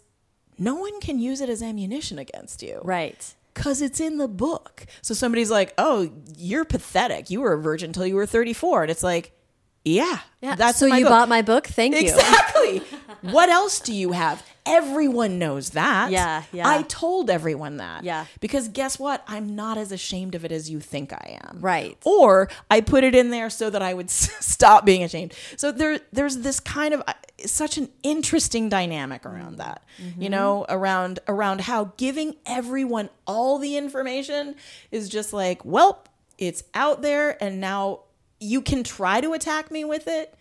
no 0.58 0.74
one 0.76 1.00
can 1.00 1.18
use 1.18 1.40
it 1.40 1.48
as 1.48 1.62
ammunition 1.62 2.18
against 2.18 2.62
you 2.62 2.80
Right. 2.84 3.34
because 3.54 3.80
it's 3.82 4.00
in 4.00 4.18
the 4.18 4.28
book. 4.28 4.86
So 5.02 5.14
somebody's 5.14 5.50
like, 5.50 5.72
"Oh, 5.78 6.10
you're 6.36 6.64
pathetic. 6.64 7.30
You 7.30 7.40
were 7.40 7.52
a 7.54 7.58
virgin 7.60 7.90
until 7.90 8.06
you 8.06 8.14
were 8.14 8.26
34," 8.26 8.82
and 8.82 8.90
it's 8.90 9.02
like, 9.02 9.32
"Yeah, 9.84 10.18
Yeah. 10.42 10.54
that's 10.56 10.78
so 10.78 10.86
you 10.86 11.04
book. 11.04 11.08
bought 11.10 11.28
my 11.28 11.42
book. 11.42 11.66
Thank 11.66 11.94
you. 11.94 12.00
exactly." 12.02 12.78
what 13.22 13.48
else 13.48 13.80
do 13.80 13.92
you 13.94 14.12
have? 14.12 14.42
Everyone 14.66 15.38
knows 15.38 15.70
that. 15.70 16.10
Yeah, 16.10 16.44
yeah. 16.52 16.68
I 16.68 16.82
told 16.82 17.30
everyone 17.30 17.78
that. 17.78 18.04
Yeah. 18.04 18.26
because 18.40 18.68
guess 18.68 18.98
what? 18.98 19.24
I'm 19.26 19.54
not 19.54 19.78
as 19.78 19.92
ashamed 19.92 20.34
of 20.34 20.44
it 20.44 20.52
as 20.52 20.70
you 20.70 20.80
think 20.80 21.12
I 21.12 21.40
am. 21.44 21.60
Right. 21.60 21.98
Or 22.04 22.48
I 22.70 22.80
put 22.80 23.04
it 23.04 23.14
in 23.14 23.30
there 23.30 23.50
so 23.50 23.70
that 23.70 23.82
I 23.82 23.94
would 23.94 24.10
stop 24.10 24.84
being 24.84 25.02
ashamed. 25.02 25.34
So 25.56 25.72
there, 25.72 26.00
there's 26.12 26.38
this 26.38 26.60
kind 26.60 26.94
of 26.94 27.02
uh, 27.06 27.14
such 27.46 27.78
an 27.78 27.88
interesting 28.02 28.68
dynamic 28.68 29.24
around 29.26 29.58
that. 29.58 29.84
Mm-hmm. 30.00 30.22
You 30.22 30.30
know, 30.30 30.66
around 30.68 31.20
around 31.28 31.62
how 31.62 31.92
giving 31.96 32.36
everyone 32.46 33.10
all 33.26 33.58
the 33.58 33.76
information 33.76 34.56
is 34.90 35.08
just 35.08 35.32
like, 35.32 35.64
well, 35.64 36.04
it's 36.38 36.62
out 36.74 37.02
there, 37.02 37.42
and 37.42 37.60
now 37.60 38.00
you 38.40 38.62
can 38.62 38.82
try 38.82 39.20
to 39.20 39.32
attack 39.32 39.70
me 39.70 39.84
with 39.84 40.08
it, 40.08 40.34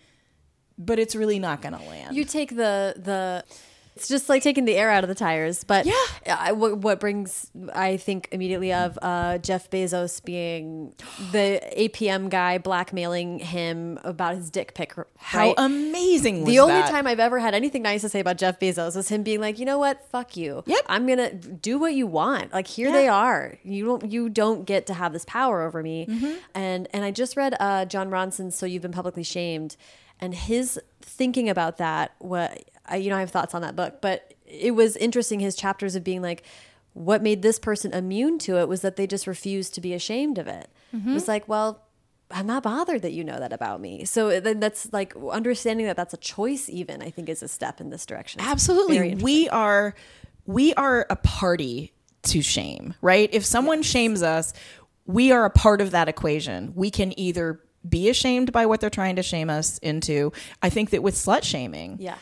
but 0.78 0.98
it's 0.98 1.14
really 1.14 1.38
not 1.38 1.60
going 1.60 1.74
to 1.74 1.82
land. 1.84 2.16
You 2.16 2.24
take 2.24 2.50
the 2.50 2.94
the 2.96 3.44
It's 4.00 4.08
just 4.08 4.30
like 4.30 4.42
taking 4.42 4.64
the 4.64 4.76
air 4.76 4.90
out 4.90 5.04
of 5.04 5.08
the 5.08 5.14
tires. 5.14 5.62
But 5.62 5.84
Yeah. 5.84 5.94
I, 6.26 6.52
what, 6.52 6.78
what 6.78 7.00
brings, 7.00 7.50
I 7.74 7.98
think, 7.98 8.28
immediately 8.32 8.72
of 8.72 8.98
uh, 9.02 9.36
Jeff 9.38 9.68
Bezos 9.70 10.24
being 10.24 10.94
the 11.32 11.60
APM 11.76 12.30
guy 12.30 12.56
blackmailing 12.56 13.40
him 13.40 13.98
about 14.02 14.36
his 14.36 14.50
dick 14.50 14.72
pic. 14.74 14.94
How 15.18 15.52
amazing 15.58 16.44
the 16.44 16.60
only 16.60 16.74
that? 16.74 16.90
time 16.90 17.06
I've 17.06 17.20
ever 17.20 17.38
had 17.40 17.54
anything 17.54 17.82
nice 17.82 18.00
to 18.00 18.08
say 18.08 18.20
about 18.20 18.38
Jeff 18.38 18.58
Bezos 18.58 18.96
was 18.96 19.10
him 19.10 19.22
being 19.22 19.40
like, 19.40 19.58
you 19.58 19.66
know 19.66 19.78
what, 19.78 20.02
fuck 20.10 20.34
you. 20.34 20.62
Yep. 20.66 20.80
I'm 20.88 21.06
gonna 21.06 21.34
do 21.34 21.78
what 21.78 21.92
you 21.92 22.06
want. 22.06 22.52
Like 22.54 22.66
here 22.66 22.88
Yeah. 22.88 22.94
they 22.94 23.08
are. 23.08 23.58
You 23.62 23.84
don't 23.84 24.10
you 24.10 24.28
don't 24.30 24.64
get 24.64 24.86
to 24.86 24.94
have 24.94 25.12
this 25.12 25.24
power 25.26 25.60
over 25.62 25.82
me. 25.82 26.06
Mm-hmm. 26.06 26.32
And 26.54 26.88
and 26.94 27.04
I 27.04 27.10
just 27.10 27.36
read 27.36 27.54
uh, 27.60 27.84
Jon 27.84 28.08
Ronson's 28.08 28.54
"So 28.56 28.64
You've 28.64 28.82
Been 28.82 28.92
Publicly 28.92 29.22
Shamed," 29.22 29.76
and 30.20 30.34
his 30.34 30.80
thinking 31.02 31.48
about 31.50 31.76
that. 31.76 32.14
What 32.18 32.64
I, 32.90 32.96
you 32.96 33.10
know, 33.10 33.16
I 33.16 33.20
have 33.20 33.30
thoughts 33.30 33.54
on 33.54 33.62
that 33.62 33.76
book, 33.76 34.00
but 34.00 34.34
it 34.46 34.72
was 34.72 34.96
interesting. 34.96 35.40
His 35.40 35.56
chapters 35.56 35.94
of 35.96 36.04
being 36.04 36.22
like. 36.22 36.42
What 36.92 37.22
made 37.22 37.42
this 37.42 37.60
person 37.60 37.94
immune 37.94 38.40
to 38.40 38.58
it 38.58 38.66
was 38.68 38.80
that 38.80 38.96
they 38.96 39.06
just 39.06 39.28
refused 39.28 39.74
to 39.74 39.80
be 39.80 39.94
ashamed 39.94 40.38
of 40.38 40.48
it. 40.48 40.68
Mm-hmm. 40.92 41.10
It 41.10 41.14
was 41.14 41.28
like, 41.28 41.46
well, 41.46 41.84
I'm 42.32 42.48
not 42.48 42.64
bothered 42.64 43.02
that 43.02 43.12
you 43.12 43.22
know 43.22 43.38
that 43.38 43.52
about 43.52 43.80
me. 43.80 44.04
So 44.04 44.40
then 44.40 44.58
that's 44.58 44.92
like 44.92 45.14
understanding 45.30 45.86
that 45.86 45.96
that's 45.96 46.14
a 46.14 46.16
choice. 46.18 46.68
Even 46.68 47.00
I 47.00 47.10
think 47.10 47.28
is 47.28 47.44
a 47.44 47.48
step 47.48 47.80
in 47.80 47.90
this 47.90 48.04
direction. 48.06 48.40
Absolutely. 48.40 49.14
We 49.14 49.48
are 49.50 49.94
we 50.46 50.74
are 50.74 51.06
a 51.10 51.14
party 51.16 51.92
to 52.22 52.42
shame, 52.42 52.94
right? 53.02 53.28
If 53.32 53.44
someone 53.44 53.82
shames 53.82 54.20
us, 54.20 54.52
we 55.06 55.30
are 55.30 55.44
a 55.44 55.50
part 55.50 55.80
of 55.80 55.92
that 55.92 56.08
equation. 56.08 56.72
We 56.74 56.90
can 56.90 57.18
either 57.18 57.60
be 57.88 58.08
ashamed 58.10 58.50
by 58.52 58.66
what 58.66 58.80
they're 58.80 58.90
trying 58.90 59.16
to 59.16 59.22
shame 59.22 59.48
us 59.48 59.78
into. 59.78 60.32
I 60.60 60.70
think 60.70 60.90
that 60.90 61.04
with 61.04 61.14
slut 61.14 61.44
shaming, 61.44 61.98
Yeah. 62.00 62.16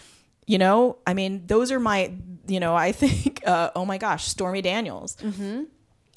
You 0.48 0.58
know, 0.58 0.96
I 1.06 1.14
mean, 1.14 1.46
those 1.46 1.70
are 1.70 1.78
my, 1.78 2.10
you 2.48 2.58
know, 2.58 2.74
I 2.74 2.90
think, 3.02 3.46
uh, 3.46 3.70
oh 3.76 3.84
my 3.84 3.98
gosh, 3.98 4.24
Stormy 4.26 4.62
Daniels. 4.62 5.14
Mm-hmm. 5.16 5.64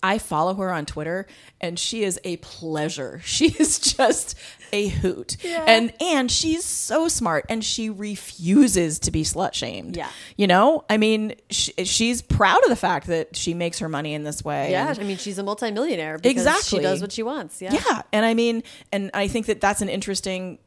I 0.03 0.17
follow 0.17 0.55
her 0.55 0.71
on 0.73 0.87
Twitter, 0.87 1.27
and 1.59 1.77
she 1.77 2.03
is 2.03 2.19
a 2.23 2.37
pleasure. 2.37 3.21
She 3.25 3.49
is 3.49 3.77
just 3.77 4.33
a 4.73 4.87
hoot, 4.87 5.37
and 5.45 5.93
and 6.01 6.31
she's 6.31 6.65
so 6.65 7.07
smart, 7.07 7.45
and 7.49 7.63
she 7.63 7.91
refuses 7.91 8.97
to 8.99 9.11
be 9.11 9.23
slut 9.23 9.53
shamed. 9.53 9.95
Yeah. 9.95 10.09
you 10.37 10.47
know, 10.47 10.85
I 10.89 10.97
mean, 10.97 11.35
she, 11.51 11.73
she's 11.83 12.23
proud 12.23 12.63
of 12.63 12.69
the 12.69 12.75
fact 12.75 13.05
that 13.07 13.35
she 13.35 13.53
makes 13.53 13.77
her 13.77 13.89
money 13.89 14.15
in 14.15 14.23
this 14.23 14.43
way. 14.43 14.71
Yeah, 14.71 14.89
and- 14.89 14.99
I 14.99 15.03
mean, 15.03 15.17
she's 15.17 15.37
a 15.37 15.43
multimillionaire 15.43 16.17
because 16.17 16.31
Exactly. 16.31 16.79
she 16.79 16.81
does 16.81 16.99
what 17.01 17.11
she 17.11 17.21
wants. 17.21 17.61
Yeah. 17.61 17.73
yeah 17.73 18.01
and 18.11 18.25
i 18.25 18.33
mean 18.33 18.63
and 18.91 19.11
i 19.13 19.27
think 19.27 19.45
that 19.45 19.61
that's 19.61 19.81
an 19.81 19.89
interesting 19.89 20.57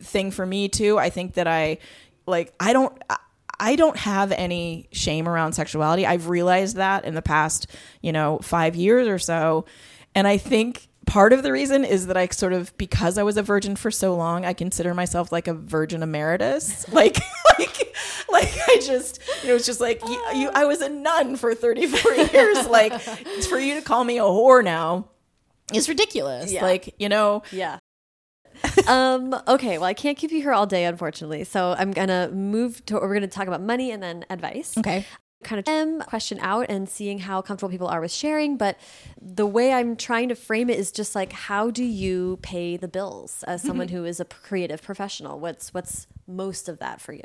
thing 0.00 0.30
for 0.32 0.44
me 0.46 0.68
too 0.68 0.98
i 0.98 1.10
think 1.10 1.34
that 1.34 1.46
i 1.46 1.78
like 2.30 2.54
i 2.60 2.72
don't 2.72 3.00
I- 3.62 3.76
don't 3.76 3.96
have 3.98 4.32
any 4.32 4.88
shame 4.90 5.28
around 5.28 5.52
sexuality. 5.52 6.06
I've 6.06 6.30
realized 6.30 6.76
that 6.76 7.04
in 7.04 7.12
the 7.14 7.20
past, 7.20 7.66
you 8.00 8.10
know, 8.10 8.38
five 8.38 8.74
years 8.74 9.06
or 9.06 9.18
so. 9.18 9.66
And 10.14 10.26
I 10.26 10.38
think 10.38 10.88
part 11.04 11.34
of 11.34 11.42
the 11.42 11.52
reason 11.52 11.84
is 11.84 12.06
that 12.06 12.16
I 12.16 12.26
sort 12.28 12.54
of, 12.54 12.74
because 12.78 13.18
I 13.18 13.22
was 13.22 13.36
a 13.36 13.42
virgin 13.42 13.76
for 13.76 13.90
so 13.90 14.16
long, 14.16 14.46
I 14.46 14.54
consider 14.54 14.94
myself 14.94 15.30
like 15.30 15.46
a 15.46 15.52
virgin 15.52 16.02
emeritus. 16.02 16.88
like, 16.92 17.18
like, 17.58 17.94
like 18.32 18.48
I 18.66 18.80
just, 18.80 19.20
you 19.42 19.50
know, 19.50 19.56
it's 19.56 19.66
just 19.66 19.78
like, 19.80 20.00
you, 20.08 20.22
you, 20.34 20.50
I 20.54 20.64
was 20.64 20.80
a 20.80 20.88
nun 20.88 21.36
for 21.36 21.54
34 21.54 22.14
years. 22.32 22.66
Like, 22.66 22.98
for 22.98 23.58
you 23.58 23.74
to 23.74 23.82
call 23.82 24.04
me 24.04 24.16
a 24.16 24.22
whore 24.22 24.64
now 24.64 25.10
is 25.74 25.86
ridiculous. 25.86 26.50
Yeah. 26.50 26.62
Like, 26.62 26.94
you 26.98 27.10
know, 27.10 27.42
Yeah. 27.52 27.79
Um, 28.88 29.34
okay, 29.48 29.78
well, 29.78 29.86
I 29.86 29.94
can't 29.94 30.16
keep 30.18 30.30
you 30.32 30.40
here 30.40 30.52
all 30.52 30.66
day, 30.66 30.84
unfortunately. 30.84 31.44
So 31.44 31.74
I'm 31.78 31.92
going 31.92 32.08
to 32.08 32.30
move 32.32 32.84
to, 32.86 32.94
we're 32.94 33.08
going 33.08 33.20
to 33.22 33.28
talk 33.28 33.46
about 33.48 33.60
money 33.62 33.90
and 33.90 34.02
then 34.02 34.24
advice. 34.30 34.76
okay. 34.78 35.04
Kind 35.42 35.66
of 35.66 35.72
um, 35.72 36.00
question 36.02 36.38
out 36.42 36.66
and 36.68 36.86
seeing 36.86 37.18
how 37.20 37.40
comfortable 37.40 37.70
people 37.70 37.88
are 37.88 38.02
with 38.02 38.12
sharing. 38.12 38.58
But 38.58 38.76
the 39.22 39.46
way 39.46 39.72
I'm 39.72 39.96
trying 39.96 40.28
to 40.28 40.34
frame 40.34 40.68
it 40.68 40.78
is 40.78 40.92
just 40.92 41.14
like, 41.14 41.32
how 41.32 41.70
do 41.70 41.82
you 41.82 42.38
pay 42.42 42.76
the 42.76 42.88
bills 42.88 43.42
as 43.44 43.62
someone 43.62 43.88
who 43.88 44.04
is 44.04 44.20
a 44.20 44.26
creative 44.26 44.82
professional? 44.82 45.40
What's, 45.40 45.72
what's 45.72 46.06
most 46.26 46.68
of 46.68 46.78
that 46.80 47.00
for 47.00 47.14
you? 47.14 47.24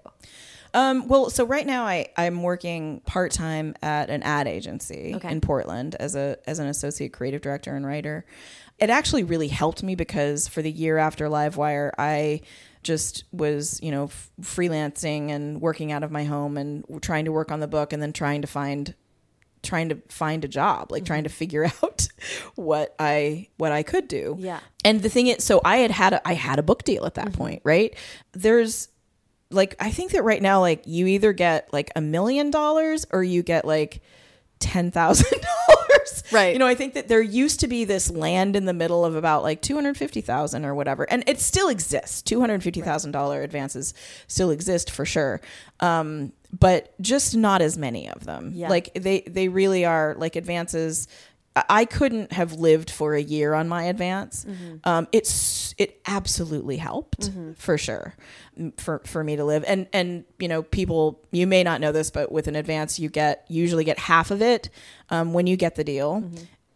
Um, 0.73 1.09
well, 1.09 1.29
so 1.29 1.45
right 1.45 1.65
now 1.65 1.85
I, 1.85 2.07
I'm 2.17 2.41
working 2.41 3.01
part 3.05 3.33
time 3.33 3.75
at 3.81 4.09
an 4.09 4.23
ad 4.23 4.47
agency 4.47 5.13
Okay. 5.15 5.29
in 5.31 5.39
Portland 5.41 5.95
as 5.95 6.15
a 6.15 6.37
as 6.47 6.59
an 6.59 6.67
associate 6.67 7.13
creative 7.13 7.41
director 7.41 7.75
and 7.75 7.85
writer. 7.85 8.25
It 8.79 8.89
actually 8.89 9.23
really 9.23 9.47
helped 9.47 9.83
me 9.83 9.95
because 9.95 10.47
for 10.47 10.61
the 10.61 10.71
year 10.71 10.97
after 10.97 11.29
Live 11.29 11.55
Wire, 11.55 11.93
I 11.97 12.41
just 12.85 13.23
was 13.31 13.79
you 13.81 13.91
know 13.91 14.05
f- 14.05 14.29
freelancing 14.39 15.31
and 15.31 15.59
working 15.59 15.91
out 15.91 16.03
of 16.03 16.11
my 16.11 16.23
home 16.23 16.55
and 16.55 16.85
trying 17.01 17.25
to 17.25 17.31
work 17.31 17.51
on 17.51 17.59
the 17.59 17.67
book 17.67 17.91
and 17.91 18.01
then 18.01 18.13
trying 18.13 18.41
to 18.41 18.47
find 18.47 18.93
trying 19.63 19.89
to 19.89 19.95
find 20.07 20.45
a 20.45 20.47
job 20.47 20.91
like 20.91 21.03
trying 21.03 21.23
to 21.23 21.29
mm-hmm. 21.29 21.35
figure 21.35 21.65
out 21.83 22.07
what 22.53 22.95
i 22.99 23.47
what 23.57 23.71
i 23.71 23.83
could 23.83 24.07
do. 24.07 24.37
Yeah. 24.39 24.59
and 24.85 25.01
the 25.01 25.09
thing 25.09 25.27
is 25.27 25.43
so 25.43 25.59
i 25.65 25.77
had 25.77 25.91
had 25.91 26.13
a, 26.13 26.27
i 26.27 26.33
had 26.33 26.59
a 26.59 26.63
book 26.63 26.83
deal 26.83 27.05
at 27.05 27.15
that 27.15 27.29
mm-hmm. 27.29 27.37
point 27.37 27.61
right? 27.65 27.95
There's 28.33 28.87
like 29.49 29.75
i 29.79 29.91
think 29.91 30.11
that 30.11 30.23
right 30.23 30.41
now 30.41 30.59
like 30.61 30.83
you 30.85 31.07
either 31.07 31.33
get 31.33 31.71
like 31.73 31.91
a 31.95 32.01
million 32.01 32.51
dollars 32.51 33.05
or 33.11 33.23
you 33.23 33.43
get 33.43 33.65
like 33.65 34.01
ten 34.65 34.89
thousand 34.91 35.29
dollars 35.41 36.23
Right. 36.31 36.53
you 36.53 36.59
know 36.59 36.65
i 36.67 36.73
think 36.75 36.95
that 36.95 37.07
there 37.07 37.21
used 37.21 37.59
to 37.59 37.67
be 37.67 37.85
this 37.85 38.09
land 38.09 38.55
in 38.55 38.65
the 38.65 38.73
middle 38.73 39.05
of 39.05 39.15
about 39.15 39.43
like 39.43 39.61
250000 39.61 40.65
or 40.65 40.73
whatever 40.73 41.03
and 41.09 41.23
it 41.27 41.39
still 41.39 41.69
exists 41.69 42.21
$250000 42.23 43.43
advances 43.43 43.93
still 44.27 44.49
exist 44.49 44.89
for 44.91 45.05
sure 45.05 45.39
um, 45.81 46.31
but 46.57 46.99
just 47.01 47.35
not 47.35 47.61
as 47.61 47.77
many 47.77 48.09
of 48.09 48.23
them 48.25 48.51
Yeah. 48.53 48.69
like 48.69 48.93
they 48.95 49.21
they 49.21 49.47
really 49.49 49.85
are 49.85 50.15
like 50.17 50.35
advances 50.35 51.07
I- 51.55 51.85
couldn't 51.85 52.33
have 52.33 52.53
lived 52.53 52.89
for 52.89 53.13
a 53.15 53.21
year 53.21 53.53
on 53.53 53.67
my 53.69 53.83
advance. 53.83 54.45
Um, 54.83 55.07
it's 55.11 55.73
it 55.77 56.01
absolutely 56.05 56.77
helped 56.77 57.31
for 57.57 57.77
sure 57.77 58.15
for 58.77 59.01
for 59.05 59.23
me 59.23 59.35
to 59.37 59.43
live. 59.45 59.63
And 59.67 59.87
and 59.93 60.25
you 60.39 60.47
know 60.47 60.63
people 60.63 61.21
you 61.31 61.47
may 61.47 61.63
not 61.63 61.79
know 61.81 61.91
this, 61.91 62.11
but 62.11 62.31
with 62.31 62.47
an 62.47 62.55
advance 62.55 62.99
you 62.99 63.09
get 63.09 63.45
usually 63.47 63.83
get 63.85 63.99
half 63.99 64.31
of 64.31 64.41
it 64.41 64.69
um, 65.09 65.33
when 65.33 65.47
you 65.47 65.55
get 65.55 65.75
the 65.75 65.83
deal, 65.83 66.23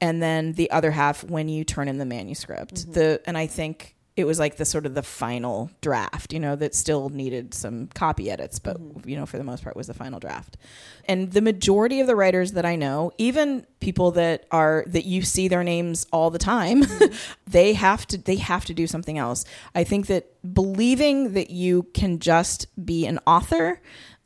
and 0.02 0.22
then 0.24 0.54
the 0.54 0.72
other 0.72 0.92
half 0.92 1.24
when 1.26 1.50
you 1.50 1.64
turn 1.66 1.88
in 1.90 1.98
the 1.98 2.06
manuscript. 2.06 2.94
The 2.94 3.22
and 3.26 3.38
I 3.38 3.48
think 3.48 3.96
it 4.20 4.26
was 4.26 4.40
like 4.40 4.58
the 4.58 4.66
sort 4.66 4.86
of 4.86 4.94
the 4.94 5.04
final 5.04 5.72
draft, 5.82 6.34
you 6.34 6.40
know, 6.40 6.56
that 6.56 6.76
still 6.76 7.10
needed 7.10 7.54
some 7.54 7.88
copy 7.88 8.30
edits, 8.30 8.60
but 8.60 8.78
mm-hmm. 8.78 9.08
you 9.08 9.16
know, 9.16 9.26
for 9.26 9.38
the 9.38 9.44
most 9.44 9.64
part 9.64 9.76
was 9.76 9.88
the 9.88 9.94
final 9.94 10.20
draft. 10.20 10.58
And 11.06 11.32
the 11.32 11.41
majority 11.41 12.00
of 12.02 12.08
the 12.08 12.16
writers 12.16 12.52
that 12.54 12.66
I 12.66 12.76
know, 12.76 13.12
even 13.18 13.66
people 13.80 14.12
that 14.12 14.46
are 14.52 14.84
that 14.88 15.06
you 15.06 15.22
see 15.22 15.48
their 15.48 15.64
names 15.64 16.06
all 16.12 16.30
the 16.30 16.40
time, 16.40 16.84
mm-hmm. 16.84 17.16
they 17.48 17.74
have 17.74 18.06
to 18.08 18.18
they 18.18 18.36
have 18.36 18.66
to 18.66 18.74
do 18.74 18.88
something 18.88 19.18
else. 19.18 19.46
I 19.74 19.84
think 19.84 20.08
that 20.08 20.28
believing 20.54 21.34
that 21.34 21.50
you 21.50 21.84
can 21.94 22.20
just 22.20 22.68
be 22.86 23.06
an 23.06 23.20
author 23.26 23.82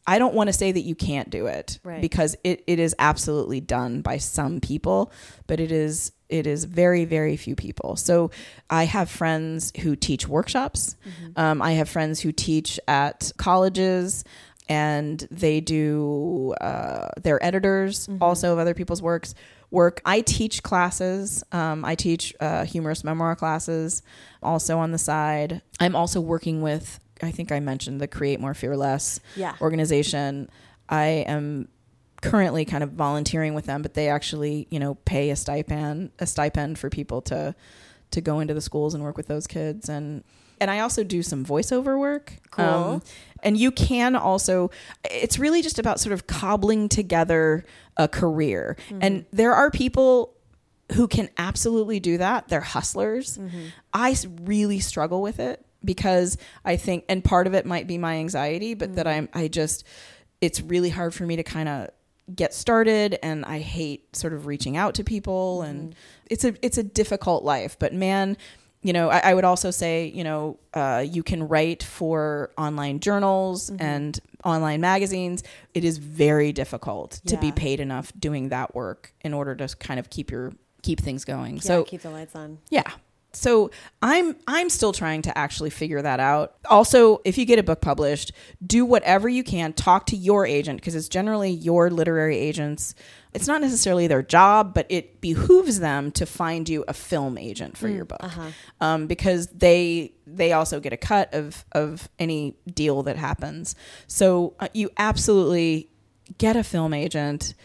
I 0.06 0.20
don't 0.20 0.34
want 0.34 0.48
to 0.48 0.54
say 0.54 0.72
that 0.72 0.82
you 0.82 0.96
can't 0.96 1.30
do 1.30 1.46
it 1.48 1.80
Right. 1.84 2.02
because 2.02 2.36
it, 2.44 2.64
it 2.68 2.80
is 2.80 2.94
absolutely 3.00 3.62
done 3.62 4.02
by 4.02 4.18
some 4.18 4.60
people, 4.60 5.12
but 5.48 5.60
it 5.60 5.72
is 5.72 6.12
it 6.30 6.48
is 6.48 6.66
very 6.66 7.06
very 7.06 7.38
few 7.38 7.56
people. 7.56 7.96
So 7.96 8.32
I 8.70 8.86
have 8.86 9.10
friends 9.10 9.72
who 9.82 9.96
teach 9.96 10.28
workshops. 10.28 10.96
Um, 11.36 11.62
I 11.62 11.74
have 11.74 11.88
friends 11.88 12.20
who 12.22 12.32
teach 12.32 12.80
at 12.88 13.32
colleges, 13.38 14.24
and 14.68 15.26
they 15.30 15.62
do 15.62 16.54
uh, 16.60 17.10
they're 17.22 17.44
editors 17.44 18.10
also 18.20 18.54
of 18.54 18.60
other 18.60 18.74
people's 18.74 19.02
works. 19.02 19.36
Work. 19.72 20.02
I 20.06 20.22
teach 20.22 20.62
classes. 20.64 21.44
Um, 21.52 21.84
I 21.84 21.96
teach 21.96 22.34
uh, 22.40 22.64
humorous 22.64 23.04
memoir 23.04 23.36
classes 23.36 24.04
also 24.44 24.78
on 24.78 24.92
the 24.92 25.00
side. 25.00 25.62
I'm 25.80 25.96
also 25.96 26.22
working 26.22 26.62
with. 26.62 27.00
I 27.24 27.32
think 27.32 27.52
I 27.52 27.60
mentioned 27.60 28.00
the 28.02 28.08
Create 28.08 28.40
More 28.40 28.54
Fear 28.54 28.76
Less 28.78 29.20
Yeah. 29.36 29.56
organization. 29.62 30.50
I 30.90 31.26
am 31.28 31.68
currently 32.22 32.64
kind 32.66 32.84
of 32.84 32.92
volunteering 32.92 33.54
with 33.54 33.66
them, 33.66 33.82
but 33.82 33.94
they 33.96 34.08
actually, 34.10 34.68
you 34.70 34.80
know, 34.80 34.96
pay 35.06 35.30
a 35.30 35.36
stipend 35.36 36.12
a 36.20 36.26
stipend 36.28 36.80
for 36.80 36.90
people 36.90 37.22
to 37.24 37.56
to 38.12 38.22
go 38.22 38.40
into 38.40 38.54
the 38.54 38.62
schools 38.62 38.94
and 38.94 39.04
work 39.04 39.18
with 39.18 39.28
those 39.28 39.48
kids 39.48 39.90
and 39.90 40.24
and 40.62 40.70
I 40.72 40.80
also 40.80 41.04
do 41.04 41.24
some 41.24 41.44
voiceover 41.44 42.00
work. 42.00 42.34
Um, 42.58 42.66
Cool. 42.66 43.04
and 43.42 43.58
you 43.58 43.72
can 43.72 44.16
also 44.16 44.72
it's 45.04 45.38
really 45.40 45.62
just 45.62 45.80
about 45.80 46.00
sort 46.00 46.14
of 46.14 46.28
cobbling 46.28 46.88
together 46.90 47.66
a 47.98 48.08
career. 48.08 48.78
And 49.02 49.26
there 49.32 49.54
are 49.54 49.70
people 49.72 50.34
who 50.94 51.08
can 51.08 51.30
absolutely 51.38 52.00
do 52.00 52.18
that. 52.20 52.48
They're 52.50 52.62
hustlers. 52.62 53.40
I 53.94 54.16
really 54.44 54.80
struggle 54.80 55.22
with 55.22 55.40
it 55.40 55.66
because 55.84 56.38
I 56.66 56.76
think, 56.76 57.06
and 57.10 57.24
part 57.24 57.48
of 57.48 57.54
it 57.54 57.66
might 57.66 57.88
be 57.88 57.98
my 57.98 58.16
anxiety, 58.16 58.74
but 58.74 58.96
that 58.96 59.06
mm-hmm. 59.06 59.28
I'm, 59.36 59.44
I 59.44 59.48
just, 59.48 59.86
it's 60.42 60.62
really 60.62 60.90
hard 60.90 61.14
for 61.14 61.26
me 61.26 61.36
to 61.36 61.44
kind 61.44 61.70
of 61.70 61.90
get 62.34 62.54
started 62.54 63.20
and 63.22 63.44
I 63.46 63.60
hate 63.60 64.16
sort 64.16 64.34
of 64.34 64.46
reaching 64.46 64.78
out 64.78 64.96
to 64.96 65.04
people 65.04 65.60
mm-hmm. 65.60 65.70
and 65.70 65.96
it's 66.30 66.46
a, 66.46 66.54
it's 66.66 66.78
a 66.78 66.84
difficult 66.84 67.44
life, 67.44 67.78
but 67.78 67.94
man, 67.94 68.38
you 68.84 68.92
know, 68.92 69.10
I, 69.10 69.20
I 69.20 69.34
would 69.34 69.46
also 69.46 69.72
say, 69.72 70.12
you 70.14 70.24
know, 70.24 70.60
uh, 70.74 71.04
you 71.08 71.24
can 71.24 71.48
write 71.48 71.84
for 71.84 72.52
online 72.58 73.00
journals 73.00 73.70
mm-hmm. 73.70 73.82
and 73.82 74.20
online 74.44 74.82
magazines. 74.82 75.44
It 75.74 75.86
is 75.86 75.98
very 75.98 76.52
difficult 76.52 77.22
to 77.28 77.38
be 77.38 77.52
paid 77.52 77.80
enough 77.80 78.12
doing 78.20 78.50
that 78.50 78.76
work 78.76 79.14
in 79.22 79.34
order 79.34 79.56
to 79.56 79.74
kind 79.78 80.00
of 80.00 80.10
keep 80.10 80.30
your 80.30 80.52
keep 80.82 81.00
things 81.00 81.24
going. 81.24 81.56
Yeah, 81.56 81.62
so 81.62 81.84
keep 81.86 82.02
the 82.02 82.10
lights 82.10 82.36
on. 82.36 82.60
yeah. 82.70 82.84
So 83.36 83.72
I'm 84.02 84.36
I'm 84.48 84.70
still 84.70 84.94
trying 84.94 85.24
to 85.24 85.38
actually 85.38 85.72
figure 85.72 86.02
that 86.02 86.20
out. 86.20 86.56
Also, 86.70 87.20
if 87.26 87.38
you 87.38 87.46
get 87.46 87.60
a 87.60 87.64
book 87.64 87.82
published, 87.82 88.32
do 88.66 88.86
whatever 88.86 89.28
you 89.28 89.44
can. 89.44 89.74
Talk 89.74 90.06
to 90.08 90.16
your 90.16 90.46
agent 90.46 90.80
because 90.80 90.96
it's 90.96 91.10
generally 91.10 91.50
your 91.50 91.90
literary 91.90 92.38
agents. 92.38 92.94
It's 93.34 93.48
not 93.48 93.62
necessarily 93.62 94.06
their 94.06 94.22
job, 94.22 94.76
but 94.76 94.86
it 94.90 95.20
behooves 95.20 95.80
them 95.80 96.12
to 96.12 96.26
find 96.28 96.70
you 96.70 96.86
a 96.88 96.94
film 96.94 97.38
agent 97.40 97.76
for 97.76 97.88
your 97.96 98.06
book 98.06 98.22
um, 98.80 99.08
because 99.08 99.48
they 99.48 100.14
they 100.28 100.54
also 100.54 100.80
get 100.80 100.94
a 100.94 100.98
cut 100.98 101.34
of 101.34 101.66
of 101.72 102.08
any 102.20 102.56
deal 102.72 103.02
that 103.04 103.18
happens. 103.18 103.76
So 104.06 104.54
uh, 104.60 104.68
you 104.74 104.92
absolutely 104.98 105.90
get 106.38 106.56
a 106.56 106.64
film 106.64 106.94
agent 106.94 107.56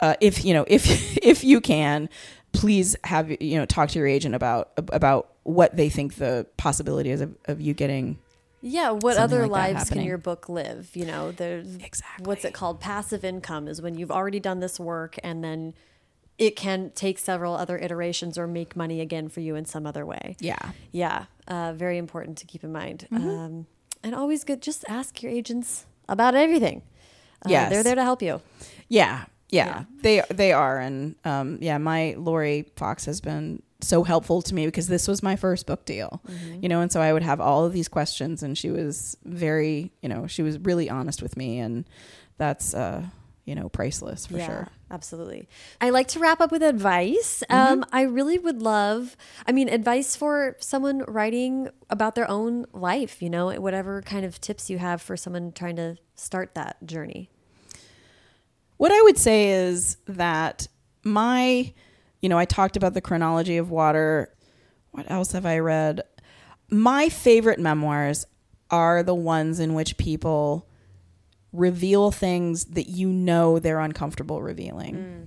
uh, 0.00 0.14
if 0.20 0.44
you 0.44 0.52
know 0.52 0.64
if 0.66 1.16
if 1.22 1.44
you 1.44 1.60
can 1.60 2.08
please 2.56 2.96
have 3.04 3.30
you 3.40 3.56
know 3.58 3.64
talk 3.66 3.88
to 3.90 3.98
your 3.98 4.08
agent 4.08 4.34
about 4.34 4.70
about 4.76 5.28
what 5.42 5.76
they 5.76 5.88
think 5.88 6.14
the 6.16 6.46
possibility 6.56 7.10
is 7.10 7.20
of, 7.20 7.36
of 7.46 7.60
you 7.60 7.72
getting 7.74 8.18
Yeah, 8.60 8.90
what 8.90 9.16
other 9.16 9.46
like 9.46 9.74
lives 9.74 9.90
can 9.90 10.02
your 10.02 10.18
book 10.18 10.48
live? 10.48 10.90
You 10.94 11.06
know, 11.06 11.30
there's 11.32 11.76
Exactly. 11.76 12.26
what's 12.26 12.44
it 12.44 12.52
called? 12.52 12.80
Passive 12.80 13.24
income 13.24 13.68
is 13.68 13.80
when 13.80 13.94
you've 13.96 14.10
already 14.10 14.40
done 14.40 14.60
this 14.60 14.80
work 14.80 15.16
and 15.22 15.44
then 15.44 15.74
it 16.38 16.56
can 16.56 16.90
take 16.94 17.18
several 17.18 17.54
other 17.54 17.78
iterations 17.78 18.36
or 18.36 18.46
make 18.46 18.74
money 18.76 19.00
again 19.00 19.28
for 19.28 19.40
you 19.40 19.54
in 19.54 19.64
some 19.64 19.86
other 19.86 20.04
way. 20.04 20.36
yeah 20.40 20.72
Yeah, 20.92 21.26
uh, 21.48 21.72
very 21.76 21.96
important 21.98 22.38
to 22.38 22.46
keep 22.46 22.62
in 22.64 22.72
mind. 22.72 23.06
Mm-hmm. 23.12 23.28
Um, 23.28 23.66
and 24.02 24.14
always 24.14 24.44
good, 24.44 24.60
just 24.62 24.84
ask 24.88 25.22
your 25.22 25.32
agents 25.32 25.86
about 26.08 26.34
everything. 26.34 26.82
Uh, 27.44 27.50
Yes. 27.50 27.70
They're 27.70 27.82
there 27.84 27.94
to 27.94 28.02
help 28.02 28.20
you. 28.22 28.40
yeah 28.88 29.24
yeah, 29.50 29.84
they 30.02 30.22
they 30.30 30.52
are 30.52 30.78
and 30.78 31.14
um 31.24 31.58
yeah 31.60 31.78
my 31.78 32.14
Laurie 32.18 32.66
Fox 32.76 33.04
has 33.04 33.20
been 33.20 33.62
so 33.80 34.02
helpful 34.02 34.42
to 34.42 34.54
me 34.54 34.66
because 34.66 34.88
this 34.88 35.06
was 35.06 35.22
my 35.22 35.36
first 35.36 35.66
book 35.66 35.84
deal 35.84 36.22
you 36.62 36.68
know 36.68 36.80
and 36.80 36.90
so 36.90 37.00
I 37.00 37.12
would 37.12 37.22
have 37.22 37.42
all 37.42 37.66
of 37.66 37.74
these 37.74 37.88
questions 37.88 38.42
and 38.42 38.56
she 38.56 38.70
was 38.70 39.18
very 39.24 39.92
you 40.00 40.08
know 40.08 40.26
she 40.26 40.42
was 40.42 40.58
really 40.60 40.88
honest 40.88 41.20
with 41.22 41.36
me 41.36 41.58
and 41.58 41.84
that's 42.38 42.72
uh 42.72 43.04
you 43.44 43.54
know 43.54 43.68
priceless 43.68 44.26
for 44.26 44.38
yeah, 44.38 44.46
sure 44.46 44.68
absolutely. 44.90 45.48
I 45.80 45.90
like 45.90 46.08
to 46.08 46.18
wrap 46.18 46.40
up 46.40 46.52
with 46.52 46.62
advice. 46.62 47.42
Mm-hmm. 47.50 47.72
Um, 47.72 47.84
I 47.92 48.02
really 48.02 48.38
would 48.38 48.62
love, 48.62 49.16
I 49.46 49.52
mean, 49.52 49.68
advice 49.68 50.16
for 50.16 50.56
someone 50.58 51.02
writing 51.08 51.68
about 51.90 52.14
their 52.14 52.30
own 52.30 52.66
life, 52.72 53.20
you 53.20 53.30
know, 53.30 53.50
whatever 53.60 54.02
kind 54.02 54.24
of 54.24 54.40
tips 54.40 54.70
you 54.70 54.78
have 54.78 55.02
for 55.02 55.16
someone 55.16 55.52
trying 55.52 55.76
to 55.76 55.96
start 56.14 56.54
that 56.54 56.84
journey. 56.84 57.30
What 58.76 58.92
I 58.92 59.00
would 59.02 59.18
say 59.18 59.50
is 59.50 59.96
that 60.06 60.68
my, 61.04 61.72
you 62.20 62.28
know, 62.28 62.38
I 62.38 62.44
talked 62.44 62.76
about 62.76 62.94
the 62.94 63.00
chronology 63.00 63.56
of 63.56 63.70
water. 63.70 64.32
What 64.90 65.10
else 65.10 65.32
have 65.32 65.46
I 65.46 65.58
read? 65.58 66.02
My 66.68 67.08
favorite 67.08 67.58
memoirs 67.58 68.26
are 68.70 69.02
the 69.02 69.14
ones 69.14 69.60
in 69.60 69.74
which 69.74 69.96
people 69.96 70.68
reveal 71.52 72.10
things 72.10 72.64
that 72.66 72.88
you 72.88 73.08
know 73.08 73.58
they're 73.58 73.80
uncomfortable 73.80 74.42
revealing. 74.42 74.94
Mm. 74.96 75.26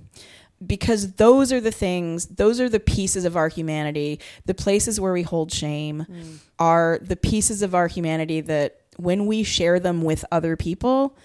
Because 0.64 1.14
those 1.14 1.52
are 1.52 1.60
the 1.60 1.70
things, 1.70 2.26
those 2.26 2.60
are 2.60 2.68
the 2.68 2.78
pieces 2.78 3.24
of 3.24 3.36
our 3.36 3.48
humanity, 3.48 4.20
the 4.44 4.54
places 4.54 5.00
where 5.00 5.12
we 5.12 5.22
hold 5.22 5.50
shame 5.50 6.06
mm. 6.08 6.38
are 6.58 7.00
the 7.02 7.16
pieces 7.16 7.62
of 7.62 7.74
our 7.74 7.88
humanity 7.88 8.42
that 8.42 8.82
when 8.96 9.26
we 9.26 9.42
share 9.42 9.80
them 9.80 10.02
with 10.02 10.24
other 10.30 10.56
people, 10.56 11.16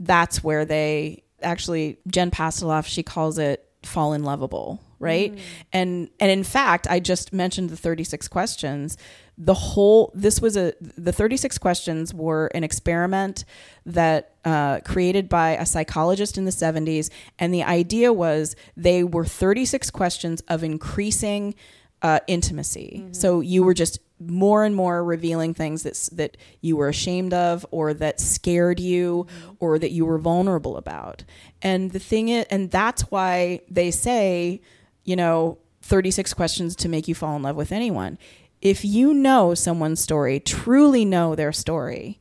that's 0.00 0.42
where 0.42 0.64
they 0.64 1.22
actually 1.42 1.98
Jen 2.08 2.30
Pastiloff 2.30 2.86
she 2.86 3.02
calls 3.02 3.38
it 3.38 3.64
fall 3.82 4.12
in 4.12 4.22
lovable 4.22 4.80
right? 4.98 5.38
And 5.72 6.10
and 6.18 6.30
in 6.30 6.44
fact 6.44 6.86
I 6.88 7.00
just 7.00 7.32
mentioned 7.32 7.70
the 7.70 7.76
36 7.76 8.28
questions. 8.28 8.96
The 9.36 9.54
whole 9.54 10.12
this 10.14 10.40
was 10.40 10.56
a 10.56 10.72
the 10.80 11.12
36 11.12 11.58
questions 11.58 12.12
were 12.12 12.46
an 12.48 12.64
experiment 12.64 13.44
that 13.86 14.34
uh, 14.44 14.80
created 14.80 15.28
by 15.28 15.50
a 15.50 15.66
psychologist 15.66 16.36
in 16.38 16.44
the 16.44 16.50
70s 16.50 17.10
and 17.38 17.54
the 17.54 17.62
idea 17.62 18.12
was 18.12 18.56
they 18.76 19.04
were 19.04 19.24
36 19.24 19.90
questions 19.90 20.40
of 20.48 20.64
increasing 20.64 21.54
uh, 22.02 22.20
intimacy. 22.26 23.06
So 23.12 23.40
you 23.40 23.62
were 23.62 23.74
just 23.74 23.98
more 24.20 24.64
and 24.64 24.74
more 24.74 25.02
revealing 25.04 25.54
things 25.54 25.82
that 25.82 26.08
that 26.16 26.36
you 26.60 26.76
were 26.76 26.88
ashamed 26.88 27.32
of, 27.32 27.64
or 27.70 27.94
that 27.94 28.20
scared 28.20 28.80
you, 28.80 29.26
mm-hmm. 29.28 29.52
or 29.60 29.78
that 29.78 29.90
you 29.90 30.04
were 30.04 30.18
vulnerable 30.18 30.76
about. 30.76 31.24
And 31.62 31.92
the 31.92 31.98
thing 31.98 32.28
is, 32.28 32.46
and 32.50 32.70
that's 32.70 33.02
why 33.10 33.60
they 33.70 33.90
say, 33.90 34.60
you 35.04 35.16
know, 35.16 35.58
thirty 35.82 36.10
six 36.10 36.34
questions 36.34 36.76
to 36.76 36.88
make 36.88 37.08
you 37.08 37.14
fall 37.14 37.36
in 37.36 37.42
love 37.42 37.56
with 37.56 37.72
anyone. 37.72 38.18
If 38.60 38.84
you 38.84 39.14
know 39.14 39.54
someone's 39.54 40.00
story, 40.00 40.40
truly 40.40 41.04
know 41.04 41.34
their 41.36 41.52
story, 41.52 42.18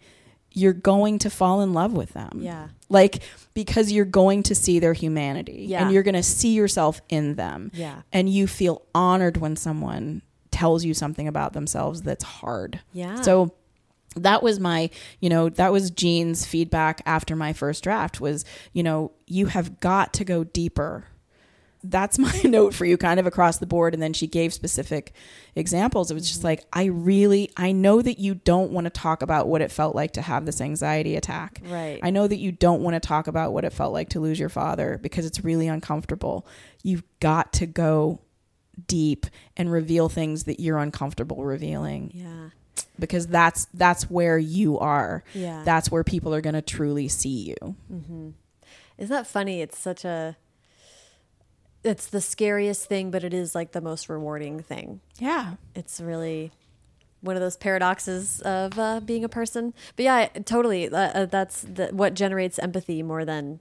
you're 0.52 0.74
going 0.74 1.20
to 1.20 1.30
fall 1.30 1.62
in 1.62 1.74
love 1.74 1.94
with 1.94 2.14
them. 2.14 2.40
Yeah. 2.42 2.70
Like 2.90 3.22
because 3.54 3.92
you're 3.92 4.06
going 4.06 4.44
to 4.44 4.56
see 4.56 4.80
their 4.80 4.94
humanity 4.94 5.66
Yeah. 5.68 5.84
and 5.84 5.92
you're 5.92 6.04
going 6.04 6.16
to 6.16 6.24
see 6.24 6.54
yourself 6.54 7.02
in 7.10 7.36
them. 7.36 7.72
Yeah. 7.74 8.02
And 8.14 8.30
you 8.30 8.48
feel 8.48 8.84
honored 8.94 9.38
when 9.38 9.56
someone 9.56 10.22
tells 10.58 10.84
you 10.84 10.96
something 10.96 11.28
about 11.28 11.54
themselves 11.54 12.02
that's 12.02 12.24
hard. 12.24 12.80
Yeah. 12.92 13.22
So 13.22 13.54
that 14.16 14.42
was 14.42 14.60
my, 14.60 14.90
you 15.20 15.30
know, 15.30 15.50
that 15.50 15.72
was 15.72 15.92
Jean's 15.92 16.48
feedback 16.48 17.04
after 17.06 17.36
my 17.36 17.54
first 17.54 17.84
draft 17.84 18.20
was, 18.20 18.44
you 18.74 18.82
know, 18.82 19.12
you 19.28 19.46
have 19.46 19.80
got 19.80 20.14
to 20.14 20.26
go 20.26 20.44
deeper. 20.44 21.06
That's 21.84 22.18
my 22.28 22.42
note 22.44 22.74
for 22.74 22.86
you 22.86 22.98
kind 22.98 23.20
of 23.20 23.28
across 23.28 23.60
the 23.60 23.68
board 23.68 23.94
and 23.94 24.02
then 24.02 24.14
she 24.14 24.26
gave 24.26 24.52
specific 24.52 25.14
examples. 25.56 26.10
It 26.10 26.16
was 26.16 26.28
just 26.28 26.40
mm-hmm. 26.40 26.48
like 26.48 26.66
I 26.74 26.86
really 26.86 27.52
I 27.56 27.72
know 27.72 28.02
that 28.02 28.18
you 28.18 28.34
don't 28.34 28.72
want 28.72 28.86
to 28.86 28.90
talk 28.90 29.22
about 29.22 29.48
what 29.48 29.62
it 29.62 29.72
felt 29.72 29.94
like 29.94 30.14
to 30.14 30.24
have 30.24 30.48
this 30.48 30.60
anxiety 30.60 31.16
attack. 31.16 31.62
Right. 31.66 32.00
I 32.02 32.10
know 32.10 32.28
that 32.28 32.38
you 32.38 32.52
don't 32.52 32.82
want 32.82 32.96
to 32.96 33.00
talk 33.00 33.28
about 33.28 33.54
what 33.54 33.64
it 33.64 33.74
felt 33.74 33.94
like 33.94 34.10
to 34.10 34.20
lose 34.20 34.40
your 34.40 34.50
father 34.50 34.98
because 35.04 35.28
it's 35.28 35.44
really 35.44 35.68
uncomfortable. 35.68 36.48
You've 36.82 37.04
got 37.20 37.54
to 37.54 37.68
go 37.68 38.22
deep 38.86 39.26
and 39.56 39.72
reveal 39.72 40.10
things 40.10 40.44
that 40.44 40.60
you're 40.60 40.78
uncomfortable 40.78 41.44
revealing 41.44 42.12
yeah. 42.14 42.50
because 43.00 43.28
that's 43.28 43.68
that's 43.74 44.10
where 44.10 44.38
you 44.38 44.78
are. 44.78 45.24
Yeah. 45.34 45.64
That's 45.66 45.90
where 45.90 46.04
people 46.04 46.34
are 46.34 46.42
going 46.42 46.54
to 46.54 46.62
truly 46.62 47.08
see 47.08 47.56
you. 47.60 47.76
Mm-hmm. 47.92 48.30
Isn't 48.98 49.16
that 49.16 49.28
funny? 49.28 49.62
It's 49.62 49.78
such 49.78 50.06
a, 50.06 50.36
it's 51.84 52.08
the 52.08 52.22
scariest 52.22 52.86
thing, 52.86 53.12
but 53.12 53.24
it 53.24 53.34
is 53.34 53.54
like 53.54 53.72
the 53.72 53.82
most 53.82 54.10
rewarding 54.10 54.62
thing. 54.62 55.02
Yeah. 55.20 55.56
it's 55.76 56.02
really 56.02 56.52
one 57.22 57.36
of 57.36 57.42
those 57.42 57.58
paradoxes 57.58 58.42
of 58.42 58.78
uh, 58.78 59.00
being 59.00 59.24
a 59.24 59.30
person. 59.30 59.74
But 59.96 60.04
yeah, 60.04 60.28
totally. 60.46 60.90
Uh, 60.90 60.98
uh, 60.98 61.26
that's 61.26 61.62
the, 61.62 61.88
what 61.88 62.14
generates 62.14 62.60
empathy 62.60 63.04
more 63.04 63.26
than 63.26 63.60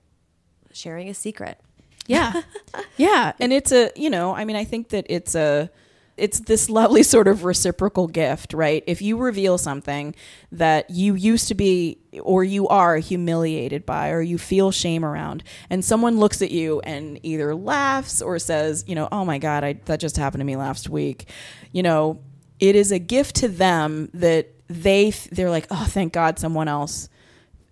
sharing 0.73 1.09
a 1.09 1.15
secret. 1.15 1.61
Yeah. 2.07 2.43
yeah. 2.97 3.33
And 3.41 3.53
it's 3.53 3.73
a, 3.73 3.91
you 3.97 4.11
know, 4.11 4.35
I 4.35 4.45
mean, 4.45 4.57
I 4.57 4.65
think 4.65 4.91
that 4.91 5.07
it's 5.09 5.35
a, 5.35 5.70
it's 6.16 6.41
this 6.41 6.70
lovely 6.70 7.03
sort 7.15 7.28
of 7.28 7.45
reciprocal 7.45 8.09
gift, 8.09 8.53
right? 8.53 8.83
If 8.87 9.03
you 9.03 9.16
reveal 9.16 9.59
something 9.59 10.15
that 10.53 10.91
you 10.91 11.15
used 11.15 11.49
to 11.49 11.55
be 11.55 11.99
or 12.23 12.43
you 12.45 12.66
are 12.69 12.97
humiliated 12.97 13.85
by 13.85 14.11
or 14.11 14.23
you 14.23 14.39
feel 14.39 14.70
shame 14.70 15.05
around 15.05 15.43
and 15.69 15.85
someone 15.85 16.19
looks 16.19 16.41
at 16.41 16.51
you 16.51 16.81
and 16.81 17.20
either 17.23 17.55
laughs 17.55 18.23
or 18.23 18.39
says, 18.39 18.85
you 18.87 18.95
know, 18.95 19.09
oh 19.12 19.24
my 19.24 19.39
god, 19.39 19.65
I 19.65 19.74
that 19.85 20.01
just 20.01 20.16
happened 20.16 20.41
to 20.41 20.47
me 20.47 20.57
last 20.57 20.89
week. 20.89 21.28
You 21.73 21.83
know, 21.83 22.20
it 22.59 22.74
is 22.74 22.91
a 22.91 22.99
gift 22.99 23.37
to 23.37 23.49
them 23.49 24.09
that 24.15 24.49
they 24.69 25.11
they're 25.31 25.51
like, 25.51 25.66
"Oh, 25.70 25.87
thank 25.89 26.12
God 26.12 26.39
someone 26.39 26.69
else 26.69 27.09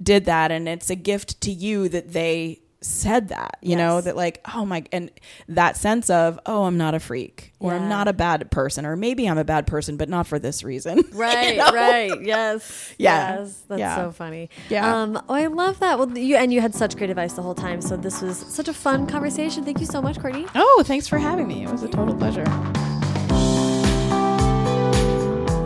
did 0.02 0.27
that." 0.27 0.52
And 0.52 0.69
it's 0.69 0.90
a 0.90 0.94
gift 0.94 1.40
to 1.43 1.51
you 1.51 1.89
that 1.89 2.12
they 2.12 2.61
said 2.85 3.28
that, 3.28 3.56
you 3.62 3.77
know, 3.77 4.01
that 4.01 4.16
like, 4.16 4.40
"Oh 4.55 4.65
my," 4.65 4.85
and 4.93 5.11
that 5.48 5.77
sense 5.77 6.11
of, 6.11 6.39
"Oh, 6.47 6.65
I'm 6.65 6.77
not 6.78 6.94
a 6.94 7.01
freak." 7.01 7.52
Or 7.61 7.73
I'm 7.73 7.89
not 7.89 8.09
a 8.09 8.12
bad 8.12 8.51
person, 8.51 8.85
or 8.85 8.94
maybe 8.94 9.27
I'm 9.27 9.39
a 9.39 9.44
bad 9.44 9.66
person, 9.66 9.97
but 9.97 10.11
not 10.11 10.27
for 10.27 10.39
this 10.39 10.62
reason. 10.62 11.02
Right, 11.15 11.56
know? 11.56 11.70
right. 11.73 12.12
Yes. 12.23 12.94
Yeah. 12.98 13.39
Yes. 13.39 13.62
That's 13.69 13.78
Yeah. 13.78 13.97
so 13.97 14.12
funny. 14.12 14.51
Yeah. 14.69 15.02
Um, 15.02 15.16
oh, 15.28 15.35
I 15.35 15.47
love 15.47 15.81
that. 15.81 15.98
Well, 15.98 16.16
you 16.19 16.36
and 16.36 16.52
you 16.52 16.61
had 16.61 16.74
such 16.74 16.94
great 16.97 17.09
advice 17.09 17.32
the 17.32 17.43
whole 17.43 17.55
time. 17.55 17.81
So 17.81 17.97
this 17.97 18.20
was 18.20 18.36
such 18.36 18.69
a 18.69 18.74
fun 18.74 19.06
conversation. 19.06 19.65
Thank 19.65 19.81
you 19.81 19.86
so 19.86 20.02
much, 20.02 20.19
Courtenay. 20.20 20.47
Oh, 20.55 20.82
thanks 20.85 21.09
for 21.09 21.16
having 21.19 21.48
me. 21.48 21.65
It 21.65 21.70
was 21.70 21.82
a 21.82 21.89
total 21.89 22.15
pleasure. 22.15 22.44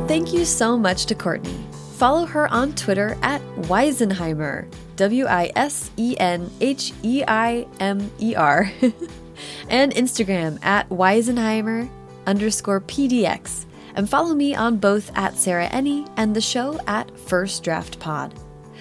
Thank 0.07 0.33
you 0.33 0.45
so 0.45 0.79
much 0.79 1.07
to 1.07 1.15
Courtenay. 1.17 1.68
Follow 1.99 2.27
her 2.27 2.47
on 2.55 2.77
Twitter 2.77 3.19
at 3.23 3.43
Wisenheimer, 3.63 4.73
W 4.95 5.27
I 5.27 5.51
S 5.57 5.91
E 5.97 6.15
N 6.21 6.49
H 6.61 6.93
E 7.03 7.25
I 7.27 7.67
M 7.81 8.09
E 8.21 8.37
R, 8.37 8.71
and 9.69 9.93
Instagram 9.93 10.65
at 10.65 10.89
Wisenheimer 10.91 11.91
underscore 12.25 12.81
PDX. 12.83 13.65
And 13.97 14.09
follow 14.09 14.33
me 14.33 14.55
on 14.55 14.77
both 14.77 15.11
at 15.17 15.37
Sarah 15.37 15.67
Enni 15.71 16.09
and 16.17 16.37
the 16.37 16.41
show 16.41 16.79
at 16.87 17.11
First 17.19 17.65
Draft 17.65 17.99
Pod. 17.99 18.33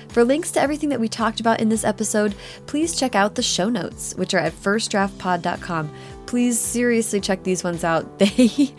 For 0.09 0.23
links 0.23 0.51
to 0.51 0.61
everything 0.61 0.89
that 0.89 0.99
we 0.99 1.09
talked 1.09 1.39
about 1.39 1.59
in 1.59 1.69
this 1.69 1.83
episode, 1.83 2.35
please 2.67 2.95
check 2.95 3.15
out 3.15 3.33
the 3.33 3.41
show 3.41 3.67
notes, 3.67 4.13
which 4.13 4.35
are 4.35 4.41
at 4.41 4.53
firstdraftpod.com. 4.53 5.91
Please 6.27 6.59
seriously 6.59 7.19
check 7.19 7.41
these 7.41 7.63
ones 7.63 7.83
out. 7.83 8.19
They 8.19 8.75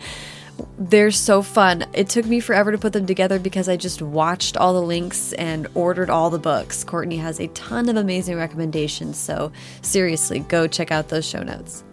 they're 0.77 1.11
so 1.11 1.41
fun. 1.41 1.85
It 1.93 2.09
took 2.09 2.25
me 2.25 2.39
forever 2.39 2.71
to 2.71 2.77
put 2.77 2.93
them 2.93 3.05
together 3.05 3.39
because 3.39 3.67
I 3.69 3.77
just 3.77 4.01
watched 4.01 4.57
all 4.57 4.73
the 4.73 4.81
links 4.81 5.33
and 5.33 5.67
ordered 5.75 6.09
all 6.09 6.29
the 6.29 6.39
books. 6.39 6.83
Courtenay 6.83 7.17
has 7.17 7.39
a 7.39 7.47
ton 7.49 7.89
of 7.89 7.95
amazing 7.95 8.37
recommendations, 8.37 9.17
so 9.17 9.51
seriously, 9.81 10.39
go 10.39 10.67
check 10.67 10.91
out 10.91 11.09
those 11.09 11.25
show 11.27 11.43
notes. 11.43 11.83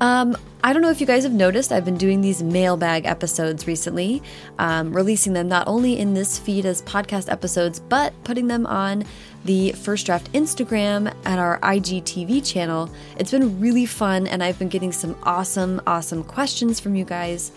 Um, 0.00 0.36
I 0.62 0.72
don't 0.72 0.82
know 0.82 0.90
if 0.90 1.00
you 1.00 1.06
guys 1.06 1.24
have 1.24 1.32
noticed, 1.32 1.72
I've 1.72 1.86
been 1.86 1.96
doing 1.96 2.20
these 2.20 2.42
mailbag 2.42 3.06
episodes 3.06 3.66
recently, 3.66 4.22
um, 4.58 4.92
releasing 4.92 5.32
them 5.32 5.48
not 5.48 5.66
only 5.66 5.98
in 5.98 6.12
this 6.12 6.38
feed 6.38 6.66
as 6.66 6.82
podcast 6.82 7.32
episodes, 7.32 7.80
but 7.80 8.12
putting 8.24 8.46
them 8.46 8.66
on 8.66 9.04
the 9.46 9.72
First 9.72 10.04
Draft 10.04 10.30
Instagram 10.32 11.14
and 11.24 11.40
our 11.40 11.58
IGTV 11.60 12.46
channel. 12.46 12.90
It's 13.18 13.30
been 13.30 13.58
really 13.58 13.86
fun, 13.86 14.26
and 14.26 14.42
I've 14.42 14.58
been 14.58 14.68
getting 14.68 14.92
some 14.92 15.16
awesome, 15.22 15.80
awesome 15.86 16.24
questions 16.24 16.78
from 16.78 16.94
you 16.94 17.06
guys. 17.06 17.52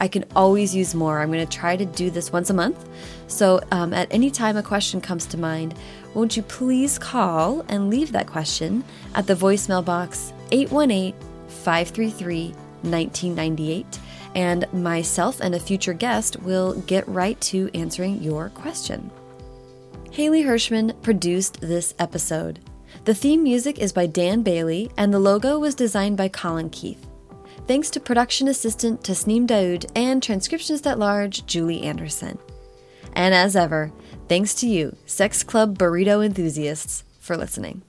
I 0.00 0.08
can 0.08 0.24
always 0.34 0.74
use 0.74 0.96
more. 0.96 1.20
I'm 1.20 1.30
going 1.30 1.46
to 1.46 1.56
try 1.56 1.76
to 1.76 1.84
do 1.84 2.10
this 2.10 2.32
once 2.32 2.50
a 2.50 2.54
month. 2.54 2.88
So, 3.28 3.60
um, 3.70 3.92
at 3.94 4.08
any 4.10 4.30
time 4.30 4.56
a 4.56 4.62
question 4.64 5.00
comes 5.00 5.26
to 5.26 5.38
mind, 5.38 5.74
won't 6.14 6.36
you 6.36 6.42
please 6.42 6.98
call 6.98 7.64
and 7.68 7.88
leave 7.88 8.10
that 8.12 8.26
question 8.26 8.82
at 9.14 9.28
the 9.28 9.34
voicemail 9.34 9.84
box 9.84 10.32
818 10.50 11.27
533 11.58 12.54
1998, 12.82 13.98
and 14.34 14.72
myself 14.72 15.40
and 15.40 15.54
a 15.54 15.60
future 15.60 15.92
guest 15.92 16.40
will 16.42 16.74
get 16.82 17.06
right 17.08 17.40
to 17.40 17.70
answering 17.74 18.22
your 18.22 18.50
question. 18.50 19.10
Haley 20.10 20.42
Hirschman 20.42 21.00
produced 21.02 21.60
this 21.60 21.94
episode. 21.98 22.60
The 23.04 23.14
theme 23.14 23.42
music 23.42 23.78
is 23.78 23.92
by 23.92 24.06
Dan 24.06 24.42
Bailey, 24.42 24.90
and 24.96 25.12
the 25.12 25.18
logo 25.18 25.58
was 25.58 25.74
designed 25.74 26.16
by 26.16 26.28
Colin 26.28 26.70
Keith. 26.70 27.06
Thanks 27.66 27.90
to 27.90 28.00
production 28.00 28.48
assistant 28.48 29.02
Tasneem 29.02 29.46
Daoud 29.46 29.90
and 29.94 30.22
transcriptionist 30.22 30.86
at 30.86 30.98
large 30.98 31.44
Julie 31.46 31.82
Anderson. 31.82 32.38
And 33.12 33.34
as 33.34 33.56
ever, 33.56 33.92
thanks 34.28 34.54
to 34.56 34.66
you, 34.66 34.96
Sex 35.04 35.42
Club 35.42 35.76
burrito 35.76 36.24
enthusiasts, 36.24 37.04
for 37.20 37.36
listening. 37.36 37.82